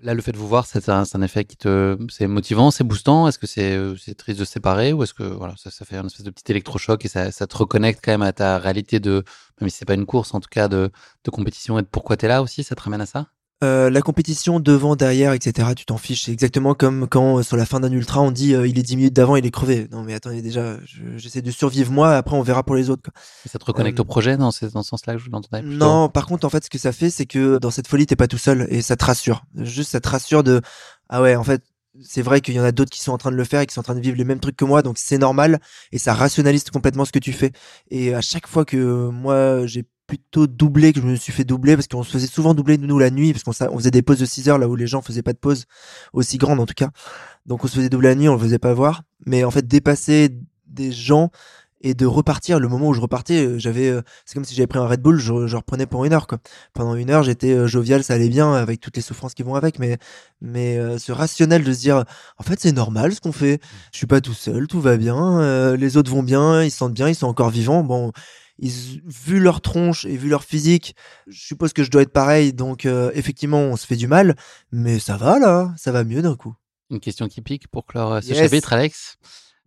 Là, 0.06 0.14
le 0.14 0.22
fait 0.22 0.32
de 0.32 0.38
vous 0.38 0.48
voir, 0.48 0.68
c'est 0.68 0.88
un, 0.88 1.04
effet 1.24 1.46
qui 1.46 1.58
te, 1.58 1.98
c'est 2.10 2.28
motivant, 2.28 2.70
c'est 2.70 2.84
boostant? 2.84 3.28
Est-ce 3.28 3.40
que 3.40 3.48
c'est, 3.48 3.76
euh, 3.76 3.96
triste 4.16 4.40
de 4.40 4.46
se 4.46 4.52
séparer 4.52 4.94
ou 4.94 5.02
est-ce 5.02 5.16
que 5.16 5.24
voilà, 5.24 5.56
ça, 5.58 5.72
fait 5.84 5.98
un 5.98 6.06
espèce 6.06 6.24
de 6.24 6.30
petit 6.30 6.52
électrochoc 6.52 7.04
et 7.04 7.08
ça, 7.08 7.32
te 7.32 7.58
reconnecte 7.58 8.02
quand 8.06 8.12
même 8.12 8.22
à 8.22 8.32
ta 8.32 8.60
réalité 8.60 9.00
de, 9.00 9.24
même 9.60 9.70
si 9.72 9.78
c'est 9.78 9.86
pas 9.86 9.96
une 9.96 10.06
course, 10.06 10.36
en 10.36 10.42
tout 10.42 10.50
cas 10.52 10.68
de, 10.68 10.92
de 11.24 11.32
compétition 11.32 11.80
et 11.80 11.82
de 11.82 11.88
pourquoi 11.88 12.18
t'es 12.18 12.28
là 12.28 12.44
aussi, 12.44 12.64
ça 12.64 12.76
te 12.76 12.84
ramène 12.84 13.02
à 13.02 13.08
ça? 13.08 13.26
Euh, 13.66 13.90
la 13.90 14.02
compétition 14.02 14.60
devant, 14.60 14.96
derrière, 14.96 15.34
etc. 15.34 15.70
Tu 15.76 15.86
t'en 15.86 15.98
fiches. 15.98 16.26
C'est 16.26 16.32
exactement 16.32 16.74
comme 16.76 17.08
quand 17.08 17.40
euh, 17.40 17.44
sur 17.44 17.58
la 17.58 17.66
fin 17.66 17.80
d'un 17.80 17.92
ultra, 17.92 18.22
on 18.22 18.32
dit 18.32 18.54
euh, 18.54 18.68
il 18.68 18.78
est 18.78 18.84
10 18.84 18.96
minutes 18.98 19.14
d'avant, 19.14 19.36
il 19.36 19.46
est 19.46 19.52
crevé. 19.52 19.88
Non 19.92 20.04
mais 20.04 20.14
attendez 20.14 20.42
déjà, 20.42 20.78
je- 20.86 21.18
j'essaie 21.18 21.42
de 21.42 21.52
survivre 21.52 21.92
moi. 21.92 22.16
Après 22.16 22.36
on 22.36 22.42
verra 22.42 22.64
pour 22.64 22.76
les 22.76 22.90
autres. 22.90 23.02
Quoi. 23.04 23.14
Et 23.46 23.50
ça 23.50 23.58
te 23.60 23.66
reconnecte 23.66 24.00
au 24.00 24.06
projet 24.06 24.38
dans, 24.38 24.52
ce- 24.52 24.66
dans 24.68 24.84
ce 24.84 24.90
sens-là 24.90 25.14
que 25.16 25.20
je 25.20 25.30
l'entendais 25.30 25.64
Non, 25.64 26.10
par 26.10 26.26
contre, 26.28 26.46
en 26.46 26.50
fait, 26.50 26.64
ce 26.64 26.70
que 26.70 26.78
ça 26.78 26.92
fait, 26.92 27.10
c'est 27.10 27.26
que 27.26 27.58
dans 27.58 27.72
cette 27.72 27.88
folie, 27.88 28.06
t'es 28.06 28.16
pas 28.16 28.28
tout 28.28 28.38
seul 28.38 28.68
et 28.70 28.82
ça 28.82 28.96
te 28.96 29.04
rassure. 29.06 29.44
Juste, 29.58 29.92
ça 29.92 30.00
te 30.00 30.08
rassure 30.10 30.44
de 30.44 30.62
ah 31.10 31.22
ouais, 31.22 31.36
en 31.36 31.44
fait, 31.44 31.64
c'est 32.02 32.22
vrai 32.22 32.42
qu'il 32.42 32.54
y 32.56 32.60
en 32.60 32.64
a 32.64 32.72
d'autres 32.74 32.92
qui 32.92 33.00
sont 33.02 33.14
en 33.14 33.18
train 33.18 33.32
de 33.32 33.38
le 33.38 33.44
faire 33.46 33.62
et 33.62 33.66
qui 33.66 33.74
sont 33.74 33.80
en 33.80 33.84
train 33.84 33.96
de 33.96 34.02
vivre 34.02 34.18
les 34.18 34.26
mêmes 34.26 34.40
trucs 34.42 34.58
que 34.58 34.66
moi, 34.66 34.82
donc 34.82 34.98
c'est 34.98 35.18
normal 35.18 35.60
et 35.92 35.98
ça 35.98 36.14
rationalise 36.14 36.64
complètement 36.70 37.06
ce 37.06 37.12
que 37.14 37.20
tu 37.20 37.32
fais. 37.32 37.52
Et 37.90 38.14
à 38.14 38.22
chaque 38.22 38.48
fois 38.48 38.66
que 38.66 39.10
moi 39.10 39.66
j'ai 39.66 39.86
plutôt 40.08 40.48
doublé, 40.48 40.94
que 40.94 41.02
je 41.02 41.06
me 41.06 41.16
suis 41.16 41.34
fait 41.34 41.44
doubler, 41.44 41.76
parce 41.76 41.88
qu'on 41.88 42.04
se 42.04 42.12
faisait 42.12 42.28
souvent 42.28 42.54
doubler 42.54 42.78
nous 42.78 43.00
la 43.00 43.10
nuit, 43.10 43.34
parce 43.34 43.44
qu'on 43.44 43.54
sa- 43.54 43.72
on 43.72 43.78
faisait 43.78 43.92
des 43.92 44.02
pauses 44.02 44.20
de 44.20 44.26
6 44.26 44.50
heures 44.50 44.58
là 44.58 44.68
où 44.68 44.76
les 44.76 44.88
gens 44.88 45.02
faisaient 45.02 45.24
pas 45.24 45.34
de 45.34 45.38
pause 45.38 45.66
aussi 46.14 46.38
grande 46.38 46.60
en 46.60 46.66
tout 46.66 46.74
cas. 46.76 46.92
Donc 47.46 47.64
on 47.64 47.68
se 47.68 47.76
faisait 47.76 47.90
doubler 47.90 48.10
la 48.10 48.16
nuit, 48.16 48.30
on 48.30 48.34
le 48.34 48.40
faisait 48.40 48.60
pas 48.60 48.74
voir. 48.74 49.04
Mais 49.26 49.44
en 49.44 49.52
fait, 49.52 49.68
dépasser 49.68 50.30
des 50.68 50.92
gens 50.92 51.32
et 51.82 51.94
de 51.94 52.06
repartir, 52.08 52.60
le 52.60 52.68
moment 52.68 52.88
où 52.88 52.94
je 52.96 53.02
repartais, 53.02 53.46
euh, 53.46 53.60
j'avais, 53.60 53.90
euh, 53.90 54.02
c'est 54.26 54.34
comme 54.34 54.44
si 54.44 54.56
j'avais 54.56 54.66
pris 54.66 54.80
un 54.80 54.88
Red 54.88 55.02
Bull, 55.02 55.20
je, 55.20 55.56
reprenais 55.56 55.86
pour 55.86 56.04
une 56.04 56.14
heure 56.14 56.26
quoi. 56.26 56.40
Pendant 56.74 56.96
une 56.96 57.12
heure, 57.12 57.22
j'étais 57.22 57.52
euh, 57.52 57.68
jovial, 57.68 58.04
ça 58.04 58.16
allait 58.16 58.30
bien 58.30 58.54
avec 58.54 58.80
toutes 58.82 58.96
les 58.96 59.04
souffrances 59.04 59.36
qui 59.36 59.44
vont 59.44 59.54
avec, 59.54 59.78
mais 59.78 59.98
mais 60.42 60.80
ce 60.98 61.12
rationnel 61.12 61.64
de 61.64 61.74
se 61.74 61.80
dire, 61.80 62.04
en 62.38 62.44
fait 62.44 62.60
c'est 62.60 62.72
normal 62.72 63.14
ce 63.14 63.22
qu'on 63.22 63.32
fait. 63.32 63.60
Je 63.92 63.98
suis 63.98 64.08
pas 64.08 64.20
tout 64.22 64.34
seul, 64.34 64.68
tout 64.68 64.82
va 64.82 64.98
bien, 64.98 65.76
les 65.76 65.98
autres 65.98 66.12
vont 66.12 66.24
bien, 66.24 66.64
ils 66.64 66.72
se 66.72 66.78
sentent 66.78 66.94
bien, 66.94 67.10
ils 67.10 67.16
sont 67.16 67.28
encore 67.28 67.50
vivants. 67.50 67.84
Bon, 67.84 68.12
ils, 68.60 69.02
vu 69.06 69.40
leur 69.40 69.62
tronche 69.62 70.06
et 70.06 70.16
vu 70.18 70.30
leur 70.30 70.44
physique, 70.44 70.96
je 71.28 71.40
suppose 71.46 71.74
que 71.74 71.84
je 71.84 71.92
dois 71.92 72.02
être 72.04 72.14
pareil. 72.14 72.54
Donc 72.54 72.86
euh, 72.86 73.12
effectivement, 73.14 73.60
on 73.60 73.76
se 73.76 73.86
fait 73.86 73.96
du 73.96 74.08
mal, 74.08 74.36
mais 74.72 75.00
ça 75.00 75.18
va 75.18 75.40
là, 75.40 75.74
ça 75.78 75.92
va 75.92 76.04
mieux 76.04 76.22
d'un 76.22 76.36
coup. 76.36 76.56
Une 76.90 77.00
question 77.00 77.28
qui 77.28 77.42
pique 77.42 77.68
pour 77.68 77.86
clore 77.86 78.14
euh, 78.14 78.22
ce 78.22 78.28
Yes. 78.28 78.38
chapitre, 78.38 78.74
Alex, 78.74 79.18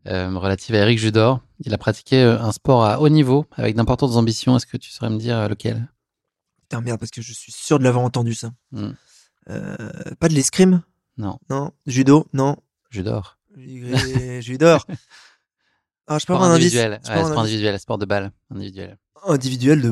euh, 0.06 0.30
relative 0.38 0.74
à 0.74 0.78
Eric 0.78 0.98
Judor. 0.98 1.40
Il 1.64 1.74
a 1.74 1.78
pratiqué 1.78 2.22
un 2.22 2.52
sport 2.52 2.84
à 2.84 3.00
haut 3.00 3.08
niveau 3.08 3.44
avec 3.52 3.74
d'importantes 3.74 4.12
ambitions. 4.16 4.56
Est-ce 4.56 4.66
que 4.66 4.76
tu 4.76 4.90
saurais 4.90 5.10
me 5.10 5.18
dire 5.18 5.48
lequel? 5.48 5.88
Putain 6.62 6.80
merde, 6.80 7.00
parce 7.00 7.10
que 7.10 7.22
je 7.22 7.32
suis 7.32 7.50
sûr 7.52 7.78
de 7.78 7.84
l'avoir 7.84 8.04
entendu 8.04 8.34
ça. 8.34 8.52
Hmm. 8.72 8.90
Euh, 9.50 9.76
pas 10.20 10.28
de 10.28 10.34
l'escrime? 10.34 10.82
Non. 11.16 11.38
Non. 11.50 11.72
Judo? 11.86 12.26
Non. 12.32 12.56
Judor. 12.90 13.38
Judo. 13.56 14.76
Ah, 16.08 16.18
je 16.18 16.24
peux 16.26 16.32
Sport 16.32 16.36
avoir 16.36 16.50
un 16.50 16.54
indice. 16.54 16.74
individuel. 16.74 16.92
Ouais, 16.92 17.24
sport 17.24 17.38
individuel, 17.40 17.78
sport 17.78 17.98
de 17.98 18.06
balle 18.06 18.30
individuel. 18.50 18.96
individuels 19.26 19.82
de. 19.82 19.88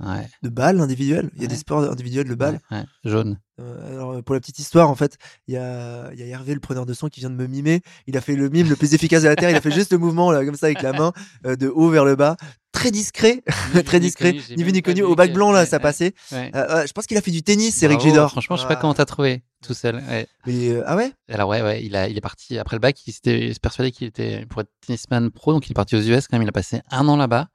Ouais. 0.00 0.28
De 0.42 0.48
balles 0.50 0.80
individuelles. 0.80 1.30
Il 1.34 1.38
y 1.38 1.40
a 1.40 1.42
Ouais. 1.44 1.48
des 1.48 1.56
sports 1.56 1.90
individuels 1.90 2.28
de. 2.28 2.34
Ouais, 2.70 2.84
jaune. 3.04 3.38
Euh, 3.60 3.92
alors, 3.92 4.22
pour 4.22 4.34
la 4.34 4.40
petite 4.40 4.58
histoire, 4.58 4.90
en 4.90 4.94
fait, 4.94 5.16
il 5.46 5.54
y 5.54 5.56
a, 5.56 6.12
y 6.14 6.22
a 6.22 6.26
Hervé, 6.26 6.54
le 6.54 6.60
preneur 6.60 6.86
de 6.86 6.94
son, 6.94 7.08
qui 7.08 7.20
vient 7.20 7.30
de 7.30 7.36
me 7.36 7.46
mimer. 7.46 7.82
Il 8.06 8.16
a 8.16 8.20
fait 8.20 8.34
le 8.34 8.48
mime 8.48 8.68
le 8.68 8.76
plus 8.76 8.94
efficace 8.94 9.22
de 9.22 9.28
la 9.28 9.36
Terre. 9.36 9.50
Il 9.50 9.56
a 9.56 9.60
fait 9.60 9.70
juste 9.70 9.92
le 9.92 9.98
mouvement, 9.98 10.32
là, 10.32 10.44
comme 10.44 10.56
ça, 10.56 10.66
avec 10.66 10.82
la 10.82 10.92
main, 10.92 11.12
euh, 11.46 11.56
de 11.56 11.68
haut 11.68 11.88
vers 11.90 12.04
le 12.04 12.16
bas. 12.16 12.36
Très 12.72 12.90
discret, 12.90 13.44
très 13.86 14.00
discret, 14.00 14.32
ni 14.56 14.64
vu 14.64 14.72
ni 14.72 14.82
connu. 14.82 15.02
Au 15.02 15.14
bac 15.14 15.32
blanc, 15.32 15.52
là, 15.52 15.60
ouais, 15.60 15.66
ça 15.66 15.78
passait. 15.78 16.12
Ouais. 16.32 16.50
Euh, 16.56 16.66
euh, 16.70 16.86
je 16.86 16.92
pense 16.92 17.06
qu'il 17.06 17.16
a 17.16 17.22
fait 17.22 17.30
du 17.30 17.44
tennis, 17.44 17.76
c'est 17.76 17.86
Eric 17.86 17.98
Bravo, 17.98 18.10
Gidor. 18.10 18.30
Franchement, 18.32 18.56
je 18.56 18.62
sais 18.62 18.68
pas 18.68 18.74
comment 18.74 18.94
t'as 18.94 19.04
trouvé 19.04 19.44
tout 19.64 19.74
seul. 19.74 20.02
Ouais. 20.08 20.26
Mais, 20.44 20.70
euh, 20.70 20.82
ah 20.84 20.96
ouais? 20.96 21.12
Alors 21.28 21.48
ouais, 21.48 21.62
ouais, 21.62 21.84
il 21.84 21.94
a, 21.94 22.08
il 22.08 22.18
est 22.18 22.20
parti 22.20 22.58
après 22.58 22.74
le 22.74 22.80
bac. 22.80 22.98
Il 23.06 23.12
s'était 23.12 23.52
persuadé 23.62 23.92
qu'il 23.92 24.08
était 24.08 24.44
pour 24.46 24.60
être 24.60 24.70
tennisman 24.84 25.30
pro, 25.30 25.52
donc 25.52 25.68
il 25.68 25.70
est 25.70 25.74
parti 25.74 25.94
aux 25.94 26.00
US 26.00 26.26
quand 26.26 26.36
même. 26.36 26.42
Il 26.42 26.48
a 26.48 26.52
passé 26.52 26.80
un 26.90 27.06
an 27.06 27.16
là-bas. 27.16 27.46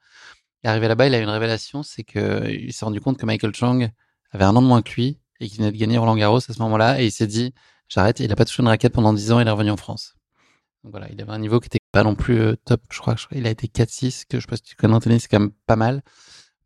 Et 0.64 0.68
arrivé 0.68 0.88
là-bas, 0.88 1.06
il 1.06 1.14
a 1.14 1.18
eu 1.18 1.22
une 1.22 1.28
révélation, 1.28 1.82
c'est 1.82 2.02
que 2.02 2.48
il 2.48 2.72
s'est 2.72 2.86
rendu 2.86 3.00
compte 3.00 3.18
que 3.18 3.26
Michael 3.26 3.54
Chang 3.54 3.88
avait 4.32 4.44
un 4.44 4.56
an 4.56 4.62
de 4.62 4.66
moins 4.66 4.82
que 4.82 4.92
lui 4.94 5.19
et 5.40 5.48
qu'il 5.48 5.58
venait 5.58 5.72
de 5.72 5.76
gagner 5.76 5.98
Roland 5.98 6.16
Garros 6.16 6.36
à 6.38 6.40
ce 6.52 6.58
moment-là. 6.62 7.00
Et 7.00 7.06
il 7.06 7.10
s'est 7.12 7.26
dit, 7.26 7.52
j'arrête. 7.88 8.20
Il 8.20 8.30
a 8.30 8.36
pas 8.36 8.44
touché 8.44 8.62
une 8.62 8.68
raquette 8.68 8.92
pendant 8.92 9.12
10 9.12 9.32
ans. 9.32 9.40
Il 9.40 9.48
est 9.48 9.50
revenu 9.50 9.70
en 9.70 9.76
France. 9.76 10.14
Donc 10.84 10.92
voilà, 10.92 11.08
il 11.10 11.20
avait 11.20 11.32
un 11.32 11.38
niveau 11.38 11.60
qui 11.60 11.66
était 11.66 11.78
pas 11.92 12.02
non 12.04 12.14
plus 12.14 12.40
euh, 12.40 12.56
top. 12.64 12.80
Je 12.90 12.98
crois, 13.00 13.14
je 13.16 13.26
crois 13.26 13.36
qu'il 13.36 13.46
a 13.46 13.50
été 13.50 13.66
4-6, 13.66 14.24
que 14.28 14.38
je 14.38 14.42
sais 14.42 14.46
pas 14.46 14.56
si 14.56 14.62
tu 14.62 14.76
connais 14.76 14.98
tennis, 15.00 15.22
c'est 15.22 15.28
quand 15.28 15.40
même 15.40 15.52
pas 15.66 15.76
mal. 15.76 16.02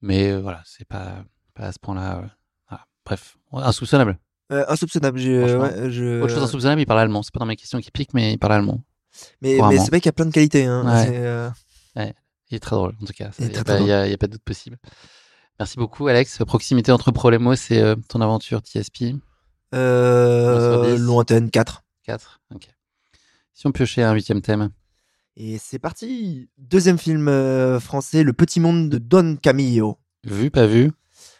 Mais 0.02 0.30
euh, 0.30 0.40
voilà, 0.40 0.62
c'est 0.66 0.86
pas, 0.86 1.24
pas 1.54 1.64
à 1.64 1.72
ce 1.72 1.78
point-là. 1.80 2.18
euh, 2.18 2.26
voilà. 2.68 2.86
Bref, 3.04 3.36
insoupçonnable. 3.52 4.18
Insoupçonnable. 4.50 5.18
Franchement. 5.18 5.62
ouais, 5.62 5.90
je... 5.90 6.22
Autre 6.22 6.32
chose 6.32 6.42
insoupçonnable, 6.44 6.80
il 6.82 6.86
parle 6.86 7.00
allemand. 7.00 7.22
C'est 7.22 7.32
pas 7.32 7.40
dans 7.40 7.46
mes 7.46 7.56
questions 7.56 7.80
qui 7.80 7.90
piquent, 7.90 8.14
mais 8.14 8.34
il 8.34 8.38
parle 8.38 8.52
allemand. 8.52 8.82
Mais, 9.40 9.58
mais 9.68 9.78
c'est 9.78 9.88
vrai 9.88 10.00
qu'il 10.00 10.06
y 10.06 10.10
a 10.10 10.12
plein 10.12 10.26
de 10.26 10.32
qualités. 10.32 10.64
Hein. 10.64 10.84
Ouais. 10.86 11.06
C'est, 11.06 12.00
Ouais, 12.00 12.14
il 12.50 12.56
est 12.56 12.60
très 12.60 12.76
drôle, 12.76 12.94
en 13.00 13.06
tout 13.06 13.12
cas. 13.12 13.30
Il 13.38 13.46
Il 13.46 13.50
n'y 13.52 13.58
a 13.58 14.18
pas 14.18 14.26
de 14.26 14.32
doute 14.32 14.42
possible. 14.44 14.78
Merci 15.58 15.76
beaucoup, 15.76 16.08
Alex. 16.08 16.38
Proximité 16.46 16.90
entre 16.92 17.10
Problemos 17.12 17.54
et 17.70 17.78
euh, 17.80 17.96
ton 18.08 18.20
aventure 18.20 18.60
TSP. 18.60 19.14
euh, 19.74 20.96
lointaine 20.98 21.50
4. 21.50 21.82
4. 22.04 22.40
Ok. 22.54 22.68
Si 23.52 23.66
on 23.66 23.72
piochait 23.72 24.02
un 24.02 24.12
huitième 24.12 24.40
thème. 24.42 24.70
Et 25.36 25.58
c'est 25.58 25.78
parti. 25.78 26.48
Deuxième 26.58 26.98
film 26.98 27.28
euh, 27.28 27.80
français, 27.80 28.22
Le 28.22 28.32
Petit 28.32 28.60
Monde 28.60 28.88
de 28.88 28.98
Don 28.98 29.36
Camillo. 29.40 29.98
Vu, 30.24 30.50
pas 30.50 30.66
vu? 30.66 30.92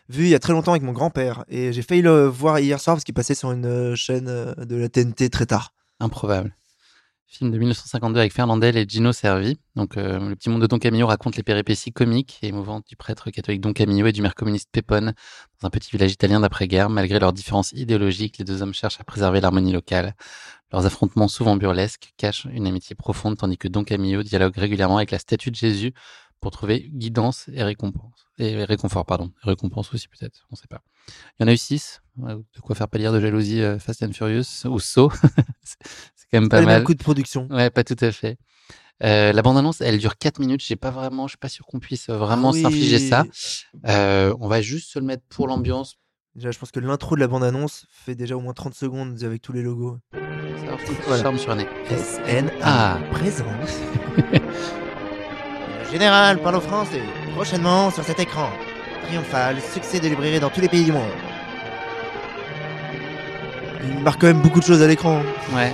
Vu 0.09 0.25
il 0.25 0.29
y 0.29 0.35
a 0.35 0.39
très 0.39 0.53
longtemps 0.53 0.73
avec 0.73 0.83
mon 0.83 0.93
grand-père. 0.93 1.45
Et 1.49 1.73
j'ai 1.73 1.83
failli 1.83 2.03
le 2.03 2.27
voir 2.27 2.59
hier 2.59 2.81
soir 2.81 2.97
parce 2.97 3.05
qu'il 3.05 3.15
passait 3.15 3.35
sur 3.35 3.53
une 3.53 3.67
euh, 3.67 3.95
chaîne 3.97 4.27
de 4.27 4.77
la 4.77 4.89
TNT 4.89 5.31
très 5.31 5.47
tard. 5.47 5.73
Improbable. 6.01 6.55
Film 7.37 7.51
de 7.51 7.59
1952 7.59 8.21
avec 8.21 8.33
Fernandel 8.33 8.77
et 8.77 8.87
Gino 8.89 9.13
Servi. 9.13 9.59
Donc, 9.75 9.97
euh, 9.97 10.21
le 10.21 10.37
petit 10.37 10.51
monde 10.51 10.63
de 10.63 10.69
Don 10.69 10.79
Camillo 10.79 11.09
raconte 11.09 11.35
les 11.35 11.43
péripéties 11.43 11.91
comiques 11.91 12.39
et 12.43 12.47
émouvantes 12.47 12.87
du 12.87 12.95
prêtre 12.95 13.29
catholique 13.31 13.61
Don 13.61 13.73
Camillo 13.73 14.07
et 14.07 14.13
du 14.13 14.23
maire 14.23 14.37
communiste 14.37 14.69
Pepone 14.71 15.15
dans 15.61 15.67
un 15.67 15.71
petit 15.71 15.91
village 15.91 16.13
italien 16.13 16.39
d'après-guerre. 16.39 16.91
Malgré 16.91 17.19
leurs 17.19 17.33
différences 17.33 17.73
idéologiques, 17.73 18.39
les 18.39 18.45
deux 18.45 18.63
hommes 18.63 18.73
cherchent 18.73 19.01
à 19.01 19.05
préserver 19.05 19.41
l'harmonie 19.41 19.73
locale. 19.73 20.15
Leurs 20.71 20.87
affrontements 20.87 21.27
souvent 21.27 21.57
burlesques 21.57 22.15
cachent 22.17 22.47
une 22.53 22.69
amitié 22.69 22.95
profonde 22.95 23.37
tandis 23.37 23.59
que 23.59 23.67
Don 23.67 23.83
Camillo 23.83 24.23
dialogue 24.23 24.57
régulièrement 24.57 24.99
avec 24.99 25.11
la 25.11 25.19
statue 25.19 25.51
de 25.51 25.57
Jésus 25.57 25.93
pour 26.45 26.51
trouver 26.51 26.91
guidance 26.93 27.49
et 27.55 27.63
récompense. 27.63 28.27
Et 28.37 28.63
réconfort, 28.67 29.07
pardon. 29.07 29.33
Et 29.43 29.49
récompense 29.49 29.95
aussi 29.95 30.09
peut-être, 30.09 30.47
on 30.51 30.57
sait 30.57 30.67
pas. 30.69 30.83
Il 31.39 31.43
y 31.43 31.45
en 31.45 31.49
a 31.49 31.55
eu 31.55 31.57
six. 31.57 32.03
De 32.19 32.61
quoi 32.63 32.75
faire 32.77 32.89
pâlir 32.89 33.15
de 33.15 33.19
jalousie 33.21 33.63
euh, 33.63 33.79
Fast 33.79 34.03
and 34.03 34.13
Furious 34.13 34.67
ou 34.67 34.79
Saw. 34.79 35.11
c'est 35.63 35.77
c'est 36.15 36.27
quand 36.31 36.41
même 36.41 36.51
pas 36.51 36.61
mal. 36.61 36.85
coup 36.85 36.93
de 36.93 37.03
production. 37.03 37.49
Ouais, 37.51 37.71
pas 37.71 37.83
tout 37.83 37.97
à 37.99 38.13
fait. 38.13 38.37
Euh, 39.03 39.33
la 39.33 39.41
bande-annonce, 39.41 39.81
elle 39.81 39.97
dure 39.97 40.19
4 40.19 40.39
minutes. 40.39 40.63
J'ai 40.63 40.77
pas 40.77 40.91
vraiment, 40.91 41.27
je 41.27 41.31
suis 41.31 41.39
pas 41.39 41.49
sûr 41.49 41.65
qu'on 41.65 41.81
puisse 41.81 42.11
vraiment 42.11 42.51
Ah 42.51 42.53
oui. 42.53 42.61
s'infliger 42.63 42.99
ça. 42.99 43.25
Euh, 43.87 44.35
on 44.39 44.47
va 44.49 44.61
juste 44.61 44.91
se 44.91 44.99
le 44.99 45.07
mettre 45.07 45.23
pour 45.31 45.49
l'ambiance. 45.49 45.97
Déjà, 46.35 46.51
je 46.51 46.59
pense 46.59 46.71
que 46.73 46.81
l'intro 46.81 47.15
de 47.15 47.21
la 47.21 47.27
bande-annonce 47.29 47.87
fait 47.91 48.15
déjà 48.15 48.37
au 48.37 48.41
moins 48.41 48.53
30 48.53 48.75
secondes 48.75 49.23
avec 49.23 49.41
tous 49.41 49.53
les 49.55 49.63
logos. 49.63 49.97
Ça 50.13 50.21
Voilà. 51.07 51.23
charme 51.23 51.39
sur 51.39 51.53
un. 51.53 51.59
SNA 51.89 52.51
Ah. 52.63 52.99
présence. 53.13 53.79
Général 55.95 56.39
parle 56.39 56.57
au 56.57 56.61
français. 56.61 57.03
Prochainement 57.37 57.89
sur 57.89 58.03
cet 58.03 58.19
écran. 58.19 58.51
Triomphal, 59.07 59.59
succès 59.73 60.01
de 60.01 60.09
librairie 60.09 60.41
dans 60.41 60.51
tous 60.51 60.61
les 60.61 60.69
pays 60.69 60.83
du 60.83 60.91
monde. 60.91 61.05
Il 63.85 64.01
marque 64.01 64.21
quand 64.21 64.27
même 64.27 64.41
beaucoup 64.41 64.59
de 64.59 64.65
choses 64.65 64.83
à 64.83 64.89
l'écran. 64.89 65.23
Ouais. 65.55 65.73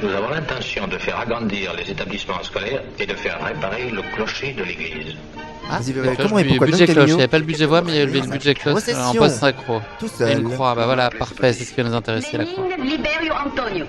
Nous 0.00 0.08
avons 0.08 0.28
l'intention 0.28 0.86
de 0.86 0.98
faire 0.98 1.18
agrandir 1.18 1.74
les 1.74 1.90
établissements 1.90 2.40
scolaires 2.44 2.84
et 3.00 3.06
de 3.06 3.14
faire 3.14 3.42
réparer 3.44 3.90
le 3.90 4.02
clocher 4.14 4.52
de 4.52 4.62
l'église. 4.62 5.16
Vas-y, 5.68 5.92
Cloche, 5.92 6.16
comment 6.16 6.38
et 6.38 6.44
pourquoi 6.44 6.66
budget 6.68 6.86
cloche. 6.86 7.08
Il 7.08 7.14
n'y 7.16 7.20
avait 7.22 7.28
pas 7.28 7.38
le 7.40 7.44
budget 7.44 7.66
voix, 7.66 7.82
mais 7.82 7.90
il 7.90 7.98
y 7.98 8.02
avait 8.02 8.20
le 8.20 8.28
budget 8.28 8.54
cloche 8.54 8.82
euh, 8.88 9.02
en 9.04 9.14
post 9.14 9.34
synchro. 9.40 9.80
Tout 9.98 10.06
Et 10.06 10.16
seul. 10.16 10.40
une 10.42 10.50
croix. 10.50 10.76
Bah 10.76 10.84
voilà, 10.84 11.10
parfait. 11.10 11.52
C'est 11.52 11.64
ce 11.64 11.70
qui 11.74 11.80
va 11.82 11.88
nous 11.88 11.94
intéresser, 11.96 12.38
la 12.38 12.44
croix. 12.44 12.66
Liberio 12.80 13.32
Antonio. 13.44 13.86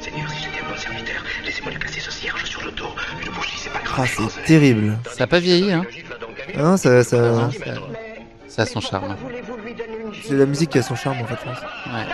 Seigneur, 0.00 0.30
si 0.30 0.42
j'étais 0.44 0.64
un 0.64 0.68
bon 0.70 0.76
serviteur, 0.76 1.22
laissez-moi 1.44 1.72
lui 1.72 1.78
placer 1.78 2.00
ce 2.00 2.10
cierge 2.10 2.44
sur 2.44 2.62
le 2.64 2.70
dos. 2.72 2.88
Une 3.24 3.32
bougie, 3.32 3.56
c'est 3.58 3.70
pas 3.70 3.80
Ah, 3.82 3.84
grave. 3.84 4.30
c'est 4.30 4.44
terrible. 4.44 4.98
Ça 5.10 5.20
n'a 5.20 5.26
pas 5.26 5.40
vieilli, 5.40 5.72
hein. 5.72 5.84
Hein, 6.56 6.76
ça, 6.76 7.02
ça, 7.04 7.16
Non, 7.20 7.50
ça, 7.50 7.58
ça 8.48 8.62
a 8.62 8.66
son 8.66 8.80
charme. 8.80 9.16
c'est 10.22 10.34
la 10.34 10.46
musique 10.46 10.70
qui 10.70 10.78
a 10.78 10.82
son 10.82 10.94
charme 10.96 11.20
en 11.20 11.26
fait. 11.26 11.36
je 11.40 11.44
pense. 11.50 11.58
Ouais. 11.92 12.06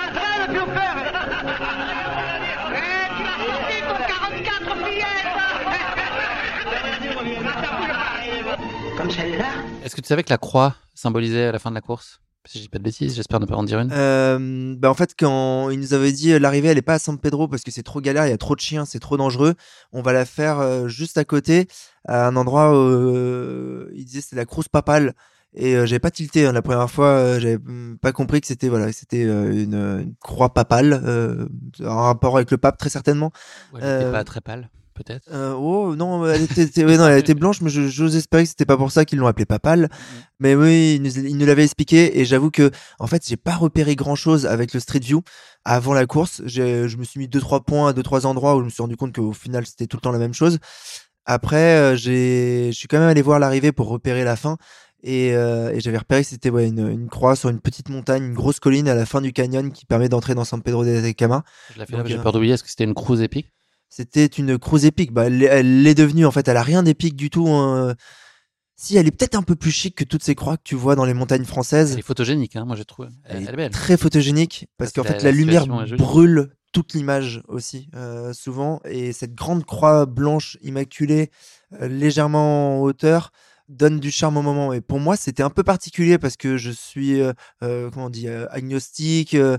Comme 8.96 9.10
celle-là 9.10 9.46
Est-ce 9.84 9.94
que 9.96 10.00
tu 10.00 10.06
savais 10.08 10.22
que 10.22 10.30
la 10.30 10.38
croix 10.38 10.74
symbolisait 10.94 11.46
à 11.46 11.52
la 11.52 11.58
fin 11.58 11.70
de 11.70 11.74
la 11.74 11.80
course? 11.80 12.20
Si 12.46 12.58
je 12.58 12.64
dis 12.64 12.68
pas 12.68 12.78
de 12.78 12.84
bêtises, 12.84 13.14
j'espère 13.14 13.40
ne 13.40 13.46
pas 13.46 13.54
en 13.56 13.62
dire 13.62 13.80
une. 13.80 13.90
Euh, 13.92 14.74
bah 14.76 14.90
en 14.90 14.94
fait, 14.94 15.14
quand 15.18 15.70
il 15.70 15.80
nous 15.80 15.94
avait 15.94 16.12
dit 16.12 16.32
euh, 16.32 16.38
l'arrivée, 16.38 16.68
elle 16.68 16.78
est 16.78 16.82
pas 16.82 16.94
à 16.94 16.98
San 16.98 17.18
Pedro 17.18 17.48
parce 17.48 17.62
que 17.62 17.70
c'est 17.70 17.82
trop 17.82 18.00
galère, 18.02 18.26
il 18.26 18.30
y 18.30 18.34
a 18.34 18.38
trop 18.38 18.54
de 18.54 18.60
chiens, 18.60 18.84
c'est 18.84 18.98
trop 19.00 19.16
dangereux. 19.16 19.54
On 19.92 20.02
va 20.02 20.12
la 20.12 20.26
faire 20.26 20.60
euh, 20.60 20.86
juste 20.86 21.16
à 21.16 21.24
côté, 21.24 21.68
à 22.06 22.26
un 22.26 22.36
endroit 22.36 22.72
où 22.72 22.76
euh, 22.76 23.90
il 23.94 24.04
disait 24.04 24.20
c'est 24.20 24.36
la 24.36 24.44
Cruz 24.44 24.64
Papale. 24.70 25.14
Et 25.56 25.74
j'avais 25.86 26.00
pas 26.00 26.10
tilté 26.10 26.46
hein, 26.46 26.52
la 26.52 26.62
première 26.62 26.90
fois, 26.90 27.38
j'avais 27.38 27.58
mm, 27.58 27.98
pas 28.02 28.10
compris 28.12 28.40
que 28.40 28.46
c'était 28.48 28.68
voilà, 28.68 28.90
c'était 28.92 29.22
une, 29.22 29.74
une 29.74 30.14
croix 30.20 30.52
papale, 30.52 31.00
euh, 31.04 31.46
en 31.80 32.02
rapport 32.02 32.36
avec 32.36 32.50
le 32.50 32.58
pape 32.58 32.76
très 32.76 32.90
certainement. 32.90 33.30
Ouais, 33.72 33.78
Euh, 33.80 34.10
pas 34.10 34.24
très 34.24 34.40
pâle, 34.40 34.68
peut-être. 34.94 35.28
euh, 35.32 35.52
oh 35.52 35.94
non, 35.96 36.26
elle 36.26 36.42
était, 36.42 36.62
était- 36.62 36.84
ouais, 36.84 36.96
non, 36.96 37.06
elle 37.08 37.18
était 37.18 37.34
blanche, 37.34 37.60
mais 37.60 37.70
j'ose 37.70 38.16
espérer 38.16 38.44
que 38.44 38.48
c'était 38.48 38.64
pas 38.64 38.76
pour 38.76 38.90
ça 38.90 39.04
qu'ils 39.04 39.18
l'ont 39.18 39.26
appelée 39.26 39.44
papale. 39.46 39.88
Mais 40.40 40.54
oui, 40.54 40.94
il 40.96 41.02
nous, 41.02 41.10
il 41.18 41.36
nous 41.36 41.46
l'avait 41.46 41.64
expliqué 41.64 42.18
et 42.20 42.24
j'avoue 42.24 42.50
que 42.50 42.70
en 42.98 43.06
fait, 43.06 43.26
j'ai 43.26 43.36
pas 43.36 43.54
repéré 43.54 43.96
grand 43.96 44.14
chose 44.16 44.46
avec 44.46 44.72
le 44.74 44.80
Street 44.80 45.00
View 45.00 45.22
avant 45.64 45.92
la 45.94 46.06
course. 46.06 46.42
Je 46.46 46.96
me 46.96 47.04
suis 47.04 47.18
mis 47.20 47.28
deux 47.28 47.40
trois 47.40 47.62
points 47.64 47.88
à 47.88 47.92
deux 47.92 48.02
trois 48.02 48.26
endroits 48.26 48.56
où 48.56 48.60
je 48.60 48.64
me 48.64 48.70
suis 48.70 48.82
rendu 48.82 48.96
compte 48.96 49.14
qu'au 49.14 49.32
final 49.32 49.66
c'était 49.66 49.86
tout 49.86 49.96
le 49.96 50.00
temps 50.02 50.12
la 50.12 50.18
même 50.18 50.34
chose. 50.34 50.58
Après, 51.26 51.76
euh, 51.76 51.96
j'ai, 51.96 52.70
je 52.72 52.76
suis 52.76 52.86
quand 52.88 52.98
même 52.98 53.08
allé 53.08 53.22
voir 53.22 53.38
l'arrivée 53.38 53.72
pour 53.72 53.88
repérer 53.88 54.24
la 54.24 54.36
fin. 54.36 54.56
Et, 55.06 55.34
euh, 55.34 55.70
et 55.70 55.80
j'avais 55.80 55.98
repéré 55.98 56.22
que 56.22 56.28
c'était 56.28 56.48
ouais, 56.48 56.66
une, 56.68 56.88
une 56.88 57.08
croix 57.08 57.36
sur 57.36 57.50
une 57.50 57.60
petite 57.60 57.90
montagne, 57.90 58.24
une 58.24 58.32
grosse 58.34 58.58
colline 58.58 58.88
à 58.88 58.94
la 58.94 59.04
fin 59.04 59.20
du 59.20 59.34
canyon 59.34 59.70
qui 59.70 59.84
permet 59.84 60.08
d'entrer 60.08 60.34
dans 60.34 60.44
San 60.44 60.62
Pedro 60.62 60.82
de 60.82 60.96
Atacama. 60.96 61.44
Je 61.74 61.78
l'ai 61.78 61.84
fait 61.86 61.92
Donc, 61.92 62.02
là, 62.04 62.08
j'ai 62.08 62.18
euh, 62.18 62.22
peur 62.22 62.32
d'oublier. 62.32 62.54
Est-ce 62.54 62.62
que 62.62 62.70
c'était 62.70 62.84
une 62.84 62.94
cruise 62.94 63.20
épique? 63.20 63.50
C'était 63.96 64.26
une 64.26 64.58
cruise 64.58 64.84
épique. 64.84 65.12
Bah, 65.12 65.26
elle, 65.26 65.38
l'est- 65.38 65.62
l'est 65.62 65.94
devenue 65.94 66.26
en 66.26 66.30
fait. 66.32 66.48
Elle 66.48 66.56
a 66.56 66.62
rien 66.62 66.82
d'épique 66.82 67.14
du 67.16 67.30
tout. 67.30 67.48
hein. 67.48 67.94
Si 68.76 68.96
elle 68.96 69.06
est 69.06 69.12
peut-être 69.12 69.36
un 69.36 69.42
peu 69.42 69.54
plus 69.54 69.70
chic 69.70 69.94
que 69.94 70.02
toutes 70.04 70.24
ces 70.24 70.34
croix 70.34 70.56
que 70.56 70.62
tu 70.64 70.74
vois 70.74 70.96
dans 70.96 71.04
les 71.04 71.14
montagnes 71.14 71.44
françaises. 71.44 71.92
Elle 71.92 72.00
est 72.00 72.02
photogénique, 72.02 72.56
hein, 72.56 72.64
moi 72.64 72.74
j'ai 72.74 72.84
trouvé. 72.84 73.08
Elle, 73.24 73.42
elle 73.46 73.54
est 73.54 73.56
belle. 73.56 73.70
Très 73.70 73.96
photogénique 73.96 74.66
parce 74.78 74.90
qu'en 74.92 75.02
que 75.02 75.08
fait 75.08 75.22
la- 75.22 75.30
lumière 75.30 75.62
est 75.62 75.66
brûle 75.96 76.50
toute 76.72 76.92
l'image 76.94 77.40
aussi 77.46 77.88
euh, 77.94 78.32
souvent 78.32 78.80
et 78.84 79.12
cette 79.12 79.32
grande 79.34 79.64
croix 79.64 80.06
blanche 80.06 80.58
immaculée 80.60 81.30
euh, 81.80 81.86
légèrement 81.86 82.78
en 82.78 82.82
hauteur 82.82 83.30
donne 83.68 83.98
du 83.98 84.10
charme 84.10 84.36
au 84.36 84.42
moment 84.42 84.72
et 84.72 84.80
pour 84.80 85.00
moi 85.00 85.16
c'était 85.16 85.42
un 85.42 85.50
peu 85.50 85.62
particulier 85.62 86.18
parce 86.18 86.36
que 86.36 86.56
je 86.56 86.70
suis 86.70 87.20
euh, 87.20 87.32
euh, 87.62 87.90
comment 87.90 88.06
on 88.06 88.10
dit 88.10 88.28
euh, 88.28 88.46
agnostique 88.50 89.34
euh, 89.34 89.58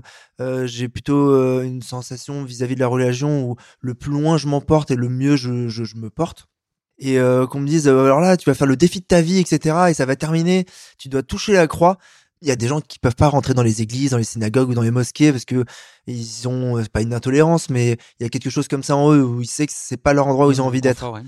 j'ai 0.66 0.88
plutôt 0.88 1.60
une 1.62 1.82
sensation 1.82 2.44
vis-à-vis 2.44 2.76
de 2.76 2.80
la 2.80 2.86
religion 2.86 3.50
où 3.50 3.56
le 3.80 3.94
plus 3.94 4.12
loin 4.12 4.36
je 4.36 4.46
m'emporte 4.46 4.90
et 4.90 4.96
le 4.96 5.08
mieux 5.08 5.36
je, 5.36 5.68
je, 5.68 5.84
je 5.84 5.96
me 5.96 6.10
porte 6.10 6.46
et 6.98 7.18
qu'on 7.50 7.60
me 7.60 7.66
dise 7.66 7.88
alors 7.88 8.20
là 8.20 8.36
tu 8.36 8.48
vas 8.48 8.54
faire 8.54 8.66
le 8.66 8.76
défi 8.76 9.00
de 9.00 9.04
ta 9.04 9.20
vie 9.20 9.38
etc 9.38 9.88
et 9.90 9.94
ça 9.94 10.06
va 10.06 10.16
terminer 10.16 10.64
tu 10.98 11.08
dois 11.08 11.22
toucher 11.22 11.52
la 11.52 11.66
croix 11.66 11.98
il 12.42 12.48
y 12.48 12.50
a 12.50 12.56
des 12.56 12.68
gens 12.68 12.80
qui 12.80 12.98
peuvent 12.98 13.16
pas 13.16 13.28
rentrer 13.28 13.54
dans 13.54 13.62
les 13.62 13.82
églises, 13.82 14.10
dans 14.10 14.18
les 14.18 14.24
synagogues 14.24 14.68
ou 14.68 14.74
dans 14.74 14.82
les 14.82 14.90
mosquées 14.90 15.32
parce 15.32 15.44
que 15.44 15.64
ils 16.06 16.46
ont 16.46 16.82
pas 16.92 17.00
une 17.00 17.14
intolérance, 17.14 17.70
mais 17.70 17.96
il 18.20 18.22
y 18.22 18.26
a 18.26 18.28
quelque 18.28 18.50
chose 18.50 18.68
comme 18.68 18.82
ça 18.82 18.94
en 18.94 19.12
eux 19.12 19.24
où 19.24 19.40
ils 19.40 19.46
savent 19.46 19.66
que 19.66 19.72
c'est 19.74 19.96
pas 19.96 20.12
leur 20.12 20.26
endroit 20.26 20.46
où 20.46 20.52
ils 20.52 20.60
ont 20.60 20.66
envie 20.66 20.82
d'être. 20.82 21.10
Ouais. 21.10 21.22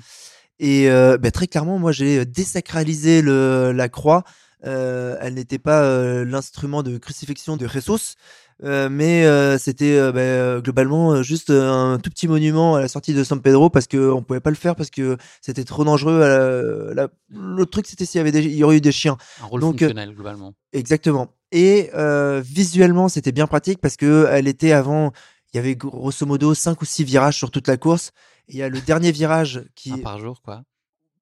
Et 0.60 0.90
euh, 0.90 1.18
bah, 1.18 1.30
très 1.30 1.46
clairement, 1.46 1.78
moi 1.78 1.92
j'ai 1.92 2.24
désacralisé 2.24 3.22
le, 3.22 3.72
la 3.72 3.88
croix 3.88 4.24
Euh, 4.66 5.16
elle 5.20 5.34
n'était 5.34 5.60
pas 5.60 5.82
euh, 5.84 6.24
l'instrument 6.24 6.82
de 6.82 6.98
crucifixion 6.98 7.56
de 7.56 7.68
Jesus, 7.68 8.16
euh, 8.64 8.88
mais 8.90 9.24
euh, 9.24 9.56
c'était 9.56 9.94
euh, 9.96 10.10
bah, 10.10 10.18
euh, 10.18 10.60
globalement 10.60 11.12
euh, 11.12 11.22
juste 11.22 11.50
euh, 11.50 11.70
un 11.70 12.00
tout 12.00 12.10
petit 12.10 12.26
monument 12.26 12.74
à 12.74 12.80
la 12.80 12.88
sortie 12.88 13.14
de 13.14 13.22
San 13.22 13.40
Pedro 13.40 13.70
parce 13.70 13.86
que 13.86 14.10
on 14.10 14.20
pouvait 14.24 14.40
pas 14.40 14.50
le 14.50 14.56
faire 14.56 14.74
parce 14.74 14.90
que 14.90 15.16
c'était 15.42 15.62
trop 15.62 15.84
dangereux. 15.84 16.22
à 16.22 16.28
la- 16.28 16.94
la- 16.94 17.08
L'autre 17.30 17.70
truc, 17.70 17.86
c'était 17.86 18.04
s'il 18.04 18.18
y 18.18 18.20
avait 18.20 18.32
des... 18.32 18.42
il 18.42 18.56
y 18.56 18.64
aurait 18.64 18.78
eu 18.78 18.80
des 18.80 18.90
chiens. 18.90 19.16
Un 19.40 19.46
rôle 19.46 19.60
Donc, 19.60 19.76
euh, 19.76 19.86
fonctionnel, 19.86 20.12
globalement. 20.12 20.54
Exactement. 20.72 21.28
Et 21.52 21.90
euh, 21.94 22.42
visuellement, 22.44 23.08
c'était 23.08 23.30
bien 23.30 23.46
pratique 23.46 23.80
parce 23.80 23.96
que 23.96 24.26
elle 24.32 24.48
était 24.48 24.72
avant. 24.72 25.12
Il 25.54 25.56
y 25.56 25.60
avait 25.60 25.76
grosso 25.76 26.26
modo 26.26 26.52
5 26.52 26.82
ou 26.82 26.84
6 26.84 27.04
virages 27.04 27.36
sur 27.36 27.52
toute 27.52 27.68
la 27.68 27.76
course. 27.76 28.10
Et 28.48 28.54
il 28.54 28.58
y 28.58 28.62
a 28.62 28.68
le 28.68 28.80
dernier 28.80 29.12
virage 29.12 29.62
qui. 29.74 29.92
Un 29.92 29.98
par 29.98 30.18
jour, 30.18 30.42
quoi. 30.42 30.62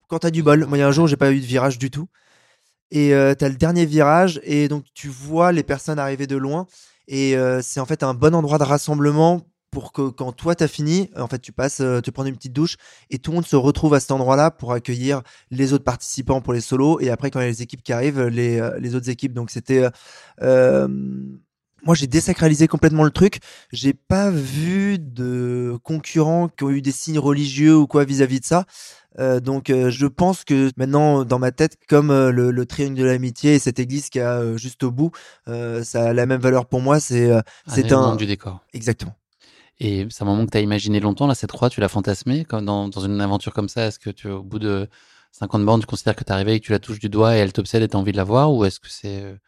Quand 0.08 0.20
t'as 0.20 0.30
du 0.30 0.42
bol. 0.42 0.66
Moi, 0.66 0.78
il 0.78 0.80
y 0.80 0.84
a 0.84 0.88
un 0.88 0.92
jour, 0.92 1.06
j'ai 1.06 1.16
pas 1.16 1.32
eu 1.32 1.40
de 1.40 1.46
virage 1.46 1.78
du 1.78 1.90
tout. 1.90 2.08
Et 2.90 3.14
euh, 3.14 3.34
t'as 3.34 3.48
le 3.48 3.56
dernier 3.56 3.84
virage 3.84 4.40
et 4.44 4.68
donc 4.68 4.84
tu 4.94 5.08
vois 5.08 5.50
les 5.50 5.64
personnes 5.64 5.98
arriver 5.98 6.26
de 6.28 6.36
loin. 6.36 6.66
Et 7.08 7.36
euh, 7.36 7.60
c'est 7.62 7.80
en 7.80 7.86
fait 7.86 8.02
un 8.02 8.14
bon 8.14 8.34
endroit 8.34 8.58
de 8.58 8.64
rassemblement 8.64 9.42
pour 9.70 9.92
que 9.92 10.08
quand 10.08 10.32
toi 10.32 10.54
t'as 10.54 10.68
fini, 10.68 11.10
en 11.16 11.26
fait 11.26 11.40
tu 11.40 11.52
passes, 11.52 11.80
euh, 11.80 12.00
te 12.00 12.10
prendre 12.10 12.28
une 12.28 12.36
petite 12.36 12.52
douche 12.52 12.76
et 13.10 13.18
tout 13.18 13.30
le 13.30 13.36
monde 13.36 13.46
se 13.46 13.56
retrouve 13.56 13.92
à 13.94 14.00
cet 14.00 14.10
endroit-là 14.10 14.50
pour 14.50 14.72
accueillir 14.72 15.22
les 15.50 15.72
autres 15.72 15.84
participants 15.84 16.40
pour 16.40 16.52
les 16.52 16.60
solos. 16.60 17.00
Et 17.00 17.10
après 17.10 17.30
quand 17.30 17.40
il 17.40 17.42
y 17.42 17.46
a 17.46 17.50
les 17.50 17.62
équipes 17.62 17.82
qui 17.82 17.92
arrivent, 17.92 18.22
les, 18.22 18.58
euh, 18.60 18.78
les 18.78 18.94
autres 18.94 19.10
équipes. 19.10 19.32
Donc 19.32 19.50
c'était 19.50 19.84
euh, 19.84 19.90
euh, 20.42 20.88
moi, 21.86 21.94
j'ai 21.94 22.06
désacralisé 22.08 22.66
complètement 22.66 23.04
le 23.04 23.10
truc. 23.10 23.38
J'ai 23.72 23.94
pas 23.94 24.30
vu 24.30 24.98
de 24.98 25.78
concurrents 25.84 26.48
qui 26.48 26.64
ont 26.64 26.70
eu 26.70 26.82
des 26.82 26.92
signes 26.92 27.18
religieux 27.18 27.76
ou 27.76 27.86
quoi 27.86 28.04
vis-à-vis 28.04 28.40
de 28.40 28.44
ça. 28.44 28.64
Euh, 29.18 29.40
donc, 29.40 29.70
euh, 29.70 29.88
je 29.90 30.06
pense 30.06 30.44
que 30.44 30.70
maintenant, 30.76 31.24
dans 31.24 31.38
ma 31.38 31.52
tête, 31.52 31.78
comme 31.88 32.10
euh, 32.10 32.30
le, 32.30 32.50
le 32.50 32.66
triangle 32.66 32.96
de 32.98 33.04
l'amitié 33.04 33.54
et 33.54 33.58
cette 33.58 33.78
église 33.78 34.10
qui 34.10 34.20
a 34.20 34.56
juste 34.56 34.82
au 34.82 34.90
bout, 34.90 35.12
ça 35.46 36.08
a 36.08 36.12
la 36.12 36.26
même 36.26 36.40
valeur 36.40 36.66
pour 36.66 36.80
moi. 36.80 37.00
C'est 37.00 37.30
euh, 37.30 37.40
c'est 37.66 37.92
un 37.92 38.16
du 38.16 38.26
décor. 38.26 38.60
Exactement. 38.74 39.14
Et 39.78 40.06
c'est 40.10 40.22
un 40.22 40.26
moment 40.26 40.44
que 40.46 40.50
tu 40.50 40.58
as 40.58 40.62
imaginé 40.62 41.00
longtemps, 41.00 41.26
là, 41.26 41.34
cette 41.34 41.52
croix, 41.52 41.68
tu 41.70 41.80
l'as 41.80 41.88
fantasmé 41.88 42.44
comme 42.44 42.64
dans, 42.64 42.88
dans 42.88 43.02
une 43.02 43.20
aventure 43.20 43.52
comme 43.52 43.68
ça? 43.68 43.86
Est-ce 43.86 43.98
que 43.98 44.10
tu, 44.10 44.28
au 44.28 44.42
bout 44.42 44.58
de 44.58 44.88
50 45.32 45.64
bornes, 45.64 45.80
tu 45.80 45.86
considères 45.86 46.16
que 46.16 46.24
tu 46.24 46.32
arrivé 46.32 46.54
et 46.54 46.60
que 46.60 46.64
tu 46.64 46.72
la 46.72 46.78
touches 46.78 46.98
du 46.98 47.10
doigt 47.10 47.36
et 47.36 47.40
elle 47.40 47.52
t'obsède 47.52 47.82
et 47.82 47.88
tu 47.88 47.96
as 47.96 48.00
envie 48.00 48.12
de 48.12 48.16
la 48.16 48.24
voir? 48.24 48.52
Ou 48.52 48.64
est-ce 48.64 48.80
que 48.80 48.88
c'est 48.88 49.38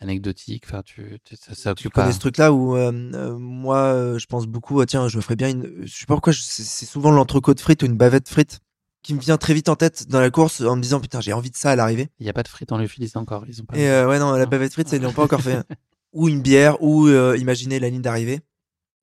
anecdotique 0.00 0.64
enfin, 0.66 0.82
tu, 0.82 1.18
tu- 1.24 1.36
ça, 1.36 1.54
ça 1.54 1.74
Tu 1.74 1.88
pas 1.90 2.02
connais 2.02 2.12
ce 2.12 2.18
truc-là 2.18 2.52
où 2.52 2.76
euh, 2.76 2.90
euh, 3.14 3.36
moi, 3.38 3.76
euh, 3.78 4.18
je 4.18 4.26
pense 4.26 4.46
beaucoup, 4.46 4.80
ah, 4.80 4.86
tiens, 4.86 5.08
je 5.08 5.16
me 5.16 5.22
ferais 5.22 5.36
bien 5.36 5.48
une. 5.50 5.70
Je 5.82 5.92
sais 5.92 6.06
pas 6.06 6.14
pourquoi, 6.14 6.32
c'est 6.32 6.86
souvent 6.86 7.10
l'entrecôte 7.10 7.60
frite 7.60 7.82
ou 7.82 7.86
une 7.86 7.96
bavette 7.96 8.28
frite 8.28 8.60
qui 9.02 9.14
me 9.14 9.20
vient 9.20 9.38
très 9.38 9.54
vite 9.54 9.68
en 9.68 9.76
tête 9.76 10.08
dans 10.08 10.20
la 10.20 10.30
course 10.30 10.60
en 10.60 10.76
me 10.76 10.82
disant 10.82 11.00
putain, 11.00 11.20
j'ai 11.20 11.32
envie 11.32 11.50
de 11.50 11.56
ça 11.56 11.70
à 11.70 11.76
l'arrivée. 11.76 12.08
Il 12.18 12.24
n'y 12.24 12.30
a 12.30 12.34
pas 12.34 12.42
de 12.42 12.48
frites 12.48 12.72
en 12.72 12.78
Lyophilis 12.78 13.12
encore. 13.14 13.44
Ils 13.48 13.60
ont 13.62 13.64
pas 13.64 13.76
Et 13.78 13.88
euh, 13.88 14.06
ouais, 14.08 14.18
non, 14.18 14.32
la 14.32 14.46
bavette 14.46 14.72
frite, 14.72 14.88
ça, 14.88 14.96
ils 14.96 15.02
l'ont 15.02 15.12
pas 15.12 15.24
encore 15.24 15.40
fait. 15.42 15.62
Ou 16.12 16.28
une 16.28 16.42
bière, 16.42 16.82
ou 16.82 17.06
euh, 17.06 17.36
imaginer 17.38 17.78
la 17.78 17.88
ligne 17.88 18.02
d'arrivée. 18.02 18.40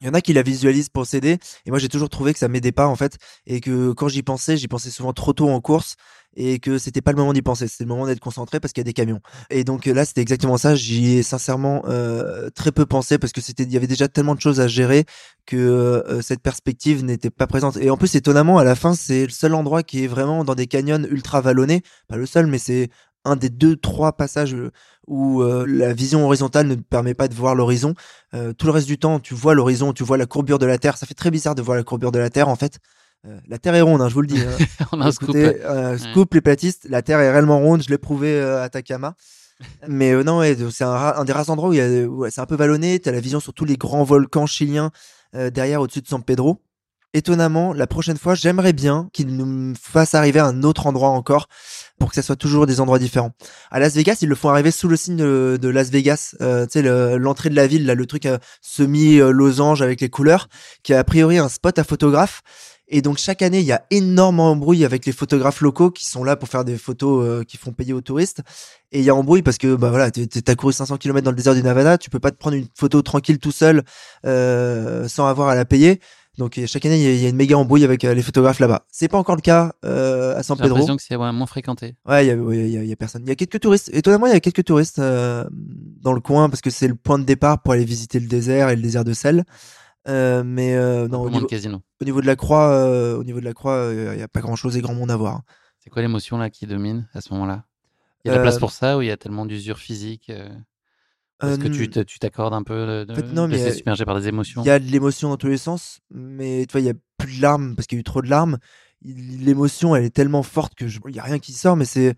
Il 0.02 0.08
y 0.08 0.10
en 0.10 0.14
a 0.14 0.22
qui 0.22 0.34
la 0.34 0.44
visualisent 0.44 0.90
pour 0.90 1.06
s'aider, 1.06 1.40
et 1.66 1.70
moi 1.70 1.80
j'ai 1.80 1.90
toujours 1.90 2.10
trouvé 2.10 2.34
que 2.34 2.40
ça 2.40 2.48
m'aidait 2.48 2.72
pas 2.72 2.88
en 2.88 2.96
fait, 2.96 3.18
et 3.46 3.62
que 3.62 3.94
quand 3.94 4.08
j'y 4.08 4.24
pensais, 4.24 4.56
j'y 4.56 4.68
pensais 4.68 4.92
souvent 4.92 5.14
trop 5.14 5.34
tôt 5.34 5.50
en 5.50 5.60
course, 5.60 5.96
et 6.38 6.60
que 6.60 6.78
c'était 6.78 7.02
pas 7.02 7.12
le 7.12 7.18
moment 7.18 7.34
d'y 7.34 7.42
penser, 7.42 7.68
c'était 7.68 7.84
le 7.84 7.90
moment 7.90 8.06
d'être 8.06 8.20
concentré 8.20 8.60
parce 8.60 8.72
qu'il 8.72 8.82
y 8.82 8.86
a 8.86 8.90
des 8.90 8.94
camions. 8.94 9.20
Et 9.50 9.64
donc 9.64 9.88
euh, 9.88 9.94
là, 9.94 10.06
c'était 10.06 10.22
exactement 10.22 10.58
ça. 10.58 10.76
J'y 10.76 11.18
ai 11.18 11.24
sincèrement 11.24 11.84
euh, 11.88 12.50
très 12.52 12.72
peu 12.72 12.86
pensé 12.86 13.18
parce 13.18 13.34
que 13.34 13.42
c'était, 13.42 13.64
il 13.64 13.72
y 13.72 13.78
avait 13.78 13.88
déjà 13.88 14.08
tellement 14.08 14.36
de 14.36 14.42
choses 14.42 14.60
à 14.60 14.68
gérer 14.68 15.06
que 15.48 15.58
euh, 15.58 16.22
cette 16.22 16.42
perspective 16.42 17.04
n'était 17.04 17.32
pas 17.32 17.48
présente. 17.48 17.78
Et 17.78 17.90
en 17.90 17.98
plus, 17.98 18.14
étonnamment, 18.16 18.60
à 18.60 18.64
la 18.64 18.76
fin, 18.76 18.94
c'est 18.94 19.24
le 19.24 19.32
seul 19.32 19.56
endroit 19.56 19.82
qui 19.82 20.04
est 20.04 20.08
vraiment 20.08 20.44
dans 20.44 20.56
des 20.56 20.68
canyons 20.68 21.04
ultra 21.10 21.42
vallonnés, 21.42 21.82
pas 22.08 22.18
le 22.18 22.28
seul, 22.28 22.46
mais 22.46 22.60
c'est 22.60 22.90
un 23.28 23.36
des 23.36 23.50
deux, 23.50 23.76
trois 23.76 24.14
passages 24.14 24.54
euh, 24.56 24.72
où 25.08 25.42
euh, 25.42 25.66
la 25.68 25.94
vision 25.94 26.26
horizontale 26.26 26.68
ne 26.68 26.76
permet 26.76 27.14
pas 27.14 27.28
de 27.28 27.34
voir 27.34 27.56
l'horizon. 27.56 27.94
Euh, 28.34 28.54
tout 28.54 28.66
le 28.66 28.72
reste 28.74 28.88
du 28.88 28.98
temps, 28.98 29.20
tu 29.20 29.34
vois 29.34 29.56
l'horizon, 29.56 29.94
tu 29.94 30.04
vois 30.04 30.18
la 30.18 30.26
courbure 30.26 30.60
de 30.60 30.66
la 30.66 30.78
Terre. 30.78 30.98
Ça 30.98 31.06
fait 31.06 31.14
très 31.14 31.32
bizarre 31.32 31.56
de 31.56 31.62
voir 31.62 31.78
la 31.78 31.84
courbure 31.84 32.12
de 32.12 32.20
la 32.20 32.30
Terre, 32.30 32.50
en 32.50 32.56
fait. 32.56 32.80
Euh, 33.26 33.40
la 33.48 33.58
Terre 33.58 33.76
est 33.76 33.82
ronde, 33.82 34.02
hein, 34.02 34.10
je 34.10 34.14
vous 34.14 34.22
le 34.22 34.28
dis. 34.28 34.42
hein. 34.42 34.86
On 34.92 35.02
a 35.02 35.08
un 35.08 35.12
scoop. 35.12 35.34
Ouais. 35.34 35.60
les 36.34 36.42
platistes, 36.42 36.88
la 36.90 37.02
Terre 37.02 37.20
est 37.20 37.32
réellement 37.32 37.60
ronde, 37.60 37.82
je 37.84 37.90
l'ai 37.90 37.98
prouvé 37.98 38.40
à 38.40 38.70
Takama. 38.70 39.16
Mais 39.88 40.14
non, 40.24 40.40
ouais, 40.40 40.56
c'est 40.70 40.84
un, 40.84 41.24
des 41.26 41.34
rares 41.34 41.50
endroits 41.50 41.70
où 41.70 41.74
ouais, 41.74 42.30
c'est 42.30 42.42
un 42.42 42.46
peu 42.46 42.56
vallonné, 42.56 43.00
tu 43.00 43.10
as 43.10 43.12
la 43.12 43.20
vision 43.20 43.40
sur 43.40 43.54
tous 43.54 43.66
les 43.66 43.76
grands 43.76 44.04
volcans 44.04 44.46
chiliens 44.46 44.92
derrière 45.34 45.82
au-dessus 45.82 46.02
de 46.02 46.08
San 46.08 46.24
Pedro. 46.24 46.62
Étonnamment, 47.14 47.74
la 47.74 47.88
prochaine 47.88 48.18
fois, 48.18 48.36
j'aimerais 48.36 48.74
bien 48.74 49.10
qu'ils 49.14 49.36
nous 49.36 49.74
fassent 49.82 50.14
arriver 50.14 50.40
à 50.40 50.46
un 50.46 50.64
autre 50.64 50.88
endroit 50.88 51.10
encore 51.10 51.48
pour 52.00 52.10
que 52.10 52.16
ça 52.16 52.22
soit 52.22 52.36
toujours 52.36 52.68
des 52.68 52.82
endroits 52.82 53.00
différents. 53.00 53.32
À 53.72 53.80
Las 53.80 53.96
Vegas, 53.96 54.18
ils 54.22 54.30
le 54.30 54.36
font 54.36 54.50
arriver 54.50 54.72
sous 54.72 54.88
le 54.90 54.98
signe 54.98 55.16
de, 55.16 55.68
Las 55.70 55.90
Vegas, 55.90 56.36
euh, 56.42 56.66
tu 56.66 56.74
sais, 56.74 56.82
le- 56.82 57.18
l'entrée 57.18 57.50
de 57.50 57.56
la 57.56 57.66
ville, 57.66 57.86
là, 57.86 57.96
le 57.96 58.06
truc 58.06 58.26
euh, 58.26 58.38
semi-losange 58.62 59.82
avec 59.82 60.02
les 60.02 60.10
couleurs, 60.10 60.48
qui 60.84 60.94
a 60.94 61.00
a 61.00 61.04
priori 61.04 61.38
un 61.38 61.48
spot 61.50 61.80
à 61.80 61.84
photographes. 61.86 62.42
Et 62.90 63.02
donc 63.02 63.18
chaque 63.18 63.42
année, 63.42 63.60
il 63.60 63.66
y 63.66 63.72
a 63.74 63.84
énormément 63.90 64.52
embrouille 64.52 64.86
avec 64.86 65.06
les 65.06 65.12
photographes 65.12 65.62
locaux 65.62 65.92
qui 65.92 66.06
sont 66.06 66.24
là 66.24 66.36
pour 66.36 66.48
faire 66.50 66.64
des 66.66 66.78
photos 66.78 67.26
euh, 67.26 67.44
qui 67.44 67.58
font 67.58 67.72
payer 67.72 67.94
aux 67.94 68.02
touristes. 68.02 68.42
Et 68.92 69.00
il 69.00 69.06
y 69.06 69.10
a 69.10 69.16
embrouille 69.16 69.42
parce 69.42 69.58
que 69.58 69.76
bah 69.76 69.90
voilà, 69.90 70.10
t'as 70.12 70.56
couru 70.56 70.72
500 70.72 70.98
km 70.98 71.24
dans 71.26 71.32
le 71.32 71.36
désert 71.36 71.54
du 71.56 71.64
Nevada, 71.64 71.98
tu 71.98 72.10
peux 72.10 72.20
pas 72.20 72.32
te 72.32 72.38
prendre 72.38 72.56
une 72.56 72.68
photo 72.76 73.02
tranquille 73.02 73.40
tout 73.40 73.52
seul 73.52 73.84
sans 74.24 75.28
avoir 75.28 75.50
à 75.50 75.56
la 75.56 75.66
payer. 75.66 76.00
Donc 76.38 76.60
chaque 76.68 76.86
année, 76.86 76.98
il 77.16 77.20
y 77.22 77.26
a- 77.26 77.30
une 77.30 77.36
méga 77.36 77.58
embrouille 77.58 77.84
avec 77.84 78.06
euh, 78.06 78.14
les 78.14 78.22
photographes 78.22 78.60
là-bas. 78.60 78.86
C'est 78.92 79.08
pas 79.08 79.18
encore 79.18 79.36
le 79.36 79.42
cas 79.42 79.74
euh, 79.86 80.36
à 80.38 80.44
San 80.44 80.56
J'ai 80.56 80.64
Pedro. 80.64 80.78
l'impression 80.78 80.96
que 80.96 81.02
c'est 81.02 81.16
ouais, 81.16 81.32
moins 81.32 81.48
fréquenté. 81.48 81.96
Ouais, 82.06 82.26
il 82.26 82.28
y 82.28 82.32
a, 82.32 82.36
ouais, 82.36 82.58
il 82.60 82.70
y, 82.70 82.78
a, 82.78 82.84
il 82.84 82.90
y 82.90 82.94
a 82.94 82.96
personne. 82.96 83.24
Il 83.26 83.30
y 83.30 83.32
a 83.32 83.36
quelques 83.36 83.60
touristes. 83.60 83.90
Étonnamment, 83.94 84.28
il 84.28 84.34
y 84.34 84.36
a 84.36 84.40
quelques 84.40 84.64
touristes 84.64 85.00
euh, 85.00 85.46
dans 85.52 86.14
le 86.14 86.20
coin 86.22 86.50
parce 86.50 86.62
que 86.62 86.70
c'est 86.70 86.88
le 86.88 86.94
point 86.96 87.18
de 87.18 87.24
départ 87.24 87.62
pour 87.64 87.74
aller 87.74 87.86
visiter 87.86 88.20
le 88.20 88.28
désert 88.28 88.70
et 88.70 88.76
le 88.76 88.82
désert 88.84 89.04
de 89.04 89.14
sel. 89.14 89.46
Euh, 90.08 90.44
mais 90.46 90.76
euh, 90.76 91.08
non, 91.08 91.22
au 91.22 91.30
niveau, 91.30 91.48
au 92.02 92.06
niveau 92.06 92.22
de 92.22 92.28
la 92.28 92.36
croix, 92.36 92.70
euh, 92.70 93.18
au 93.18 93.24
niveau 93.24 93.40
de 93.40 93.46
la 93.46 93.54
croix, 93.54 93.74
euh, 93.74 94.12
il 94.14 94.20
y 94.20 94.24
a 94.24 94.28
pas 94.30 94.40
grand-chose 94.42 94.78
et 94.78 94.82
grand 94.82 94.94
monde 94.94 95.12
à 95.12 95.18
voir. 95.18 95.42
C'est 95.80 95.90
quoi 95.90 96.02
l'émotion 96.02 96.38
là 96.38 96.50
qui 96.50 96.66
domine 96.68 97.10
à 97.14 97.20
ce 97.22 97.34
moment-là 97.34 97.66
Il 98.24 98.28
y 98.28 98.32
a 98.32 98.34
de 98.34 98.38
la 98.38 98.42
Euh, 98.42 98.46
place 98.46 98.60
pour 98.60 98.72
ça 98.72 98.98
ou 98.98 99.02
il 99.02 99.08
y 99.08 99.12
a 99.12 99.18
tellement 99.18 99.46
d'usure 99.46 99.80
physique 99.80 100.32
Est-ce 101.42 101.60
Euh, 101.60 101.86
que 101.94 102.02
tu 102.02 102.20
t'accordes 102.20 102.54
un 102.54 102.64
peu 102.64 103.06
de, 103.06 103.12
En 103.12 103.16
fait, 103.16 103.32
non, 103.32 103.48
de 103.48 103.56
mais 103.56 104.06
par 104.06 104.20
des 104.20 104.28
émotions? 104.28 104.64
Il 104.64 104.68
y 104.68 104.72
a 104.72 104.80
de 104.80 104.86
l'émotion 104.86 105.30
dans 105.30 105.38
tous 105.38 105.48
les 105.48 105.58
sens, 105.58 106.00
mais 106.12 106.66
tu 106.66 106.72
vois, 106.72 106.82
il 106.82 106.88
y 106.88 106.90
a 106.90 106.94
plus 107.18 107.38
de 107.38 107.42
larmes 107.42 107.76
parce 107.76 107.88
qu'il 107.88 107.98
y 107.98 108.00
a 108.00 108.02
eu 108.02 108.04
trop 108.04 108.22
de 108.22 108.30
larmes. 108.30 108.58
L'émotion, 109.04 109.96
elle 109.96 110.04
est 110.04 110.10
tellement 110.16 110.44
forte 110.44 110.74
que 110.76 110.88
je... 110.88 111.00
il 111.08 111.16
y 111.16 111.20
a 111.20 111.24
rien 111.24 111.38
qui 111.40 111.54
sort, 111.54 111.76
mais 111.76 111.86
c'est 111.86 112.16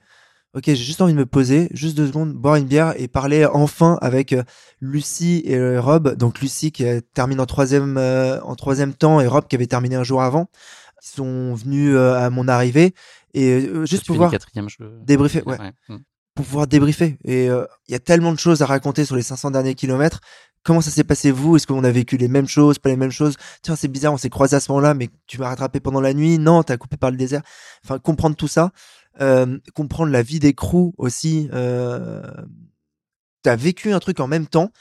ok. 0.54 0.64
J'ai 0.68 0.76
juste 0.76 1.02
envie 1.02 1.14
de 1.14 1.18
me 1.18 1.26
poser, 1.26 1.68
juste 1.72 1.98
deux 1.98 2.08
secondes, 2.08 2.34
boire 2.34 2.56
une 2.56 2.66
bière 2.66 2.94
et 2.98 3.08
parler 3.10 3.46
enfin 3.46 3.98
avec 4.02 4.34
Lucie 4.80 5.42
et 5.46 5.78
Rob. 5.78 6.16
Donc 6.16 6.40
Lucie 6.40 6.72
qui 6.72 6.86
termine 7.14 7.42
en 7.42 7.46
troisième 7.46 7.98
euh, 7.98 8.42
en 8.42 8.56
troisième 8.56 8.94
temps 8.94 9.20
et 9.20 9.28
Rob 9.28 9.48
qui 9.48 9.56
avait 9.58 9.68
terminé 9.68 9.96
un 9.98 10.04
jour 10.04 10.22
avant. 10.22 10.50
Ils 11.04 11.16
sont 11.16 11.54
venus 11.56 11.94
euh, 11.96 12.14
à 12.16 12.30
mon 12.30 12.48
arrivée 12.48 12.94
et 13.34 13.68
euh, 13.68 13.86
juste 13.86 14.06
finis 14.06 14.16
pouvoir 14.18 14.32
quatrième, 14.32 14.70
je- 14.70 14.84
débriefer. 15.04 15.44
Ouais 15.46 15.58
ouais. 15.60 15.98
Pour 16.40 16.46
pouvoir 16.46 16.68
débriefer. 16.68 17.18
Et 17.26 17.50
euh, 17.50 17.66
il 17.90 17.92
y 17.92 17.96
a 17.96 18.00
tellement 18.00 18.32
de 18.32 18.40
choses 18.40 18.62
à 18.62 18.66
raconter 18.66 19.04
sur 19.04 19.18
les 19.18 19.24
500 19.24 19.52
derniers 19.52 19.76
kilomètres. 19.76 20.22
Comment 20.64 20.80
ça 20.80 20.90
s'est 20.90 21.04
passé 21.04 21.32
vous? 21.32 21.58
Est-ce 21.58 21.68
qu'on 21.68 21.84
a 21.84 21.92
vécu 21.92 22.16
les 22.16 22.30
mêmes 22.30 22.48
choses, 22.48 22.80
pas 22.80 22.88
les 22.88 22.96
mêmes 22.96 23.12
choses? 23.12 23.36
Tiens, 23.62 23.76
c'est 23.76 23.90
bizarre, 23.90 24.14
on 24.14 24.18
s'est 24.18 24.30
croisés 24.30 24.56
à 24.56 24.62
ce 24.62 24.72
moment-là, 24.72 24.94
mais 24.94 25.10
tu 25.28 25.38
m'as 25.38 25.50
rattrapé 25.50 25.82
pendant 25.82 26.00
la 26.00 26.14
nuit? 26.14 26.38
Non, 26.38 26.64
t'as 26.64 26.78
coupé 26.78 26.96
par 26.96 27.12
le 27.12 27.18
désert. 27.18 27.42
Enfin, 27.84 28.00
comprendre 28.00 28.38
tout 28.38 28.48
ça, 28.48 28.72
euh, 29.20 29.58
comprendre 29.76 30.14
la 30.14 30.22
vie 30.22 30.40
des 30.40 30.54
crews 30.54 30.94
aussi. 30.98 31.50
Euh, 31.52 32.22
t'as 33.42 33.56
vécu 33.56 33.92
un 33.94 34.00
truc 34.00 34.20
en 34.20 34.28
même 34.28 34.48
temps. 34.48 34.72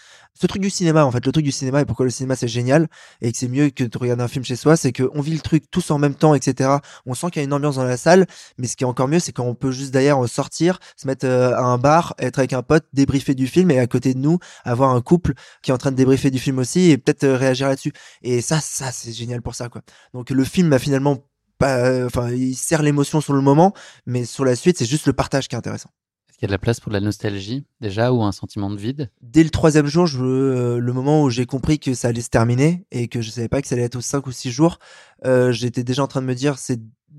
Ce 0.41 0.47
truc 0.47 0.63
du 0.63 0.71
cinéma, 0.71 1.05
en 1.05 1.11
fait, 1.11 1.27
le 1.27 1.33
truc 1.33 1.45
du 1.45 1.51
cinéma 1.51 1.81
et 1.81 1.85
pourquoi 1.85 2.05
le 2.05 2.11
cinéma 2.11 2.37
c'est 2.37 2.47
génial 2.47 2.87
et 3.21 3.33
que 3.33 3.39
c'est 3.39 3.49
mieux 3.49 3.71
que 3.71 3.83
de 3.83 3.99
regarder 3.99 4.23
un 4.23 4.29
film 4.29 4.45
chez 4.45 4.55
soi, 4.55 4.77
c'est 4.77 4.93
qu'on 4.93 5.21
vit 5.21 5.35
le 5.35 5.41
truc 5.41 5.65
tous 5.69 5.91
en 5.91 5.99
même 5.99 6.15
temps, 6.15 6.33
etc. 6.35 6.77
On 7.07 7.15
sent 7.15 7.31
qu'il 7.31 7.41
y 7.41 7.43
a 7.43 7.45
une 7.45 7.53
ambiance 7.53 7.75
dans 7.75 7.85
la 7.85 7.97
salle, 7.97 8.27
mais 8.57 8.69
ce 8.69 8.77
qui 8.77 8.85
est 8.85 8.87
encore 8.87 9.09
mieux, 9.09 9.19
c'est 9.19 9.33
quand 9.33 9.45
on 9.45 9.57
peut 9.57 9.73
juste 9.73 9.93
d'ailleurs 9.93 10.29
sortir, 10.29 10.79
se 10.97 11.09
mettre 11.09 11.27
euh, 11.27 11.57
à 11.57 11.63
un 11.63 11.79
bar, 11.79 12.15
être 12.19 12.39
avec 12.39 12.53
un 12.53 12.63
pote, 12.63 12.85
débriefer 12.93 13.35
du 13.35 13.49
film 13.49 13.73
et 13.73 13.81
à 13.81 13.89
côté 13.89 14.15
de 14.15 14.21
nous, 14.21 14.39
avoir 14.65 14.91
un 14.91 15.01
couple 15.01 15.35
qui 15.63 15.73
est 15.73 15.75
en 15.75 15.79
train 15.79 15.91
de 15.91 15.97
débriefer 15.97 16.31
du 16.31 16.39
film 16.39 16.59
aussi 16.59 16.91
et 16.91 16.99
peut-être 16.99 17.25
euh, 17.25 17.37
réagir 17.37 17.67
là-dessus. 17.67 17.93
Et 18.23 18.41
ça, 18.41 18.61
ça, 18.61 18.93
c'est 18.93 19.13
génial 19.13 19.43
pour 19.43 19.57
ça, 19.57 19.69
quoi. 19.69 19.83
Donc 20.15 20.31
le 20.31 20.45
film 20.45 20.73
a 20.73 20.79
finalement 20.79 21.19
pas, 21.59 22.07
enfin, 22.07 22.31
il 22.31 22.55
sert 22.55 22.83
l'émotion 22.83 23.21
sur 23.21 23.33
le 23.33 23.41
moment, 23.41 23.75
mais 24.07 24.25
sur 24.25 24.45
la 24.45 24.55
suite, 24.55 24.79
c'est 24.79 24.87
juste 24.87 25.07
le 25.07 25.13
partage 25.13 25.49
qui 25.49 25.57
est 25.57 25.59
intéressant. 25.59 25.91
Qu'il 26.39 26.47
y 26.47 26.47
a 26.47 26.51
de 26.51 26.53
la 26.53 26.59
place 26.59 26.79
pour 26.79 26.93
la 26.93 27.01
nostalgie 27.01 27.65
déjà 27.81 28.13
ou 28.13 28.23
un 28.23 28.31
sentiment 28.31 28.71
de 28.71 28.77
vide? 28.77 29.11
Dès 29.23 29.43
le 29.43 29.51
troisième 29.51 29.89
jour, 29.89 30.07
euh, 30.21 30.79
le 30.79 30.93
moment 30.93 31.25
où 31.25 31.31
j'ai 31.31 31.47
compris 31.47 31.81
que 31.81 31.95
ça 31.95 32.09
allait 32.09 32.21
se 32.21 32.31
terminer 32.31 32.87
et 32.93 33.09
que 33.09 33.21
je 33.21 33.31
savais 33.31 33.49
pas 33.49 33.61
que 33.61 33.67
ça 33.67 33.75
allait 33.75 33.83
être 33.83 33.97
aux 33.97 34.01
cinq 34.01 34.29
ou 34.29 34.31
six 34.31 34.53
jours, 34.53 34.79
euh, 35.25 35.51
j'étais 35.51 35.83
déjà 35.83 36.05
en 36.05 36.07
train 36.07 36.23
de 36.23 36.27
me 36.27 36.37
dire 36.37 36.55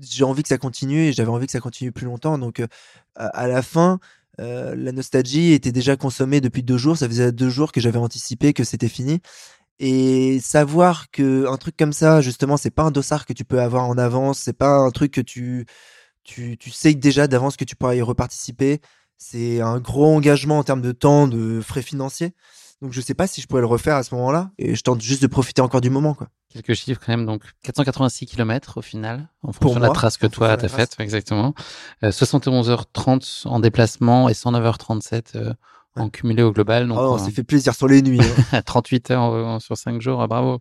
j'ai 0.00 0.24
envie 0.24 0.42
que 0.42 0.48
ça 0.48 0.56
continue 0.56 1.08
et 1.08 1.12
j'avais 1.12 1.28
envie 1.28 1.44
que 1.44 1.52
ça 1.52 1.60
continue 1.60 1.92
plus 1.92 2.06
longtemps. 2.06 2.38
Donc 2.38 2.60
euh, 2.60 2.66
à, 3.14 3.46
la 3.46 3.60
fin, 3.60 4.00
la 4.38 4.92
nostalgie 4.92 5.52
était 5.52 5.70
déjà 5.70 5.96
consommée 5.96 6.40
depuis 6.40 6.62
deux 6.62 6.78
jours. 6.78 6.96
Ça 6.96 7.06
faisait 7.06 7.30
deux 7.30 7.50
jours 7.50 7.72
que 7.72 7.80
j'avais 7.82 7.98
anticipé 7.98 8.54
que 8.54 8.64
c'était 8.64 8.88
fini. 8.88 9.20
Et 9.80 10.40
savoir 10.40 11.10
que 11.10 11.46
un 11.46 11.58
truc 11.58 11.76
comme 11.76 11.92
ça, 11.92 12.22
justement, 12.22 12.56
c'est 12.56 12.70
pas 12.70 12.84
un 12.84 12.90
dossard 12.90 13.26
que 13.26 13.34
tu 13.34 13.44
peux 13.44 13.60
avoir 13.60 13.84
en 13.84 13.98
avance, 13.98 14.38
c'est 14.38 14.56
pas 14.56 14.78
un 14.78 14.90
truc 14.90 15.12
que 15.12 15.20
tu, 15.20 15.66
tu 16.24 16.70
sais 16.70 16.94
déjà 16.94 17.26
d'avance 17.26 17.58
que 17.58 17.64
tu 17.64 17.76
pourras 17.76 17.94
y 17.94 18.00
reparticiper. 18.00 18.80
C'est 19.22 19.60
un 19.60 19.78
gros 19.78 20.06
engagement 20.16 20.58
en 20.58 20.64
termes 20.64 20.80
de 20.80 20.92
temps, 20.92 21.28
de 21.28 21.60
frais 21.60 21.82
financiers. 21.82 22.32
Donc 22.80 22.92
je 22.94 23.00
sais 23.02 23.12
pas 23.12 23.26
si 23.26 23.42
je 23.42 23.46
pourrais 23.46 23.60
le 23.60 23.66
refaire 23.66 23.94
à 23.96 24.02
ce 24.02 24.14
moment-là. 24.14 24.50
Et 24.58 24.74
je 24.74 24.82
tente 24.82 25.02
juste 25.02 25.20
de 25.20 25.26
profiter 25.26 25.60
encore 25.60 25.82
du 25.82 25.90
moment, 25.90 26.14
quoi. 26.14 26.28
Quelques 26.48 26.72
chiffres 26.74 26.98
quand 27.04 27.12
même, 27.12 27.26
donc 27.26 27.42
486 27.62 28.24
km 28.26 28.78
au 28.78 28.82
final, 28.82 29.28
en 29.42 29.48
Pour 29.52 29.56
fonction 29.56 29.80
de 29.80 29.84
la 29.84 29.90
trace 29.92 30.16
que 30.16 30.26
toi 30.26 30.56
t'as 30.56 30.68
faite, 30.68 30.96
exactement. 30.98 31.54
Euh, 32.02 32.10
71h30 32.10 33.46
en 33.46 33.60
déplacement 33.60 34.28
et 34.28 34.32
109h37 34.32 35.36
euh, 35.36 35.52
en 35.96 36.08
cumulé 36.08 36.42
au 36.42 36.52
global. 36.52 36.88
Donc, 36.88 36.98
Ah, 36.98 37.10
on 37.10 37.14
euh, 37.14 37.18
s'est 37.18 37.30
fait 37.30 37.44
plaisir 37.44 37.74
sur 37.74 37.86
les 37.86 38.02
nuits. 38.02 38.20
hein. 38.20 38.42
à 38.52 38.62
38 38.62 39.10
heures 39.10 39.32
euh, 39.32 39.58
sur 39.60 39.76
5 39.76 40.00
jours, 40.00 40.22
euh, 40.22 40.26
bravo. 40.26 40.60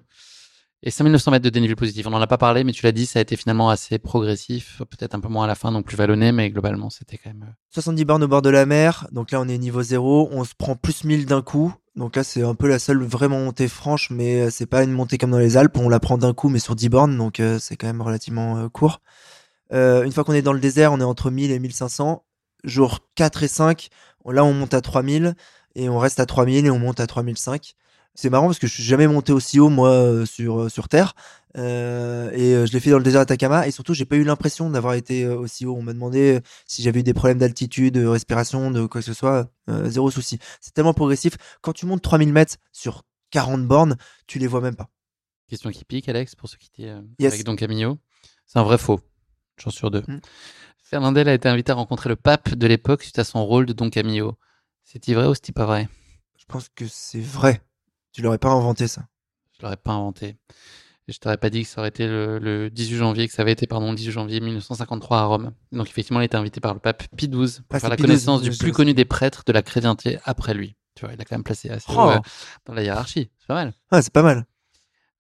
Et 0.82 0.92
5900 0.92 1.32
mètres 1.32 1.44
de 1.44 1.50
dénivelé 1.50 1.76
positif, 1.76 2.08
on 2.08 2.12
n'en 2.12 2.22
a 2.22 2.28
pas 2.28 2.38
parlé, 2.38 2.64
mais 2.64 2.72
tu 2.72 2.86
l'as 2.86 2.94
dit, 2.94 3.06
ça 3.06 3.20
a 3.20 3.22
été 3.22 3.36
finalement 3.36 3.70
assez 3.70 4.00
progressif, 4.00 4.82
peut-être 4.90 5.14
un 5.14 5.20
peu 5.20 5.28
moins 5.28 5.44
à 5.44 5.48
la 5.48 5.56
fin, 5.56 5.74
donc 5.74 5.86
plus 5.86 5.98
vallonné, 5.98 6.32
mais 6.32 6.50
globalement, 6.50 6.90
c'était 6.90 7.18
quand 7.18 7.32
même... 7.32 7.44
euh, 7.50 7.54
70 7.72 8.06
bornes 8.06 8.24
au 8.24 8.30
bord 8.30 8.42
de 8.42 8.50
la 8.50 8.66
mer. 8.66 9.06
Donc 9.12 9.32
là, 9.32 9.42
on 9.42 9.48
est 9.50 9.58
niveau 9.58 9.82
0. 9.84 10.30
On 10.32 10.44
se 10.46 10.54
prend 10.58 10.76
plus 10.78 11.04
1000 11.04 11.26
d'un 11.26 11.42
coup. 11.42 11.74
Donc 11.98 12.16
là, 12.16 12.24
c'est 12.24 12.44
un 12.44 12.56
peu 12.56 12.70
la 12.70 12.80
seule 12.80 13.04
vraiment 13.04 13.40
montée 13.40 13.68
franche, 13.68 14.10
mais 14.10 14.44
euh, 14.44 14.50
c'est 14.50 14.68
pas 14.68 14.84
une 14.84 14.94
montée 14.94 15.18
comme 15.18 15.32
dans 15.32 15.38
les 15.38 15.58
Alpes. 15.58 15.78
On 15.78 15.90
la 15.90 16.00
prend 16.00 16.18
d'un 16.18 16.34
coup, 16.34 16.48
mais 16.48 16.60
sur 16.60 16.76
10 16.76 16.88
bornes. 16.88 17.18
Donc 17.18 17.42
euh, 17.42 17.60
c'est 17.60 17.76
quand 17.76 17.88
même 17.88 18.02
relativement 18.02 18.58
euh, 18.58 18.70
court. 18.70 19.02
Euh, 19.74 20.04
une 20.04 20.12
fois 20.14 20.24
qu'on 20.24 20.34
est 20.34 20.42
dans 20.42 20.54
le 20.54 20.60
désert, 20.62 20.94
on 20.94 21.00
est 21.02 21.04
entre 21.04 21.30
1000 21.30 21.52
et 21.52 21.60
1500. 21.60 22.24
Jour 22.64 23.00
4 23.16 23.44
et 23.44 23.48
5, 23.50 23.90
on- 24.24 24.32
là, 24.32 24.44
on 24.46 24.54
monte 24.54 24.74
à 24.74 24.82
3000 24.82 25.36
et 25.76 25.90
on 25.90 26.00
reste 26.00 26.20
à 26.22 26.26
3000 26.26 26.66
et 26.66 26.70
on 26.72 26.80
monte 26.80 27.00
à 27.02 27.08
3005. 27.08 27.74
C'est 28.16 28.30
marrant 28.30 28.48
parce 28.48 28.60
que 28.60 28.68
je 28.68 28.74
suis 28.74 28.84
jamais 28.84 29.08
monté 29.08 29.32
aussi 29.32 29.60
haut, 29.60 29.70
moi, 29.70 29.90
euh, 29.92 30.26
sur, 30.26 30.62
euh, 30.62 30.70
sur 30.70 30.90
Terre. 30.90 31.14
Euh, 31.58 32.30
et 32.32 32.68
je 32.68 32.72
l'ai 32.74 32.80
fait 32.80 32.90
dans 32.92 32.98
le 32.98 33.04
désert 33.04 33.22
d'Atacama. 33.22 33.68
Et 33.68 33.72
surtout, 33.72 33.94
j'ai 33.94 34.06
pas 34.06 34.18
eu 34.18 34.24
l'impression 34.24 34.70
d'avoir 34.70 34.94
été 34.94 35.26
aussi 35.28 35.66
haut. 35.66 35.76
On 35.76 35.82
m'a 35.82 35.94
demandé 35.94 36.42
si 36.68 36.82
j'avais 36.84 37.00
eu 37.00 37.04
des 37.04 37.14
problèmes 37.14 37.38
d'altitude, 37.40 37.94
de 37.94 38.06
respiration, 38.06 38.72
de 38.72 38.86
quoi 38.86 39.02
que 39.02 39.06
ce 39.06 39.14
soit. 39.14 39.50
Euh, 39.70 39.90
zéro 39.90 40.12
souci. 40.12 40.38
C'est 40.62 40.74
tellement 40.74 40.94
progressif. 40.94 41.36
Quand 41.62 41.74
tu 41.74 41.86
montes 41.86 42.02
3000 42.02 42.32
mètres 42.34 42.58
sur 42.72 43.04
40 43.32 43.66
bornes, 43.66 43.96
tu 44.28 44.38
les 44.38 44.48
vois 44.48 44.62
même 44.62 44.76
pas. 44.76 44.90
Question 45.48 45.72
qui 45.72 45.86
pique, 45.86 46.10
Alex, 46.10 46.36
pour 46.36 46.50
ceux 46.50 46.58
qui 46.58 46.70
étaient 46.74 46.94
Yes. 47.20 47.34
avec 47.34 47.46
Don 47.46 47.56
Camillo. 47.56 47.98
C'est 48.46 48.60
un 48.60 48.64
vrai 48.64 48.78
faux, 48.78 49.00
chance 49.58 49.76
sur 49.76 49.92
deux. 49.92 50.04
Mm. 50.08 50.20
Fernandel 50.84 51.30
a 51.30 51.34
été 51.34 51.48
invité 51.48 51.72
à 51.72 51.76
rencontrer 51.76 52.10
le 52.10 52.16
pape 52.16 52.54
de 52.56 52.68
l'époque 52.68 53.04
suite 53.04 53.20
à 53.20 53.24
son 53.24 53.46
rôle 53.46 53.66
de 53.66 53.74
Don 53.74 53.90
Camillo. 53.90 54.38
C'est-il 54.84 55.16
vrai 55.16 55.28
ou 55.28 55.36
c'est-il 55.36 55.54
pas 55.54 55.66
vrai? 55.66 55.88
Je 56.38 56.46
pense 56.46 56.68
que 56.70 56.86
c'est 56.88 57.20
vrai. 57.22 57.62
Tu 58.20 58.24
l'aurais 58.24 58.38
pas 58.38 58.50
inventé, 58.50 58.90
ça? 58.90 59.04
Je 59.58 59.64
l'aurais 59.64 59.78
pas 59.78 59.94
inventé. 59.94 60.36
Je 61.08 61.18
t'aurais 61.20 61.38
pas 61.38 61.50
dit 61.50 61.64
que 61.64 61.70
ça 61.70 61.80
aurait 61.80 61.88
été 61.88 62.06
le, 62.06 62.38
le 62.38 62.70
18 62.70 62.98
janvier, 62.98 63.26
que 63.30 63.34
ça 63.34 63.44
avait 63.44 63.54
été, 63.54 63.66
pardon, 63.66 63.92
le 63.92 63.96
18 63.96 64.12
janvier 64.12 64.42
1953 64.42 65.18
à 65.20 65.24
Rome. 65.24 65.54
Donc 65.72 65.88
effectivement, 65.88 66.20
il 66.20 66.26
été 66.26 66.36
invité 66.36 66.60
par 66.60 66.74
le 66.74 66.82
pape 66.82 67.04
Pie 67.16 67.30
XII 67.30 67.62
pour 67.62 67.78
Ah, 67.78 67.80
faire 67.80 67.90
la 67.90 67.96
Pie 67.96 68.02
connaissance 68.02 68.42
du 68.42 68.50
plus 68.52 68.74
connu 68.74 68.94
des 68.94 69.06
prêtres 69.06 69.44
de 69.48 69.54
la 69.54 69.62
chrétienté 69.62 70.20
après 70.26 70.54
lui. 70.54 70.76
Tu 70.96 71.06
vois, 71.06 71.14
il 71.14 71.22
a 71.22 71.24
quand 71.24 71.36
même 71.38 71.46
placé 71.46 71.70
assez 71.70 71.86
Oh. 71.96 72.10
euh, 72.10 72.20
dans 72.66 72.74
la 72.74 72.84
hiérarchie. 72.84 73.32
C'est 73.40 73.48
pas 73.48 73.54
mal. 73.54 73.74
Ouais, 73.94 74.02
c'est 74.02 74.12
pas 74.12 74.22
mal. 74.22 74.46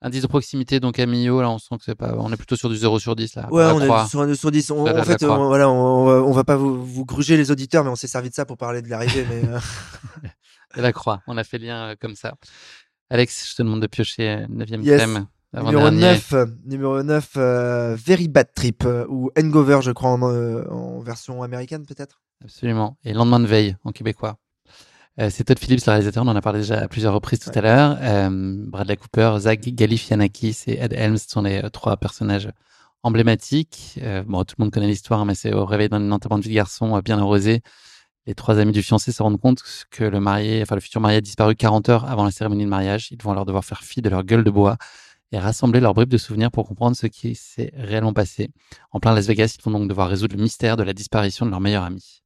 Indice 0.02 0.22
de 0.24 0.28
proximité, 0.28 0.82
donc 0.82 0.96
Camillo, 0.96 1.42
là, 1.42 1.50
on 1.50 1.58
sent 1.58 1.78
que 1.78 1.86
c'est 1.86 1.96
pas, 1.96 2.16
on 2.18 2.34
est 2.34 2.38
plutôt 2.38 2.58
sur 2.58 2.68
du 2.68 2.76
0 2.76 3.00
sur 3.00 3.16
10, 3.16 3.36
là. 3.36 3.48
Ouais, 3.50 3.64
on 3.64 3.80
croix. 3.80 4.04
est 4.04 4.10
sur 4.10 4.20
un 4.20 4.28
2 4.28 4.36
sur 4.36 4.52
10. 4.52 4.72
On- 4.72 4.86
en 4.86 5.04
fait, 5.06 5.24
on, 5.24 5.48
voilà, 5.48 5.70
on, 5.70 6.08
on 6.28 6.32
va- 6.34 6.44
pas 6.44 6.58
vous, 6.58 6.86
vous 6.86 7.06
gruger 7.06 7.38
les 7.38 7.50
auditeurs, 7.50 7.86
mais 7.86 7.90
on 7.90 7.96
s'est 7.96 8.08
servi 8.08 8.30
de 8.30 8.36
ça 8.36 8.46
pour 8.46 8.58
parler 8.58 8.82
de 8.82 8.90
l'arrivée. 8.90 9.26
mais 9.30 9.48
euh, 9.50 9.60
la 10.76 10.92
croix. 10.94 11.22
On 11.28 11.38
a 11.38 11.44
fait 11.44 11.58
le 11.58 11.66
lien 11.66 11.90
euh, 11.92 11.96
comme 12.00 12.16
ça. 12.16 12.36
Alex, 13.10 13.50
je 13.52 13.56
te 13.56 13.64
demande 13.64 13.82
de 13.82 13.88
piocher 13.88 14.46
9 14.50 14.70
Yes. 14.84 15.00
thème. 15.02 15.26
Numéro 15.54 15.68
avant-dernier. 15.88 16.00
9, 16.02 16.34
euh, 16.34 16.46
numéro 16.66 17.02
9 17.02 17.30
euh, 17.38 17.96
Very 17.96 18.28
Bad 18.28 18.50
Trip, 18.54 18.84
euh, 18.86 19.06
ou 19.10 19.32
Hangover, 19.38 19.80
je 19.82 19.90
crois, 19.92 20.12
en, 20.12 20.22
euh, 20.32 20.64
en 20.70 21.00
version 21.00 21.42
américaine, 21.42 21.88
peut-être. 21.88 22.22
Absolument. 22.44 22.98
Et 23.04 23.14
lendemain 23.14 23.40
de 23.40 23.48
veille 23.48 23.76
en 23.84 23.92
québécois. 23.92 24.38
C'est 25.32 25.44
Todd 25.44 25.60
Phillips, 25.60 25.86
le 25.86 25.92
réalisateur. 25.92 26.24
On 26.24 26.30
en 26.30 26.36
a 26.38 26.42
parlé 26.42 26.60
déjà 26.60 26.80
à 26.80 26.88
plusieurs 26.88 27.14
reprises 27.14 27.40
tout 27.40 27.52
à 27.54 27.60
l'heure. 27.60 27.98
Bradley 28.70 28.96
Cooper, 28.96 29.34
Zach 29.40 29.60
Galifianakis 29.60 30.60
et 30.68 30.80
Ed 30.80 30.94
Helms 30.94 31.18
sont 31.18 31.42
les 31.42 31.62
trois 31.72 31.98
personnages 31.98 32.48
emblématiques. 33.04 34.00
Bon, 34.28 34.46
tout 34.46 34.56
le 34.58 34.64
monde 34.64 34.72
connaît 34.72 34.88
l'histoire, 34.88 35.26
mais 35.26 35.36
c'est 35.36 35.52
au 35.54 35.66
réveil 35.66 35.90
d'un 35.90 36.10
enterrement 36.14 36.38
de 36.38 36.44
vie 36.44 36.52
de 36.52 36.56
garçon 36.56 36.98
bien 37.00 37.20
arrosé. 37.20 37.64
Les 38.28 38.36
trois 38.36 38.60
amis 38.60 38.72
du 38.72 38.84
fiancé 38.84 39.12
se 39.12 39.24
rendent 39.24 39.40
compte 39.40 39.64
que 39.90 40.04
le 40.04 40.20
marié, 40.20 40.62
enfin 40.62 40.76
le 40.76 40.82
futur 40.82 41.02
marié 41.02 41.18
a 41.18 41.22
disparu 41.22 41.56
40 41.56 41.90
heures 41.90 42.10
avant 42.10 42.24
la 42.24 42.32
cérémonie 42.32 42.66
de 42.66 42.70
mariage. 42.70 43.12
Ils 43.12 43.22
vont 43.22 43.32
alors 43.32 43.46
devoir 43.46 43.66
faire 43.66 43.82
fi 43.82 44.02
de 44.02 44.10
leur 44.10 44.24
gueule 44.24 44.44
de 44.44 44.52
bois 44.52 44.78
et 45.32 45.40
rassembler 45.40 45.80
leurs 45.80 45.94
bribes 45.94 46.10
de 46.10 46.18
souvenirs 46.18 46.52
pour 46.52 46.68
comprendre 46.68 46.96
ce 46.96 47.08
qui 47.08 47.36
s'est 47.36 47.72
réellement 47.76 48.14
passé. 48.14 48.50
En 48.92 49.00
plein 49.00 49.14
Las 49.14 49.28
Vegas, 49.28 49.56
ils 49.58 49.64
vont 49.64 49.72
donc 49.72 49.88
devoir 49.88 50.10
résoudre 50.10 50.36
le 50.36 50.42
mystère 50.42 50.78
de 50.78 50.84
la 50.84 50.94
disparition 50.94 51.46
de 51.46 51.52
leur 51.52 51.60
meilleur 51.60 51.84
ami. 51.84 52.24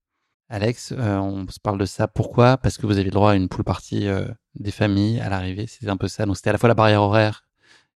Alex, 0.50 0.94
euh, 0.98 1.18
on 1.18 1.48
se 1.48 1.60
parle 1.60 1.80
de 1.80 1.86
ça. 1.86 2.08
Pourquoi? 2.08 2.58
Parce 2.58 2.78
que 2.78 2.86
vous 2.86 2.94
avez 2.94 3.06
le 3.06 3.12
droit 3.12 3.32
à 3.32 3.36
une 3.36 3.50
pool 3.50 3.64
party 3.64 4.08
euh, 4.08 4.28
des 4.56 4.72
familles 4.72 5.20
à 5.20 5.30
l'arrivée. 5.30 5.68
C'était 5.68 5.90
un 5.90 5.98
peu 5.98 6.08
ça. 6.08 6.26
Donc 6.26 6.38
c'était 6.38 6.50
à 6.50 6.54
la 6.54 6.60
fois 6.60 6.70
la 6.70 6.76
barrière 6.76 7.02
horaire 7.02 7.44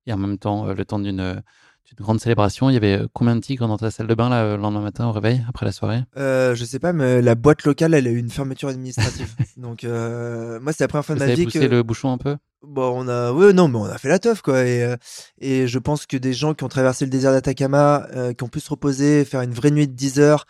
et 0.06 0.14
en 0.14 0.18
même 0.18 0.38
temps 0.38 0.68
euh, 0.68 0.74
le 0.74 0.86
temps 0.86 1.00
d'une 1.00 1.42
d'une 1.88 2.04
grande 2.04 2.20
célébration. 2.20 2.70
Il 2.70 2.74
y 2.74 2.78
avait 2.78 3.00
euh, 3.00 3.08
combien 3.14 3.36
de 3.36 3.42
tigres 3.42 3.68
dans 3.68 3.78
ta 3.78 3.92
salle 3.92 4.08
de 4.08 4.16
bain 4.16 4.30
là, 4.30 4.44
euh, 4.44 4.56
le 4.58 4.62
lendemain 4.62 4.82
matin 4.82 5.08
au 5.08 5.12
réveil, 5.12 5.44
après 5.48 5.66
la 5.66 5.72
soirée? 5.72 6.02
Euh, 6.18 6.56
je 6.56 6.66
sais 6.66 6.80
pas, 6.80 6.94
mais 6.94 7.22
la 7.22 7.36
boîte 7.36 7.64
locale, 7.64 7.94
elle 7.94 8.08
a 8.08 8.10
eu 8.10 8.18
une 8.18 8.30
fermeture 8.30 8.70
administrative. 8.70 9.34
Donc, 9.58 9.84
euh, 9.84 10.60
moi, 10.60 10.74
c'est 10.74 10.84
la 10.84 10.88
première 10.88 11.06
fois 11.06 11.16
de 11.16 11.20
ma 11.20 11.34
vie 11.34 11.46
poussé 11.46 11.60
que. 11.60 11.66
le 11.66 11.84
bouchon 11.84 12.12
un 12.12 12.18
peu? 12.18 12.36
Bon, 12.64 13.06
on 13.06 13.08
a, 13.08 13.32
ouais, 13.32 13.54
non, 13.54 13.68
mais 13.68 13.78
on 13.78 13.86
a 13.86 13.98
fait 13.98 14.10
la 14.10 14.20
teuf, 14.20 14.42
quoi. 14.42 14.66
Et, 14.66 14.96
et 15.40 15.68
je 15.68 15.80
pense 15.80 16.06
que 16.06 16.18
des 16.18 16.34
gens 16.34 16.54
qui 16.54 16.64
ont 16.64 16.70
traversé 16.70 17.06
le 17.06 17.12
désert 17.12 17.32
d'Atacama, 17.32 18.08
euh, 18.14 18.34
qui 18.34 18.44
ont 18.44 18.50
pu 18.50 18.60
se 18.60 18.70
reposer, 18.70 19.24
faire 19.26 19.42
une 19.42 19.54
vraie 19.54 19.72
nuit 19.72 19.88
de 19.88 19.94
10 19.94 20.20
heures, 20.20 20.46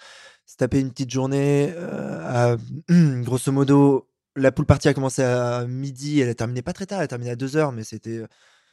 se 0.46 0.56
taper 0.56 0.80
une 0.80 0.90
petite 0.90 1.12
journée, 1.12 1.74
à, 2.24 2.56
grosso 2.90 3.52
modo, 3.52 4.08
la 4.36 4.52
poule 4.52 4.66
partie 4.66 4.88
a 4.88 4.94
commencé 4.94 5.22
à 5.22 5.66
midi, 5.68 6.20
elle 6.22 6.30
a 6.30 6.36
terminé 6.36 6.62
pas 6.62 6.74
très 6.74 6.86
tard, 6.86 7.00
elle 7.00 7.06
a 7.06 7.08
terminé 7.08 7.32
à 7.32 7.36
2 7.36 7.58
heures, 7.58 7.72
mais 7.74 7.84
c'était 7.84 8.24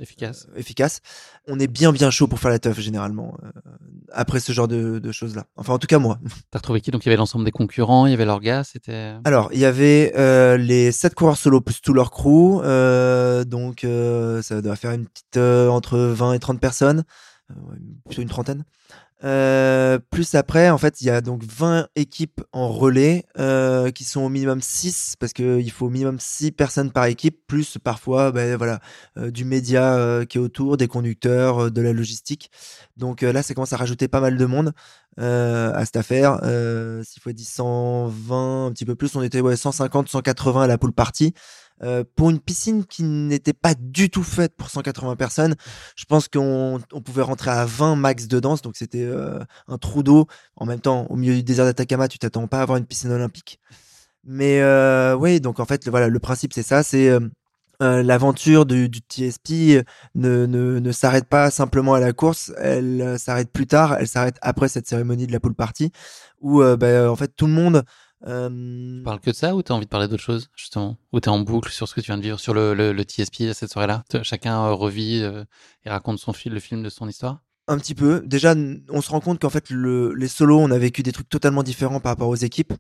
euh, 0.01 0.03
Efficace. 0.03 0.47
efficace. 0.57 1.01
On 1.47 1.59
est 1.59 1.67
bien, 1.67 1.93
bien 1.93 2.11
chaud 2.11 2.27
pour 2.27 2.39
faire 2.39 2.51
la 2.51 2.59
teuf, 2.59 2.81
généralement, 2.81 3.37
euh, 3.45 3.51
après 4.13 4.41
ce 4.41 4.53
genre 4.53 4.69
de, 4.69 4.99
de 4.99 5.13
choses-là. 5.13 5.45
Enfin, 5.57 5.73
en 5.75 5.79
tout 5.79 5.87
cas, 5.87 5.99
moi. 5.99 6.19
T'as 6.51 6.59
retrouvé 6.59 6.81
qui? 6.81 6.91
Donc 6.91 7.05
il 7.05 7.09
y 7.09 7.11
avait 7.11 7.17
l'ensemble 7.17 7.45
des 7.45 7.51
concurrents, 7.53 8.07
il 8.07 8.11
y 8.11 8.15
avait 8.15 8.25
leur 8.25 8.41
gars, 8.41 8.65
c'était. 8.65 9.15
Alors, 9.25 9.51
il 9.53 9.59
y 9.61 9.65
avait 9.65 10.13
euh, 10.17 10.57
les 10.57 10.93
7 10.93 11.15
coureurs 11.15 11.37
solo 11.37 11.61
plus 11.61 11.81
tout 11.81 11.93
leur 11.93 12.11
crew. 12.11 12.61
euh, 12.65 13.45
donc, 13.45 13.85
euh, 13.85 14.43
ça 14.43 14.61
doit 14.63 14.77
faire 14.77 14.93
une 14.93 15.07
petite 15.07 15.37
euh, 15.37 15.69
entre 15.69 15.99
20 15.99 16.35
et 16.35 16.39
30 16.39 16.61
personnes. 16.61 17.05
Plutôt 18.07 18.23
une 18.23 18.29
trentaine. 18.29 18.65
Euh, 19.23 19.99
plus 20.11 20.35
après, 20.35 20.69
en 20.69 20.77
fait, 20.77 21.01
il 21.01 21.07
y 21.07 21.11
a 21.11 21.23
donc 21.23 21.45
20 21.45 21.89
équipes 21.97 22.43
en 22.53 22.69
relais 22.69 23.25
euh, 23.39 23.91
qui 23.91 24.05
sont 24.05 24.21
au 24.21 24.29
minimum 24.29 24.61
6 24.61 25.15
parce 25.19 25.33
qu'il 25.33 25.71
faut 25.71 25.87
au 25.87 25.91
minimum 25.91 26.19
6 26.21 26.53
personnes 26.53 26.91
par 26.91 27.07
équipe, 27.07 27.47
plus 27.47 27.79
parfois 27.79 28.33
ben, 28.33 28.57
voilà, 28.57 28.81
euh, 29.17 29.31
du 29.31 29.47
média 29.47 29.95
euh, 29.95 30.27
qui 30.27 30.37
est 30.37 30.41
autour, 30.41 30.77
des 30.77 30.89
conducteurs, 30.89 31.67
euh, 31.67 31.71
de 31.71 31.81
la 31.81 31.93
logistique. 31.95 32.51
Donc 32.99 33.23
euh, 33.23 33.33
là, 33.33 33.43
ça 33.43 33.55
commence 33.55 33.73
à 33.73 33.79
rajouter 33.79 34.09
pas 34.09 34.21
mal 34.21 34.37
de 34.37 34.45
monde 34.45 34.73
à 35.17 35.85
cette 35.85 35.97
affaire. 35.97 36.41
Euh, 36.43 37.03
S'il 37.05 37.23
faut 37.23 37.31
dire 37.31 37.47
120, 37.47 38.67
un 38.67 38.73
petit 38.73 38.85
peu 38.85 38.97
plus, 38.97 39.15
on 39.15 39.23
était 39.23 39.41
ouais, 39.41 39.57
150, 39.57 40.09
180 40.09 40.63
à 40.63 40.67
la 40.67 40.77
pool 40.77 40.93
party. 40.93 41.35
Euh, 41.83 42.05
pour 42.15 42.31
une 42.31 42.39
piscine 42.39 42.85
qui 42.87 43.03
n'était 43.03 43.53
pas 43.53 43.75
du 43.75 44.09
tout 44.09 44.23
faite 44.23 44.55
pour 44.57 44.71
180 44.71 45.17
personnes, 45.17 45.55
je 45.97 46.05
pense 46.05 46.29
qu'on 46.29 46.81
on 46.93 47.01
pouvait 47.01 47.23
rentrer 47.23 47.51
à 47.51 47.65
20 47.65 47.97
max 47.97 48.29
de 48.29 48.39
danse, 48.39 48.63
donc 48.63 48.77
c'était 48.77 49.03
euh, 49.03 49.41
un 49.67 49.77
trou 49.77 50.03
d'eau. 50.03 50.27
En 50.57 50.67
même 50.67 50.81
temps, 50.81 51.07
au 51.11 51.17
milieu 51.17 51.35
du 51.35 51.43
désert 51.43 51.65
d'Atacama, 51.65 52.07
tu 52.09 52.19
t'attends 52.19 52.47
pas 52.47 52.61
à 52.61 52.63
avoir 52.63 52.79
une 52.79 52.87
piscine 52.87 53.11
olympique. 53.11 53.59
Mais 54.25 54.61
euh, 54.63 55.15
oui, 55.17 55.41
donc 55.41 55.61
en 55.61 55.65
fait, 55.67 55.85
le- 55.85 55.91
voilà, 55.91 56.09
le 56.09 56.19
principe 56.21 56.53
c'est 56.53 56.63
ça, 56.63 56.83
c'est 56.83 57.11
l'aventure 57.81 58.65
du, 58.65 58.89
du 58.89 59.01
TSP 59.01 59.85
ne, 60.15 60.47
ne, 60.47 60.79
ne 60.79 60.93
s'arrête 60.93 61.27
pas 61.29 61.51
simplement 61.51 61.93
à 61.95 62.01
la 62.01 62.13
course, 62.15 62.53
elle 62.59 63.19
s'arrête 63.19 63.51
plus 63.53 63.67
tard, 63.67 63.97
elle 63.99 64.09
s'arrête 64.09 64.37
après 64.41 64.69
cette 64.69 64.87
cérémonie 64.87 65.27
de 65.27 65.33
la 65.33 65.41
pool 65.41 65.55
party, 65.55 65.91
où 66.41 66.63
bah, 66.63 67.11
en 67.11 67.17
fait 67.17 67.33
tout 67.37 67.47
le 67.47 67.53
monde 67.53 67.83
euh, 68.27 68.99
Tu 68.99 69.03
parles 69.05 69.21
que 69.21 69.31
de 69.31 69.35
ça 69.37 69.55
ou 69.55 69.63
t'as 69.63 69.75
envie 69.75 69.85
de 69.87 69.91
parler 69.91 70.09
d'autre 70.09 70.23
chose, 70.23 70.49
justement? 70.57 70.97
Ou 71.13 71.21
t'es 71.21 71.29
en 71.29 71.41
boucle 71.41 71.71
sur 71.71 71.89
ce 71.89 71.95
que 71.95 72.01
tu 72.01 72.07
viens 72.07 72.19
de 72.19 72.23
vivre 72.23 72.41
sur 72.41 72.55
le, 72.55 72.75
le, 72.75 72.93
le 72.93 73.03
TSP 73.03 73.53
cette 73.53 73.73
soirée-là? 73.73 74.05
Chacun 74.23 74.65
euh, 74.67 74.73
revit 74.73 75.23
euh, 75.23 75.45
et 75.85 75.91
raconte 75.91 76.19
son 76.19 76.33
fil, 76.33 76.53
le 76.53 76.61
film 76.61 76.83
de 76.83 76.89
son 76.91 77.09
histoire? 77.09 77.41
Un 77.67 77.79
petit 77.79 77.95
peu. 77.95 78.23
Déjà, 78.27 78.55
on 78.91 79.01
se 79.01 79.11
rend 79.11 79.21
compte 79.21 79.41
qu'en 79.41 79.49
fait, 79.49 79.71
le, 79.71 80.13
les 80.15 80.29
solos, 80.29 80.59
on 80.61 80.71
a 80.71 80.77
vécu 80.79 81.03
des 81.03 81.13
trucs 81.13 81.29
totalement 81.31 81.63
différents 81.63 81.99
par 82.01 82.13
rapport 82.13 82.29
aux 82.29 82.35
équipes. 82.37 82.75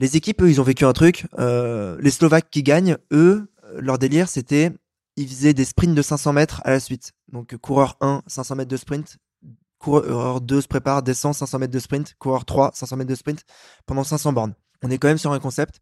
Les 0.00 0.16
équipes, 0.16 0.42
eux, 0.42 0.50
ils 0.50 0.60
ont 0.60 0.64
vécu 0.64 0.84
un 0.84 0.92
truc. 0.92 1.26
euh, 1.38 1.96
les 2.00 2.10
Slovaques 2.10 2.50
qui 2.50 2.64
gagnent, 2.64 2.96
eux, 3.12 3.48
leur 3.76 3.96
délire, 3.98 4.28
c'était, 4.28 4.72
ils 5.16 5.28
faisaient 5.28 5.54
des 5.54 5.64
sprints 5.64 5.94
de 5.94 6.02
500 6.02 6.32
mètres 6.32 6.60
à 6.64 6.70
la 6.70 6.80
suite. 6.80 7.12
Donc, 7.30 7.56
coureur 7.58 7.96
1, 8.00 8.22
500 8.26 8.56
mètres 8.56 8.70
de 8.70 8.76
sprint. 8.76 9.18
Coureur 9.78 10.40
2 10.40 10.60
se 10.62 10.66
prépare, 10.66 11.02
descend 11.04 11.34
500 11.34 11.58
mètres 11.60 11.72
de 11.72 11.78
sprint. 11.78 12.14
Coureur 12.18 12.44
3, 12.44 12.72
500 12.74 12.96
mètres 12.96 13.10
de 13.10 13.14
sprint 13.14 13.44
pendant 13.86 14.02
500 14.02 14.32
bornes. 14.32 14.54
On 14.84 14.90
est 14.90 14.98
quand 14.98 15.08
même 15.08 15.18
sur 15.18 15.32
un 15.32 15.40
concept. 15.40 15.80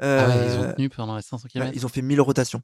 Ah 0.00 0.28
ouais, 0.28 0.46
ils 0.46 0.58
ont 0.58 0.62
Euh, 0.64 0.72
tenu 0.74 0.88
pendant 0.88 1.16
les 1.16 1.22
500 1.22 1.44
Ouais, 1.44 1.50
km 1.50 1.72
ils 1.74 1.84
ont 1.86 1.88
fait 1.88 2.02
1000 2.02 2.20
rotations. 2.20 2.62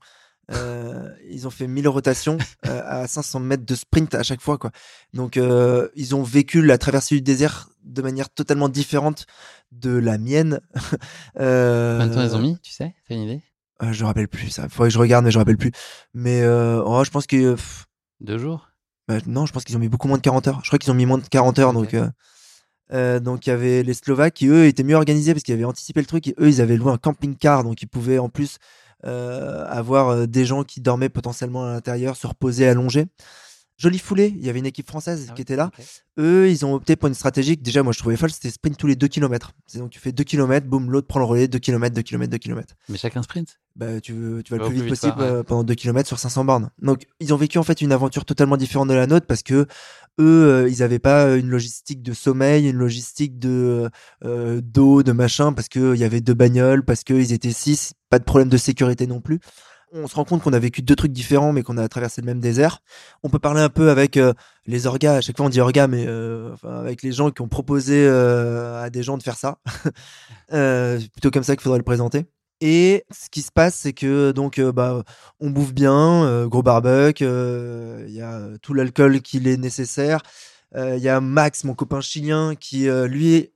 Euh, 0.51 1.11
ils 1.29 1.47
ont 1.47 1.51
fait 1.51 1.67
1000 1.67 1.87
rotations 1.89 2.39
euh, 2.67 2.81
à 2.87 3.07
500 3.07 3.41
mètres 3.41 3.67
de 3.67 3.75
sprint 3.75 4.15
à 4.15 4.23
chaque 4.23 4.41
fois. 4.41 4.57
Quoi. 4.57 4.71
Donc, 5.13 5.37
euh, 5.37 5.89
ils 5.95 6.15
ont 6.15 6.23
vécu 6.23 6.63
la 6.65 6.79
traversée 6.79 7.17
du 7.17 7.21
désert 7.21 7.69
de 7.85 8.01
manière 8.01 8.31
totalement 8.31 8.69
différente 8.71 9.27
de 9.73 9.91
la 9.91 10.17
mienne. 10.17 10.61
euh, 11.39 11.99
Combien 11.99 12.07
de 12.09 12.15
temps 12.15 12.23
ils 12.25 12.37
ont 12.37 12.41
mis, 12.43 12.59
tu 12.61 12.73
sais 12.73 12.95
T'as 13.09 13.15
une 13.15 13.23
idée? 13.23 13.43
Je 13.93 14.03
me 14.03 14.07
rappelle 14.07 14.27
plus, 14.29 14.49
ça. 14.51 14.69
Faudrait 14.69 14.89
que 14.89 14.95
je 14.95 14.99
regarde, 14.99 15.25
mais 15.25 15.31
je 15.31 15.37
me 15.39 15.43
rappelle 15.43 15.59
plus. 15.59 15.73
Mais 16.15 16.43
oh, 16.47 17.03
je 17.05 17.11
pense 17.11 17.27
que. 17.27 17.57
Deux 18.21 18.39
jours? 18.39 18.71
bah, 19.07 19.19
non, 19.27 19.47
je 19.47 19.53
pense 19.53 19.65
qu'ils 19.65 19.77
ont 19.77 19.81
mis 19.81 19.89
beaucoup 19.89 20.09
moins 20.09 20.17
de 20.19 20.23
40 20.23 20.49
heures. 20.49 20.61
Je 20.65 20.69
crois 20.69 20.79
qu'ils 20.79 20.91
ont 20.91 20.95
mis 20.95 21.07
moins 21.07 21.19
de 21.19 21.27
40 21.29 21.59
heures. 21.61 21.73
Donc, 21.73 21.95
euh, 22.93 23.21
donc 23.21 23.47
il 23.47 23.51
y 23.51 23.53
avait 23.53 23.83
les 23.83 23.95
Slovaques 23.95 24.35
qui, 24.35 24.47
eux, 24.49 24.67
étaient 24.67 24.83
mieux 24.83 24.97
organisés 24.97 25.33
parce 25.33 25.43
qu'ils 25.43 25.55
avaient 25.55 25.65
anticipé 25.65 26.01
le 26.01 26.07
truc. 26.07 26.27
Et 26.29 26.35
eux, 26.39 26.49
ils 26.49 26.61
avaient 26.61 26.77
loué 26.77 26.93
un 26.93 26.99
camping-car. 26.99 27.65
Donc, 27.65 27.83
ils 27.83 27.87
pouvaient 27.87 28.19
en 28.19 28.29
plus 28.29 28.59
euh, 29.05 29.65
avoir 29.69 30.09
euh, 30.09 30.27
des 30.27 30.45
gens 30.45 30.65
qui 30.65 30.81
dormaient 30.81 31.09
potentiellement 31.09 31.65
à 31.65 31.73
l'intérieur, 31.73 32.17
se 32.17 32.27
reposer 32.27 32.67
allongés. 32.67 33.07
Jolie 33.79 33.99
foulée, 34.01 34.35
il 34.37 34.45
y 34.45 34.51
avait 34.51 34.59
une 34.59 34.67
équipe 34.67 34.89
française 34.89 35.31
qui 35.37 35.43
était 35.43 35.55
là. 35.55 35.71
Eux, 36.19 36.51
ils 36.51 36.67
ont 36.67 36.75
opté 36.75 36.97
pour 36.97 37.07
une 37.07 37.15
stratégie 37.15 37.57
que 37.57 37.63
déjà, 37.63 37.85
moi, 37.85 37.93
je 37.93 37.99
trouvais 38.01 38.17
folle, 38.17 38.31
c'était 38.33 38.51
sprint 38.51 38.77
tous 38.77 38.89
les 38.89 38.97
2 38.97 39.07
km. 39.07 39.53
C'est 39.69 39.79
donc 39.79 39.91
tu 39.91 40.01
fais 40.01 40.11
2 40.11 40.25
km, 40.25 40.67
boum, 40.67 40.91
l'autre 40.91 41.07
prend 41.07 41.21
le 41.21 41.25
relais, 41.27 41.47
2 41.47 41.61
km, 41.61 41.95
2 41.95 42.03
km, 42.03 42.29
2 42.29 42.39
km. 42.39 42.75
Mais 42.89 42.99
chacun 42.99 43.23
sprint 43.23 43.61
Bah, 43.77 44.01
tu, 44.01 44.13
veux- 44.15 44.43
tu 44.43 44.51
vas 44.53 44.57
le 44.59 44.65
Ouais, 44.65 44.71
plus 44.71 44.81
vite 44.81 44.89
possible 44.89 45.21
ouais. 45.21 45.27
euh, 45.27 45.43
pendant 45.45 45.63
2 45.63 45.75
km 45.77 46.09
sur 46.09 46.19
500 46.19 46.45
bornes. 46.45 46.71
Donc, 46.83 47.07
ils 47.21 47.33
ont 47.33 47.37
vécu 47.37 47.59
en 47.59 47.63
fait 47.63 47.81
une 47.81 47.93
aventure 47.93 48.25
totalement 48.25 48.57
différente 48.57 48.89
de 48.89 48.95
la 48.95 49.07
nôtre 49.07 49.27
parce 49.29 49.45
que 49.45 49.55
eux, 49.55 49.67
euh, 50.21 50.69
ils 50.69 50.83
avaient 50.83 50.99
pas 50.99 51.37
une 51.37 51.49
logistique 51.49 52.03
de 52.03 52.13
sommeil, 52.13 52.69
une 52.69 52.77
logistique 52.79 53.39
de 53.39 53.89
euh, 54.25 54.61
d'eau, 54.61 55.05
de 55.05 55.13
machin, 55.13 55.53
parce 55.53 55.69
que 55.69 55.95
il 55.95 56.01
y 56.01 56.05
avait 56.05 56.21
deux 56.21 56.35
bagnoles, 56.35 56.85
parce 56.85 57.05
qu'ils 57.05 57.33
étaient 57.33 57.53
six, 57.53 57.93
pas 58.11 58.19
de 58.19 58.25
problème 58.25 58.49
de 58.49 58.57
sécurité 58.57 59.07
non 59.07 59.21
plus. 59.21 59.39
On 59.93 60.07
se 60.07 60.15
rend 60.15 60.25
compte 60.25 60.43
qu'on 60.43 60.53
a 60.53 60.59
vécu 60.59 60.83
deux 60.83 60.97
trucs 60.97 61.13
différents, 61.13 61.53
mais 61.53 61.63
qu'on 61.63 61.79
a 61.79 61.89
traversé 61.89 62.21
le 62.21 62.27
même 62.27 62.41
désert. 62.41 62.81
On 63.23 63.31
peut 63.31 63.39
parler 63.39 63.61
un 63.61 63.69
peu 63.69 63.91
avec 63.91 64.17
euh, 64.17 64.35
les 64.67 64.87
orgas. 64.87 65.17
À 65.17 65.21
chaque 65.21 65.37
fois, 65.37 65.47
on 65.47 65.49
dit 65.49 65.61
orgas, 65.61 65.87
mais 65.87 66.05
euh, 66.07 66.55
avec 66.65 67.03
les 67.03 67.13
gens 67.13 67.31
qui 67.31 67.41
ont 67.41 67.49
proposé 67.49 68.07
euh, 68.07 68.83
à 68.83 68.91
des 68.91 69.03
gens 69.03 69.17
de 69.17 69.23
faire 69.23 69.37
ça. 69.37 69.59
Plutôt 71.13 71.31
comme 71.31 71.43
ça 71.43 71.57
qu'il 71.57 71.63
faudrait 71.63 71.79
le 71.79 71.85
présenter. 71.85 72.27
Et 72.61 73.05
ce 73.11 73.31
qui 73.31 73.43
se 73.43 73.53
passe, 73.53 73.77
c'est 73.77 73.93
que 73.93 74.33
donc 74.33 74.61
bah 74.61 75.05
on 75.39 75.51
bouffe 75.51 75.73
bien, 75.73 76.47
gros 76.49 76.63
barbecue, 76.65 77.25
il 77.25 78.13
y 78.13 78.21
a 78.21 78.49
tout 78.61 78.75
l'alcool 78.75 79.21
qu'il 79.23 79.47
est 79.47 79.57
nécessaire. 79.57 80.23
Il 80.75 80.99
y 80.99 81.09
a 81.09 81.21
Max, 81.21 81.63
mon 81.63 81.75
copain 81.75 82.01
chilien, 82.01 82.57
qui 82.57 82.89
lui 82.89 83.53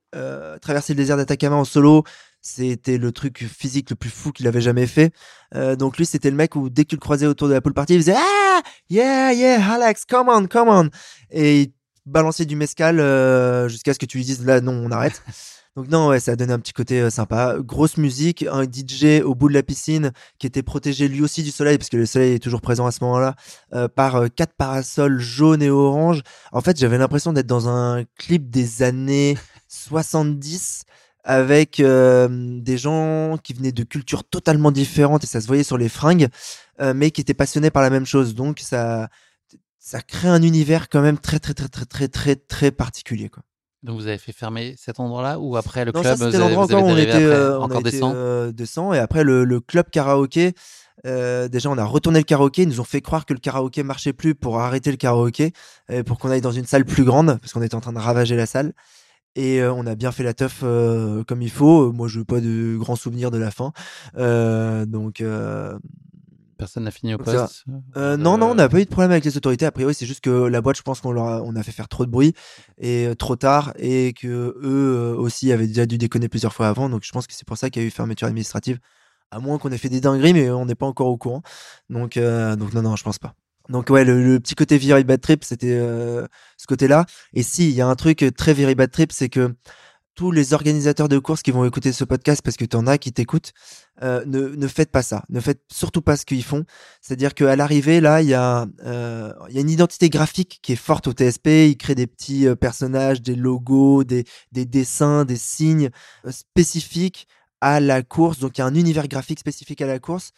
traversait 0.61 0.93
le 0.93 0.99
désert 0.99 1.17
d'Atacama 1.17 1.57
en 1.57 1.65
solo. 1.65 2.05
C'était 2.45 2.99
le 2.99 3.13
truc 3.13 3.47
physique 3.47 3.91
le 3.91 3.95
plus 3.95 4.11
fou 4.11 4.33
qu'il 4.33 4.49
avait 4.49 4.61
jamais 4.61 4.89
fait. 4.89 5.15
Euh, 5.55 5.77
donc 5.77 5.97
lui, 5.97 6.05
c'était 6.05 6.29
le 6.29 6.35
mec 6.35 6.57
où 6.57 6.71
dès 6.71 6.83
que 6.83 6.89
tu 6.89 6.97
le 6.97 7.01
croisais 7.01 7.27
autour 7.27 7.47
de 7.47 7.53
la 7.53 7.61
pool 7.61 7.73
party, 7.73 7.95
il 7.95 8.01
faisait 8.01 8.17
ah 8.17 8.61
yeah 8.91 9.33
yeah 9.33 9.75
Alex, 9.75 10.05
come 10.05 10.29
on, 10.29 10.49
come 10.49 10.69
on, 10.69 10.91
et 11.31 11.63
il 11.63 11.73
balançait 12.05 12.45
du 12.45 12.57
mescal 12.57 12.99
euh, 12.99 13.69
jusqu'à 13.69 13.95
ce 13.95 14.01
que 14.01 14.07
tu 14.07 14.19
lui 14.19 14.25
dises 14.25 14.45
là 14.45 14.61
non, 14.61 14.73
on 14.73 14.91
arrête. 14.91 15.23
Donc 15.77 15.89
non, 15.89 16.09
ouais, 16.09 16.19
ça 16.19 16.33
a 16.33 16.37
donné 16.37 16.53
un 16.53 16.59
petit 16.59 16.73
côté 16.73 17.01
euh, 17.01 17.11
sympa. 17.11 17.55
Grosse 17.61 17.97
musique, 17.97 18.45
un 18.51 18.65
DJ 18.65 19.23
au 19.25 19.37
bout 19.37 19.49
de 19.49 19.55
la 19.55 19.63
piscine 19.63 20.11
qui 20.41 20.49
était 20.49 20.65
protégé 20.65 21.07
lui 21.07 21.23
aussi 21.23 21.45
du 21.45 21.53
soleil, 21.53 21.79
parce 21.79 21.91
que 21.91 21.97
le 21.97 22.07
soleil 22.07 22.35
est 22.35 22.41
toujours 22.41 22.61
présent 22.61 22.87
à 22.87 22.91
ce 22.91 23.05
moment-là, 23.05 23.37
par 23.95 24.25
quatre 24.35 24.55
parasols 24.59 25.21
jaunes 25.21 25.63
et 25.63 25.71
oranges. 25.71 26.23
En 26.51 26.61
fait, 26.61 26.77
j'avais 26.77 26.99
l'impression 26.99 27.33
d'être 27.33 27.47
dans 27.47 27.69
un 27.69 28.05
clip 28.19 28.51
des 28.51 28.83
années 28.83 29.39
70 29.69 30.83
avec 31.25 31.81
euh, 31.81 32.29
des 32.31 32.79
gens 32.79 33.37
qui 33.43 33.53
venaient 33.55 33.73
de 33.73 33.85
cultures 33.85 34.25
totalement 34.25 34.71
différentes 34.73 35.25
et 35.25 35.27
ça 35.27 35.41
se 35.41 35.47
voyait 35.47 35.63
sur 35.63 35.79
les 35.79 35.89
fringues, 35.89 36.29
euh, 36.81 36.95
mais 36.95 37.11
qui 37.11 37.21
étaient 37.21 37.35
passionnés 37.35 37.71
par 37.71 37.83
la 37.83 37.91
même 37.91 38.07
chose. 38.07 38.35
Donc 38.35 38.59
ça, 38.61 39.09
ça 39.79 40.01
crée 40.01 40.29
un 40.29 40.43
univers 40.43 40.89
quand 40.89 41.03
même 41.03 41.19
très 41.19 41.39
très 41.39 41.55
très 41.55 41.69
très 41.69 41.87
très 41.87 42.09
très 42.09 42.37
très 42.37 42.71
particulier 42.71 43.29
quoi. 43.29 43.43
Donc 43.83 43.97
vous 43.99 44.07
avez 44.07 44.19
fait 44.19 44.33
fermer 44.33 44.75
cet 44.79 45.01
endroit-là 45.01 45.41
ou 45.41 45.57
après 45.57 45.85
le 45.85 45.91
Non, 45.93 46.03
club 46.03 46.17
ça, 46.17 46.25
vous 46.25 46.35
avez, 46.41 46.55
vous 46.55 46.73
avez 46.73 46.83
on 46.83 46.97
était, 46.97 47.13
après? 47.15 47.35
euh, 47.35 47.59
on 47.59 47.63
a 47.63 47.65
Encore 47.65 47.81
été, 47.81 47.91
descend? 47.91 48.15
euh, 48.15 48.53
descend. 48.53 48.95
Et 48.95 48.99
après, 48.99 49.25
le, 49.25 49.45
le 49.45 49.59
club 49.61 49.91
karaoké, 49.91 50.55
euh, 51.05 51.49
déjà, 51.49 51.69
on 51.69 51.77
a 51.79 51.85
retourné 51.85 52.21
le 52.21 52.25
karaoké. 52.25 52.63
Ils 52.63 52.69
nous 52.69 52.79
ont 52.81 52.85
fait 52.85 53.01
croire 53.01 53.27
que 53.27 53.33
le 53.33 53.41
karaoké 53.41 53.83
marchait 53.83 54.13
plus 54.13 54.37
pour 54.37 54.61
arrêter 54.61 54.93
le 54.93 54.97
karaoké, 54.97 55.53
et 55.89 56.05
pour 56.05 56.21
qu'on 56.21 56.31
aille 56.31 56.41
dans 56.41 56.53
une 56.53 56.67
salle 56.67 56.85
plus 56.85 57.03
grande, 57.03 57.39
parce 57.41 57.53
qu'on 57.53 57.63
était 57.63 57.75
en 57.75 57.81
train 57.81 57.93
de 57.93 57.99
ravager 57.99 58.37
la 58.37 58.47
salle. 58.47 58.73
Et 59.35 59.63
euh, 59.63 59.73
on 59.73 59.87
a 59.87 59.95
bien 59.95 60.13
fait 60.13 60.23
la 60.25 60.35
teuf 60.35 60.61
euh, 60.63 61.25
comme 61.25 61.43
il 61.43 61.51
faut. 61.51 61.93
Moi, 61.93 62.09
je 62.09 62.19
n'ai 62.19 62.25
pas 62.25 62.41
de 62.41 62.77
grands 62.79 62.97
souvenirs 62.97 63.31
de 63.31 63.39
la 63.39 63.51
fin. 63.51 63.73
Euh, 64.17 64.85
donc. 64.87 65.21
euh, 65.21 65.79
Personne 66.59 66.85
n'a 66.85 66.91
fini 66.93 67.13
au 67.15 67.19
poste 67.19 67.65
Euh, 67.97 68.17
non, 68.17 68.39
non, 68.39 68.51
on 68.51 68.55
n'a 68.55 68.69
pas 68.69 68.79
eu 68.81 68.85
de 68.85 68.91
problème 68.91 69.11
avec 69.11 69.25
les 69.25 69.37
autorités. 69.37 69.67
A 69.67 69.73
priori, 69.73 69.95
c'est 69.95 70.07
juste 70.07 70.21
que 70.21 70.31
la 70.31 70.61
boîte, 70.61 70.77
je 70.77 70.83
pense 70.83 71.01
qu'on 71.01 71.11
leur 71.11 71.27
a, 71.27 71.43
on 71.43 71.57
a 71.57 71.63
fait 71.65 71.73
faire 71.73 71.89
trop 71.89 72.07
de 72.07 72.11
bruit 72.11 72.35
et 72.79 73.07
euh, 73.09 73.15
trop 73.17 73.35
tard, 73.35 73.73
et 73.79 74.13
que 74.13 74.29
eux 74.29 74.57
euh, 74.63 75.15
aussi 75.17 75.51
avaient 75.51 75.67
déjà 75.67 75.87
dû 75.87 75.99
déconner 75.99 76.29
plusieurs 76.29 76.53
fois 76.53 76.69
avant. 76.69 76.89
Donc, 76.89 77.03
je 77.05 77.11
pense 77.11 77.27
que 77.27 77.33
c'est 77.33 77.47
pour 77.47 77.57
ça 77.57 77.69
qu'il 77.69 77.83
y 77.83 77.85
a 77.85 77.89
eu 77.89 77.91
fermeture 77.91 78.29
administrative. 78.29 78.79
À 79.33 79.41
moins 79.41 79.59
qu'on 79.59 79.73
ait 79.73 79.79
fait 79.79 79.89
des 79.89 80.01
dingueries, 80.01 80.35
mais 80.35 80.51
on 80.51 80.67
n'est 80.67 80.75
pas 80.77 80.87
encore 80.87 81.09
au 81.09 81.17
courant. 81.17 81.43
Donc, 81.91 82.17
euh, 82.17 82.55
donc 82.55 82.75
non, 82.75 82.83
non, 82.83 82.95
je 82.97 83.03
pense 83.03 83.19
pas. 83.19 83.35
Donc 83.73 83.91
ouais, 83.91 84.05
le, 84.05 84.39
petit 84.39 84.55
côté 84.55 84.79
Very 84.79 85.03
Bad 85.03 85.21
Trip, 85.21 85.45
c'était 85.45 85.79
euh, 85.81 86.27
ce 86.59 86.67
côté-là. 86.67 87.07
Et 87.33 87.43
si, 87.43 87.71
il 87.71 87.75
y 87.75 87.81
a 87.81 87.87
un 87.87 87.95
truc 87.97 88.25
très 88.37 88.53
Very 88.53 88.75
Bad 88.75 88.91
Trip, 88.91 89.11
c'est 89.13 89.29
que 89.29 89.55
tous 90.15 90.31
les 90.31 90.53
organisateurs 90.53 91.09
de 91.09 91.19
courses 91.19 91.43
qui 91.43 91.53
vont 91.53 91.65
écouter 91.65 91.93
ce 91.93 92.05
podcast, 92.05 92.43
parce 92.43 92.57
que 92.57 92.65
tu 92.65 92.77
en 92.77 92.87
as 92.87 92.99
qui 92.99 93.13
t'écoutent, 93.13 93.53
euh, 94.03 94.23
ne, 94.27 94.49
ne 94.49 94.69
faites 94.69 94.91
pas 94.91 95.03
ça. 95.03 95.25
Ne 95.31 95.41
faites 95.41 95.63
surtout 95.73 96.03
pas 96.03 96.17
ce 96.17 96.27
qu'ils 96.27 96.45
font. 96.45 96.65
C'est-à-dire 97.01 97.35
qu'à 97.35 97.57
l'arrivée, 97.57 98.01
là, 98.01 98.21
il 98.21 98.29
y, 98.29 98.35
a, 98.35 98.67
euh, 98.85 99.33
y 99.49 99.57
a 99.57 99.61
une 99.61 99.71
identité 99.71 100.11
graphique 100.11 100.61
qui 100.63 100.73
est 100.73 100.77
forte 100.77 101.07
au 101.07 101.13
TSP. 101.13 101.47
Ils 101.71 101.77
créent 101.79 101.95
des 101.95 102.07
petits 102.07 102.47
euh, 102.47 102.55
personnages, 102.55 103.23
des 103.23 103.35
logos, 103.35 104.05
des, 104.05 104.25
des 104.53 104.67
dessins, 104.67 105.25
des 105.25 105.37
signes 105.37 105.89
euh, 106.27 106.31
spécifiques 106.31 107.27
à 107.63 107.81
la 107.81 108.03
course. 108.03 108.39
Donc, 108.39 108.59
il 108.59 108.61
y 108.61 108.65
a 108.65 108.67
un 108.67 108.75
univers 108.75 109.09
graphique 109.09 109.39
spécifique 109.39 109.81
à 109.81 109.87
la 109.87 109.99
course. 109.99 110.33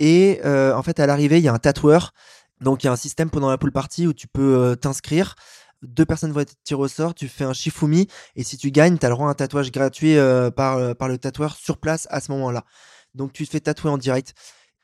Et 0.00 0.40
euh, 0.44 0.74
en 0.74 0.82
fait, 0.82 1.00
à 1.00 1.06
l'arrivée, 1.06 1.38
il 1.38 1.44
y 1.44 1.48
a 1.48 1.52
un 1.52 1.58
tatoueur. 1.58 2.12
Donc, 2.60 2.82
il 2.82 2.86
y 2.86 2.88
a 2.88 2.92
un 2.92 2.96
système 2.96 3.30
pendant 3.30 3.50
la 3.50 3.58
pool 3.58 3.72
party 3.72 4.06
où 4.06 4.12
tu 4.12 4.26
peux 4.28 4.56
euh, 4.56 4.74
t'inscrire. 4.74 5.34
Deux 5.82 6.04
personnes 6.04 6.32
vont 6.32 6.40
être 6.40 6.54
tirées 6.64 6.80
au 6.82 6.88
sort, 6.88 7.14
tu 7.14 7.28
fais 7.28 7.44
un 7.44 7.52
shifumi 7.52 8.08
et 8.34 8.42
si 8.42 8.56
tu 8.56 8.72
gagnes, 8.72 8.98
tu 8.98 9.06
as 9.06 9.10
le 9.10 9.14
droit 9.14 9.28
à 9.28 9.30
un 9.30 9.34
tatouage 9.34 9.70
gratuit 9.70 10.16
euh, 10.16 10.50
par, 10.50 10.76
euh, 10.76 10.94
par 10.94 11.06
le 11.08 11.18
tatoueur 11.18 11.54
sur 11.54 11.78
place 11.78 12.08
à 12.10 12.20
ce 12.20 12.32
moment-là. 12.32 12.64
Donc 13.14 13.32
tu 13.32 13.46
te 13.46 13.50
fais 13.52 13.60
tatouer 13.60 13.90
en 13.90 13.96
direct. 13.96 14.34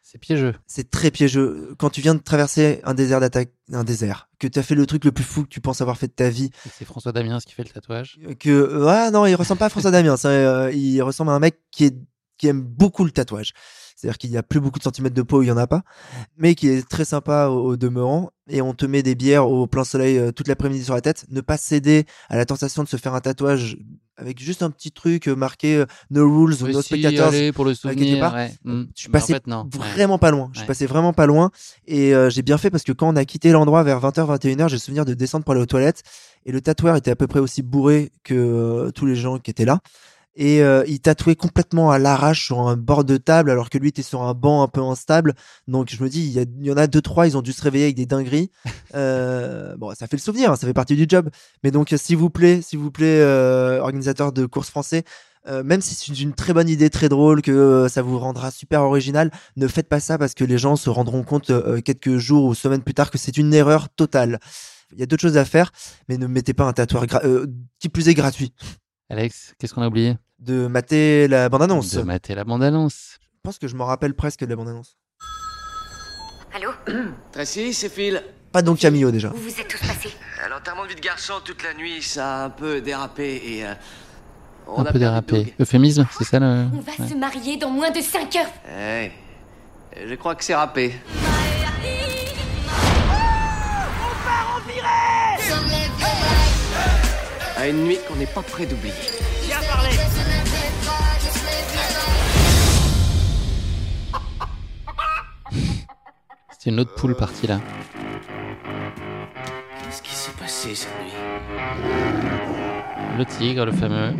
C'est 0.02 0.18
piégeux. 0.18 0.54
C'est 0.68 0.90
très 0.90 1.10
piégeux. 1.10 1.74
Quand 1.78 1.90
tu 1.90 2.00
viens 2.00 2.14
de 2.14 2.20
traverser 2.20 2.80
un 2.84 2.94
désert 2.94 3.18
d'attaque, 3.18 3.50
un 3.72 3.82
désert, 3.82 4.28
que 4.38 4.46
tu 4.46 4.56
as 4.56 4.62
fait 4.62 4.76
le 4.76 4.86
truc 4.86 5.04
le 5.04 5.10
plus 5.10 5.24
fou 5.24 5.42
que 5.42 5.48
tu 5.48 5.60
penses 5.60 5.80
avoir 5.80 5.98
fait 5.98 6.06
de 6.06 6.12
ta 6.12 6.28
vie, 6.28 6.50
C'est 6.78 6.84
François 6.84 7.10
Damiens 7.10 7.40
qui 7.44 7.54
fait 7.54 7.64
le 7.64 7.70
tatouage. 7.70 8.20
que 8.38 8.84
ouais 8.84 9.10
non 9.10 9.26
il 9.26 9.34
ressemble 9.34 9.58
pas 9.58 9.66
à 9.66 9.70
François 9.70 9.90
Damien 9.90 10.16
ça, 10.16 10.28
euh, 10.28 10.70
il 10.72 11.02
ressemble 11.02 11.32
à 11.32 11.34
un 11.34 11.40
mec 11.40 11.58
qui 11.72 11.86
est 11.86 11.96
qui 12.38 12.46
aime 12.46 12.62
beaucoup 12.62 13.04
le 13.04 13.10
tatouage 13.10 13.52
c'est-à-dire 13.94 14.18
qu'il 14.18 14.30
y 14.30 14.36
a 14.36 14.42
plus 14.42 14.60
beaucoup 14.60 14.78
de 14.78 14.84
centimètres 14.84 15.14
de 15.14 15.22
peau 15.22 15.42
il 15.42 15.46
y 15.46 15.50
en 15.52 15.56
a 15.56 15.66
pas 15.66 15.82
mais 16.36 16.54
qui 16.54 16.68
est 16.68 16.88
très 16.88 17.04
sympa 17.04 17.46
au, 17.46 17.64
au 17.70 17.76
demeurant 17.76 18.30
et 18.48 18.60
on 18.62 18.74
te 18.74 18.86
met 18.86 19.02
des 19.02 19.14
bières 19.14 19.48
au 19.48 19.66
plein 19.66 19.84
soleil 19.84 20.18
euh, 20.18 20.32
toute 20.32 20.48
l'après-midi 20.48 20.84
sur 20.84 20.94
la 20.94 21.00
tête 21.00 21.26
ne 21.30 21.40
pas 21.40 21.56
céder 21.56 22.04
à 22.28 22.36
la 22.36 22.44
tentation 22.44 22.82
de 22.82 22.88
se 22.88 22.96
faire 22.96 23.14
un 23.14 23.20
tatouage 23.20 23.78
avec 24.16 24.38
juste 24.40 24.62
un 24.62 24.70
petit 24.70 24.92
truc 24.92 25.28
euh, 25.28 25.34
marqué 25.34 25.76
euh, 25.76 25.86
no 26.10 26.22
rules 26.22 26.54
ou 26.62 26.68
no 26.68 26.82
si, 26.82 26.88
spectators 26.88 27.28
allez, 27.28 27.52
pour 27.52 27.64
le 27.64 27.74
souvenir, 27.74 28.20
pas. 28.20 28.32
ouais. 28.32 28.52
Mm. 28.64 28.82
je 28.94 29.00
suis 29.00 29.08
en 29.08 29.12
passé 29.12 29.32
fait, 29.34 29.46
non. 29.46 29.68
Ouais. 29.74 29.88
vraiment 29.94 30.18
pas 30.18 30.30
loin 30.30 30.50
je 30.52 30.58
suis 30.58 30.66
passé 30.66 30.86
vraiment 30.86 31.12
pas 31.12 31.26
loin 31.26 31.50
et 31.86 32.14
euh, 32.14 32.30
j'ai 32.30 32.42
bien 32.42 32.58
fait 32.58 32.70
parce 32.70 32.84
que 32.84 32.92
quand 32.92 33.08
on 33.08 33.16
a 33.16 33.24
quitté 33.24 33.50
l'endroit 33.52 33.82
vers 33.82 34.00
20h 34.00 34.38
21h 34.38 34.68
j'ai 34.68 34.76
le 34.76 34.80
souvenir 34.80 35.04
de 35.04 35.14
descendre 35.14 35.44
pour 35.44 35.52
aller 35.52 35.62
aux 35.62 35.66
toilettes 35.66 36.02
et 36.46 36.52
le 36.52 36.60
tatoueur 36.60 36.96
était 36.96 37.10
à 37.10 37.16
peu 37.16 37.26
près 37.26 37.40
aussi 37.40 37.62
bourré 37.62 38.12
que 38.22 38.90
tous 38.94 39.06
les 39.06 39.16
gens 39.16 39.38
qui 39.38 39.50
étaient 39.50 39.64
là 39.64 39.80
et 40.36 40.62
euh, 40.62 40.84
il 40.86 41.00
tatouait 41.00 41.36
complètement 41.36 41.90
à 41.90 41.98
l'arrache 41.98 42.46
sur 42.46 42.60
un 42.60 42.76
bord 42.76 43.04
de 43.04 43.16
table 43.16 43.50
alors 43.50 43.70
que 43.70 43.78
lui 43.78 43.88
était 43.88 44.02
sur 44.02 44.22
un 44.22 44.34
banc 44.34 44.62
un 44.62 44.68
peu 44.68 44.82
instable 44.82 45.34
donc 45.68 45.90
je 45.90 46.02
me 46.02 46.08
dis 46.08 46.20
il 46.20 46.32
y, 46.32 46.38
a- 46.40 46.42
il 46.42 46.66
y 46.66 46.72
en 46.72 46.76
a 46.76 46.86
deux 46.86 47.00
trois 47.00 47.26
ils 47.26 47.36
ont 47.36 47.42
dû 47.42 47.52
se 47.52 47.62
réveiller 47.62 47.84
avec 47.84 47.96
des 47.96 48.06
dingueries 48.06 48.50
euh, 48.94 49.76
bon 49.76 49.94
ça 49.94 50.06
fait 50.06 50.16
le 50.16 50.22
souvenir 50.22 50.52
hein, 50.52 50.56
ça 50.56 50.66
fait 50.66 50.74
partie 50.74 50.96
du 50.96 51.06
job 51.08 51.30
mais 51.62 51.70
donc 51.70 51.94
s'il 51.96 52.16
vous 52.16 52.30
plaît 52.30 52.62
s'il 52.62 52.78
vous 52.78 52.90
plaît 52.90 53.20
euh, 53.20 53.80
organisateur 53.80 54.32
de 54.32 54.46
courses 54.46 54.70
français 54.70 55.04
même 55.62 55.82
si 55.82 55.94
c'est 55.94 56.18
une 56.22 56.32
très 56.32 56.54
bonne 56.54 56.70
idée, 56.70 56.88
très 56.88 57.10
drôle, 57.10 57.42
que 57.42 57.86
ça 57.90 58.00
vous 58.00 58.18
rendra 58.18 58.50
super 58.50 58.80
original, 58.80 59.30
ne 59.56 59.68
faites 59.68 59.90
pas 59.90 60.00
ça 60.00 60.16
parce 60.16 60.32
que 60.32 60.42
les 60.42 60.56
gens 60.56 60.74
se 60.74 60.88
rendront 60.88 61.22
compte 61.22 61.52
quelques 61.84 62.16
jours 62.16 62.46
ou 62.46 62.54
semaines 62.54 62.80
plus 62.80 62.94
tard 62.94 63.10
que 63.10 63.18
c'est 63.18 63.36
une 63.36 63.52
erreur 63.52 63.90
totale. 63.90 64.40
Il 64.92 65.00
y 65.00 65.02
a 65.02 65.06
d'autres 65.06 65.22
choses 65.22 65.36
à 65.36 65.44
faire, 65.44 65.70
mais 66.08 66.18
ne 66.18 66.26
mettez 66.26 66.54
pas 66.54 66.64
un 66.64 66.72
euh, 67.24 67.46
qui 67.78 67.88
plus 67.88 68.08
est 68.08 68.14
gratuit. 68.14 68.54
Alex, 69.10 69.54
qu'est-ce 69.58 69.74
qu'on 69.74 69.82
a 69.82 69.88
oublié? 69.88 70.16
De 70.44 70.66
mater 70.66 71.26
la 71.28 71.48
bande-annonce. 71.48 71.94
De 71.94 72.02
mater 72.02 72.34
la 72.34 72.44
bande-annonce. 72.44 73.18
Je 73.22 73.38
pense 73.42 73.58
que 73.58 73.66
je 73.66 73.74
m'en 73.76 73.86
rappelle 73.86 74.12
presque 74.14 74.40
de 74.44 74.50
la 74.50 74.56
bande-annonce. 74.56 74.98
Allô 76.54 76.70
Tracy, 77.32 77.72
c'est 77.72 77.88
Phil. 77.88 78.22
Pas 78.52 78.60
Don 78.60 78.74
Camillo 78.76 79.10
déjà. 79.10 79.30
Où 79.30 79.36
vous 79.38 79.48
êtes 79.60 79.68
tous 79.68 79.78
passés 79.86 80.14
À 80.44 80.48
l'enterrement 80.50 80.82
de 80.84 80.88
vie 80.90 80.96
de 80.96 81.00
garçon, 81.00 81.34
toute 81.42 81.62
la 81.62 81.72
nuit, 81.72 82.02
ça 82.02 82.42
a 82.42 82.44
un 82.44 82.50
peu 82.50 82.82
dérapé 82.82 83.40
et. 83.42 83.64
euh, 83.66 83.72
on 84.66 84.82
Un 84.82 84.86
a 84.86 84.92
peu 84.92 84.98
dérapé. 84.98 85.54
Euphémisme, 85.58 86.06
c'est 86.18 86.24
ça 86.24 86.38
le. 86.38 86.66
On 86.74 86.80
va 86.80 86.92
Ouais. 86.98 87.08
se 87.08 87.14
marier 87.14 87.56
dans 87.56 87.70
moins 87.70 87.90
de 87.90 88.00
5 88.02 88.36
heures. 88.36 88.52
Eh, 88.78 89.10
je 90.08 90.14
crois 90.14 90.34
que 90.34 90.44
c'est 90.44 90.54
râpé. 90.54 90.94
À 97.56 97.68
une 97.68 97.84
nuit 97.84 97.98
qu'on 98.06 98.16
n'est 98.16 98.26
pas 98.26 98.42
prêt 98.42 98.66
d'oublier. 98.66 98.92
C'est 106.50 106.70
une 106.70 106.80
autre 106.80 106.94
poule 106.94 107.14
partie 107.14 107.46
là. 107.46 107.60
Qu'est-ce 109.84 110.02
qui 110.02 110.14
s'est 110.14 110.32
passé 110.32 110.74
cette 110.74 110.88
nuit 111.02 111.12
Le 113.18 113.24
tigre, 113.24 113.64
le 113.64 113.72
fameux. 113.72 114.14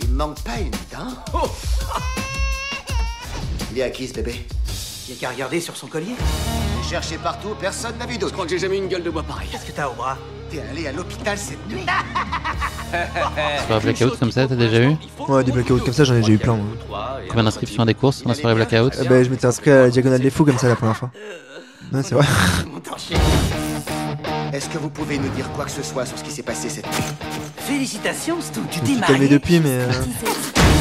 Il 0.00 0.08
me 0.08 0.16
manque 0.16 0.42
pas 0.42 0.58
une 0.58 0.70
dent 0.70 1.14
Il 3.70 3.78
est 3.78 3.82
à 3.82 3.90
qui 3.90 4.08
ce 4.08 4.14
bébé 4.14 4.46
Il 5.06 5.14
y 5.14 5.16
a 5.18 5.20
qu'à 5.20 5.30
regarder 5.30 5.60
sur 5.60 5.76
son 5.76 5.86
collier. 5.86 6.14
J'ai 6.82 6.90
cherché 6.90 7.18
partout, 7.18 7.54
personne 7.60 7.96
n'a 7.98 8.06
vu 8.06 8.16
d'autre. 8.16 8.30
Je 8.30 8.32
crois 8.32 8.44
que 8.46 8.50
j'ai 8.50 8.58
jamais 8.58 8.78
eu 8.78 8.82
une 8.82 8.88
gueule 8.88 9.02
de 9.02 9.10
bois 9.10 9.22
pareille. 9.22 9.48
Qu'est-ce 9.52 9.66
que 9.66 9.72
t'as 9.72 9.88
au 9.88 9.94
bras 9.94 10.16
T'es 10.50 10.62
allé 10.70 10.86
à 10.88 10.92
l'hôpital 10.92 11.36
cette 11.36 11.66
nuit 11.68 11.84
Soirée 13.66 13.82
blackout 13.92 14.18
comme 14.18 14.32
ça, 14.32 14.46
t'as 14.46 14.54
déjà 14.54 14.80
eu 14.82 14.96
Ouais, 15.28 15.44
des 15.44 15.52
blackouts 15.52 15.78
comme 15.84 15.92
ça, 15.92 16.04
j'en 16.04 16.14
ai 16.14 16.20
déjà 16.20 16.32
eu 16.32 16.38
plein. 16.38 16.56
moi. 16.56 16.64
Combien 17.28 17.44
d'inscriptions 17.44 17.82
à 17.82 17.86
des 17.86 17.92
courses 17.94 18.22
dans 18.22 18.30
la 18.30 18.34
soirée 18.34 18.54
blackout 18.54 18.94
Euh, 18.98 19.04
bah, 19.04 19.22
je 19.22 19.28
m'étais 19.28 19.46
inscrit 19.46 19.70
à 19.70 19.82
la 19.82 19.90
diagonale 19.90 20.20
des 20.20 20.30
fous 20.30 20.44
comme 20.46 20.56
ça 20.58 20.68
la 20.68 20.76
première 20.76 20.96
fois. 20.96 21.10
Ouais, 21.92 22.02
c'est 22.02 22.14
vrai. 22.14 22.24
Est-ce 24.52 24.68
que 24.70 24.78
vous 24.78 24.88
pouvez 24.88 25.18
nous 25.18 25.28
dire 25.30 25.50
quoi 25.52 25.64
que 25.66 25.70
ce 25.70 25.82
soit 25.82 26.06
sur 26.06 26.18
ce 26.18 26.24
qui 26.24 26.30
s'est 26.30 26.42
passé 26.42 26.68
cette 26.70 26.86
nuit 26.86 26.94
Félicitations, 27.58 28.40
Stu, 28.40 28.60
tu 28.70 28.78
Je 28.78 28.84
t'es 28.84 28.92
marié. 28.98 29.28
depuis, 29.28 29.60
mais. 29.60 29.68
euh, 29.70 29.86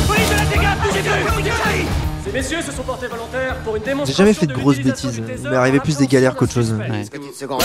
Police 0.08 0.30
de 0.30 0.36
la 0.36 0.46
dégâts, 0.46 0.78
bougez-vous 0.84 1.88
Ces 2.26 2.32
messieurs 2.32 2.62
se 2.62 2.72
sont 2.72 2.84
portés 2.84 3.08
volontaires 3.08 3.58
pour 3.66 3.76
une 3.76 3.84
démonstration. 3.84 4.14
J'ai 4.14 4.18
jamais 4.30 4.34
fait 4.34 4.48
de 4.48 4.54
grosses 4.54 4.80
bêtises. 4.80 5.22
Il 5.44 5.50
m'est 5.50 5.56
arrivé 5.58 5.80
plus 5.82 5.98
des 5.98 6.08
galères 6.08 6.36
qu'autre 6.36 6.54
chose. 6.54 6.72
Ouais. 6.74 7.04
Seconde. 7.38 7.62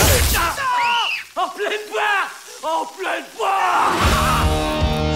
En 1.35 1.49
pleine 1.49 1.79
En 2.65 2.85
pleine 2.85 3.25
poire 3.37 3.91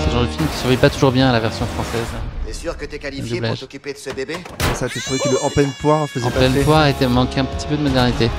C'est 0.01 0.07
le 0.07 0.11
genre 0.11 0.23
de 0.23 0.27
film 0.27 0.47
qui 0.49 0.57
survit 0.57 0.75
pas 0.75 0.89
toujours 0.89 1.13
bien 1.13 1.29
à 1.29 1.31
la 1.31 1.39
version 1.39 1.65
française. 1.65 2.07
T'es 2.45 2.51
sûr 2.51 2.75
que 2.75 2.83
t'es 2.83 2.99
qualifié 2.99 3.39
pour 3.39 3.57
t'occuper 3.57 3.93
de 3.93 3.97
ce 3.97 4.09
bébé? 4.09 4.37
Ça, 4.73 4.89
tu 4.89 4.99
trouvais 4.99 5.19
que 5.19 5.29
le 5.29 5.41
en 5.41 5.49
pleine 5.49 5.71
poire 5.79 6.09
faisait 6.09 6.25
En 6.25 6.31
pleine 6.31 6.61
poire 6.65 6.87
était 6.87 7.07
manqué 7.07 7.39
un 7.39 7.45
petit 7.45 7.65
peu 7.67 7.77
de 7.77 7.83
modernité. 7.83 8.29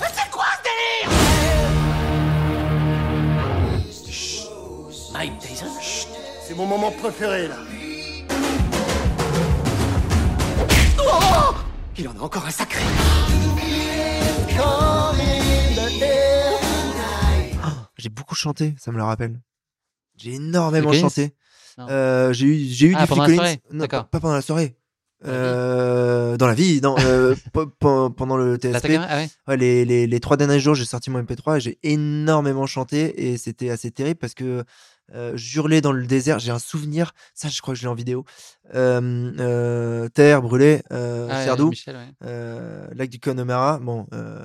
C'est 0.00 0.30
quoi 0.32 0.46
ce 0.56 0.62
délire? 0.64 1.10
Mike 5.12 5.38
Tyson? 5.38 5.66
C'est 6.44 6.56
mon 6.56 6.66
moment 6.66 6.90
préféré 6.90 7.46
là. 7.46 7.56
Oh 10.98 11.54
Il 11.96 12.08
en 12.08 12.20
a 12.20 12.24
encore 12.24 12.46
un 12.46 12.50
sacré. 12.50 12.82
J'ai 18.02 18.08
beaucoup 18.08 18.34
chanté, 18.34 18.74
ça 18.80 18.90
me 18.90 18.96
le 18.96 19.04
rappelle. 19.04 19.40
J'ai 20.16 20.32
énormément 20.34 20.90
chanté. 21.02 21.34
Euh, 21.88 22.32
j'ai 22.32 22.46
eu, 22.46 22.58
j'ai 22.58 22.86
eu 22.88 22.94
Ah, 22.96 23.02
du 23.02 23.06
Phil 23.06 23.16
Collins. 23.36 23.36
Non, 23.70 23.84
pas, 24.02 24.04
pas 24.04 24.20
pendant 24.20 24.34
la 24.34 24.42
soirée. 24.42 24.76
Euh, 25.24 26.36
dans 26.36 26.48
la 26.48 26.54
vie, 26.54 26.80
non, 26.80 26.96
euh, 26.98 27.36
pe- 27.52 28.08
pendant 28.08 28.36
le 28.36 28.56
TSP. 28.58 28.72
Ah 29.08 29.16
ouais 29.16 29.28
Ouais, 29.46 29.56
les, 29.56 29.84
les, 29.84 30.08
les 30.08 30.20
trois 30.20 30.36
derniers 30.36 30.58
jours, 30.58 30.74
j'ai 30.74 30.84
sorti 30.84 31.10
mon 31.10 31.22
MP3 31.22 31.58
et 31.58 31.60
j'ai 31.60 31.78
énormément 31.84 32.66
chanté 32.66 33.28
et 33.28 33.38
c'était 33.38 33.70
assez 33.70 33.92
terrible 33.92 34.18
parce 34.18 34.34
que 34.34 34.64
euh, 35.14 35.32
j'hurlais 35.36 35.80
dans 35.80 35.92
le 35.92 36.06
désert. 36.08 36.40
J'ai 36.40 36.50
un 36.50 36.58
souvenir, 36.58 37.12
ça 37.34 37.48
je 37.48 37.60
crois 37.62 37.74
que 37.74 37.78
je 37.78 37.84
l'ai 37.84 37.88
en 37.88 37.94
vidéo. 37.94 38.24
Euh, 38.74 39.32
euh, 39.38 40.08
terre 40.08 40.42
brûlée, 40.42 40.82
euh, 40.92 41.28
Ah 41.30 41.56
Michel, 41.68 41.94
ouais. 41.96 42.08
euh, 42.24 42.88
lac 42.92 43.08
du 43.08 43.20
Connemara. 43.20 43.78
Bon, 43.78 44.08
euh, 44.12 44.44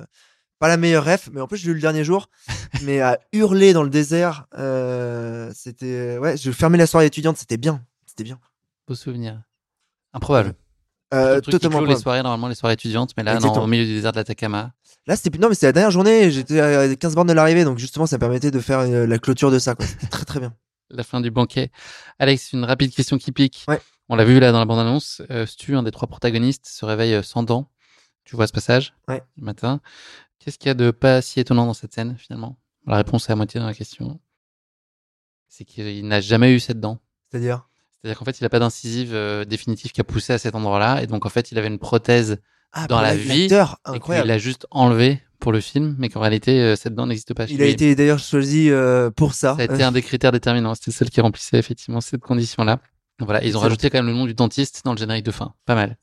pas 0.58 0.68
la 0.68 0.76
meilleure 0.76 1.04
ref, 1.04 1.28
mais 1.32 1.40
en 1.40 1.46
plus 1.46 1.58
je 1.58 1.66
l'ai 1.66 1.72
eu 1.72 1.74
le 1.74 1.80
dernier 1.80 2.04
jour. 2.04 2.28
mais 2.82 3.00
à 3.00 3.18
hurler 3.32 3.72
dans 3.72 3.82
le 3.82 3.90
désert, 3.90 4.46
euh, 4.56 5.50
c'était 5.54 6.18
ouais. 6.18 6.36
Je 6.36 6.50
fermais 6.50 6.78
la 6.78 6.86
soirée 6.86 7.06
étudiante, 7.06 7.36
c'était 7.36 7.56
bien, 7.56 7.84
c'était 8.06 8.24
bien. 8.24 8.38
Beau 8.86 8.94
souvenir. 8.94 9.42
Improbable. 10.12 10.54
Euh, 11.14 11.40
totalement 11.40 11.80
les 11.80 11.96
soirées, 11.96 12.22
normalement 12.22 12.48
les 12.48 12.54
soirées 12.54 12.74
étudiantes, 12.74 13.12
mais 13.16 13.22
là, 13.22 13.38
non, 13.38 13.52
au 13.52 13.66
milieu 13.66 13.86
du 13.86 13.94
désert 13.94 14.12
de 14.12 14.18
l'Atacama. 14.18 14.72
Là, 15.06 15.16
c'était 15.16 15.38
non, 15.38 15.48
mais 15.48 15.54
c'était 15.54 15.68
la 15.68 15.72
dernière 15.72 15.90
journée. 15.90 16.30
J'étais 16.30 16.60
à 16.60 16.94
15 16.94 17.14
bornes 17.14 17.28
de 17.28 17.32
l'arrivée, 17.32 17.64
donc 17.64 17.78
justement, 17.78 18.06
ça 18.06 18.16
me 18.16 18.20
permettait 18.20 18.50
de 18.50 18.60
faire 18.60 18.80
euh, 18.80 19.06
la 19.06 19.18
clôture 19.18 19.50
de 19.50 19.58
ça. 19.58 19.74
quoi. 19.74 19.86
C'était 19.86 20.06
très 20.06 20.26
très 20.26 20.38
bien. 20.38 20.54
la 20.90 21.02
fin 21.02 21.22
du 21.22 21.30
banquet. 21.30 21.70
Alex, 22.18 22.52
une 22.52 22.64
rapide 22.64 22.92
question 22.92 23.16
qui 23.16 23.32
pique. 23.32 23.64
Ouais. 23.68 23.80
On 24.10 24.16
l'a 24.16 24.24
vu 24.24 24.38
là 24.38 24.52
dans 24.52 24.58
la 24.58 24.66
bande-annonce. 24.66 25.22
Euh, 25.30 25.46
Stu, 25.46 25.76
un 25.76 25.82
des 25.82 25.90
trois 25.90 26.08
protagonistes, 26.08 26.66
se 26.66 26.84
réveille 26.84 27.14
euh, 27.14 27.22
sans 27.22 27.42
dents. 27.42 27.70
Tu 28.24 28.36
vois 28.36 28.46
ce 28.46 28.52
passage? 28.52 28.94
Ouais. 29.08 29.22
le 29.38 29.44
matin. 29.44 29.80
Qu'est-ce 30.38 30.58
qu'il 30.58 30.68
y 30.68 30.70
a 30.70 30.74
de 30.74 30.90
pas 30.90 31.20
si 31.22 31.40
étonnant 31.40 31.66
dans 31.66 31.74
cette 31.74 31.92
scène 31.92 32.16
finalement? 32.18 32.58
La 32.86 32.96
réponse 32.96 33.28
est 33.28 33.32
à 33.32 33.36
moitié 33.36 33.60
dans 33.60 33.66
la 33.66 33.74
question. 33.74 34.20
C'est 35.48 35.64
qu'il 35.64 36.06
n'a 36.06 36.20
jamais 36.20 36.52
eu 36.54 36.60
cette 36.60 36.80
dent. 36.80 36.98
C'est-à-dire? 37.30 37.68
C'est-à-dire 38.00 38.18
qu'en 38.18 38.24
fait, 38.24 38.38
il 38.40 38.44
n'a 38.44 38.48
pas 38.48 38.60
d'incisive 38.60 39.12
euh, 39.14 39.44
définitive 39.44 39.90
qui 39.92 40.00
a 40.00 40.04
poussé 40.04 40.32
à 40.32 40.38
cet 40.38 40.54
endroit-là. 40.54 41.02
Et 41.02 41.06
donc, 41.06 41.26
en 41.26 41.28
fait, 41.28 41.50
il 41.50 41.58
avait 41.58 41.66
une 41.68 41.78
prothèse 41.80 42.38
Ah, 42.72 42.86
dans 42.86 43.00
la 43.00 43.16
vie. 43.16 43.48
l'acteur, 43.48 43.80
Et 43.86 43.90
qu'il 43.90 43.96
incroyable. 43.96 44.28
l'a 44.28 44.38
juste 44.38 44.66
enlevé 44.70 45.20
pour 45.40 45.52
le 45.52 45.60
film, 45.60 45.96
mais 45.98 46.08
qu'en 46.08 46.20
réalité, 46.20 46.60
euh, 46.60 46.76
cette 46.76 46.94
dent 46.94 47.06
n'existe 47.06 47.34
pas 47.34 47.46
chez 47.46 47.54
Il 47.54 47.62
a 47.62 47.64
lui. 47.64 47.72
été 47.72 47.94
d'ailleurs 47.96 48.18
choisi 48.20 48.70
euh, 48.70 49.10
pour 49.10 49.34
ça. 49.34 49.56
Ça 49.56 49.62
a 49.62 49.64
été 49.64 49.82
un 49.82 49.92
des 49.92 50.02
critères 50.02 50.32
déterminants. 50.32 50.74
C'était 50.74 50.92
celle 50.92 51.10
qui 51.10 51.20
remplissait 51.20 51.58
effectivement 51.58 52.00
cette 52.00 52.20
condition-là. 52.20 52.80
Voilà, 53.20 53.42
ils 53.42 53.56
ont 53.56 53.60
rajouté 53.60 53.90
quand 53.90 53.98
même 53.98 54.06
le 54.06 54.12
nom 54.14 54.26
du 54.26 54.34
dentiste 54.34 54.82
dans 54.84 54.92
le 54.92 54.98
générique 54.98 55.24
de 55.24 55.32
fin. 55.32 55.52
Pas 55.66 55.74
mal. 55.74 55.96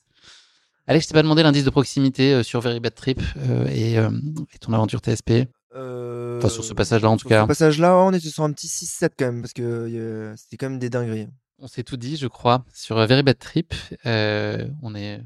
Alex, 0.88 1.06
je 1.06 1.10
t'ai 1.10 1.14
pas 1.14 1.24
demandé 1.24 1.42
l'indice 1.44 1.64
de 1.66 1.70
proximité 1.70 2.34
euh, 2.34 2.44
sur 2.44 2.62
Very 2.62 2.80
Bad 2.80 2.94
Trip 2.94 3.22
euh, 3.50 3.68
et, 3.68 3.98
euh, 3.98 4.10
et 4.54 4.58
ton 4.60 4.72
aventure 4.74 5.00
TSP. 5.00 5.48
Euh, 5.76 6.38
Enfin, 6.38 6.50
sur 6.50 6.64
ce 6.64 6.74
passage-là, 6.74 7.10
en 7.10 7.16
tout 7.18 7.22
sur 7.22 7.30
cas. 7.30 7.44
Ce 7.44 7.48
passage-là, 7.48 7.96
on 7.98 8.12
était 8.14 8.30
sur 8.30 8.44
un 8.44 8.52
petit 8.52 8.68
6-7 8.68 9.10
quand 9.18 9.26
même, 9.26 9.42
parce 9.42 9.54
que 9.54 9.64
euh, 9.64 10.34
c'était 10.38 10.58
quand 10.58 10.70
même 10.70 10.80
des 10.80 10.90
dingueries. 10.90 11.28
On 11.60 11.68
s'est 11.68 11.84
tout 11.84 11.98
dit, 11.98 12.18
je 12.18 12.28
crois, 12.28 12.64
sur 12.74 12.98
Very 13.08 13.24
Bad 13.24 13.40
Trip. 13.40 13.74
Euh, 14.06 14.68
on 14.84 14.94
est 14.94 15.22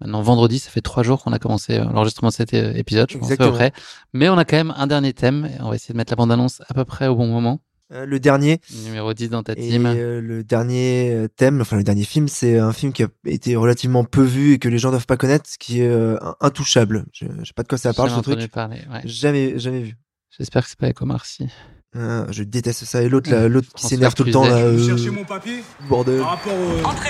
maintenant 0.00 0.20
vendredi, 0.22 0.58
ça 0.58 0.70
fait 0.70 0.80
trois 0.80 1.02
jours 1.02 1.22
qu'on 1.22 1.32
a 1.32 1.38
commencé 1.38 1.78
l'enregistrement 1.78 2.28
de 2.28 2.34
cet 2.34 2.52
épisode, 2.52 3.10
je 3.10 3.18
pense 3.18 3.30
à 3.30 3.36
peu 3.36 3.50
près. 3.52 3.72
Mais 4.12 4.28
on 4.28 4.36
a 4.36 4.44
quand 4.44 4.56
même 4.56 4.74
un 4.76 4.86
dernier 4.86 5.12
thème. 5.14 5.46
et 5.46 5.60
On 5.60 5.70
va 5.70 5.76
essayer 5.76 5.92
de 5.92 5.96
mettre 5.96 6.12
la 6.12 6.16
bande-annonce 6.16 6.60
à 6.68 6.74
peu 6.74 6.84
près 6.84 7.06
au 7.06 7.16
bon 7.16 7.26
moment. 7.28 7.60
Euh, 7.90 8.04
le 8.04 8.20
dernier. 8.20 8.60
Numéro 8.84 9.14
10 9.14 9.30
dans 9.30 9.42
ta 9.42 9.52
Et 9.54 9.68
team. 9.70 9.86
euh, 9.86 10.20
le 10.20 10.44
dernier 10.44 11.10
euh, 11.14 11.26
thème, 11.28 11.62
enfin 11.62 11.76
le 11.76 11.84
dernier 11.84 12.04
film, 12.04 12.28
c'est 12.28 12.58
un 12.58 12.72
film 12.72 12.92
qui 12.92 13.02
a 13.02 13.08
été 13.24 13.56
relativement 13.56 14.04
peu 14.04 14.22
vu 14.22 14.52
et 14.52 14.58
que 14.58 14.68
les 14.68 14.78
gens 14.78 14.90
doivent 14.90 15.06
pas 15.06 15.16
connaître, 15.16 15.48
qui 15.58 15.80
est 15.80 15.88
euh, 15.88 16.18
Intouchable. 16.40 17.06
Je, 17.12 17.24
je 17.40 17.44
sais 17.46 17.52
pas 17.56 17.62
de 17.62 17.68
quoi 17.68 17.78
ça 17.78 17.94
parle 17.94 18.10
ce 18.10 18.20
truc. 18.20 18.34
entendu 18.34 18.48
parler, 18.48 18.80
ouais. 18.92 19.00
Jamais, 19.04 19.58
jamais 19.58 19.80
vu. 19.80 19.96
J'espère 20.36 20.64
que 20.64 20.68
c'est 20.68 20.78
pas 20.78 20.86
avec 20.86 21.00
Omar 21.00 21.24
Sy. 21.24 21.48
Euh, 21.96 22.26
je 22.30 22.42
déteste 22.42 22.84
ça. 22.84 23.02
Et 23.02 23.08
l'autre, 23.08 23.30
qui 23.74 23.86
s'énerve 23.86 24.14
tout 24.14 24.24
le 24.24 24.32
temps 24.32 24.46
là. 24.46 24.70
Vous 24.70 24.84
euh, 24.84 24.88
cherchez 24.96 25.10
mon 25.10 25.24
papier? 25.24 25.64
Bordel. 25.88 26.18
Par 26.20 26.30
rapport 26.32 26.52
au. 26.52 26.86
Entrez 26.86 27.08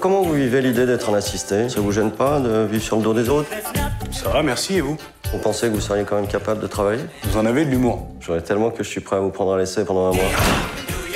Comment 0.00 0.22
vous 0.22 0.34
vivez 0.34 0.62
l'idée 0.62 0.86
d'être 0.86 1.10
un 1.10 1.14
assisté? 1.14 1.68
Ça 1.68 1.80
vous 1.80 1.90
gêne 1.90 2.12
pas 2.12 2.38
de 2.38 2.66
vivre 2.66 2.84
sur 2.84 2.96
le 2.98 3.02
dos 3.02 3.14
des 3.14 3.28
autres? 3.28 3.50
Ça 4.12 4.28
va, 4.28 4.44
merci, 4.44 4.76
et 4.76 4.80
vous? 4.80 4.96
Vous 5.32 5.38
pensez 5.38 5.68
que 5.68 5.74
vous 5.74 5.80
seriez 5.80 6.04
quand 6.04 6.16
même 6.16 6.26
capable 6.28 6.60
de 6.60 6.66
travailler? 6.66 7.02
Vous 7.24 7.36
en 7.36 7.44
avez 7.46 7.64
de 7.64 7.70
l'humour. 7.70 8.08
J'aurais 8.20 8.40
tellement 8.42 8.70
que 8.70 8.82
je 8.82 8.88
suis 8.88 9.00
prêt 9.00 9.16
à 9.16 9.20
vous 9.20 9.30
prendre 9.30 9.52
à 9.52 9.58
l'essai 9.58 9.84
pendant 9.84 10.06
un 10.10 10.14
mois. 10.14 10.24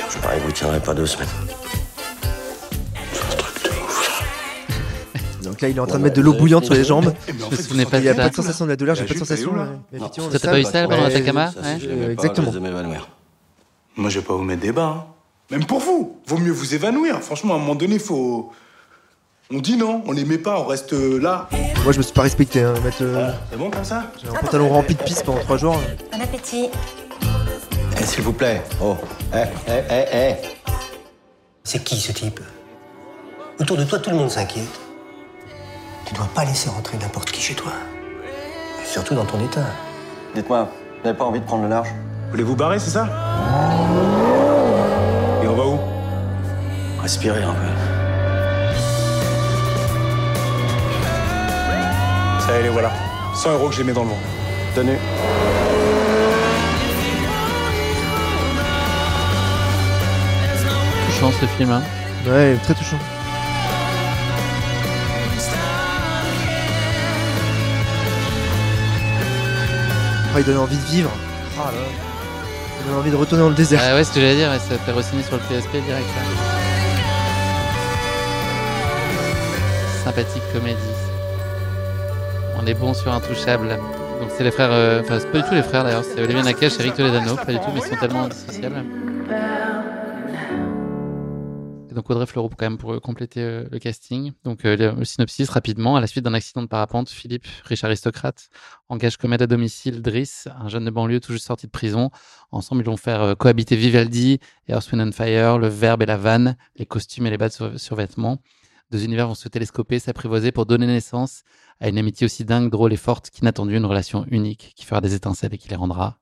Je 0.09 0.17
parie 0.19 0.39
que 0.39 0.45
vous 0.45 0.51
tiendrez 0.51 0.79
pas 0.79 0.93
deux 0.93 1.07
semaines. 1.07 1.27
Donc 5.43 5.61
là, 5.61 5.69
il 5.69 5.77
est 5.77 5.79
en 5.79 5.87
train 5.87 5.97
de 5.97 6.03
mettre 6.03 6.15
de 6.15 6.21
l'eau 6.21 6.33
bouillante 6.33 6.65
sur 6.65 6.73
les 6.75 6.83
jambes. 6.83 7.11
Je 7.27 7.33
me 7.33 7.55
souvenais 7.61 7.85
pas 7.85 7.97
Il 7.97 8.03
n'y 8.03 8.09
a 8.09 8.13
de 8.13 8.17
pas 8.19 8.29
de 8.29 8.35
sensation 8.35 8.65
de 8.65 8.69
la 8.71 8.75
douleur, 8.75 8.95
j'ai 8.95 9.01
La 9.01 9.07
pas 9.07 9.13
de 9.15 9.19
sensation. 9.19 9.55
là 9.55 9.63
mais- 9.65 9.71
mais 9.93 9.99
Non. 9.99 10.05
effectivement, 10.05 10.29
Toi, 10.29 10.33
le 10.35 10.39
t'as 10.39 10.51
pas 10.51 10.59
eu 10.59 10.63
sale, 10.63 10.71
ça 10.73 10.81
bah, 10.87 10.95
pendant 10.95 11.09
Ça, 11.09 11.15
Ouais. 11.17 11.21
l'aimais 11.79 12.05
Euh, 12.05 12.11
exactement. 12.11 12.51
aimais 12.51 12.59
m'évanouir. 12.61 13.09
Moi, 13.97 14.09
je 14.09 14.19
vais 14.19 14.25
pas 14.25 14.33
vous 14.35 14.43
mettre 14.43 14.61
des 14.61 14.71
bas. 14.71 14.93
hein. 14.95 15.05
Même 15.51 15.65
pour 15.65 15.79
vous. 15.79 16.17
Vaut 16.27 16.37
mieux 16.37 16.51
vous 16.51 16.73
évanouir. 16.75 17.19
Franchement, 17.21 17.53
à 17.55 17.57
un 17.57 17.59
moment 17.59 17.75
donné, 17.75 17.97
faut. 17.99 18.51
On 19.51 19.59
dit 19.59 19.77
non, 19.77 20.01
on 20.07 20.11
les 20.13 20.25
met 20.25 20.37
pas, 20.37 20.59
on 20.59 20.65
reste 20.65 20.93
euh, 20.93 21.19
là. 21.19 21.47
Moi, 21.83 21.91
je 21.91 21.97
me 21.97 22.03
suis 22.03 22.13
pas 22.13 22.21
respecté. 22.21 22.63
Hein, 22.63 22.73
mettre, 22.83 23.01
euh, 23.01 23.31
C'est 23.51 23.57
bon 23.57 23.69
comme 23.69 23.83
ça 23.83 24.03
j'ai 24.21 24.29
un 24.29 24.33
pantalon 24.33 24.69
rempli 24.69 24.95
de 24.95 25.03
pisse 25.03 25.21
pendant 25.21 25.39
trois 25.39 25.57
jours. 25.57 25.77
Bon 26.11 26.21
appétit. 26.21 26.69
Eh, 27.99 28.03
s'il 28.03 28.23
vous 28.23 28.33
plaît. 28.33 28.61
Oh. 28.81 28.95
Eh, 29.33 29.43
eh, 29.67 29.83
eh, 29.89 30.05
eh. 30.13 30.35
C'est 31.63 31.83
qui 31.83 31.97
ce 31.99 32.11
type? 32.13 32.39
Autour 33.59 33.77
de 33.77 33.83
toi, 33.83 33.99
tout 33.99 34.09
le 34.09 34.15
monde 34.15 34.31
s'inquiète. 34.31 34.79
Tu 36.05 36.13
dois 36.13 36.27
pas 36.33 36.45
laisser 36.45 36.69
rentrer 36.69 36.97
n'importe 36.97 37.31
qui 37.31 37.41
chez 37.41 37.53
toi. 37.53 37.73
Et 38.81 38.85
surtout 38.85 39.13
dans 39.13 39.25
ton 39.25 39.39
état. 39.43 39.65
Dites-moi, 40.35 40.69
vous 40.97 41.03
n'avez 41.05 41.17
pas 41.17 41.25
envie 41.25 41.39
de 41.41 41.45
prendre 41.45 41.63
le 41.63 41.69
large? 41.69 41.89
Voulez 42.31 42.43
vous 42.43 42.55
barrer, 42.55 42.79
c'est 42.79 42.91
ça? 42.91 43.07
Et 45.43 45.47
on 45.47 45.55
va 45.55 45.65
où? 45.65 45.79
Respirez 47.01 47.43
un 47.43 47.53
peu. 47.53 47.82
Les 52.61 52.69
voilà. 52.69 52.93
100 53.35 53.53
euros 53.53 53.69
que 53.69 53.75
je 53.75 53.79
les 53.79 53.85
mets 53.85 53.93
dans 53.93 54.03
le 54.03 54.09
vent. 54.09 54.19
Tenue. 54.75 54.97
Touchant 61.07 61.31
ce 61.31 61.45
film. 61.57 61.71
Hein. 61.71 61.81
Ouais, 62.27 62.55
très 62.63 62.73
touchant. 62.73 62.97
crois 70.33 70.41
qu'il 70.41 70.51
donne 70.51 70.63
envie 70.63 70.77
de 70.77 70.85
vivre. 70.85 71.11
Ah 71.59 71.71
là. 71.71 71.77
Il 72.79 72.87
donne 72.87 72.99
envie 72.99 73.11
de 73.11 73.15
retourner 73.15 73.43
dans 73.43 73.49
le 73.49 73.55
désert. 73.55 73.79
Ah 73.83 73.93
ouais, 73.93 74.03
ce 74.03 74.11
que 74.11 74.19
j'allais 74.19 74.35
dire, 74.35 74.49
ça 74.53 74.79
fait 74.79 74.91
re-signer 74.91 75.21
sur 75.21 75.35
le 75.35 75.41
TSP 75.43 75.71
direct. 75.85 76.07
là. 76.07 76.23
Sympathique 80.03 80.43
comédie. 80.51 81.02
On 82.59 82.65
est 82.65 82.73
bon 82.73 82.93
sur 82.93 83.11
Intouchable. 83.11 83.69
Donc 84.19 84.29
c'est 84.35 84.43
les 84.43 84.51
frères, 84.51 84.71
euh, 84.71 85.01
enfin 85.01 85.19
c'est 85.19 85.31
pas 85.31 85.41
du 85.41 85.47
tout 85.47 85.53
les 85.53 85.63
frères 85.63 85.83
d'ailleurs, 85.83 86.03
c'est 86.03 86.21
Olivier 86.21 86.43
Nakache 86.43 86.77
et 86.79 86.81
Eric 86.81 86.95
Toledano, 86.95 87.35
pas 87.35 87.45
du 87.51 87.57
tout, 87.59 87.65
mais 87.73 87.79
ils 87.81 87.89
sont 87.89 87.95
tellement 87.99 88.23
indissociables. 88.23 88.83
Et 91.89 91.93
donc 91.93 92.09
Audrey 92.09 92.25
Fleurot 92.25 92.49
quand 92.49 92.65
même 92.65 92.77
pour 92.77 92.93
euh, 92.93 92.99
compléter 92.99 93.41
euh, 93.41 93.65
le 93.69 93.79
casting. 93.79 94.31
Donc 94.45 94.65
euh, 94.65 94.77
le, 94.77 94.91
le 94.97 95.05
synopsis 95.05 95.49
rapidement, 95.49 95.95
à 95.97 96.01
la 96.01 96.07
suite 96.07 96.23
d'un 96.23 96.33
accident 96.33 96.61
de 96.61 96.67
parapente, 96.67 97.09
Philippe, 97.09 97.45
riche 97.65 97.83
aristocrate, 97.83 98.47
engage 98.87 99.17
comme 99.17 99.33
aide 99.33 99.41
à 99.41 99.47
domicile 99.47 100.01
Driss, 100.01 100.47
un 100.59 100.69
jeune 100.69 100.85
de 100.85 100.89
banlieue 100.91 101.19
tout 101.19 101.33
juste 101.33 101.45
sorti 101.45 101.65
de 101.67 101.71
prison. 101.71 102.09
Ensemble, 102.51 102.81
ils 102.81 102.85
vont 102.85 102.97
faire 102.97 103.35
cohabiter 103.37 103.75
Vivaldi, 103.75 104.39
Earth, 104.69 104.89
Wind 104.91 105.07
and 105.07 105.11
Fire, 105.11 105.57
le 105.57 105.67
verbe 105.67 106.01
et 106.03 106.05
la 106.05 106.17
vanne, 106.17 106.55
les 106.77 106.85
costumes 106.85 107.27
et 107.27 107.29
les 107.29 107.37
bas 107.37 107.49
de 107.49 107.53
sur- 107.53 107.79
survêtements. 107.79 108.39
Deux 108.91 109.03
univers 109.05 109.27
vont 109.27 109.33
se 109.35 109.49
télescoper, 109.49 109.97
s'apprivoiser 109.99 110.51
pour 110.51 110.65
donner 110.67 110.85
naissance 110.85 111.41
à 111.83 111.89
une 111.89 111.97
amitié 111.97 112.23
aussi 112.23 112.45
dingue, 112.45 112.71
drôle 112.71 112.93
et 112.93 112.97
forte 112.97 113.29
qu'inattendue, 113.29 113.75
une 113.75 113.85
relation 113.85 114.25
unique 114.31 114.71
qui 114.77 114.85
fera 114.85 115.01
des 115.01 115.15
étincelles 115.15 115.53
et 115.53 115.57
qui 115.57 115.67
les 115.67 115.75
rendra. 115.75 116.17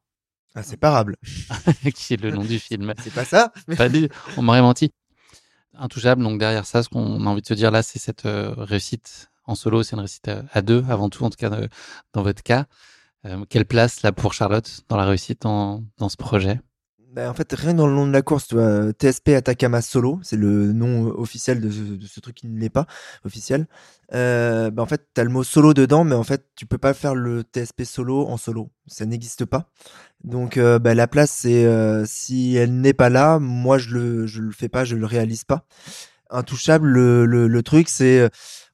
Inséparable. 0.56 1.18
qui 1.96 2.16
est 2.16 2.22
le 2.22 2.32
nom 2.32 2.44
du 2.44 2.58
film. 2.58 2.92
C'est 3.04 3.14
pas 3.14 3.26
ça 3.26 3.54
Pas 3.78 3.88
On 4.38 4.42
m'aurait 4.42 4.64
menti. 4.64 4.92
Intouchable, 5.78 6.24
donc 6.24 6.40
derrière 6.40 6.66
ça, 6.66 6.82
ce 6.82 6.90
qu'on 6.90 7.28
a 7.28 7.30
envie 7.30 7.44
de 7.44 7.48
se 7.48 7.54
dire 7.54 7.70
là, 7.70 7.84
c'est 7.84 8.00
cette 8.00 8.26
euh, 8.26 8.56
réussite 8.58 9.30
en 9.46 9.54
solo, 9.54 9.84
c'est 9.84 9.94
une 9.94 10.00
réussite 10.00 10.28
à, 10.30 10.44
à 10.52 10.64
deux, 10.64 10.84
avant 10.90 11.10
tout, 11.10 11.24
en 11.24 11.30
tout 11.30 11.38
cas 11.38 11.52
euh, 11.52 11.68
dans 12.14 12.24
votre 12.24 12.42
cas. 12.42 12.66
Euh, 13.26 13.46
quelle 13.48 13.66
place 13.66 14.02
là 14.02 14.12
pour 14.12 14.34
Charlotte 14.34 14.82
dans 14.90 14.98
la 14.98 15.06
réussite 15.06 15.44
dans, 15.44 15.84
dans 16.00 16.10
ce 16.10 16.18
projet? 16.18 16.60
En 17.18 17.34
fait, 17.34 17.52
rien 17.54 17.74
dans 17.74 17.88
le 17.88 17.94
nom 17.94 18.08
de 18.08 18.14
la 18.14 18.22
course, 18.22 18.48
tu 18.48 18.56
vois, 18.56 18.92
TSP 18.94 19.30
Atacama 19.30 19.82
Solo, 19.82 20.20
c'est 20.24 20.38
le 20.38 20.72
nom 20.72 21.08
euh, 21.08 21.14
officiel 21.18 21.60
de 21.60 21.70
ce, 21.70 22.20
truc 22.20 22.36
qui 22.36 22.48
ne 22.48 22.60
l'est 22.60 22.70
pas 22.70 22.86
officiel. 23.26 23.68
Euh, 24.14 24.72
bah, 24.72 24.84
en 24.84 24.86
fait, 24.86 25.08
tu 25.14 25.22
as 25.22 25.24
le 25.24 25.30
mot 25.30 25.44
solo 25.44 25.74
dedans, 25.74 26.04
mais 26.04 26.16
en 26.16 26.24
fait, 26.24 26.46
tu 26.56 26.66
peux 26.66 26.78
pas 26.78 26.94
faire 26.94 27.16
le 27.16 27.44
TSP 27.44 27.84
solo 27.84 28.28
en 28.28 28.38
solo. 28.38 28.70
Ça 28.88 29.06
n'existe 29.06 29.46
pas. 29.46 29.70
Donc, 30.24 30.58
euh, 30.58 30.80
bah, 30.80 30.94
la 30.94 31.08
place, 31.08 31.32
c'est 31.32 31.68
si 32.06 32.56
elle 32.56 32.80
n'est 32.80 32.94
pas 32.94 33.10
là, 33.10 33.40
moi, 33.40 33.78
je 33.78 33.90
le, 33.90 34.28
je 34.28 34.42
le 34.42 34.52
fais 34.52 34.70
pas, 34.70 34.86
je 34.86 34.96
le 34.96 35.06
réalise 35.06 35.44
pas. 35.44 35.66
Intouchable, 36.30 36.88
le, 36.88 37.26
le, 37.26 37.64
truc, 37.64 37.90
c'est 37.90 38.30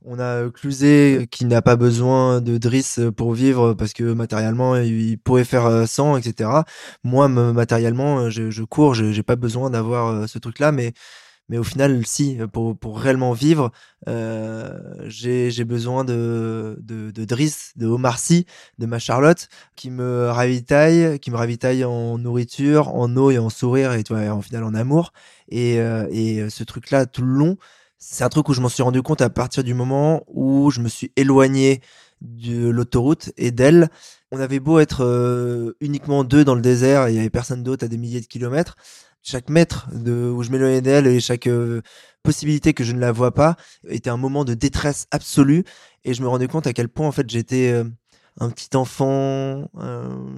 on 0.08 0.20
a 0.20 0.50
Cluzet 0.50 1.28
qui 1.32 1.46
n'a 1.46 1.62
pas 1.62 1.76
besoin 1.76 2.42
de 2.42 2.58
Driss 2.58 3.00
pour 3.16 3.34
vivre 3.34 3.74
parce 3.74 3.94
que 3.94 4.04
matériellement 4.14 4.76
il 4.78 5.18
pourrait 5.20 5.44
faire 5.46 5.66
euh, 5.66 5.86
100, 5.86 6.18
etc. 6.18 6.66
Moi, 7.04 7.28
me- 7.28 7.52
matériellement, 7.54 8.20
euh, 8.22 8.30
je, 8.30 8.50
je 8.50 8.64
cours, 8.64 8.94
j'ai 8.96 9.24
pas 9.24 9.36
besoin 9.36 9.70
d'avoir 9.70 10.08
euh, 10.08 10.28
ce 10.28 10.40
truc-là, 10.40 10.72
mais 10.72 10.94
mais 11.50 11.58
au 11.58 11.64
final, 11.64 12.06
si 12.06 12.38
pour, 12.54 12.78
pour 12.78 13.00
réellement 13.00 13.34
vivre, 13.34 13.72
euh, 14.08 14.72
j'ai 15.08 15.64
besoin 15.66 16.06
de, 16.06 16.78
de 17.12 17.26
Driss, 17.26 17.74
de 17.78 17.88
Omar 17.88 18.20
Sy, 18.20 18.46
de 18.80 18.86
ma 18.86 19.00
Charlotte 19.00 19.50
qui 19.76 19.90
me 19.92 20.28
ravitaille, 20.30 21.20
qui 21.20 21.32
me 21.32 21.38
ravitaille 21.38 21.86
en 21.86 22.18
nourriture, 22.20 22.90
en 22.96 23.16
eau 23.18 23.32
et 23.32 23.40
en 23.40 23.50
sourire 23.50 23.94
et 23.94 24.04
vois, 24.14 24.30
en 24.30 24.42
final 24.42 24.64
en 24.64 24.74
amour. 24.76 25.14
Et 25.50 25.80
euh, 25.80 26.08
et 26.12 26.50
ce 26.50 26.64
truc-là 26.64 27.06
tout 27.08 27.22
le 27.24 27.34
long 27.34 27.58
c'est 28.00 28.24
un 28.24 28.30
truc 28.30 28.50
où 28.50 28.54
je 28.54 28.62
m'en 28.62 28.70
suis 28.70 28.84
rendu 28.84 29.02
compte 29.02 29.22
à 29.22 29.30
partir 29.30 29.64
du 29.64 29.74
moment 29.74 30.24
où 30.28 30.70
je 30.72 30.82
me 30.82 30.88
suis 30.88 31.12
éloigné 31.16 31.82
de 32.22 32.70
l'autoroute 32.70 33.32
et 33.38 33.52
d'elle. 33.52 33.90
On 34.32 34.40
avait 34.40 34.60
beau 34.60 34.80
être 34.80 35.04
euh, 35.04 35.74
uniquement 35.82 36.24
deux 36.24 36.44
dans 36.44 36.56
le 36.56 36.62
désert, 36.62 37.10
il 37.10 37.16
y 37.16 37.20
avait 37.20 37.30
personne 37.30 37.64
d'autre 37.64 37.86
à 37.86 37.88
des 37.88 37.98
milliers 37.98 38.22
de 38.22 38.28
kilomètres. 38.28 38.76
Chaque 39.24 39.50
mètre 39.50 39.90
où 39.92 40.44
je 40.44 40.52
m'éloignais 40.52 40.82
d'elle 40.82 41.08
et 41.08 41.20
chaque 41.20 41.48
euh, 41.48 41.82
possibilité 42.24 42.74
que 42.74 42.84
je 42.84 42.94
ne 42.94 43.00
la 43.00 43.12
vois 43.12 43.34
pas 43.34 43.58
était 43.90 44.10
un 44.10 44.18
moment 44.18 44.46
de 44.46 44.54
détresse 44.54 45.08
absolue. 45.12 45.64
Et 46.06 46.14
je 46.14 46.22
me 46.22 46.28
rendais 46.28 46.48
compte 46.48 46.68
à 46.68 46.74
quel 46.74 46.90
point 46.90 47.08
en 47.08 47.12
fait 47.12 47.30
j'étais 47.30 47.72
euh, 47.72 47.84
un 48.40 48.50
petit 48.52 48.78
enfant 48.78 49.68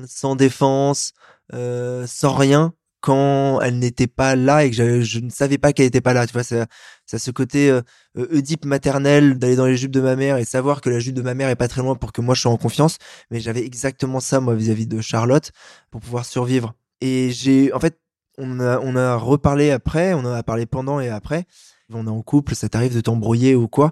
sans 0.07 0.35
défense, 0.37 1.11
sans 1.51 2.33
rien 2.33 2.73
quand 3.01 3.61
elle 3.61 3.79
n'était 3.79 4.07
pas 4.07 4.35
là 4.35 4.65
et 4.65 4.71
que 4.71 5.01
je, 5.01 5.19
ne 5.19 5.29
savais 5.29 5.57
pas 5.57 5.73
qu'elle 5.73 5.85
n'était 5.85 6.01
pas 6.01 6.13
là. 6.13 6.27
Tu 6.27 6.33
vois, 6.33 6.43
ça, 6.43 6.65
ça 7.05 7.19
ce 7.19 7.31
côté 7.31 7.69
euh, 7.69 7.81
euh, 8.17 8.27
Oedipe 8.31 8.65
maternel 8.65 9.37
d'aller 9.37 9.55
dans 9.55 9.65
les 9.65 9.77
jupes 9.77 9.91
de 9.91 10.01
ma 10.01 10.15
mère 10.15 10.37
et 10.37 10.45
savoir 10.45 10.81
que 10.81 10.89
la 10.89 10.99
jupe 10.99 11.15
de 11.15 11.21
ma 11.21 11.33
mère 11.33 11.49
est 11.49 11.55
pas 11.55 11.67
très 11.67 11.81
loin 11.81 11.95
pour 11.95 12.11
que 12.11 12.21
moi 12.21 12.35
je 12.35 12.41
sois 12.41 12.51
en 12.51 12.57
confiance. 12.57 12.97
Mais 13.31 13.39
j'avais 13.39 13.65
exactement 13.65 14.19
ça 14.19 14.39
moi 14.39 14.55
vis-à-vis 14.55 14.87
de 14.87 15.01
Charlotte 15.01 15.51
pour 15.91 16.01
pouvoir 16.01 16.25
survivre. 16.25 16.73
Et 17.01 17.31
j'ai, 17.31 17.73
en 17.73 17.79
fait, 17.79 17.99
on 18.37 18.59
a, 18.59 18.79
on 18.79 18.95
a 18.95 19.15
reparlé 19.15 19.71
après, 19.71 20.13
on 20.13 20.19
en 20.19 20.33
a 20.33 20.43
parlé 20.43 20.65
pendant 20.65 20.99
et 20.99 21.09
après. 21.09 21.45
On 21.91 22.05
est 22.05 22.11
en 22.11 22.21
couple, 22.21 22.53
ça 22.53 22.69
t'arrive 22.69 22.93
de 22.93 23.01
t'embrouiller 23.01 23.55
ou 23.55 23.67
quoi? 23.67 23.91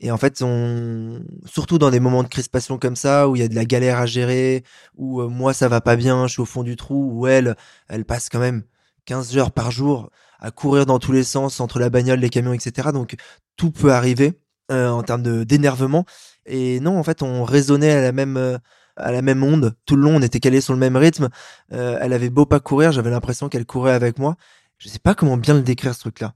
Et 0.00 0.10
en 0.10 0.16
fait, 0.18 0.42
on, 0.42 1.22
surtout 1.46 1.78
dans 1.78 1.90
des 1.90 2.00
moments 2.00 2.22
de 2.22 2.28
crispation 2.28 2.78
comme 2.78 2.96
ça, 2.96 3.28
où 3.28 3.36
il 3.36 3.40
y 3.40 3.44
a 3.44 3.48
de 3.48 3.54
la 3.54 3.64
galère 3.64 3.98
à 3.98 4.06
gérer, 4.06 4.64
où 4.96 5.20
euh, 5.22 5.28
moi 5.28 5.54
ça 5.54 5.68
va 5.68 5.80
pas 5.80 5.96
bien, 5.96 6.26
je 6.26 6.32
suis 6.34 6.42
au 6.42 6.46
fond 6.46 6.62
du 6.62 6.76
trou, 6.76 7.10
où 7.12 7.26
elle, 7.26 7.56
elle 7.88 8.04
passe 8.04 8.28
quand 8.28 8.38
même 8.38 8.62
15 9.06 9.36
heures 9.38 9.52
par 9.52 9.70
jour 9.70 10.10
à 10.38 10.50
courir 10.50 10.86
dans 10.86 10.98
tous 10.98 11.12
les 11.12 11.24
sens 11.24 11.60
entre 11.60 11.78
la 11.78 11.90
bagnole, 11.90 12.20
les 12.20 12.30
camions, 12.30 12.52
etc. 12.52 12.90
Donc 12.92 13.16
tout 13.56 13.70
peut 13.70 13.92
arriver 13.92 14.38
euh, 14.70 14.88
en 14.90 15.02
termes 15.02 15.44
d'énervement. 15.44 16.04
Et 16.44 16.80
non, 16.80 16.98
en 16.98 17.02
fait, 17.02 17.22
on 17.22 17.44
raisonnait 17.44 17.92
à 17.92 18.02
la 18.02 18.12
même 18.12 18.36
euh, 18.36 18.58
à 18.96 19.12
la 19.12 19.22
même 19.22 19.42
onde 19.42 19.74
tout 19.86 19.96
le 19.96 20.02
long. 20.02 20.16
On 20.16 20.22
était 20.22 20.40
calés 20.40 20.60
sur 20.60 20.72
le 20.72 20.78
même 20.78 20.96
rythme. 20.96 21.28
Euh, 21.72 21.98
elle 22.00 22.12
avait 22.12 22.30
beau 22.30 22.46
pas 22.46 22.60
courir, 22.60 22.92
j'avais 22.92 23.10
l'impression 23.10 23.48
qu'elle 23.48 23.66
courait 23.66 23.92
avec 23.92 24.18
moi. 24.18 24.36
Je 24.78 24.88
sais 24.88 24.98
pas 24.98 25.14
comment 25.14 25.36
bien 25.36 25.54
le 25.54 25.62
décrire 25.62 25.94
ce 25.94 26.00
truc-là, 26.00 26.34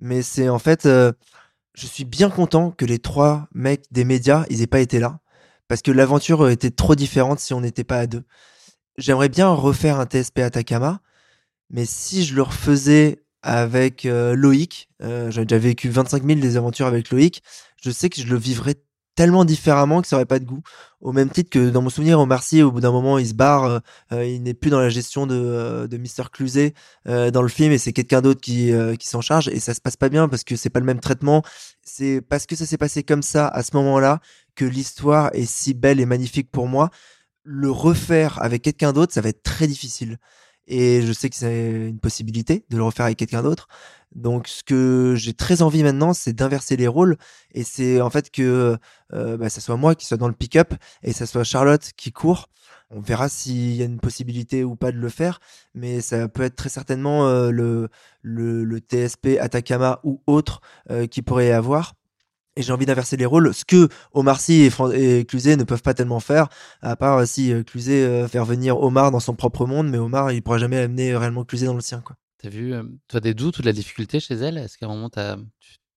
mais 0.00 0.22
c'est 0.22 0.48
en 0.48 0.58
fait, 0.58 0.86
euh, 0.86 1.12
je 1.74 1.86
suis 1.86 2.04
bien 2.04 2.30
content 2.30 2.70
que 2.70 2.84
les 2.84 2.98
trois 2.98 3.48
mecs 3.54 3.84
des 3.90 4.04
médias 4.04 4.44
ils 4.50 4.62
aient 4.62 4.66
pas 4.66 4.80
été 4.80 4.98
là 4.98 5.20
parce 5.68 5.82
que 5.82 5.90
l'aventure 5.90 6.48
était 6.50 6.70
trop 6.70 6.94
différente 6.94 7.40
si 7.40 7.54
on 7.54 7.62
n'était 7.62 7.84
pas 7.84 7.98
à 7.98 8.06
deux. 8.06 8.24
J'aimerais 8.98 9.30
bien 9.30 9.48
refaire 9.48 9.98
un 9.98 10.04
TSP 10.04 10.40
Atacama, 10.40 11.00
mais 11.70 11.86
si 11.86 12.24
je 12.26 12.34
le 12.34 12.42
refaisais 12.42 13.22
avec 13.42 14.04
euh, 14.04 14.34
Loïc, 14.34 14.90
euh, 15.02 15.30
j'ai 15.30 15.46
déjà 15.46 15.58
vécu 15.58 15.88
25 15.88 16.26
000 16.26 16.40
des 16.40 16.56
aventures 16.58 16.86
avec 16.86 17.10
Loïc, 17.10 17.42
je 17.82 17.90
sais 17.90 18.10
que 18.10 18.20
je 18.20 18.26
le 18.26 18.36
vivrais 18.36 18.76
tellement 19.14 19.44
différemment 19.44 20.00
que 20.00 20.08
ça 20.08 20.16
aurait 20.16 20.26
pas 20.26 20.38
de 20.38 20.44
goût. 20.44 20.62
Au 21.00 21.12
même 21.12 21.30
titre 21.30 21.50
que 21.50 21.70
dans 21.70 21.82
mon 21.82 21.90
souvenir, 21.90 22.18
Omar 22.18 22.42
Sy, 22.42 22.62
au 22.62 22.70
bout 22.70 22.80
d'un 22.80 22.92
moment, 22.92 23.18
il 23.18 23.26
se 23.26 23.34
barre, 23.34 23.64
euh, 23.64 23.78
euh, 24.12 24.24
il 24.24 24.42
n'est 24.42 24.54
plus 24.54 24.70
dans 24.70 24.80
la 24.80 24.88
gestion 24.88 25.26
de, 25.26 25.34
euh, 25.34 25.86
de 25.86 25.96
Mr. 25.98 26.30
Cluzet 26.32 26.74
dans 27.06 27.42
le 27.42 27.48
film 27.48 27.72
et 27.72 27.78
c'est 27.78 27.92
quelqu'un 27.92 28.22
d'autre 28.22 28.40
qui, 28.40 28.72
qui 28.98 29.08
s'en 29.08 29.20
charge 29.20 29.48
et 29.48 29.60
ça 29.60 29.74
se 29.74 29.80
passe 29.80 29.96
pas 29.96 30.08
bien 30.08 30.28
parce 30.28 30.44
que 30.44 30.56
c'est 30.56 30.70
pas 30.70 30.80
le 30.80 30.86
même 30.86 31.00
traitement. 31.00 31.42
C'est 31.82 32.20
parce 32.20 32.46
que 32.46 32.56
ça 32.56 32.66
s'est 32.66 32.78
passé 32.78 33.02
comme 33.02 33.22
ça 33.22 33.48
à 33.48 33.62
ce 33.62 33.76
moment-là 33.76 34.20
que 34.54 34.64
l'histoire 34.64 35.30
est 35.34 35.46
si 35.46 35.74
belle 35.74 36.00
et 36.00 36.06
magnifique 36.06 36.50
pour 36.50 36.68
moi. 36.68 36.90
Le 37.44 37.70
refaire 37.70 38.40
avec 38.40 38.62
quelqu'un 38.62 38.92
d'autre, 38.92 39.12
ça 39.12 39.20
va 39.20 39.30
être 39.30 39.42
très 39.42 39.66
difficile. 39.66 40.18
Et 40.66 41.02
je 41.02 41.12
sais 41.12 41.28
que 41.28 41.36
c'est 41.36 41.88
une 41.88 41.98
possibilité 41.98 42.64
de 42.70 42.76
le 42.76 42.84
refaire 42.84 43.06
avec 43.06 43.18
quelqu'un 43.18 43.42
d'autre. 43.42 43.68
Donc, 44.14 44.48
ce 44.48 44.62
que 44.62 45.14
j'ai 45.16 45.32
très 45.32 45.62
envie 45.62 45.82
maintenant, 45.82 46.12
c'est 46.12 46.32
d'inverser 46.32 46.76
les 46.76 46.86
rôles. 46.86 47.16
Et 47.52 47.64
c'est 47.64 48.00
en 48.00 48.10
fait 48.10 48.30
que 48.30 48.76
euh, 49.12 49.36
bah, 49.36 49.48
ça 49.48 49.60
soit 49.60 49.76
moi 49.76 49.94
qui 49.94 50.06
soit 50.06 50.16
dans 50.18 50.28
le 50.28 50.34
pick-up 50.34 50.74
et 51.02 51.12
ça 51.12 51.26
soit 51.26 51.44
Charlotte 51.44 51.92
qui 51.96 52.12
court. 52.12 52.48
On 52.90 53.00
verra 53.00 53.28
s'il 53.30 53.74
y 53.74 53.82
a 53.82 53.86
une 53.86 54.00
possibilité 54.00 54.64
ou 54.64 54.76
pas 54.76 54.92
de 54.92 54.98
le 54.98 55.08
faire, 55.08 55.40
mais 55.74 56.02
ça 56.02 56.28
peut 56.28 56.42
être 56.42 56.56
très 56.56 56.68
certainement 56.68 57.26
euh, 57.26 57.50
le, 57.50 57.88
le, 58.20 58.64
le 58.64 58.78
TSP 58.80 59.38
Atacama 59.40 60.00
ou 60.04 60.20
autre 60.26 60.60
euh, 60.90 61.06
qui 61.06 61.22
pourrait 61.22 61.48
y 61.48 61.52
avoir. 61.52 61.94
Et 62.56 62.62
j'ai 62.62 62.72
envie 62.72 62.84
d'inverser 62.84 63.16
les 63.16 63.24
rôles, 63.24 63.54
ce 63.54 63.64
que 63.64 63.88
Omar 64.12 64.38
Sy 64.40 64.68
et, 64.94 65.18
et 65.20 65.24
Cluzet 65.24 65.56
ne 65.56 65.64
peuvent 65.64 65.82
pas 65.82 65.94
tellement 65.94 66.20
faire, 66.20 66.48
à 66.82 66.96
part 66.96 67.18
euh, 67.18 67.24
si 67.24 67.52
euh, 67.52 67.62
Cluzet 67.62 68.04
euh, 68.04 68.28
faire 68.28 68.44
venir 68.44 68.78
Omar 68.78 69.10
dans 69.10 69.20
son 69.20 69.34
propre 69.34 69.64
monde, 69.64 69.88
mais 69.88 69.98
Omar 69.98 70.32
il 70.32 70.42
pourra 70.42 70.58
jamais 70.58 70.78
amener 70.78 71.16
réellement 71.16 71.44
Cluzet 71.44 71.66
dans 71.66 71.74
le 71.74 71.80
sien. 71.80 72.00
Quoi. 72.00 72.16
T'as 72.42 72.50
vu, 72.50 72.74
euh, 72.74 72.82
toi, 73.08 73.20
des 73.20 73.34
doutes 73.34 73.58
ou 73.58 73.62
de 73.62 73.66
la 73.66 73.72
difficulté 73.72 74.20
chez 74.20 74.34
elle? 74.34 74.58
Est-ce 74.58 74.76
qu'à 74.76 74.86
un 74.86 74.90
moment, 74.90 75.08
t'as 75.08 75.36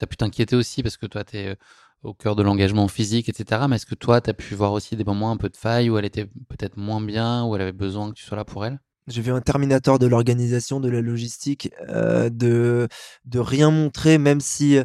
as 0.02 0.08
pu 0.08 0.16
t'inquiéter 0.16 0.56
aussi 0.56 0.84
parce 0.84 0.96
que 0.96 1.08
toi, 1.08 1.24
t'es 1.24 1.58
au 2.04 2.14
cœur 2.14 2.36
de 2.36 2.44
l'engagement 2.44 2.88
physique, 2.88 3.30
etc. 3.30 3.64
Mais 3.68 3.78
est-ce 3.78 3.86
que 3.86 3.96
toi, 3.96 4.22
t'as 4.22 4.34
pu 4.34 4.54
voir 4.56 4.72
aussi 4.72 4.96
des 4.96 5.04
moments 5.04 5.32
un 5.32 5.38
peu 5.38 5.50
de 5.50 5.58
faille 5.58 5.90
où 5.90 5.98
elle 5.98 6.06
était 6.06 6.26
peut-être 6.48 6.78
moins 6.78 7.02
bien, 7.02 7.44
où 7.46 7.56
elle 7.56 7.62
avait 7.62 7.72
besoin 7.72 8.10
que 8.10 8.14
tu 8.14 8.24
sois 8.24 8.38
là 8.38 8.46
pour 8.46 8.66
elle? 8.66 8.80
J'ai 9.08 9.22
vu 9.22 9.32
un 9.32 9.42
Terminator 9.42 10.00
de 10.00 10.08
l'organisation, 10.08 10.80
de 10.80 10.90
la 10.90 11.02
logistique, 11.02 11.70
euh, 11.90 12.30
de, 12.30 12.88
de 13.26 13.40
rien 13.40 13.72
montrer, 13.72 14.18
même 14.18 14.40
si 14.40 14.80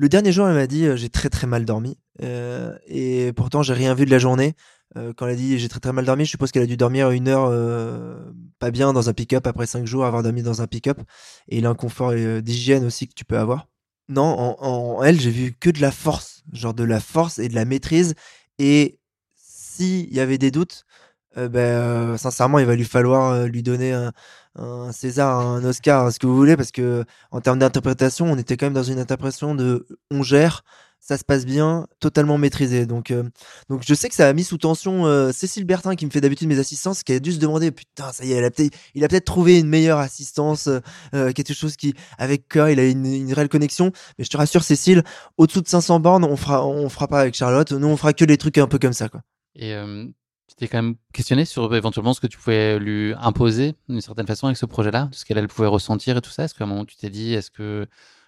le 0.00 0.08
dernier 0.08 0.32
jour, 0.32 0.48
elle 0.48 0.54
m'a 0.54 0.66
dit 0.66 0.86
euh, 0.86 0.96
j'ai 0.96 1.10
très 1.10 1.28
très 1.28 1.46
mal 1.46 1.66
dormi. 1.66 1.98
Euh, 2.22 2.74
et 2.86 3.34
pourtant, 3.34 3.62
j'ai 3.62 3.74
rien 3.74 3.92
vu 3.92 4.06
de 4.06 4.10
la 4.10 4.18
journée. 4.18 4.54
Euh, 4.96 5.12
quand 5.14 5.26
elle 5.26 5.34
a 5.34 5.36
dit 5.36 5.58
j'ai 5.58 5.68
très 5.68 5.78
très 5.78 5.92
mal 5.92 6.06
dormi, 6.06 6.24
je 6.24 6.30
suppose 6.30 6.52
qu'elle 6.52 6.62
a 6.62 6.66
dû 6.66 6.78
dormir 6.78 7.10
une 7.10 7.28
heure 7.28 7.50
pas 8.58 8.70
bien 8.70 8.94
dans 8.94 9.10
un 9.10 9.12
pick-up 9.12 9.46
après 9.46 9.66
cinq 9.66 9.86
jours, 9.86 10.06
avoir 10.06 10.22
dormi 10.22 10.42
dans 10.42 10.62
un 10.62 10.66
pick-up. 10.66 10.98
Et 11.48 11.60
l'inconfort 11.60 12.14
d'hygiène 12.14 12.86
aussi 12.86 13.08
que 13.08 13.12
tu 13.14 13.26
peux 13.26 13.36
avoir. 13.36 13.68
Non, 14.08 14.56
en, 14.58 15.02
elle, 15.02 15.20
j'ai 15.20 15.30
vu 15.30 15.52
que 15.52 15.68
de 15.68 15.82
la 15.82 15.92
force, 15.92 16.44
genre 16.50 16.74
de 16.74 16.82
la 16.82 16.98
force 16.98 17.38
et 17.38 17.50
de 17.50 17.54
la 17.54 17.66
maîtrise. 17.66 18.14
Et 18.58 18.98
s'il 19.36 20.12
y 20.12 20.18
avait 20.18 20.38
des 20.38 20.50
doutes, 20.50 20.86
ben, 21.36 22.16
sincèrement, 22.16 22.58
il 22.58 22.64
va 22.66 22.74
lui 22.74 22.84
falloir 22.84 23.46
lui 23.46 23.62
donner 23.62 23.92
un, 23.92 24.12
un 24.60 24.92
César, 24.92 25.40
un 25.40 25.64
Oscar, 25.64 26.12
ce 26.12 26.18
que 26.18 26.26
vous 26.26 26.36
voulez, 26.36 26.56
parce 26.56 26.70
que 26.70 27.04
en 27.30 27.40
termes 27.40 27.58
d'interprétation, 27.58 28.26
on 28.26 28.36
était 28.36 28.56
quand 28.56 28.66
même 28.66 28.74
dans 28.74 28.82
une 28.82 28.98
interprétation 28.98 29.54
de 29.54 29.86
on 30.10 30.22
gère, 30.22 30.62
ça 31.00 31.16
se 31.16 31.24
passe 31.24 31.46
bien, 31.46 31.86
totalement 31.98 32.36
maîtrisé. 32.36 32.84
Donc, 32.84 33.10
euh, 33.10 33.24
donc 33.68 33.82
je 33.86 33.94
sais 33.94 34.08
que 34.08 34.14
ça 34.14 34.28
a 34.28 34.32
mis 34.32 34.44
sous 34.44 34.58
tension 34.58 35.06
euh, 35.06 35.32
Cécile 35.32 35.64
Bertin, 35.64 35.96
qui 35.96 36.04
me 36.04 36.10
fait 36.10 36.20
d'habitude 36.20 36.46
mes 36.46 36.58
assistances, 36.58 37.02
qui 37.02 37.12
a 37.12 37.20
dû 37.20 37.32
se 37.32 37.38
demander 37.38 37.70
putain, 37.70 38.12
ça 38.12 38.24
y 38.24 38.32
est, 38.32 38.70
il 38.94 39.04
a 39.04 39.08
peut-être 39.08 39.24
trouvé 39.24 39.58
une 39.58 39.66
meilleure 39.66 39.98
assistance, 39.98 40.66
euh, 40.66 40.80
euh, 41.14 41.32
quelque 41.32 41.54
chose 41.54 41.76
qui, 41.76 41.94
avec 42.18 42.46
cœur, 42.48 42.68
il 42.68 42.78
a 42.78 42.86
une, 42.86 43.32
réelle 43.32 43.48
connexion. 43.48 43.92
Mais 44.18 44.24
je 44.24 44.30
te 44.30 44.36
rassure, 44.36 44.62
Cécile, 44.62 45.02
au-dessous 45.38 45.62
de 45.62 45.68
500 45.68 46.00
bornes, 46.00 46.24
on 46.24 46.36
fera, 46.36 46.66
on 46.66 46.88
fera 46.90 47.08
pas 47.08 47.20
avec 47.20 47.34
Charlotte. 47.34 47.72
Nous, 47.72 47.88
on 47.88 47.96
fera 47.96 48.12
que 48.12 48.26
des 48.26 48.36
trucs 48.36 48.58
un 48.58 48.66
peu 48.66 48.78
comme 48.78 48.92
ça, 48.92 49.08
quoi. 49.08 49.22
Et 49.56 49.74
tu 50.50 50.56
t'es 50.56 50.66
quand 50.66 50.82
même 50.82 50.96
questionné 51.12 51.44
sur 51.44 51.72
éventuellement 51.74 52.12
ce 52.12 52.20
que 52.20 52.26
tu 52.26 52.36
pouvais 52.36 52.78
lui 52.80 53.14
imposer 53.18 53.76
d'une 53.88 54.00
certaine 54.00 54.26
façon 54.26 54.46
avec 54.46 54.56
ce 54.56 54.66
projet-là, 54.66 55.08
ce 55.12 55.24
qu'elle 55.24 55.38
elle 55.38 55.46
pouvait 55.46 55.68
ressentir 55.68 56.16
et 56.16 56.20
tout 56.20 56.30
ça? 56.30 56.44
Est-ce 56.44 56.54
qu'à 56.54 56.64
un 56.64 56.66
moment 56.66 56.84
tu 56.84 56.96
t'es 56.96 57.08
dit, 57.08 57.34
est-ce 57.34 57.52
que 57.52 57.86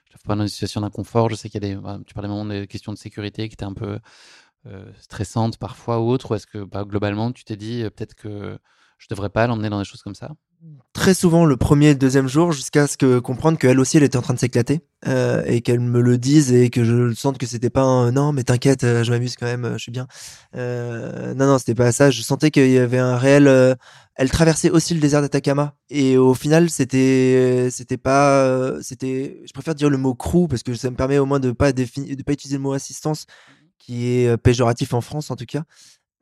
je 0.08 0.12
ne 0.14 0.28
pas 0.28 0.36
dans 0.36 0.42
une 0.42 0.48
situation 0.48 0.80
d'inconfort? 0.82 1.30
Je 1.30 1.34
sais 1.34 1.48
qu'il 1.48 1.62
y 1.62 1.66
a 1.66 1.74
des, 1.74 1.80
bah, 1.80 1.98
tu 2.06 2.14
parlais 2.14 2.28
moment 2.28 2.44
des 2.44 2.68
questions 2.68 2.92
de 2.92 2.98
sécurité 2.98 3.48
qui 3.48 3.54
étaient 3.54 3.64
un 3.64 3.74
peu 3.74 3.98
euh, 4.66 4.92
stressantes 5.00 5.56
parfois 5.58 6.00
ou 6.00 6.10
autres. 6.10 6.30
Ou 6.30 6.34
est-ce 6.36 6.46
que 6.46 6.62
bah, 6.62 6.84
globalement 6.84 7.32
tu 7.32 7.42
t'es 7.44 7.56
dit 7.56 7.82
euh, 7.82 7.90
peut-être 7.90 8.14
que 8.14 8.56
je 9.02 9.08
devrais 9.10 9.30
pas 9.30 9.48
l'emmener 9.48 9.68
dans 9.68 9.80
des 9.80 9.84
choses 9.84 10.02
comme 10.02 10.14
ça. 10.14 10.30
Très 10.92 11.12
souvent 11.12 11.44
le 11.44 11.56
premier 11.56 11.86
et 11.88 11.92
le 11.94 11.98
deuxième 11.98 12.28
jour 12.28 12.52
jusqu'à 12.52 12.86
ce 12.86 12.96
que 12.96 13.18
comprendre 13.18 13.58
qu'elle 13.58 13.80
aussi 13.80 13.96
elle 13.96 14.04
était 14.04 14.16
en 14.16 14.22
train 14.22 14.34
de 14.34 14.38
s'éclater 14.38 14.82
euh, 15.08 15.42
et 15.44 15.60
qu'elle 15.60 15.80
me 15.80 16.00
le 16.00 16.18
dise 16.18 16.52
et 16.52 16.70
que 16.70 16.84
je 16.84 17.12
sente 17.14 17.36
que 17.36 17.46
c'était 17.46 17.70
pas 17.70 17.82
un 17.82 18.12
non 18.12 18.32
mais 18.32 18.44
t'inquiète 18.44 18.84
euh, 18.84 19.02
je 19.02 19.10
m'amuse 19.10 19.34
quand 19.34 19.46
même 19.46 19.64
euh, 19.64 19.72
je 19.72 19.78
suis 19.78 19.90
bien. 19.90 20.06
Euh, 20.54 21.34
non 21.34 21.46
non 21.46 21.58
c'était 21.58 21.74
pas 21.74 21.90
ça. 21.90 22.12
Je 22.12 22.22
sentais 22.22 22.52
qu'il 22.52 22.70
y 22.70 22.78
avait 22.78 22.98
un 22.98 23.16
réel 23.16 23.76
elle 24.14 24.30
traversait 24.30 24.70
aussi 24.70 24.94
le 24.94 25.00
désert 25.00 25.20
d'Atacama. 25.20 25.74
Et 25.90 26.16
au 26.16 26.34
final 26.34 26.70
c'était 26.70 27.70
pas 28.00 28.80
c'était 28.82 29.42
je 29.44 29.52
préfère 29.52 29.74
dire 29.74 29.90
le 29.90 29.98
mot 29.98 30.14
crew 30.14 30.46
parce 30.48 30.62
que 30.62 30.74
ça 30.74 30.90
me 30.90 30.96
permet 30.96 31.18
au 31.18 31.26
moins 31.26 31.40
de 31.40 31.50
pas 31.50 31.72
définir 31.72 32.16
de 32.16 32.22
pas 32.22 32.34
utiliser 32.34 32.58
le 32.58 32.62
mot 32.62 32.72
assistance 32.72 33.26
qui 33.78 34.06
est 34.06 34.36
péjoratif 34.36 34.94
en 34.94 35.00
France 35.00 35.32
en 35.32 35.36
tout 35.36 35.46
cas 35.46 35.64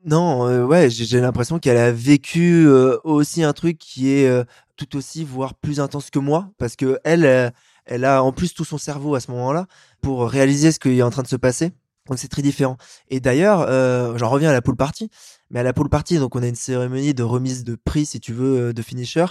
non, 0.05 0.49
euh, 0.49 0.65
ouais, 0.65 0.89
j'ai 0.89 1.21
l'impression 1.21 1.59
qu'elle 1.59 1.77
a 1.77 1.93
vécu 1.93 2.67
euh, 2.67 2.97
aussi 3.05 3.43
un 3.43 3.53
truc 3.53 3.77
qui 3.79 4.11
est 4.11 4.27
euh, 4.27 4.45
tout 4.77 4.97
aussi, 4.97 5.25
voire 5.25 5.55
plus 5.55 5.79
intense 5.79 6.11
que 6.11 6.19
moi, 6.19 6.51
parce 6.57 6.75
que 6.75 6.99
elle, 7.05 7.53
elle 7.85 8.05
a 8.07 8.23
en 8.23 8.33
plus 8.33 8.55
tout 8.55 8.65
son 8.65 8.79
cerveau 8.79 9.15
à 9.15 9.21
ce 9.21 9.31
moment-là 9.31 9.67
pour 10.01 10.29
réaliser 10.29 10.73
ce 10.73 10.79
qui 10.79 10.99
est 10.99 11.03
en 11.03 11.11
train 11.11 11.23
de 11.23 11.29
se 11.29 11.37
passer. 11.37 11.73
Donc 12.09 12.19
c'est 12.19 12.29
très 12.29 12.41
différent. 12.41 12.79
Et 13.09 13.21
d'ailleurs, 13.21 13.69
j'en 14.17 14.31
reviens 14.31 14.49
à 14.49 14.55
la 14.55 14.63
pool 14.63 14.77
party, 14.77 15.11
mais 15.51 15.61
à 15.61 15.63
la 15.63 15.75
pool 15.75 15.91
party, 15.91 16.19
donc 16.19 16.35
on 16.35 16.43
a 16.43 16.47
une 16.47 16.55
cérémonie 16.55 17.13
de 17.13 17.23
remise 17.23 17.63
de 17.63 17.75
prix, 17.77 18.07
si 18.07 18.21
tu 18.21 18.33
veux, 18.33 18.73
de 18.73 18.83
finisher. 18.83 19.27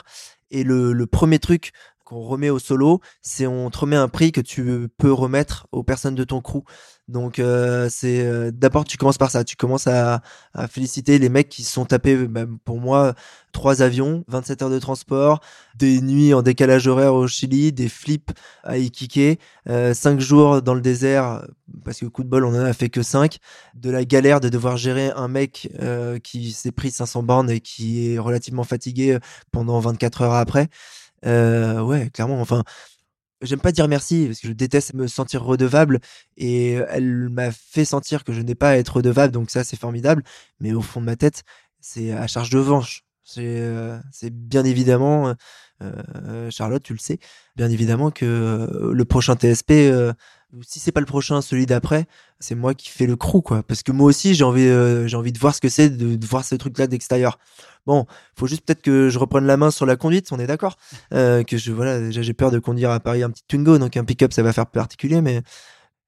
Et 0.52 0.64
le, 0.64 0.94
le 0.94 1.06
premier 1.08 1.40
truc 1.40 1.72
qu'on 2.10 2.22
remet 2.22 2.50
au 2.50 2.60
solo, 2.60 3.02
c'est 3.22 3.46
on 3.46 3.70
te 3.70 3.78
remet 3.78 3.96
un 3.96 4.08
prix 4.08 4.32
que 4.32 4.42
tu 4.42 4.90
peux 4.98 5.14
remettre 5.14 5.68
aux 5.72 5.84
personnes 5.84 6.16
de 6.16 6.24
ton 6.24 6.42
crew. 6.42 6.64
Donc 7.08 7.40
euh, 7.40 7.88
c'est 7.90 8.22
euh, 8.26 8.52
d'abord 8.52 8.86
tu 8.86 8.98
commences 8.98 9.18
par 9.18 9.32
ça, 9.32 9.44
tu 9.44 9.56
commences 9.56 9.88
à, 9.88 10.22
à 10.54 10.68
féliciter 10.68 11.18
les 11.20 11.30
mecs 11.30 11.50
qui 11.50 11.64
sont 11.64 11.86
tapés 11.86 12.16
bah, 12.28 12.46
pour 12.66 12.80
moi 12.80 13.14
trois 13.52 13.82
avions, 13.82 14.24
27 14.28 14.62
heures 14.64 14.70
de 14.70 14.80
transport, 14.80 15.40
des 15.76 16.02
nuits 16.02 16.34
en 16.34 16.42
décalage 16.42 16.88
horaire 16.88 17.14
au 17.16 17.28
Chili, 17.28 17.72
des 17.72 17.90
flips 17.90 18.32
à 18.64 18.78
Iquique, 18.78 19.40
euh, 19.68 19.94
cinq 19.94 20.20
jours 20.20 20.62
dans 20.62 20.74
le 20.76 20.82
désert 20.82 21.46
parce 21.84 22.00
que 22.00 22.06
coup 22.06 22.24
de 22.24 22.30
bol 22.30 22.44
on 22.44 22.50
en 22.50 22.66
a 22.66 22.74
fait 22.74 22.90
que 22.90 23.04
cinq, 23.04 23.38
de 23.76 23.90
la 23.92 24.06
galère 24.06 24.40
de 24.40 24.50
devoir 24.50 24.78
gérer 24.78 25.12
un 25.16 25.28
mec 25.28 25.70
euh, 25.82 26.20
qui 26.20 26.52
s'est 26.52 26.72
pris 26.72 26.92
500 26.92 27.24
bornes 27.24 27.50
et 27.50 27.60
qui 27.60 28.14
est 28.14 28.20
relativement 28.20 28.64
fatigué 28.64 29.18
pendant 29.52 29.80
24 29.80 30.24
heures 30.24 30.34
après. 30.34 30.70
Euh, 31.26 31.82
ouais, 31.82 32.10
clairement. 32.10 32.40
Enfin, 32.42 32.64
j'aime 33.42 33.62
pas 33.62 33.72
dire 33.72 33.88
merci 33.88 34.26
parce 34.28 34.40
que 34.40 34.48
je 34.50 34.54
déteste 34.54 34.94
me 34.94 35.08
sentir 35.08 35.44
redevable 35.44 36.00
et 36.38 36.74
elle 36.90 37.30
m'a 37.30 37.52
fait 37.52 37.86
sentir 37.86 38.24
que 38.24 38.34
je 38.34 38.42
n'ai 38.42 38.56
pas 38.56 38.72
à 38.72 38.78
être 38.78 38.98
redevable, 38.98 39.34
donc 39.34 39.50
ça 39.50 39.64
c'est 39.64 39.80
formidable. 39.80 40.24
Mais 40.60 40.74
au 40.74 40.82
fond 40.82 41.02
de 41.02 41.06
ma 41.06 41.16
tête, 41.16 41.44
c'est 41.82 42.12
à 42.12 42.28
charge 42.28 42.50
de 42.52 42.58
revanche. 42.60 43.04
C'est 43.24 43.64
c'est 44.12 44.32
bien 44.34 44.66
évidemment, 44.66 45.36
euh, 45.82 46.50
Charlotte, 46.52 46.84
tu 46.84 46.94
le 46.94 47.00
sais, 47.00 47.20
bien 47.56 47.70
évidemment 47.70 48.12
que 48.12 48.26
euh, 48.26 48.94
le 48.94 49.06
prochain 49.06 49.36
TSP, 49.36 49.72
euh, 49.72 50.14
si 50.62 50.80
c'est 50.80 50.92
pas 50.92 51.00
le 51.00 51.06
prochain, 51.06 51.42
celui 51.42 51.66
d'après, 51.66 52.08
c'est 52.40 52.56
moi 52.56 52.74
qui 52.74 52.90
fais 52.90 53.06
le 53.06 53.16
crew, 53.16 53.42
quoi. 53.42 53.64
Parce 53.64 53.84
que 53.84 53.92
moi 53.92 54.08
aussi, 54.08 54.34
j'ai 54.34 54.44
envie, 54.44 54.68
j'ai 55.08 55.16
envie 55.16 55.32
de 55.32 55.38
voir 55.40 55.54
ce 55.54 55.62
que 55.62 55.70
c'est, 55.70 55.90
de, 55.90 56.26
voir 56.26 56.44
ce 56.44 56.56
truc-là 56.56 56.88
d'extérieur. 56.88 57.38
Bon, 57.86 58.06
faut 58.36 58.48
juste 58.48 58.66
peut-être 58.66 58.82
que 58.82 59.10
je 59.10 59.20
reprenne 59.20 59.46
la 59.46 59.58
main 59.58 59.72
sur 59.72 59.86
la 59.86 59.96
conduite, 59.96 60.32
on 60.32 60.40
est 60.40 60.48
d'accord. 60.48 60.78
Que 61.12 61.46
je, 61.52 61.72
voilà, 61.72 62.00
déjà 62.00 62.24
j'ai 62.24 62.34
peur 62.34 62.50
de 62.50 62.60
conduire 62.60 62.90
à 62.90 63.00
Paris 63.00 63.22
un 63.22 63.30
petit 63.30 63.44
Twingo, 63.48 63.78
donc 63.78 63.96
un 63.96 64.04
pick-up 64.04 64.34
ça 64.34 64.42
va 64.42 64.52
faire 64.52 64.66
particulier, 64.66 65.22
mais 65.22 65.44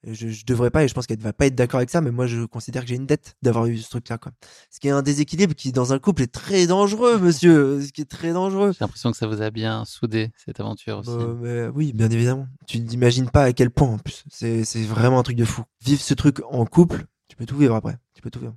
je, 0.05 0.29
je 0.29 0.45
devrais 0.45 0.71
pas 0.71 0.83
et 0.83 0.87
je 0.87 0.93
pense 0.93 1.05
qu'elle 1.07 1.19
va 1.19 1.33
pas 1.33 1.45
être 1.45 1.55
d'accord 1.55 1.77
avec 1.77 1.89
ça, 1.89 2.01
mais 2.01 2.11
moi 2.11 2.25
je 2.27 2.43
considère 2.45 2.83
que 2.83 2.87
j'ai 2.89 2.95
une 2.95 3.05
dette 3.05 3.35
d'avoir 3.41 3.65
eu 3.67 3.77
ce 3.77 3.89
truc-là, 3.89 4.17
quoi. 4.17 4.31
Ce 4.69 4.79
qui 4.79 4.87
est 4.87 4.91
un 4.91 5.01
déséquilibre 5.01 5.53
qui 5.53 5.71
dans 5.71 5.93
un 5.93 5.99
couple 5.99 6.23
est 6.23 6.31
très 6.31 6.67
dangereux, 6.67 7.19
monsieur, 7.19 7.81
ce 7.81 7.91
qui 7.91 8.01
est 8.01 8.09
très 8.09 8.33
dangereux. 8.33 8.71
J'ai 8.71 8.79
l'impression 8.81 9.11
que 9.11 9.17
ça 9.17 9.27
vous 9.27 9.41
a 9.41 9.49
bien 9.51 9.85
soudé 9.85 10.31
cette 10.43 10.59
aventure 10.59 10.99
aussi. 10.99 11.09
Euh, 11.11 11.35
mais 11.39 11.67
oui, 11.67 11.93
bien 11.93 12.09
évidemment. 12.09 12.47
Tu 12.67 12.79
n'imagines 12.79 13.29
pas 13.29 13.43
à 13.43 13.53
quel 13.53 13.69
point 13.69 13.89
en 13.89 13.97
plus. 13.97 14.23
C'est 14.29 14.63
vraiment 14.83 15.19
un 15.19 15.23
truc 15.23 15.37
de 15.37 15.45
fou. 15.45 15.63
Vivre 15.83 16.01
ce 16.01 16.13
truc 16.13 16.41
en 16.49 16.65
couple, 16.65 17.05
tu 17.27 17.35
peux 17.35 17.45
tout 17.45 17.57
vivre 17.57 17.75
après. 17.75 17.97
Tu 18.13 18.21
peux 18.21 18.31
tout 18.31 18.39
vivre. 18.39 18.55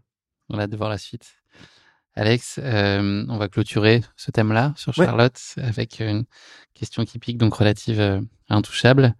On 0.49 0.59
a 0.59 0.66
de 0.66 0.76
voir 0.76 0.88
la 0.90 0.99
suite. 0.99 1.26
Alex, 2.16 2.61
euh, 2.62 3.24
on 3.28 3.38
va 3.38 3.49
clôturer 3.49 4.03
ce 4.16 4.30
thème-là 4.30 4.72
sur 4.76 4.97
Ouais. 4.97 5.05
Charlotte 5.05 5.40
avec 5.57 5.99
une 6.01 6.24
question 6.72 7.05
qui 7.05 7.18
pique, 7.18 7.38
donc 7.38 7.55
relative 7.55 7.99
euh, 7.99 8.20
à 8.49 8.55
Intouchable. 8.55 9.14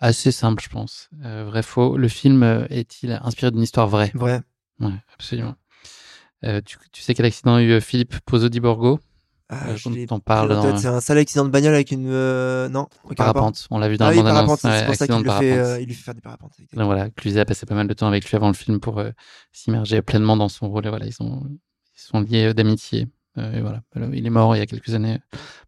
Assez 0.00 0.30
simple, 0.30 0.62
je 0.62 0.68
pense. 0.68 1.08
Euh, 1.24 1.44
vrai, 1.44 1.62
faux. 1.62 1.96
Le 1.96 2.08
film 2.08 2.42
euh, 2.42 2.66
est-il 2.70 3.18
inspiré 3.22 3.50
d'une 3.50 3.62
histoire 3.62 3.88
vraie? 3.88 4.12
Vrai. 4.14 4.40
Ouais, 4.80 4.92
absolument. 5.14 5.56
Euh, 6.44 6.60
tu, 6.64 6.78
tu 6.92 7.02
sais 7.02 7.14
quel 7.14 7.26
accident 7.26 7.56
a 7.56 7.62
eu 7.62 7.72
euh, 7.72 7.80
Philippe 7.80 8.20
Pozzo 8.20 8.48
di 8.48 8.60
Borgo 8.60 9.00
Ah, 9.48 9.70
Euh, 9.70 10.06
on 10.10 10.20
parle 10.20 10.50
dans 10.50 10.76
C'est 10.76 10.86
un 10.86 11.00
sale 11.00 11.18
accident 11.18 11.44
de 11.44 11.50
bagnole 11.50 11.74
avec 11.74 11.90
une. 11.90 12.08
Non, 12.68 12.86
aucun 13.02 13.24
rapport. 13.24 13.42
Parapente. 13.42 13.66
On 13.70 13.78
l'a 13.78 13.88
vu 13.88 13.96
dans 13.96 14.06
ah 14.06 14.12
la 14.12 14.44
oui, 14.44 14.56
c'est 14.60 14.68
Ouais, 14.68 14.86
pour 14.86 14.94
ça 14.94 15.06
qu'il 15.08 15.16
lui, 15.16 15.30
fait, 15.30 15.82
il 15.82 15.86
lui 15.88 15.94
fait 15.94 16.04
faire 16.04 16.14
des 16.14 16.20
parapentes. 16.20 16.52
Donc 16.72 16.84
voilà, 16.84 17.10
Cluzet 17.10 17.40
a 17.40 17.44
passé 17.44 17.66
pas 17.66 17.74
mal 17.74 17.88
de 17.88 17.94
temps 17.94 18.06
avec 18.06 18.28
lui 18.30 18.36
avant 18.36 18.48
le 18.48 18.54
film 18.54 18.78
pour 18.78 19.02
s'immerger 19.52 20.00
pleinement 20.02 20.36
dans 20.36 20.48
son 20.48 20.68
rôle. 20.70 20.86
Et 20.86 20.90
voilà, 20.90 21.06
ils 21.06 21.12
sont, 21.12 21.42
ils 21.96 22.00
sont 22.00 22.20
liés 22.20 22.54
d'amitié. 22.54 23.08
Et 23.36 23.60
voilà, 23.60 23.82
il 24.12 24.24
est 24.24 24.30
mort 24.30 24.54
il 24.54 24.60
y 24.60 24.62
a 24.62 24.66
quelques 24.66 24.94
années. 24.94 25.18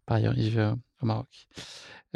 Par 0.05 0.17
ailleurs, 0.17 0.33
il 0.37 0.49
vit 0.51 0.61
au 1.01 1.05
Maroc. 1.05 1.27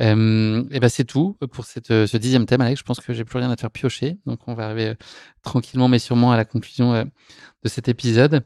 Euh, 0.02 0.64
et 0.72 0.80
ben 0.80 0.90
c'est 0.90 1.06
tout 1.06 1.38
pour 1.52 1.66
cette, 1.66 1.92
euh, 1.92 2.08
ce 2.08 2.18
dixième 2.18 2.46
thème, 2.46 2.62
Alex. 2.62 2.80
Je 2.80 2.84
pense 2.84 3.00
que 3.00 3.14
j'ai 3.14 3.24
plus 3.24 3.40
rien 3.40 3.50
à 3.50 3.56
te 3.56 3.62
faire 3.62 3.72
piocher. 3.72 4.18
Donc 4.26 4.48
on 4.48 4.54
va 4.54 4.66
arriver 4.66 4.90
euh, 4.90 4.96
tranquillement, 5.42 5.88
mais 5.88 6.00
sûrement 6.00 6.32
à 6.32 6.38
la 6.38 6.46
conclusion 6.46 6.94
de 6.94 7.70
cet 7.70 7.88
épisode. 7.88 8.46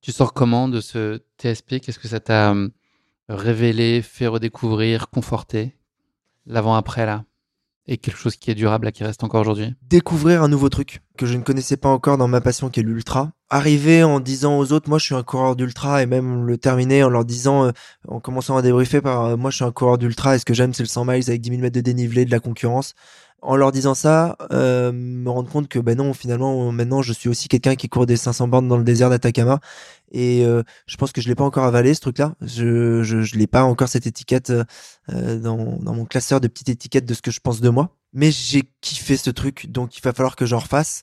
Tu 0.00 0.12
sors 0.12 0.32
comment 0.32 0.68
de 0.68 0.80
ce 0.80 1.22
TSP 1.38 1.80
Qu'est-ce 1.80 1.98
que 1.98 2.08
ça 2.08 2.20
t'a 2.20 2.54
révélé, 3.28 4.02
fait 4.02 4.28
redécouvrir, 4.28 5.08
conforté? 5.10 5.76
L'avant-après 6.46 7.06
là? 7.06 7.24
Et 7.88 7.98
quelque 7.98 8.18
chose 8.18 8.36
qui 8.36 8.50
est 8.50 8.54
durable, 8.54 8.86
là, 8.86 8.92
qui 8.92 9.04
reste 9.04 9.22
encore 9.22 9.40
aujourd'hui 9.42 9.74
découvrir 9.88 10.42
un 10.42 10.48
nouveau 10.48 10.68
truc 10.68 11.02
que 11.16 11.26
je 11.26 11.36
ne 11.36 11.42
connaissais 11.42 11.76
pas 11.76 11.88
encore 11.88 12.18
dans 12.18 12.28
ma 12.28 12.40
passion 12.40 12.68
qui 12.68 12.80
est 12.80 12.82
l'ultra. 12.82 13.30
Arriver 13.48 14.02
en 14.02 14.20
disant 14.20 14.58
aux 14.58 14.72
autres, 14.72 14.88
moi 14.88 14.98
je 14.98 15.04
suis 15.04 15.14
un 15.14 15.22
coureur 15.22 15.56
d'ultra 15.56 16.02
et 16.02 16.06
même 16.06 16.44
le 16.44 16.58
terminer 16.58 17.04
en 17.04 17.08
leur 17.08 17.24
disant, 17.24 17.66
euh, 17.66 17.70
en 18.08 18.20
commençant 18.20 18.56
à 18.56 18.62
débriefer 18.62 19.00
par, 19.00 19.24
euh, 19.24 19.36
moi 19.36 19.50
je 19.50 19.56
suis 19.56 19.64
un 19.64 19.70
coureur 19.70 19.98
d'ultra 19.98 20.34
et 20.34 20.38
ce 20.38 20.44
que 20.44 20.52
j'aime 20.52 20.74
c'est 20.74 20.82
le 20.82 20.88
100 20.88 21.04
miles 21.04 21.24
avec 21.28 21.40
10 21.40 21.50
000 21.50 21.62
mètres 21.62 21.74
de 21.74 21.80
dénivelé, 21.80 22.24
de 22.24 22.30
la 22.30 22.40
concurrence. 22.40 22.94
En 23.42 23.54
leur 23.54 23.70
disant 23.70 23.94
ça, 23.94 24.36
euh, 24.50 24.92
me 24.92 25.28
rendre 25.30 25.50
compte 25.50 25.68
que 25.68 25.78
ben 25.78 25.98
non, 25.98 26.14
finalement, 26.14 26.72
maintenant 26.72 27.02
je 27.02 27.12
suis 27.12 27.28
aussi 27.28 27.48
quelqu'un 27.48 27.76
qui 27.76 27.88
court 27.88 28.06
des 28.06 28.16
500 28.16 28.48
bornes 28.48 28.66
dans 28.66 28.78
le 28.78 28.82
désert 28.82 29.10
d'Atacama 29.10 29.60
et 30.10 30.44
euh, 30.44 30.62
je 30.86 30.96
pense 30.96 31.12
que 31.12 31.20
je 31.20 31.28
l'ai 31.28 31.34
pas 31.34 31.44
encore 31.44 31.64
avalé 31.64 31.94
ce 31.94 32.00
truc-là. 32.00 32.34
Je 32.40 33.02
je, 33.02 33.22
je 33.22 33.36
l'ai 33.36 33.46
pas 33.46 33.62
encore 33.62 33.88
cette 33.88 34.06
étiquette 34.06 34.52
euh, 35.10 35.38
dans 35.38 35.78
dans 35.80 35.94
mon 35.94 36.06
classeur 36.06 36.40
de 36.40 36.48
petites 36.48 36.70
étiquettes 36.70 37.04
de 37.04 37.14
ce 37.14 37.22
que 37.22 37.30
je 37.30 37.40
pense 37.40 37.60
de 37.60 37.68
moi. 37.68 37.90
Mais 38.12 38.30
j'ai 38.30 38.62
kiffé 38.80 39.16
ce 39.16 39.30
truc, 39.30 39.66
donc 39.70 39.96
il 39.98 40.00
va 40.02 40.12
falloir 40.12 40.36
que 40.36 40.46
j'en 40.46 40.58
refasse 40.58 41.02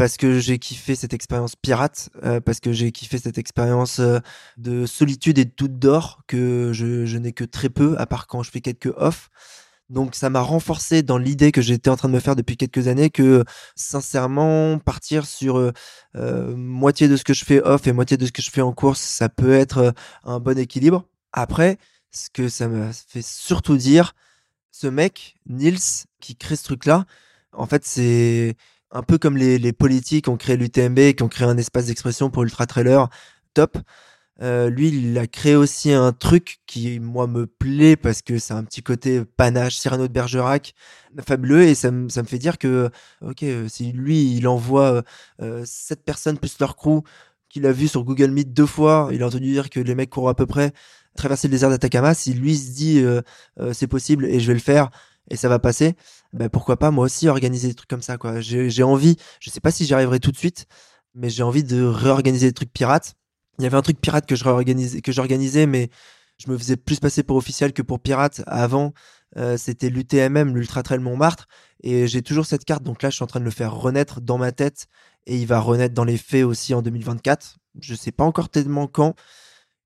parce 0.00 0.16
que 0.16 0.38
j'ai 0.38 0.58
kiffé 0.58 0.94
cette 0.94 1.12
expérience 1.12 1.56
pirate, 1.56 2.08
euh, 2.24 2.40
parce 2.40 2.58
que 2.60 2.72
j'ai 2.72 2.90
kiffé 2.90 3.18
cette 3.18 3.36
expérience 3.36 3.98
euh, 3.98 4.18
de 4.56 4.86
solitude 4.86 5.36
et 5.38 5.44
de 5.44 5.50
toute 5.50 5.78
d'or 5.78 6.22
que 6.26 6.72
je, 6.72 7.04
je 7.04 7.18
n'ai 7.18 7.34
que 7.34 7.44
très 7.44 7.68
peu, 7.68 7.96
à 7.98 8.06
part 8.06 8.26
quand 8.26 8.42
je 8.42 8.50
fais 8.50 8.62
quelques 8.62 8.94
off. 8.96 9.28
Donc 9.90 10.14
ça 10.14 10.30
m'a 10.30 10.40
renforcé 10.40 11.02
dans 11.02 11.18
l'idée 11.18 11.50
que 11.50 11.60
j'étais 11.60 11.90
en 11.90 11.96
train 11.96 12.08
de 12.08 12.14
me 12.14 12.20
faire 12.20 12.36
depuis 12.36 12.56
quelques 12.56 12.86
années 12.86 13.10
que 13.10 13.44
sincèrement 13.74 14.78
partir 14.78 15.26
sur 15.26 15.58
euh, 15.58 15.72
euh, 16.16 16.54
moitié 16.56 17.08
de 17.08 17.16
ce 17.16 17.24
que 17.24 17.34
je 17.34 17.44
fais 17.44 17.60
off 17.60 17.88
et 17.88 17.92
moitié 17.92 18.16
de 18.16 18.24
ce 18.24 18.30
que 18.32 18.40
je 18.40 18.50
fais 18.50 18.60
en 18.60 18.72
course, 18.72 19.00
ça 19.00 19.28
peut 19.28 19.52
être 19.52 19.78
euh, 19.78 19.92
un 20.24 20.38
bon 20.38 20.56
équilibre. 20.56 21.06
Après, 21.32 21.76
ce 22.12 22.30
que 22.30 22.48
ça 22.48 22.68
me 22.68 22.90
fait 22.92 23.22
surtout 23.22 23.76
dire, 23.76 24.14
ce 24.70 24.86
mec, 24.86 25.36
Nils, 25.46 26.06
qui 26.20 26.36
crée 26.36 26.56
ce 26.56 26.64
truc-là, 26.64 27.04
en 27.52 27.66
fait, 27.66 27.84
c'est 27.84 28.54
un 28.92 29.02
peu 29.02 29.18
comme 29.18 29.36
les, 29.36 29.58
les 29.58 29.72
politiques 29.72 30.28
ont 30.28 30.36
créé 30.36 30.56
l'UTMB, 30.56 31.14
qui 31.14 31.22
ont 31.24 31.28
créé 31.28 31.48
un 31.48 31.58
espace 31.58 31.86
d'expression 31.86 32.30
pour 32.30 32.44
Ultra 32.44 32.66
Trailer, 32.66 33.08
top. 33.54 33.76
Euh, 34.42 34.70
lui, 34.70 34.88
il 34.88 35.18
a 35.18 35.26
créé 35.26 35.54
aussi 35.54 35.92
un 35.92 36.12
truc 36.12 36.60
qui, 36.66 36.98
moi, 36.98 37.26
me 37.26 37.46
plaît 37.46 37.96
parce 37.96 38.22
que 38.22 38.38
c'est 38.38 38.54
un 38.54 38.64
petit 38.64 38.82
côté 38.82 39.22
panache, 39.24 39.76
Cyrano 39.78 40.08
de 40.08 40.12
Bergerac, 40.12 40.74
fabuleux. 41.26 41.62
Et 41.64 41.74
ça, 41.74 41.90
me- 41.90 42.08
fait 42.08 42.38
dire 42.38 42.56
que, 42.58 42.90
ok, 43.22 43.42
euh, 43.42 43.68
si 43.68 43.92
lui, 43.92 44.34
il 44.36 44.48
envoie 44.48 45.02
euh, 45.42 45.62
sept 45.66 46.02
personnes 46.04 46.38
plus 46.38 46.58
leur 46.58 46.76
crew, 46.76 47.02
qu'il 47.48 47.66
a 47.66 47.72
vu 47.72 47.88
sur 47.88 48.04
Google 48.04 48.30
Meet 48.30 48.52
deux 48.54 48.66
fois, 48.66 49.08
il 49.12 49.22
a 49.22 49.26
entendu 49.26 49.50
dire 49.52 49.70
que 49.70 49.80
les 49.80 49.94
mecs 49.94 50.10
courent 50.10 50.28
à 50.28 50.34
peu 50.36 50.46
près 50.46 50.72
traverser 51.16 51.48
le 51.48 51.52
désert 51.52 51.70
d'Atacama, 51.70 52.14
si 52.14 52.32
lui 52.32 52.56
se 52.56 52.70
dit 52.72 53.00
euh, 53.00 53.20
euh, 53.58 53.72
c'est 53.72 53.88
possible 53.88 54.24
et 54.26 54.38
je 54.40 54.46
vais 54.46 54.54
le 54.54 54.60
faire 54.60 54.90
et 55.30 55.36
ça 55.36 55.48
va 55.48 55.58
passer, 55.58 55.94
ben 56.32 56.48
pourquoi 56.48 56.76
pas 56.78 56.90
moi 56.90 57.04
aussi 57.04 57.28
organiser 57.28 57.68
des 57.68 57.74
trucs 57.74 57.90
comme 57.90 58.02
ça 58.02 58.16
quoi. 58.18 58.40
J'ai 58.40 58.70
j'ai 58.70 58.82
envie, 58.84 59.16
je 59.40 59.50
sais 59.50 59.60
pas 59.60 59.70
si 59.72 59.84
j'y 59.84 59.94
arriverai 59.94 60.20
tout 60.20 60.30
de 60.32 60.36
suite, 60.36 60.66
mais 61.14 61.28
j'ai 61.30 61.42
envie 61.42 61.64
de 61.64 61.82
réorganiser 61.84 62.46
des 62.48 62.52
trucs 62.52 62.72
pirates. 62.72 63.14
Il 63.60 63.64
y 63.64 63.66
avait 63.66 63.76
un 63.76 63.82
truc 63.82 64.00
pirate 64.00 64.24
que 64.26 64.36
je 64.36 64.44
réorganisais, 64.44 65.02
que 65.02 65.12
j'organisais, 65.12 65.66
mais 65.66 65.90
je 66.38 66.50
me 66.50 66.56
faisais 66.56 66.76
plus 66.76 66.98
passer 66.98 67.22
pour 67.22 67.36
officiel 67.36 67.74
que 67.74 67.82
pour 67.82 68.00
pirate. 68.00 68.42
Avant, 68.46 68.94
euh, 69.36 69.58
c'était 69.58 69.90
l'UTMM, 69.90 70.54
l'Ultra 70.56 70.82
Trail 70.82 70.98
Montmartre, 71.00 71.46
et 71.82 72.06
j'ai 72.06 72.22
toujours 72.22 72.46
cette 72.46 72.64
carte. 72.64 72.82
Donc 72.82 73.02
là, 73.02 73.10
je 73.10 73.16
suis 73.16 73.22
en 73.22 73.26
train 73.26 73.40
de 73.40 73.44
le 73.44 73.50
faire 73.50 73.74
renaître 73.74 74.22
dans 74.22 74.38
ma 74.38 74.50
tête, 74.50 74.86
et 75.26 75.36
il 75.36 75.46
va 75.46 75.60
renaître 75.60 75.94
dans 75.94 76.04
les 76.04 76.16
faits 76.16 76.44
aussi 76.44 76.72
en 76.72 76.80
2024. 76.80 77.58
Je 77.80 77.94
sais 77.94 78.12
pas 78.12 78.24
encore 78.24 78.48
tellement 78.48 78.86
quand, 78.86 79.14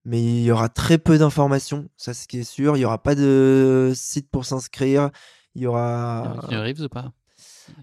mais 0.04 0.22
il 0.22 0.42
y 0.44 0.52
aura 0.52 0.68
très 0.68 0.98
peu 0.98 1.18
d'informations, 1.18 1.88
ça 1.96 2.14
c'est 2.14 2.22
ce 2.22 2.28
qui 2.28 2.38
est 2.38 2.44
sûr. 2.44 2.76
Il 2.76 2.80
y 2.80 2.84
aura 2.84 3.02
pas 3.02 3.16
de 3.16 3.92
site 3.96 4.30
pour 4.30 4.44
s'inscrire. 4.44 5.10
Il 5.56 5.62
y 5.62 5.66
aura. 5.66 6.36
Tu 6.48 6.54
arrives 6.54 6.80
ou 6.80 6.88
pas? 6.88 7.10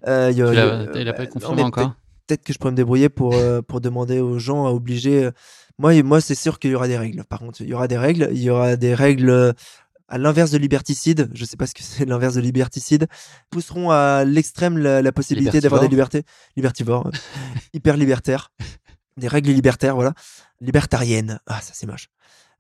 Euh, 0.08 0.32
il 0.32 0.42
a- 0.42 0.54
il 0.54 0.60
a- 0.60 1.00
il 1.00 1.06
pas 1.06 1.12
bah, 1.14 1.26
confirmé 1.28 1.64
encore? 1.64 1.90
peut- 1.90 1.96
Peut-être 2.28 2.44
que 2.46 2.54
je 2.54 2.60
pourrais 2.60 2.72
me 2.72 2.78
débrouiller 2.78 3.10
pour, 3.10 3.36
euh, 3.36 3.62
pour 3.62 3.82
demander 3.82 4.20
aux 4.22 4.40
gens 4.40 4.66
à 4.66 4.70
obliger. 4.70 5.30
Moi, 5.82 6.04
moi 6.04 6.22
c'est 6.22 6.36
sûr 6.36 6.60
qu'il 6.60 6.72
y 6.72 6.76
aura 6.76 6.88
des 6.88 6.98
règles. 6.98 7.24
Par 7.24 7.40
contre, 7.40 7.62
il 7.62 7.68
y 7.68 7.74
aura 7.74 7.88
des 7.88 7.98
règles. 7.98 8.30
Il 8.32 8.42
y 8.42 8.50
aura 8.52 8.76
des 8.76 8.94
règles 8.94 9.30
euh, 9.32 9.52
à 10.08 10.20
l'inverse 10.20 10.52
de 10.52 10.60
liberticide. 10.60 11.30
Je 11.34 11.44
sais 11.44 11.58
pas 11.58 11.66
ce 11.66 11.74
que 11.74 11.82
c'est 11.84 12.06
l'inverse 12.06 12.36
de 12.36 12.42
liberticide. 12.42 13.08
Pousseront 13.50 13.90
à 13.90 14.24
l'extrême 14.24 14.78
la, 14.78 15.02
la 15.02 15.12
possibilité 15.12 15.60
d'avoir 15.60 15.82
des 15.82 15.88
libertés. 15.88 16.24
Libertivores. 16.56 17.10
hyper 17.74 17.98
libertaires. 17.98 18.52
Des 19.18 19.28
règles 19.28 19.50
libertaires, 19.50 19.96
voilà. 19.96 20.14
Libertariennes. 20.62 21.40
Ah, 21.48 21.60
ça 21.62 21.72
c'est 21.74 21.88
moche. 21.88 22.08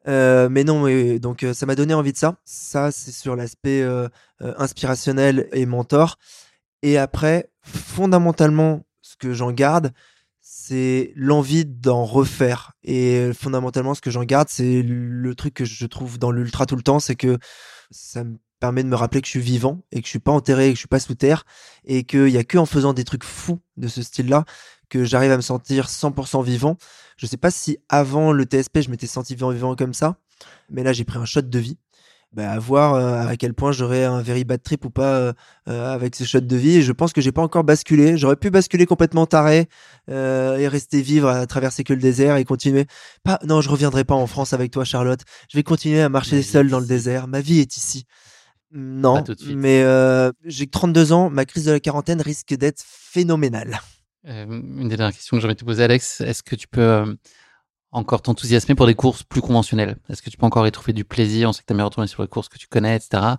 Euh, 0.07 0.49
mais 0.49 0.63
non, 0.63 0.85
mais, 0.85 1.19
donc 1.19 1.43
euh, 1.43 1.53
ça 1.53 1.67
m'a 1.67 1.75
donné 1.75 1.93
envie 1.93 2.11
de 2.11 2.17
ça. 2.17 2.35
Ça, 2.43 2.91
c'est 2.91 3.11
sur 3.11 3.35
l'aspect 3.35 3.83
euh, 3.83 4.09
inspirationnel 4.39 5.47
et 5.53 5.65
mentor. 5.65 6.17
Et 6.81 6.97
après, 6.97 7.51
fondamentalement, 7.61 8.83
ce 9.01 9.15
que 9.15 9.33
j'en 9.33 9.51
garde, 9.51 9.91
c'est 10.63 11.11
l'envie 11.15 11.65
d'en 11.65 12.05
refaire. 12.05 12.73
Et 12.83 13.31
fondamentalement, 13.33 13.95
ce 13.95 14.01
que 14.01 14.11
j'en 14.11 14.23
garde, 14.23 14.47
c'est 14.49 14.83
le 14.83 15.35
truc 15.35 15.55
que 15.55 15.65
je 15.65 15.85
trouve 15.87 16.19
dans 16.19 16.31
l'ultra 16.31 16.65
tout 16.65 16.75
le 16.75 16.83
temps, 16.83 16.99
c'est 16.99 17.15
que 17.15 17.39
ça 17.89 18.23
me 18.23 18.37
permet 18.59 18.83
de 18.83 18.87
me 18.87 18.95
rappeler 18.95 19.21
que 19.21 19.27
je 19.27 19.31
suis 19.31 19.39
vivant 19.39 19.81
et 19.91 20.01
que 20.01 20.05
je 20.05 20.11
suis 20.11 20.19
pas 20.19 20.31
enterré, 20.31 20.67
et 20.67 20.69
que 20.69 20.75
je 20.75 20.81
suis 20.81 20.87
pas 20.87 20.99
sous 20.99 21.15
terre 21.15 21.45
et 21.83 22.03
qu'il 22.03 22.29
y 22.29 22.37
a 22.37 22.43
que 22.43 22.59
en 22.59 22.67
faisant 22.67 22.93
des 22.93 23.03
trucs 23.03 23.23
fous 23.23 23.59
de 23.77 23.87
ce 23.87 24.03
style-là 24.03 24.45
que 24.89 25.03
j'arrive 25.03 25.31
à 25.31 25.37
me 25.37 25.41
sentir 25.41 25.87
100% 25.87 26.43
vivant. 26.43 26.77
Je 27.17 27.25
sais 27.25 27.37
pas 27.37 27.49
si 27.49 27.79
avant 27.89 28.31
le 28.31 28.43
TSP, 28.43 28.81
je 28.81 28.89
m'étais 28.91 29.07
senti 29.07 29.33
vivant, 29.33 29.49
vivant 29.49 29.75
comme 29.75 29.95
ça, 29.95 30.17
mais 30.69 30.83
là, 30.83 30.93
j'ai 30.93 31.05
pris 31.05 31.17
un 31.17 31.25
shot 31.25 31.41
de 31.41 31.59
vie. 31.59 31.77
Bah, 32.33 32.49
à 32.49 32.59
voir 32.59 32.93
euh, 32.93 33.27
à 33.27 33.35
quel 33.35 33.53
point 33.53 33.73
j'aurais 33.73 34.05
un 34.05 34.21
very 34.21 34.45
bad 34.45 34.63
trip 34.63 34.85
ou 34.85 34.89
pas 34.89 35.15
euh, 35.17 35.33
euh, 35.67 35.93
avec 35.93 36.15
ce 36.15 36.23
shot 36.23 36.39
de 36.39 36.55
vie. 36.55 36.77
Et 36.77 36.81
je 36.81 36.93
pense 36.93 37.11
que 37.11 37.19
j'ai 37.19 37.33
pas 37.33 37.41
encore 37.41 37.65
basculé. 37.65 38.17
J'aurais 38.17 38.37
pu 38.37 38.49
basculer 38.49 38.85
complètement 38.85 39.25
taré 39.25 39.67
et 40.07 40.67
rester 40.67 41.01
vivre 41.01 41.27
à 41.27 41.45
traverser 41.45 41.83
que 41.83 41.93
le 41.93 41.99
désert 41.99 42.37
et 42.37 42.45
continuer. 42.45 42.85
Pas, 43.23 43.39
non, 43.45 43.59
je 43.59 43.69
reviendrai 43.69 44.05
pas 44.05 44.15
en 44.15 44.27
France 44.27 44.53
avec 44.53 44.71
toi, 44.71 44.85
Charlotte. 44.85 45.21
Je 45.49 45.57
vais 45.57 45.63
continuer 45.63 46.01
à 46.01 46.07
marcher 46.07 46.41
seul 46.41 46.69
dans 46.69 46.79
le 46.79 46.85
désert. 46.85 47.27
Ma 47.27 47.41
vie 47.41 47.59
est 47.59 47.75
ici. 47.75 48.05
Non, 48.73 49.23
mais 49.53 49.83
j'ai 50.45 50.65
que 50.67 50.71
32 50.71 51.11
ans. 51.11 51.29
Ma 51.29 51.43
crise 51.45 51.65
de 51.65 51.71
la 51.71 51.79
quarantaine 51.81 52.21
risque 52.21 52.53
d'être 52.53 52.81
phénoménale. 52.85 53.81
Une 54.23 54.87
des 54.87 54.95
dernières 54.95 55.13
questions 55.13 55.35
que 55.35 55.41
j'aimerais 55.41 55.55
te 55.55 55.65
poser, 55.65 55.83
Alex, 55.83 56.21
est-ce 56.21 56.43
que 56.43 56.55
tu 56.55 56.67
peux 56.67 57.17
encore 57.91 58.21
t'enthousiasmer 58.21 58.75
pour 58.75 58.87
des 58.87 58.95
courses 58.95 59.23
plus 59.23 59.41
conventionnelles? 59.41 59.97
Est-ce 60.09 60.21
que 60.21 60.29
tu 60.29 60.37
peux 60.37 60.45
encore 60.45 60.65
y 60.67 60.71
trouver 60.71 60.93
du 60.93 61.03
plaisir? 61.03 61.49
On 61.49 61.53
sait 61.53 61.61
que 61.61 61.67
tu 61.67 61.73
aimes 61.73 61.81
retourner 61.81 62.07
sur 62.07 62.21
les 62.21 62.27
courses 62.27 62.49
que 62.49 62.57
tu 62.57 62.67
connais, 62.67 62.95
etc. 62.95 63.35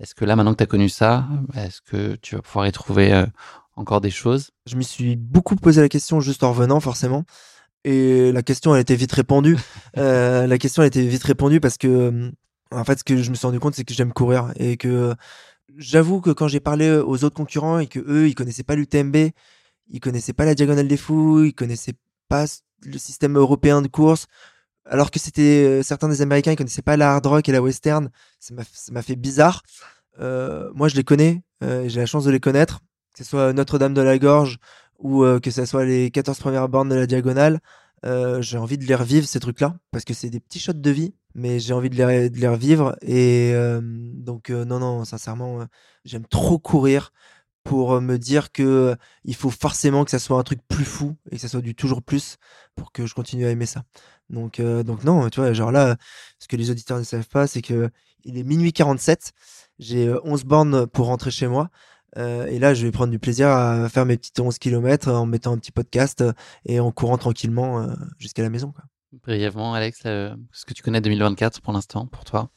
Est-ce 0.00 0.14
que 0.14 0.24
là, 0.24 0.36
maintenant 0.36 0.52
que 0.52 0.58
tu 0.58 0.64
as 0.64 0.66
connu 0.66 0.88
ça, 0.88 1.26
est-ce 1.54 1.80
que 1.80 2.16
tu 2.16 2.34
vas 2.34 2.42
pouvoir 2.42 2.66
y 2.66 2.72
trouver 2.72 3.12
euh, 3.12 3.26
encore 3.76 4.00
des 4.00 4.10
choses? 4.10 4.50
Je 4.66 4.76
m'y 4.76 4.84
suis 4.84 5.16
beaucoup 5.16 5.56
posé 5.56 5.80
la 5.80 5.88
question 5.88 6.20
juste 6.20 6.42
en 6.42 6.50
revenant, 6.50 6.80
forcément. 6.80 7.24
Et 7.84 8.32
la 8.32 8.42
question, 8.42 8.74
elle 8.74 8.80
était 8.80 8.96
vite 8.96 9.12
répondue. 9.12 9.56
Euh, 9.96 10.48
la 10.48 10.58
question, 10.58 10.82
elle 10.82 10.88
était 10.88 11.06
vite 11.06 11.22
répondue 11.22 11.60
parce 11.60 11.78
que, 11.78 11.86
euh, 11.86 12.32
en 12.72 12.82
fait, 12.82 12.98
ce 12.98 13.04
que 13.04 13.22
je 13.22 13.30
me 13.30 13.36
suis 13.36 13.46
rendu 13.46 13.60
compte, 13.60 13.76
c'est 13.76 13.84
que 13.84 13.94
j'aime 13.94 14.12
courir 14.12 14.52
et 14.56 14.76
que 14.76 15.14
j'avoue 15.76 16.20
que 16.20 16.30
quand 16.30 16.48
j'ai 16.48 16.58
parlé 16.58 16.90
aux 16.90 17.22
autres 17.22 17.36
concurrents 17.36 17.78
et 17.78 17.86
que 17.86 18.00
eux, 18.00 18.28
ils 18.28 18.34
connaissaient 18.34 18.64
pas 18.64 18.74
l'UTMB, 18.74 19.30
ils 19.88 20.00
connaissaient 20.00 20.32
pas 20.32 20.44
la 20.44 20.56
diagonale 20.56 20.88
des 20.88 20.96
fous, 20.96 21.44
ils 21.44 21.54
connaissaient 21.54 21.94
pas 22.28 22.46
le 22.82 22.98
système 22.98 23.36
européen 23.36 23.82
de 23.82 23.88
course, 23.88 24.26
alors 24.86 25.10
que 25.10 25.18
c'était 25.18 25.64
euh, 25.64 25.82
certains 25.82 26.08
des 26.08 26.22
Américains, 26.22 26.52
ils 26.52 26.56
connaissaient 26.56 26.82
pas 26.82 26.96
la 26.96 27.14
hard 27.14 27.26
rock 27.26 27.48
et 27.48 27.52
la 27.52 27.62
western. 27.62 28.10
Ça 28.38 28.54
m'a 28.92 29.02
fait 29.02 29.16
bizarre. 29.16 29.62
Euh, 30.20 30.70
moi, 30.74 30.88
je 30.88 30.96
les 30.96 31.04
connais, 31.04 31.42
euh, 31.62 31.88
j'ai 31.88 32.00
la 32.00 32.06
chance 32.06 32.24
de 32.24 32.30
les 32.30 32.40
connaître, 32.40 32.80
que 33.14 33.24
ce 33.24 33.24
soit 33.24 33.52
Notre-Dame 33.52 33.94
de 33.94 34.02
la 34.02 34.18
Gorge 34.18 34.58
ou 34.98 35.24
que 35.42 35.50
ce 35.50 35.66
soit 35.66 35.84
les 35.84 36.10
14 36.10 36.38
premières 36.38 36.68
bornes 36.68 36.88
de 36.88 36.94
la 36.94 37.06
diagonale. 37.06 37.60
J'ai 38.40 38.56
envie 38.56 38.78
de 38.78 38.84
les 38.84 38.94
revivre 38.94 39.26
ces 39.26 39.40
trucs-là 39.40 39.76
parce 39.90 40.04
que 40.04 40.14
c'est 40.14 40.30
des 40.30 40.40
petits 40.40 40.60
shots 40.60 40.72
de 40.72 40.90
vie, 40.90 41.14
mais 41.34 41.58
j'ai 41.58 41.74
envie 41.74 41.90
de 41.90 41.96
les, 41.96 42.30
de 42.30 42.38
les 42.38 42.48
revivre 42.48 42.96
et 43.02 43.54
donc 43.82 44.50
non 44.50 44.78
non 44.78 45.04
sincèrement 45.04 45.66
j'aime 46.04 46.24
trop 46.26 46.58
courir 46.58 47.12
pour 47.64 47.94
euh, 47.94 48.00
me 48.00 48.18
dire 48.18 48.52
que 48.52 48.62
euh, 48.62 48.96
il 49.24 49.34
faut 49.34 49.50
forcément 49.50 50.04
que 50.04 50.10
ça 50.10 50.18
soit 50.18 50.38
un 50.38 50.42
truc 50.42 50.60
plus 50.68 50.84
fou 50.84 51.16
et 51.30 51.36
que 51.36 51.40
ça 51.40 51.48
soit 51.48 51.62
du 51.62 51.74
toujours 51.74 52.02
plus 52.02 52.36
pour 52.76 52.92
que 52.92 53.06
je 53.06 53.14
continue 53.14 53.46
à 53.46 53.50
aimer 53.50 53.66
ça. 53.66 53.82
Donc 54.30 54.60
euh, 54.60 54.82
donc 54.82 55.04
non 55.04 55.28
tu 55.30 55.40
vois 55.40 55.52
genre 55.52 55.72
là 55.72 55.96
ce 56.38 56.46
que 56.46 56.56
les 56.56 56.70
auditeurs 56.70 56.98
ne 56.98 57.04
savent 57.04 57.28
pas 57.28 57.46
c'est 57.46 57.62
que 57.62 57.90
il 58.24 58.38
est 58.38 58.42
minuit 58.42 58.72
47 58.72 59.32
j'ai 59.78 60.08
euh, 60.08 60.20
11 60.24 60.44
bornes 60.44 60.86
pour 60.86 61.06
rentrer 61.06 61.30
chez 61.30 61.48
moi. 61.48 61.70
Et 62.16 62.60
là, 62.60 62.74
je 62.74 62.86
vais 62.86 62.92
prendre 62.92 63.10
du 63.10 63.18
plaisir 63.18 63.48
à 63.48 63.88
faire 63.88 64.06
mes 64.06 64.16
petits 64.16 64.40
11 64.40 64.60
km 64.60 65.10
en 65.10 65.26
mettant 65.26 65.50
un 65.50 65.58
petit 65.58 65.72
podcast 65.72 66.22
et 66.64 66.78
en 66.78 66.92
courant 66.92 67.18
tranquillement 67.18 67.88
jusqu'à 68.20 68.44
la 68.44 68.50
maison. 68.50 68.70
Quoi. 68.70 68.84
Brièvement, 69.24 69.74
Alex, 69.74 70.02
ce 70.04 70.64
que 70.64 70.74
tu 70.74 70.84
connais 70.84 71.00
de 71.00 71.06
2024 71.06 71.60
pour 71.60 71.72
l'instant, 71.72 72.06
pour 72.06 72.22
toi? 72.22 72.50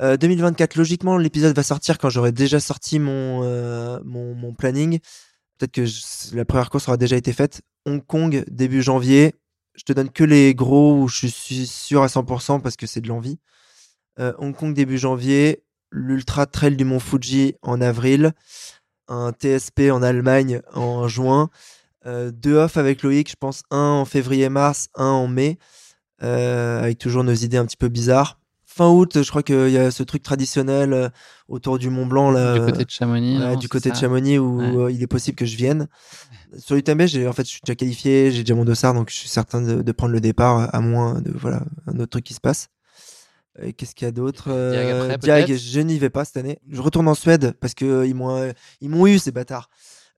Euh, 0.00 0.16
2024, 0.16 0.76
logiquement, 0.76 1.18
l'épisode 1.18 1.54
va 1.56 1.62
sortir 1.62 1.98
quand 1.98 2.10
j'aurai 2.10 2.32
déjà 2.32 2.60
sorti 2.60 2.98
mon, 2.98 3.40
euh, 3.42 4.00
planning. 4.56 5.00
Peut-être 5.58 5.72
que 5.72 6.36
la 6.36 6.44
première 6.44 6.70
course 6.70 6.88
aura 6.88 6.96
déjà 6.96 7.16
été 7.16 7.32
faite. 7.32 7.62
Hong 7.84 8.04
Kong, 8.04 8.44
début 8.48 8.82
janvier. 8.82 9.34
Je 9.74 9.84
te 9.84 9.92
donne 9.92 10.10
que 10.10 10.24
les 10.24 10.54
gros 10.54 11.02
où 11.02 11.08
je 11.08 11.26
suis 11.26 11.66
sûr 11.66 12.02
à 12.02 12.08
100% 12.08 12.60
parce 12.60 12.76
que 12.76 12.86
c'est 12.86 13.00
de 13.00 13.08
l'envie. 13.08 13.38
Euh, 14.20 14.32
Hong 14.38 14.54
Kong, 14.54 14.74
début 14.74 14.98
janvier. 14.98 15.64
L'Ultra 15.90 16.46
Trail 16.46 16.76
du 16.76 16.84
Mont 16.84 17.00
Fuji 17.00 17.54
en 17.62 17.80
avril. 17.80 18.32
Un 19.08 19.32
TSP 19.32 19.90
en 19.90 20.02
Allemagne 20.02 20.60
en 20.74 21.08
juin. 21.08 21.50
Euh, 22.06 22.30
deux 22.30 22.56
off 22.56 22.76
avec 22.76 23.02
Loïc, 23.02 23.30
je 23.30 23.36
pense 23.36 23.62
un 23.70 24.00
en 24.00 24.04
février-mars, 24.04 24.88
un 24.94 25.06
en 25.06 25.28
mai. 25.28 25.58
Euh, 26.22 26.82
avec 26.82 26.98
toujours 26.98 27.24
nos 27.24 27.34
idées 27.34 27.56
un 27.56 27.66
petit 27.66 27.76
peu 27.76 27.88
bizarres. 27.88 28.40
Fin 28.78 28.90
août, 28.90 29.20
je 29.24 29.28
crois 29.28 29.42
qu'il 29.42 29.70
y 29.70 29.76
a 29.76 29.90
ce 29.90 30.04
truc 30.04 30.22
traditionnel 30.22 30.92
euh, 30.92 31.08
autour 31.48 31.80
du 31.80 31.90
Mont 31.90 32.06
Blanc. 32.06 32.30
Là, 32.30 32.54
Du 32.54 32.60
côté 32.72 32.84
de 32.84 32.90
Chamonix, 32.90 33.36
non, 33.36 33.56
du 33.56 33.66
de 33.66 34.38
où 34.38 34.58
Ouais. 34.60 34.84
euh, 34.84 34.90
il 34.92 35.02
est 35.02 35.08
possible 35.08 35.34
que 35.34 35.46
je 35.46 35.56
vienne. 35.56 35.88
Sur 36.56 36.76
l'UTMB, 36.76 37.06
j'ai 37.06 37.26
en 37.26 37.32
fait, 37.32 37.42
je 37.42 37.48
suis 37.50 37.60
déjà 37.64 37.74
qualifié, 37.74 38.30
j'ai 38.30 38.44
déjà 38.44 38.54
mon 38.54 38.64
dossard, 38.64 38.94
donc 38.94 39.10
je 39.10 39.16
suis 39.16 39.28
certain 39.28 39.60
de, 39.62 39.82
de 39.82 39.92
prendre 39.92 40.12
le 40.12 40.20
départ, 40.20 40.72
à 40.72 40.80
moins 40.80 41.20
de 41.20 41.32
voilà 41.34 41.64
un 41.88 41.94
autre 41.98 42.10
truc 42.10 42.22
qui 42.24 42.34
se 42.34 42.40
passe. 42.40 42.68
Qu'est-ce 43.76 43.96
qu'il 43.96 44.06
y 44.06 44.08
a 44.08 44.12
d'autre 44.12 44.44
Euh, 44.48 45.16
Diag, 45.16 45.56
je 45.56 45.80
n'y 45.80 45.98
vais 45.98 46.10
pas 46.10 46.24
cette 46.24 46.36
année. 46.36 46.60
Je 46.70 46.80
retourne 46.80 47.08
en 47.08 47.14
Suède 47.14 47.54
parce 47.60 47.74
que 47.74 47.84
euh, 47.84 48.06
ils 48.06 48.14
m'ont 48.14 48.36
euh, 48.36 48.52
ils 48.80 48.88
m'ont 48.88 49.08
eu 49.08 49.18
ces 49.18 49.32
bâtards. 49.32 49.68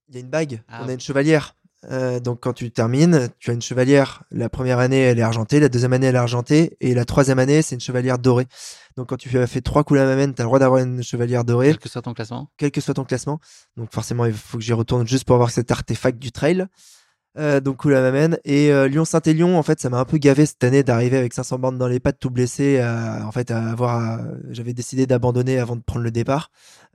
Il 0.09 0.15
y 0.15 0.17
a 0.19 0.21
une 0.21 0.29
bague, 0.29 0.61
Ah 0.67 0.81
on 0.85 0.89
a 0.89 0.93
une 0.93 0.99
chevalière. 0.99 1.55
Euh, 1.89 2.19
donc 2.19 2.41
quand 2.41 2.53
tu 2.53 2.71
termines, 2.71 3.29
tu 3.39 3.49
as 3.49 3.53
une 3.53 3.61
chevalière. 3.61 4.23
La 4.31 4.49
première 4.49 4.79
année, 4.79 4.99
elle 4.99 5.19
est 5.19 5.23
argentée, 5.23 5.59
la 5.59 5.69
deuxième 5.69 5.93
année, 5.93 6.07
elle 6.07 6.15
est 6.15 6.19
argentée, 6.19 6.77
et 6.79 6.93
la 6.93 7.05
troisième 7.05 7.39
année, 7.39 7.61
c'est 7.61 7.75
une 7.75 7.81
chevalière 7.81 8.19
dorée. 8.19 8.47
Donc 8.97 9.09
quand 9.09 9.17
tu 9.17 9.35
as 9.37 9.47
fait 9.47 9.61
trois 9.61 9.83
coups 9.83 9.99
la 9.99 10.05
mamenne, 10.05 10.33
tu 10.33 10.41
as 10.41 10.43
le 10.43 10.47
droit 10.47 10.59
d'avoir 10.59 10.81
une 10.81 11.01
chevalière 11.01 11.43
dorée 11.43 11.67
Quel 11.67 11.79
que 11.79 11.89
soit 11.89 12.01
ton 12.01 12.13
classement 12.13 12.49
quel 12.57 12.71
que 12.71 12.81
soit 12.81 12.93
ton 12.93 13.05
classement. 13.05 13.39
Donc 13.77 13.91
forcément, 13.93 14.25
il 14.25 14.33
faut 14.33 14.57
que 14.57 14.63
j'y 14.63 14.73
retourne 14.73 15.07
juste 15.07 15.25
pour 15.25 15.35
avoir 15.35 15.49
cet 15.49 15.71
artefact 15.71 16.19
du 16.19 16.31
trail. 16.31 16.67
Euh, 17.37 17.61
donc 17.61 17.77
cool 17.77 17.93
la 17.93 18.01
m'amène. 18.01 18.37
Et 18.43 18.71
euh, 18.73 18.87
Lyon-Saint-Élion, 18.89 19.57
en 19.57 19.63
fait, 19.63 19.79
ça 19.79 19.89
m'a 19.89 19.99
un 19.99 20.05
peu 20.05 20.17
gavé 20.17 20.45
cette 20.45 20.63
année 20.63 20.83
d'arriver 20.83 21.17
avec 21.17 21.33
500 21.33 21.59
bandes 21.59 21.77
dans 21.77 21.87
les 21.87 21.99
pattes, 22.01 22.19
tout 22.19 22.29
blessé. 22.29 22.81
en 22.83 23.31
fait, 23.31 23.51
à 23.51 23.69
avoir, 23.71 23.95
à- 23.95 24.19
j'avais 24.49 24.73
décidé 24.73 25.05
d'abandonner 25.07 25.57
avant 25.57 25.75
de 25.77 25.81
prendre 25.81 26.03
le 26.03 26.11
départ. 26.11 26.51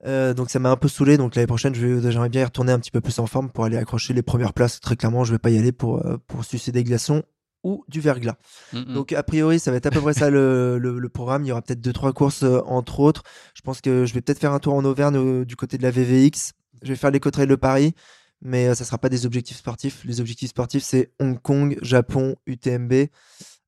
Euh, 0.06 0.34
donc 0.34 0.50
ça 0.50 0.58
m'a 0.58 0.70
un 0.70 0.76
peu 0.76 0.88
saoulé. 0.88 1.16
Donc 1.16 1.34
l'année 1.36 1.46
prochaine, 1.46 1.74
je 1.74 1.86
vais, 1.86 2.10
j'aimerais 2.12 2.28
bien 2.28 2.42
y 2.42 2.44
retourner 2.44 2.72
un 2.72 2.78
petit 2.78 2.90
peu 2.90 3.00
plus 3.00 3.18
en 3.18 3.26
forme 3.26 3.50
pour 3.50 3.64
aller 3.64 3.78
accrocher 3.78 4.12
les 4.12 4.22
premières 4.22 4.52
places. 4.52 4.78
Très 4.80 4.94
clairement, 4.96 5.24
je 5.24 5.32
vais 5.32 5.38
pas 5.38 5.50
y 5.50 5.58
aller 5.58 5.72
pour 5.72 6.04
euh, 6.06 6.18
pour 6.26 6.44
sucer 6.44 6.70
des 6.70 6.84
glaçons 6.84 7.22
ou 7.64 7.82
du 7.88 8.00
verglas. 8.02 8.36
Mm, 8.74 8.78
mm. 8.80 8.94
Donc 8.94 9.12
a 9.14 9.22
priori, 9.22 9.58
ça 9.58 9.70
va 9.70 9.78
être 9.78 9.86
à 9.86 9.90
peu 9.90 10.02
près 10.02 10.12
ça 10.12 10.28
le, 10.28 10.76
le- 10.82 10.98
le 10.98 11.08
programme. 11.08 11.44
Il 11.44 11.48
y 11.48 11.52
aura 11.52 11.62
peut-être 11.62 11.80
deux 11.80 11.94
trois 11.94 12.12
courses 12.12 12.42
euh, 12.42 12.60
entre 12.66 13.00
autres. 13.00 13.22
Je 13.54 13.62
pense 13.62 13.80
que 13.80 14.04
je 14.04 14.12
vais 14.12 14.20
peut-être 14.20 14.38
faire 14.38 14.52
un 14.52 14.58
tour 14.58 14.74
en 14.74 14.84
Auvergne 14.84 15.16
euh, 15.16 15.44
du 15.46 15.56
côté 15.56 15.78
de 15.78 15.82
la 15.82 15.90
VVX. 15.90 16.52
Je 16.82 16.88
vais 16.88 16.96
faire 16.96 17.10
l'éco-trail 17.10 17.46
de 17.46 17.54
Paris, 17.54 17.94
mais 18.42 18.68
euh, 18.68 18.74
ça 18.74 18.84
sera 18.84 18.98
pas 18.98 19.08
des 19.08 19.26
objectifs 19.26 19.58
sportifs. 19.58 20.04
Les 20.04 20.20
objectifs 20.20 20.50
sportifs, 20.50 20.82
c'est 20.84 21.12
Hong 21.20 21.40
Kong, 21.40 21.78
Japon, 21.82 22.36
UTMB 22.46 22.92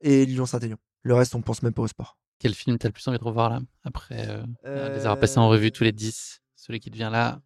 et 0.00 0.26
Lyon-Saint-Élion. 0.26 0.76
Le 1.02 1.14
reste, 1.14 1.34
on 1.34 1.42
pense 1.42 1.62
même 1.62 1.72
pas 1.72 1.82
au 1.82 1.88
sport. 1.88 2.18
Quel 2.38 2.54
film 2.54 2.78
t'as 2.78 2.88
le 2.88 2.92
plus 2.92 3.06
envie 3.08 3.18
de 3.18 3.24
revoir 3.24 3.50
là 3.50 3.60
Après 3.84 4.28
euh, 4.28 4.44
Euh, 4.66 4.90
les 4.94 5.00
avoir 5.00 5.18
passés 5.18 5.38
en 5.38 5.48
revue 5.48 5.72
tous 5.72 5.84
les 5.84 5.92
10, 5.92 6.40
celui 6.54 6.78
qui 6.80 6.90
devient 6.90 7.08
là? 7.10 7.40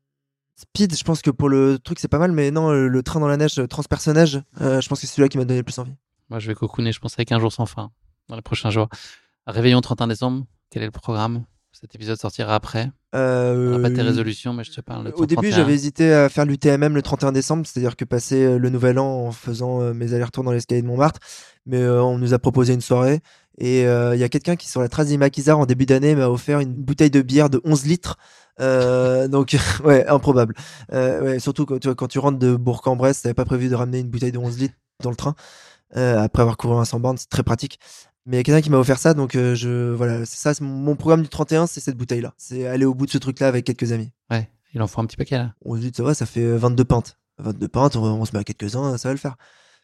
Speed, 0.57 0.95
je 0.97 1.03
pense 1.03 1.23
que 1.23 1.31
pour 1.31 1.49
le 1.49 1.79
truc, 1.79 1.99
c'est 1.99 2.09
pas 2.09 2.19
mal, 2.19 2.31
mais 2.33 2.51
non, 2.51 2.71
le, 2.71 2.89
le 2.89 3.03
train 3.03 3.19
dans 3.19 3.27
la 3.27 3.37
neige, 3.39 3.59
euh, 3.59 3.67
transpersonnage, 3.67 4.43
euh, 4.61 4.81
je 4.81 4.89
pense 4.89 5.01
que 5.01 5.07
c'est 5.07 5.15
celui-là 5.15 5.29
qui 5.29 5.39
m'a 5.39 5.45
donné 5.45 5.61
le 5.61 5.65
plus 5.65 5.79
envie. 5.79 5.95
Moi, 6.29 6.39
je 6.41 6.47
vais 6.47 6.55
cocooner, 6.55 6.93
je 6.93 7.01
pense, 7.01 7.15
avec 7.15 7.33
un 7.33 7.41
jour 7.41 7.53
sans 7.53 7.67
fin 7.67 7.91
dans 8.29 8.37
les 8.37 8.43
prochains 8.43 8.71
jours. 8.71 8.89
Réveillon 9.47 9.81
31 9.81 10.09
décembre, 10.09 10.47
quel 10.71 10.83
est 10.83 10.87
le 10.87 10.93
programme? 10.93 11.45
Cet 11.83 11.97
épisode 11.97 12.17
sortira 12.17 12.55
après? 12.55 12.93
Euh, 13.13 13.75
On 13.75 13.79
n'a 13.79 13.89
pas 13.89 13.93
tes 13.93 14.03
résolutions, 14.03 14.53
mais 14.53 14.63
je 14.63 14.71
te 14.71 14.81
parle 14.81 15.07
de 15.07 15.11
Au 15.17 15.27
début, 15.27 15.49
31. 15.49 15.57
j'avais 15.57 15.75
hésité 15.75 16.15
à 16.15 16.29
faire 16.29 16.47
l'UTMM 16.47 16.95
le 16.95 17.03
31 17.03 17.33
décembre, 17.33 17.67
c'est-à-dire 17.67 17.97
que 17.97 18.05
passer 18.05 18.45
euh, 18.45 18.57
le 18.57 18.71
nouvel 18.71 19.01
an 19.01 19.27
en 19.27 19.33
faisant 19.33 19.83
euh, 19.83 19.93
mes 19.93 20.15
allers-retours 20.15 20.45
dans 20.45 20.53
l'escalier 20.53 20.81
de 20.81 20.87
Montmartre. 20.87 21.19
Mais 21.67 21.83
euh, 21.83 22.01
on 22.01 22.19
nous 22.19 22.35
a 22.35 22.39
proposé 22.39 22.73
une 22.73 22.81
soirée. 22.81 23.19
Et 23.59 23.85
euh, 23.85 24.15
il 24.15 24.21
y 24.21 24.23
a 24.23 24.29
quelqu'un 24.29 24.55
qui, 24.55 24.69
sur 24.69 24.81
la 24.81 24.89
trace 24.89 25.09
d'Imakizar, 25.09 25.59
en 25.59 25.67
début 25.67 25.85
d'année, 25.85 26.15
m'a 26.15 26.29
offert 26.29 26.61
une 26.61 26.73
bouteille 26.73 27.11
de 27.11 27.21
bière 27.21 27.51
de 27.51 27.61
11 27.65 27.85
litres. 27.87 28.17
Euh, 28.61 29.27
donc, 29.37 29.57
ouais, 29.85 30.07
improbable. 30.07 30.55
Ouais, 30.93 31.41
surtout 31.41 31.67
quand 31.67 31.81
tu, 31.81 31.89
vois, 31.89 31.97
quand 31.97 32.07
tu 32.07 32.21
rentres 32.21 32.39
de 32.39 32.55
Bourg-en-Bresse, 32.55 33.23
t'avais 33.23 33.35
pas 33.35 33.45
prévu 33.45 33.69
de 33.69 33.75
ramener 33.75 33.99
une 33.99 34.09
bouteille 34.09 34.31
de 34.31 34.39
11 34.39 34.57
litres 34.57 34.77
dans 35.03 35.11
le 35.11 35.17
train. 35.17 35.35
Après 35.95 36.43
avoir 36.43 36.57
couru 36.57 36.77
un 36.77 36.85
100 36.85 37.01
bornes, 37.01 37.19
c'est 37.19 37.29
très 37.29 37.43
pratique. 37.43 37.81
Mais 38.27 38.37
il 38.37 38.39
y 38.39 38.41
a 38.41 38.43
quelqu'un 38.45 38.61
qui 38.61 38.71
m'a 38.71 38.79
offert 38.79 38.99
ça, 38.99 39.15
donc 39.15 39.35
euh, 39.35 39.55
je 39.55 39.91
voilà, 39.93 40.25
c'est 40.25 40.39
ça, 40.39 40.55
c'est 40.55 40.63
mon, 40.63 40.95
programme 40.95 41.23
du 41.23 41.29
31, 41.29 41.67
c'est 41.67 41.81
cette 41.81 41.97
bouteille-là. 41.97 42.35
C'est 42.37 42.67
aller 42.67 42.85
au 42.85 42.95
bout 42.95 43.07
de 43.07 43.11
ce 43.11 43.19
truc-là 43.19 43.49
avec 43.49 43.65
quelques 43.65 43.93
amis. 43.93 44.13
Ouais, 44.31 44.49
il 44.75 44.83
en 44.83 44.87
faut 44.87 45.01
un 45.01 45.07
petit 45.07 45.17
paquet 45.17 45.39
là. 45.39 45.55
On 45.65 45.75
se 45.75 45.81
dit, 45.81 45.93
ça 45.95 46.03
va, 46.03 46.15
ça 46.15 46.27
fait 46.27 46.45
euh, 46.45 46.57
22 46.57 46.85
pintes. 46.85 47.19
22 47.39 47.69
pintes, 47.69 47.97
on, 47.97 48.05
on 48.05 48.25
se 48.25 48.33
met 48.33 48.39
à 48.39 48.45
quelques-uns, 48.45 48.97
ça 48.97 49.09
va 49.09 49.13
le 49.13 49.19
faire. 49.19 49.37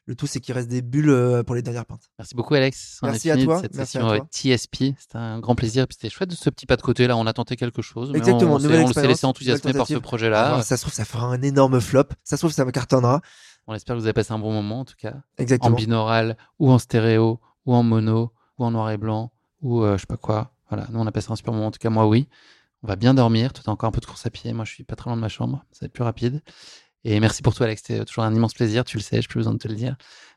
Le 0.09 0.15
tout, 0.15 0.27
c'est 0.27 0.41
qu'il 0.41 0.55
reste 0.55 0.69
des 0.69 0.81
bulles 0.81 1.11
euh, 1.11 1.43
pour 1.43 1.55
les 1.55 1.61
dernières 1.61 1.85
pintes. 1.85 2.09
Merci 2.19 2.35
beaucoup, 2.35 2.55
Alex. 2.55 2.99
On 3.03 3.09
Merci 3.09 3.31
à 3.31 3.37
toi, 3.37 3.61
cette 3.61 3.75
merci 3.75 3.93
session 3.93 4.09
à 4.09 4.17
toi. 4.17 4.27
TSP. 4.31 4.95
C'était 4.99 5.17
un 5.17 5.39
grand 5.39 5.55
plaisir. 5.55 5.87
Puis 5.87 5.99
c'était 6.01 6.09
chouette 6.09 6.31
de 6.31 6.35
ce 6.35 6.49
petit 6.49 6.65
pas 6.65 6.77
de 6.77 6.83
côté 6.83 7.07
là. 7.07 7.15
On 7.15 7.27
a 7.27 7.35
tenté 7.35 7.57
quelque 7.57 7.83
chose. 7.83 8.11
Mais 8.11 8.17
Exactement, 8.17 8.53
on, 8.53 8.65
on 8.65 8.93
s'est 8.93 9.07
laissé 9.07 9.27
enthousiasmer 9.27 9.75
par 9.75 9.87
ce 9.87 9.99
projet-là. 9.99 10.47
Alors, 10.47 10.63
ça 10.63 10.79
se 10.79 10.83
trouve, 10.83 10.95
ça 10.95 11.05
fera 11.05 11.27
un 11.27 11.43
énorme 11.43 11.79
flop. 11.79 12.05
Ça 12.25 12.39
se 12.39 12.41
trouve, 12.41 12.53
ça 12.53 12.65
me 12.65 12.71
cartonnera. 12.71 13.21
On 13.67 13.75
espère 13.75 13.97
que 13.97 14.01
vous 14.01 14.07
avez 14.07 14.15
passé 14.15 14.33
un 14.33 14.39
bon 14.39 14.51
moment 14.51 14.81
en 14.81 14.85
tout 14.87 14.95
cas. 14.97 15.13
Exactement. 15.37 15.75
En 15.75 15.77
binaural, 15.77 16.39
ou 16.59 16.71
en 16.73 16.79
stéréo, 16.79 17.39
ou 17.69 17.75
en 17.75 17.83
mono, 17.83 18.33
ou 18.57 18.65
en 18.65 18.71
noir 18.71 18.91
et 18.91 18.97
blanc, 18.97 19.31
ou 19.61 19.83
euh, 19.83 19.97
je 19.97 20.01
sais 20.01 20.07
pas 20.07 20.17
quoi. 20.17 20.55
Voilà, 20.71 20.87
nous 20.91 20.99
on 20.99 21.07
a 21.07 21.13
passé 21.13 21.31
un 21.31 21.37
super 21.37 21.53
moment. 21.53 21.67
En 21.67 21.71
tout 21.71 21.79
cas, 21.79 21.91
moi 21.91 22.09
oui. 22.09 22.27
On 22.83 22.89
va 22.89 22.97
bien 22.97 23.13
dormir. 23.13 23.53
Toi, 23.53 23.63
t'as 23.65 23.73
encore 23.73 23.89
un 23.89 23.93
peu 23.93 24.01
de 24.01 24.07
course 24.07 24.25
à 24.25 24.31
pied. 24.31 24.53
Moi, 24.53 24.65
je 24.65 24.73
suis 24.73 24.85
pas 24.85 24.95
très 24.95 25.11
loin 25.11 25.17
de 25.17 25.21
ma 25.21 25.29
chambre. 25.29 25.65
Ça 25.73 25.81
va 25.83 25.87
être 25.87 25.93
plus 25.93 26.05
rapide. 26.05 26.43
Et 27.05 27.19
merci 27.19 27.43
pour 27.43 27.55
tout, 27.55 27.65
Alex. 27.65 27.83
C'était 27.85 28.05
toujours 28.05 28.25
un 28.25 28.33
immense 28.35 28.55
plaisir. 28.55 28.85
Tu 28.85 28.97
le 28.97 29.03
sais, 29.03 29.21
j'ai 29.21 29.27
plus 29.27 29.39
besoin 29.39 29.53
de 29.53 29.59
te 29.59 29.67
le 29.69 29.75
dire. 29.75 29.97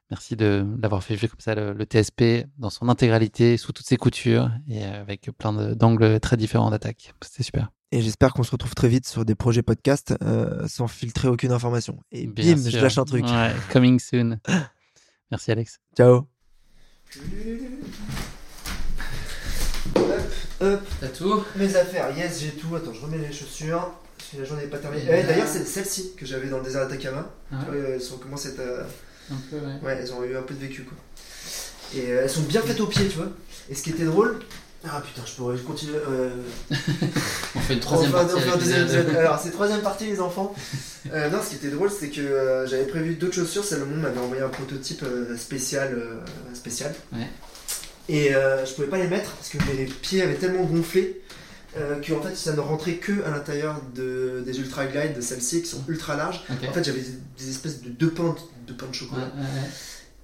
Merci 0.10 0.36
de 0.36 0.66
d'avoir 0.78 1.04
fait 1.04 1.16
vivre 1.16 1.32
comme 1.32 1.40
ça 1.40 1.56
le, 1.56 1.74
le 1.74 1.86
TSP 1.86 2.48
dans 2.58 2.70
son 2.70 2.90
intégralité, 2.90 3.56
sous 3.56 3.72
toutes 3.72 3.86
ses 3.86 3.96
coutures 3.96 4.52
et 4.68 4.84
euh, 4.84 5.02
avec 5.02 5.30
plein 5.38 5.54
d'angles 5.74 6.20
très 6.20 6.36
différents 6.36 6.72
d'attaque. 6.72 7.14
C'était 7.22 7.44
super. 7.44 7.70
Et 7.92 8.02
j'espère 8.02 8.34
qu'on 8.34 8.44
se 8.44 8.52
retrouve 8.52 8.74
très 8.74 8.90
vite 8.90 9.08
sur 9.08 9.24
des 9.24 9.36
projets 9.36 9.62
podcast 9.62 10.16
euh, 10.24 10.68
sans 10.68 10.88
filtrer 10.88 11.28
aucune 11.28 11.52
information. 11.52 12.00
Et 12.12 12.28
Bien 12.28 12.56
bim, 12.56 12.70
je 12.70 12.80
lâche 12.80 12.98
un 12.98 13.06
truc. 13.06 13.26
Ouais, 13.26 13.54
coming 13.72 14.00
soon. 14.00 14.40
Merci, 15.32 15.52
Alex. 15.52 15.80
Ciao. 15.96 16.31
Hop. 20.62 20.82
T'as 21.00 21.08
tout 21.08 21.44
Mes 21.56 21.76
affaires, 21.76 22.16
yes, 22.16 22.40
j'ai 22.42 22.52
tout. 22.52 22.76
Attends, 22.76 22.94
je 22.94 23.02
remets 23.02 23.18
les 23.18 23.34
chaussures. 23.34 23.92
Parce 24.18 24.30
que 24.32 24.38
la 24.38 24.46
journée 24.46 24.64
n'est 24.64 24.70
pas 24.70 24.78
terminée. 24.78 25.04
Eh, 25.10 25.24
D'ailleurs, 25.24 25.48
c'est 25.48 25.66
celle-ci 25.66 26.14
que 26.16 26.26
j'avais 26.26 26.48
dans 26.48 26.60
le 26.60 26.64
désert 26.64 26.88
d'Atacama. 26.88 27.30
Ah 27.52 27.58
Tu 27.66 27.72
vois, 27.78 27.90
Elles 27.90 28.02
sont 28.02 28.18
commencé 28.18 28.50
à 28.50 28.52
être, 28.52 28.60
euh, 28.60 28.84
Un 29.32 29.36
peu, 29.50 29.58
ouais. 29.58 29.74
Ouais, 29.84 29.98
elles 30.00 30.14
ont 30.14 30.24
eu 30.24 30.38
un 30.38 30.42
peu 30.44 30.54
de 30.54 30.60
vécu 30.60 30.84
quoi. 30.84 30.98
Et 31.96 32.12
euh, 32.12 32.22
elles 32.24 32.30
sont 32.30 32.44
bien 32.44 32.62
faites 32.62 32.80
au 32.80 32.88
pied, 32.88 33.08
tu 33.08 33.18
vois. 33.18 33.32
Et 33.70 33.76
ce 33.76 33.84
qui 33.84 33.90
était 33.90 34.06
drôle. 34.06 34.40
Ah 34.88 35.02
putain, 35.06 35.22
je 35.26 35.34
pourrais 35.34 35.58
continuer. 35.60 35.96
euh, 35.96 36.30
On 37.56 37.60
fait 37.60 37.76
une 37.76 37.80
troisième 37.80 38.12
partie. 38.12 38.34
deuxième 38.58 38.84
épisode. 38.84 39.16
Alors, 39.16 39.40
c'est 39.40 39.52
troisième 39.52 39.82
partie, 39.82 40.06
les 40.06 40.20
enfants. 40.20 40.56
Euh, 41.14 41.30
non, 41.30 41.38
ce 41.44 41.50
qui 41.50 41.56
était 41.56 41.70
drôle, 41.70 41.92
c'est 41.92 42.10
que 42.10 42.22
euh, 42.22 42.66
j'avais 42.68 42.86
prévu 42.86 43.14
d'autres 43.16 43.36
chaussures. 43.36 43.64
Salomon 43.64 43.98
m'avait 43.98 44.20
envoyé 44.20 44.42
un 44.42 44.50
prototype 44.50 45.06
spécial. 45.38 45.96
spécial. 46.54 46.94
Ouais. 47.14 47.28
Et 48.10 48.32
je 48.32 48.74
pouvais 48.74 48.88
pas 48.88 48.98
les 48.98 49.08
mettre 49.08 49.32
parce 49.32 49.50
que 49.50 49.58
mes 49.72 49.86
pieds 49.86 50.22
avaient 50.24 50.36
tellement 50.36 50.64
gonflé 50.64 51.22
que 51.76 52.14
en 52.14 52.22
fait 52.22 52.36
ça 52.36 52.52
ne 52.54 52.60
rentrait 52.60 52.96
que 52.96 53.24
à 53.24 53.30
l'intérieur 53.30 53.82
de, 53.96 54.44
des 54.46 54.60
Ultra 54.60 54.86
Glide 54.88 55.16
de 55.16 55.22
celles-ci 55.22 55.62
qui 55.62 55.70
sont 55.70 55.84
ultra 55.88 56.18
larges. 56.18 56.44
En 56.50 56.74
fait 56.74 56.84
j'avais 56.84 57.04
des, 57.38 57.50
espèces 57.50 57.82
de 57.82 57.90
deux 57.90 58.10
pains 58.10 58.36
de, 58.68 58.74
pain 58.74 58.88
de 58.88 58.94
chocolat. 58.94 59.32
Ouais, 59.36 59.42
ouais, 59.42 59.62
ouais. 59.62 59.70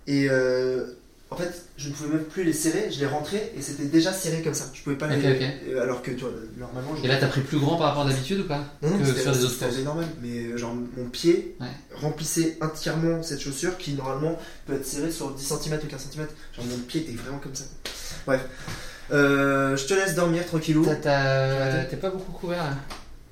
Et 0.08 0.30
euh, 0.30 0.86
en 1.30 1.36
fait 1.36 1.64
je 1.78 1.90
ne 1.90 1.94
pouvais 1.94 2.10
même 2.16 2.24
plus 2.24 2.44
les 2.44 2.54
serrer, 2.54 2.90
je 2.92 3.00
les 3.00 3.06
rentrais 3.06 3.52
et 3.58 3.62
c'était 3.62 3.86
déjà 3.86 4.14
serré 4.14 4.42
comme 4.42 4.54
ça. 4.54 4.66
Je 4.74 4.82
pouvais 4.82 4.96
pas 4.96 5.08
les. 5.08 5.18
ok. 5.18 5.42
euh, 5.70 5.82
Alors 5.84 6.02
que 6.02 6.12
tu 6.12 6.22
vois, 6.22 6.32
normalement. 6.58 6.96
je- 6.96 7.04
Et 7.04 7.08
là, 7.08 7.18
t'as 7.18 7.28
pris 7.28 7.42
plus 7.42 7.60
grand 7.60 7.76
par 7.78 7.88
rapport 7.90 8.06
à 8.06 8.10
d'habitude 8.10 8.40
ou 8.40 8.44
pas 8.48 8.64
non, 8.82 8.90
non, 8.92 9.00
Que 9.00 9.06
c'était 9.06 9.22
sur 9.22 9.32
les 9.32 9.44
autres 9.44 9.54
c'était 9.54 9.66
courses 9.66 9.84
normal, 9.84 10.06
mais 10.22 10.46
euh, 10.46 10.58
genre 10.58 10.74
mon 10.74 11.10
pied 11.10 11.56
Ouais. 11.60 11.68
remplissait 11.96 12.58
entièrement 12.62 13.22
cette 13.24 13.42
chaussure 13.42 13.78
qui 13.78 13.94
normalement 13.94 14.38
peut 14.66 14.74
être 14.74 14.86
serrée 14.86 15.12
sur 15.12 15.32
10 15.32 15.44
cm 15.46 15.80
ou 15.84 15.88
15 15.88 16.08
cm. 16.12 16.28
Genre 16.56 16.66
mon 16.66 16.78
pied 16.80 17.02
était 17.02 17.14
vraiment 17.14 17.40
comme 17.40 17.56
ça. 17.56 17.66
Bref, 18.26 18.42
Euh, 19.12 19.78
je 19.78 19.86
te 19.86 19.94
laisse 19.94 20.16
dormir 20.16 20.46
tranquillou. 20.46 20.86
T'es 20.86 21.98
pas 21.98 22.10
beaucoup 22.10 22.32
couvert 22.34 22.64
là 22.64 22.76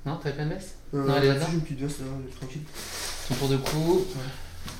Non, 0.06 0.16
t'avais 0.16 0.34
pas 0.36 0.42
une 0.44 0.50
veste 0.50 0.74
Euh, 0.94 1.04
Non, 1.04 1.14
elle 1.18 1.24
est 1.24 1.28
là-dedans 1.28 1.46
J'ai 1.50 1.54
une 1.56 1.60
petite 1.62 1.80
veste 1.80 1.98
là, 2.00 2.06
tranquille. 2.38 2.62
Ton 3.28 3.34
tour 3.34 3.48
de 3.48 3.56
cou. 3.58 4.06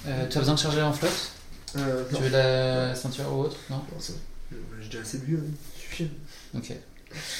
Euh, 0.06 0.26
tu 0.30 0.36
as 0.36 0.40
besoin 0.40 0.54
de 0.54 0.58
charger 0.60 0.80
en 0.82 0.92
flotte 0.92 1.32
Euh, 1.76 2.04
Tu 2.14 2.22
veux 2.22 2.28
la 2.30 2.94
ceinture 2.94 3.32
ou 3.32 3.42
autre 3.42 3.56
Non 3.70 3.76
Non, 3.76 4.00
ça 4.00 4.12
va. 4.12 4.56
J'ai 4.80 4.88
déjà 4.88 5.00
assez 5.02 5.18
bu, 5.18 5.36
hein. 5.36 5.50
suffit. 5.78 6.10
Ok. 6.54 6.72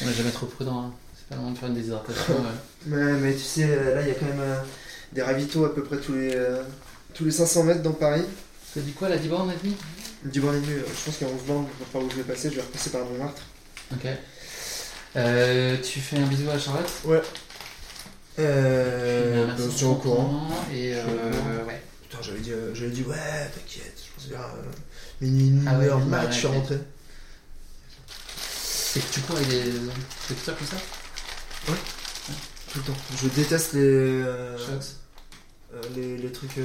On 0.02 0.08
est 0.08 0.12
jamais 0.12 0.30
trop 0.30 0.46
prudent. 0.46 0.80
Hein. 0.82 0.92
C'est 1.16 1.28
pas 1.28 1.34
le 1.36 1.40
moment 1.42 1.52
de 1.52 1.58
faire 1.58 1.68
une 1.68 1.74
déshydratation. 1.74 2.34
ouais. 2.34 2.40
Mais, 2.86 3.12
mais 3.14 3.32
tu 3.34 3.40
sais, 3.40 3.64
euh, 3.68 3.94
là 3.94 4.02
il 4.02 4.08
y 4.08 4.10
a 4.10 4.14
quand 4.14 4.26
même 4.26 4.40
euh, 4.40 4.56
des 5.12 5.22
ravitaux 5.22 5.64
à 5.64 5.74
peu 5.74 5.82
près 5.82 5.98
tous 5.98 6.14
les, 6.14 6.34
euh, 6.34 6.62
tous 7.14 7.24
les 7.24 7.30
500 7.30 7.64
mètres 7.64 7.82
dans 7.82 7.92
Paris. 7.92 8.24
T'as 8.74 8.80
dit 8.80 8.92
quoi, 8.92 9.08
la 9.08 9.16
10 9.18 9.28
bornes 9.28 9.50
et 9.52 9.56
demi 9.62 9.76
10 10.24 10.40
bornes 10.40 10.56
et 10.56 10.60
demi, 10.60 10.72
euh, 10.74 10.82
je 10.86 11.04
pense 11.04 11.16
qu'à 11.18 11.26
11 11.26 11.32
bornes, 11.46 11.66
par 11.92 12.02
où 12.02 12.10
je 12.10 12.16
vais 12.16 12.22
passer, 12.24 12.50
je 12.50 12.56
vais 12.56 12.62
repasser 12.62 12.90
par 12.90 13.04
Montmartre. 13.04 13.42
Ok. 13.92 14.06
Euh, 15.16 15.76
tu 15.82 16.00
fais 16.00 16.18
un 16.18 16.26
bisou 16.26 16.50
à 16.50 16.58
Charlotte? 16.58 16.90
Ouais. 17.04 17.22
Euh. 18.38 19.46
Bah, 19.46 19.54
au 19.86 19.94
courant. 19.94 20.48
Et 20.72 20.92
Je 20.92 20.96
suis 20.96 21.04
au 21.04 21.04
courant. 21.14 21.42
euh, 21.42 21.64
ouais. 21.66 21.80
Putain, 22.18 22.22
j'avais 22.22 22.40
dit, 22.40 22.52
euh, 22.52 22.74
j'avais 22.74 22.90
dit, 22.90 23.02
ouais, 23.02 23.16
t'inquiète, 23.54 23.94
je 23.96 24.14
pense 24.14 24.30
vers 24.30 24.40
euh, 24.46 24.62
minuit, 25.20 25.48
une 25.48 25.68
Ah 25.68 25.78
ouais, 25.78 25.86
heure 25.88 25.98
ouais, 25.98 26.04
max, 26.04 26.26
ouais, 26.26 26.32
je 26.32 26.38
suis 26.38 26.46
rentré. 26.46 26.78
C'est 28.08 29.00
que 29.00 29.12
tu 29.12 29.20
cours 29.20 29.36
avec 29.36 29.48
des 29.48 29.62
des 29.62 29.70
écouteurs 30.30 30.56
comme 30.58 30.66
ça 30.66 30.76
Tout 32.72 32.78
le 32.78 32.82
temps. 32.84 32.98
Je 33.22 33.28
déteste 33.28 33.72
les. 33.74 33.80
euh, 33.80 34.56
Shox. 34.58 34.96
euh, 35.74 35.80
les, 35.94 36.16
les 36.18 36.32
trucs. 36.32 36.58
euh, 36.58 36.64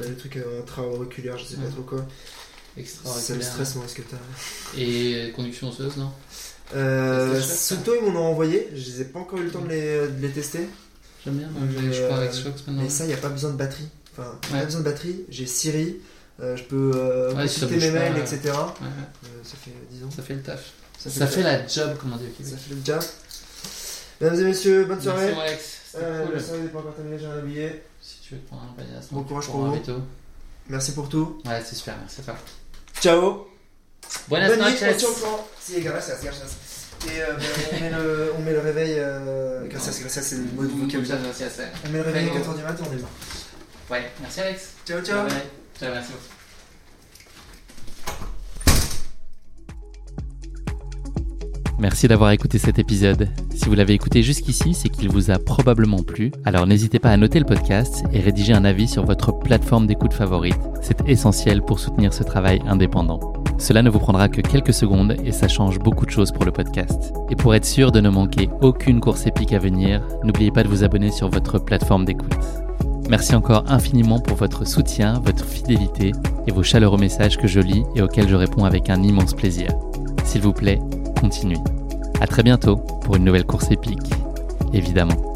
là, 0.00 0.06
les 0.08 0.14
trucs 0.16 0.36
euh, 0.36 0.60
intra-auriculaires, 0.62 1.38
je 1.38 1.44
sais 1.44 1.56
pas 1.56 1.62
Ouais. 1.64 1.70
trop 1.70 1.82
quoi. 1.82 2.06
Extra 2.76 3.10
Ça 3.12 3.34
me 3.34 3.40
stresse, 3.42 3.74
moi, 3.74 3.84
ce 3.88 3.94
que 3.94 4.02
t'as. 4.02 4.80
Et 4.80 5.32
conduction 5.36 5.68
osseuse, 5.68 5.96
non 5.96 6.10
Euh, 6.74 7.38
C'est 7.40 7.46
ça 7.48 7.54
Sunto, 7.76 7.94
ils 8.00 8.10
m'en 8.10 8.20
ont 8.20 8.30
envoyé, 8.30 8.68
je 8.74 8.90
les 8.90 9.00
ai 9.02 9.04
pas 9.04 9.18
encore 9.18 9.38
eu 9.40 9.44
le 9.44 9.50
temps 9.50 9.60
de 9.60 9.68
les, 9.68 10.08
de 10.08 10.22
les 10.26 10.30
tester. 10.30 10.68
J'aime 11.24 11.34
bien, 11.36 11.48
moi, 11.50 11.62
je 11.70 12.02
avec 12.04 12.32
Shox 12.32 12.44
maintenant. 12.66 12.82
Mais 12.82 12.88
ça, 12.88 13.04
il 13.04 13.08
n'y 13.08 13.14
a 13.14 13.18
pas 13.18 13.28
besoin 13.28 13.50
de 13.50 13.56
batterie. 13.56 13.88
Enfin, 14.12 14.38
a 14.50 14.52
Ouais. 14.54 14.60
pas 14.60 14.64
besoin 14.66 14.80
de 14.80 14.84
batterie, 14.84 15.24
j'ai 15.30 15.46
Siri, 15.46 16.00
euh, 16.40 16.56
je 16.56 16.64
peux 16.64 16.90
euh, 16.94 17.34
Ouais, 17.34 17.48
si 17.48 17.60
ça 17.60 17.66
consulter 17.66 17.90
mes 17.90 17.98
pas, 17.98 18.10
mails, 18.10 18.18
etc. 18.22 18.40
Ouais. 18.44 18.50
Euh, 18.52 19.28
ça 19.42 19.54
fait 19.62 19.70
10 19.90 20.04
ans. 20.04 20.10
Ça 20.14 20.22
fait 20.22 20.34
le 20.34 20.42
taf. 20.42 20.72
Ça 20.98 21.10
Ça, 21.10 21.26
fait 21.26 21.34
fait, 21.34 21.40
le 21.42 21.46
la 21.58 21.66
job, 21.66 21.96
comme 21.98 22.12
on 22.12 22.16
dit 22.16 22.24
au 22.26 22.36
Québec. 22.36 22.52
Ça 22.52 22.56
fait 22.58 22.74
le 22.74 22.80
job. 22.84 23.00
Mesdames 24.20 24.40
et 24.40 24.44
messieurs, 24.44 24.84
bonne 24.84 24.98
Merci, 25.02 25.04
soirée. 25.08 25.34
mon 25.34 25.40
Alex. 25.40 25.64
Euh, 25.96 26.24
cool. 26.26 26.34
La 26.36 26.42
soirée 26.42 26.60
n'est 26.60 26.68
pas 26.68 26.78
encore 26.78 26.94
terminée, 26.94 27.18
j'ai 27.18 27.26
un 27.26 27.40
billet. 27.42 27.82
Si 28.00 28.16
tu 28.20 28.34
veux 28.34 28.40
te 28.40 28.46
prendre 28.48 28.62
un 28.62 28.74
panier 28.76 28.96
à 28.96 29.02
ce 29.02 29.12
Bon 29.14 29.22
courage 29.24 29.46
pour 29.46 29.54
pour 29.54 29.64
vous. 29.66 29.74
veto. 29.74 29.94
Merci 30.68 30.92
pour 30.92 31.08
tout. 31.08 31.40
Ouais, 31.44 31.60
c'est 31.64 31.74
super, 31.74 31.96
merci 32.00 32.20
à 32.20 32.24
toi. 32.24 32.34
Ciao. 33.00 33.46
Buenas 34.28 34.48
Bonne 34.48 34.58
nuit, 34.58 34.80
noches. 34.80 35.02
courant. 35.20 35.48
Si, 35.60 35.80
gracias, 35.80 36.18
gracias. 36.22 36.44
Et 37.08 37.20
euh, 37.20 37.32
ben, 37.34 37.44
on, 37.72 37.80
met 37.80 37.90
le, 37.90 38.32
on 38.38 38.42
met 38.42 38.52
le 38.52 38.60
réveil. 38.60 38.94
Euh, 38.98 39.66
gracias, 39.68 39.98
gracias, 40.00 40.22
c'est 40.22 40.36
le 40.36 40.44
mot 40.54 40.62
de 40.62 40.68
vocabulaire. 40.68 41.18
Gracias, 41.22 41.50
eh. 41.58 41.86
On 41.88 41.90
met 41.90 41.98
le 41.98 42.04
réveil 42.04 42.28
à 42.28 42.32
Vengo. 42.32 42.44
4h 42.52 42.56
du 42.56 42.62
matin, 42.62 42.84
on 42.88 42.92
est 42.92 43.00
là. 43.00 43.08
Ouais, 43.90 44.10
merci 44.20 44.40
Alex. 44.40 44.74
Ciao, 44.86 45.00
ciao. 45.02 45.22
Bye 45.24 45.32
bye. 45.32 45.42
Ciao, 45.78 45.92
merci 45.92 46.12
beaucoup. 46.12 46.42
Merci 51.82 52.06
d'avoir 52.06 52.30
écouté 52.30 52.58
cet 52.58 52.78
épisode. 52.78 53.28
Si 53.56 53.64
vous 53.64 53.74
l'avez 53.74 53.94
écouté 53.94 54.22
jusqu'ici, 54.22 54.72
c'est 54.72 54.88
qu'il 54.88 55.08
vous 55.08 55.32
a 55.32 55.40
probablement 55.40 56.04
plu. 56.04 56.30
Alors 56.44 56.64
n'hésitez 56.64 57.00
pas 57.00 57.10
à 57.10 57.16
noter 57.16 57.40
le 57.40 57.44
podcast 57.44 58.04
et 58.12 58.20
rédiger 58.20 58.52
un 58.52 58.64
avis 58.64 58.86
sur 58.86 59.04
votre 59.04 59.32
plateforme 59.32 59.88
d'écoute 59.88 60.12
favorite. 60.12 60.60
C'est 60.80 61.08
essentiel 61.08 61.60
pour 61.60 61.80
soutenir 61.80 62.14
ce 62.14 62.22
travail 62.22 62.62
indépendant. 62.68 63.32
Cela 63.58 63.82
ne 63.82 63.90
vous 63.90 63.98
prendra 63.98 64.28
que 64.28 64.40
quelques 64.40 64.72
secondes 64.72 65.16
et 65.24 65.32
ça 65.32 65.48
change 65.48 65.80
beaucoup 65.80 66.06
de 66.06 66.10
choses 66.12 66.30
pour 66.30 66.44
le 66.44 66.52
podcast. 66.52 67.12
Et 67.30 67.34
pour 67.34 67.52
être 67.52 67.66
sûr 67.66 67.90
de 67.90 68.00
ne 68.00 68.10
manquer 68.10 68.48
aucune 68.60 69.00
course 69.00 69.26
épique 69.26 69.52
à 69.52 69.58
venir, 69.58 70.06
n'oubliez 70.22 70.52
pas 70.52 70.62
de 70.62 70.68
vous 70.68 70.84
abonner 70.84 71.10
sur 71.10 71.30
votre 71.30 71.58
plateforme 71.58 72.04
d'écoute. 72.04 72.61
Merci 73.12 73.34
encore 73.34 73.70
infiniment 73.70 74.20
pour 74.20 74.38
votre 74.38 74.66
soutien, 74.66 75.20
votre 75.22 75.44
fidélité 75.44 76.12
et 76.46 76.50
vos 76.50 76.62
chaleureux 76.62 76.96
messages 76.96 77.36
que 77.36 77.46
je 77.46 77.60
lis 77.60 77.84
et 77.94 78.00
auxquels 78.00 78.26
je 78.26 78.34
réponds 78.34 78.64
avec 78.64 78.88
un 78.88 79.02
immense 79.02 79.34
plaisir. 79.34 79.68
S'il 80.24 80.40
vous 80.40 80.54
plaît, 80.54 80.78
continuez. 81.20 81.58
À 82.22 82.26
très 82.26 82.42
bientôt 82.42 82.76
pour 82.76 83.16
une 83.16 83.24
nouvelle 83.24 83.44
course 83.44 83.70
épique, 83.70 84.14
évidemment. 84.72 85.34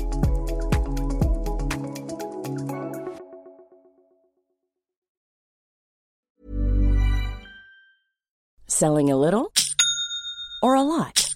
Selling 8.67 9.13
a 9.13 9.17
little 9.17 9.51
or 10.63 10.77
a 10.77 10.83
lot? 10.83 11.36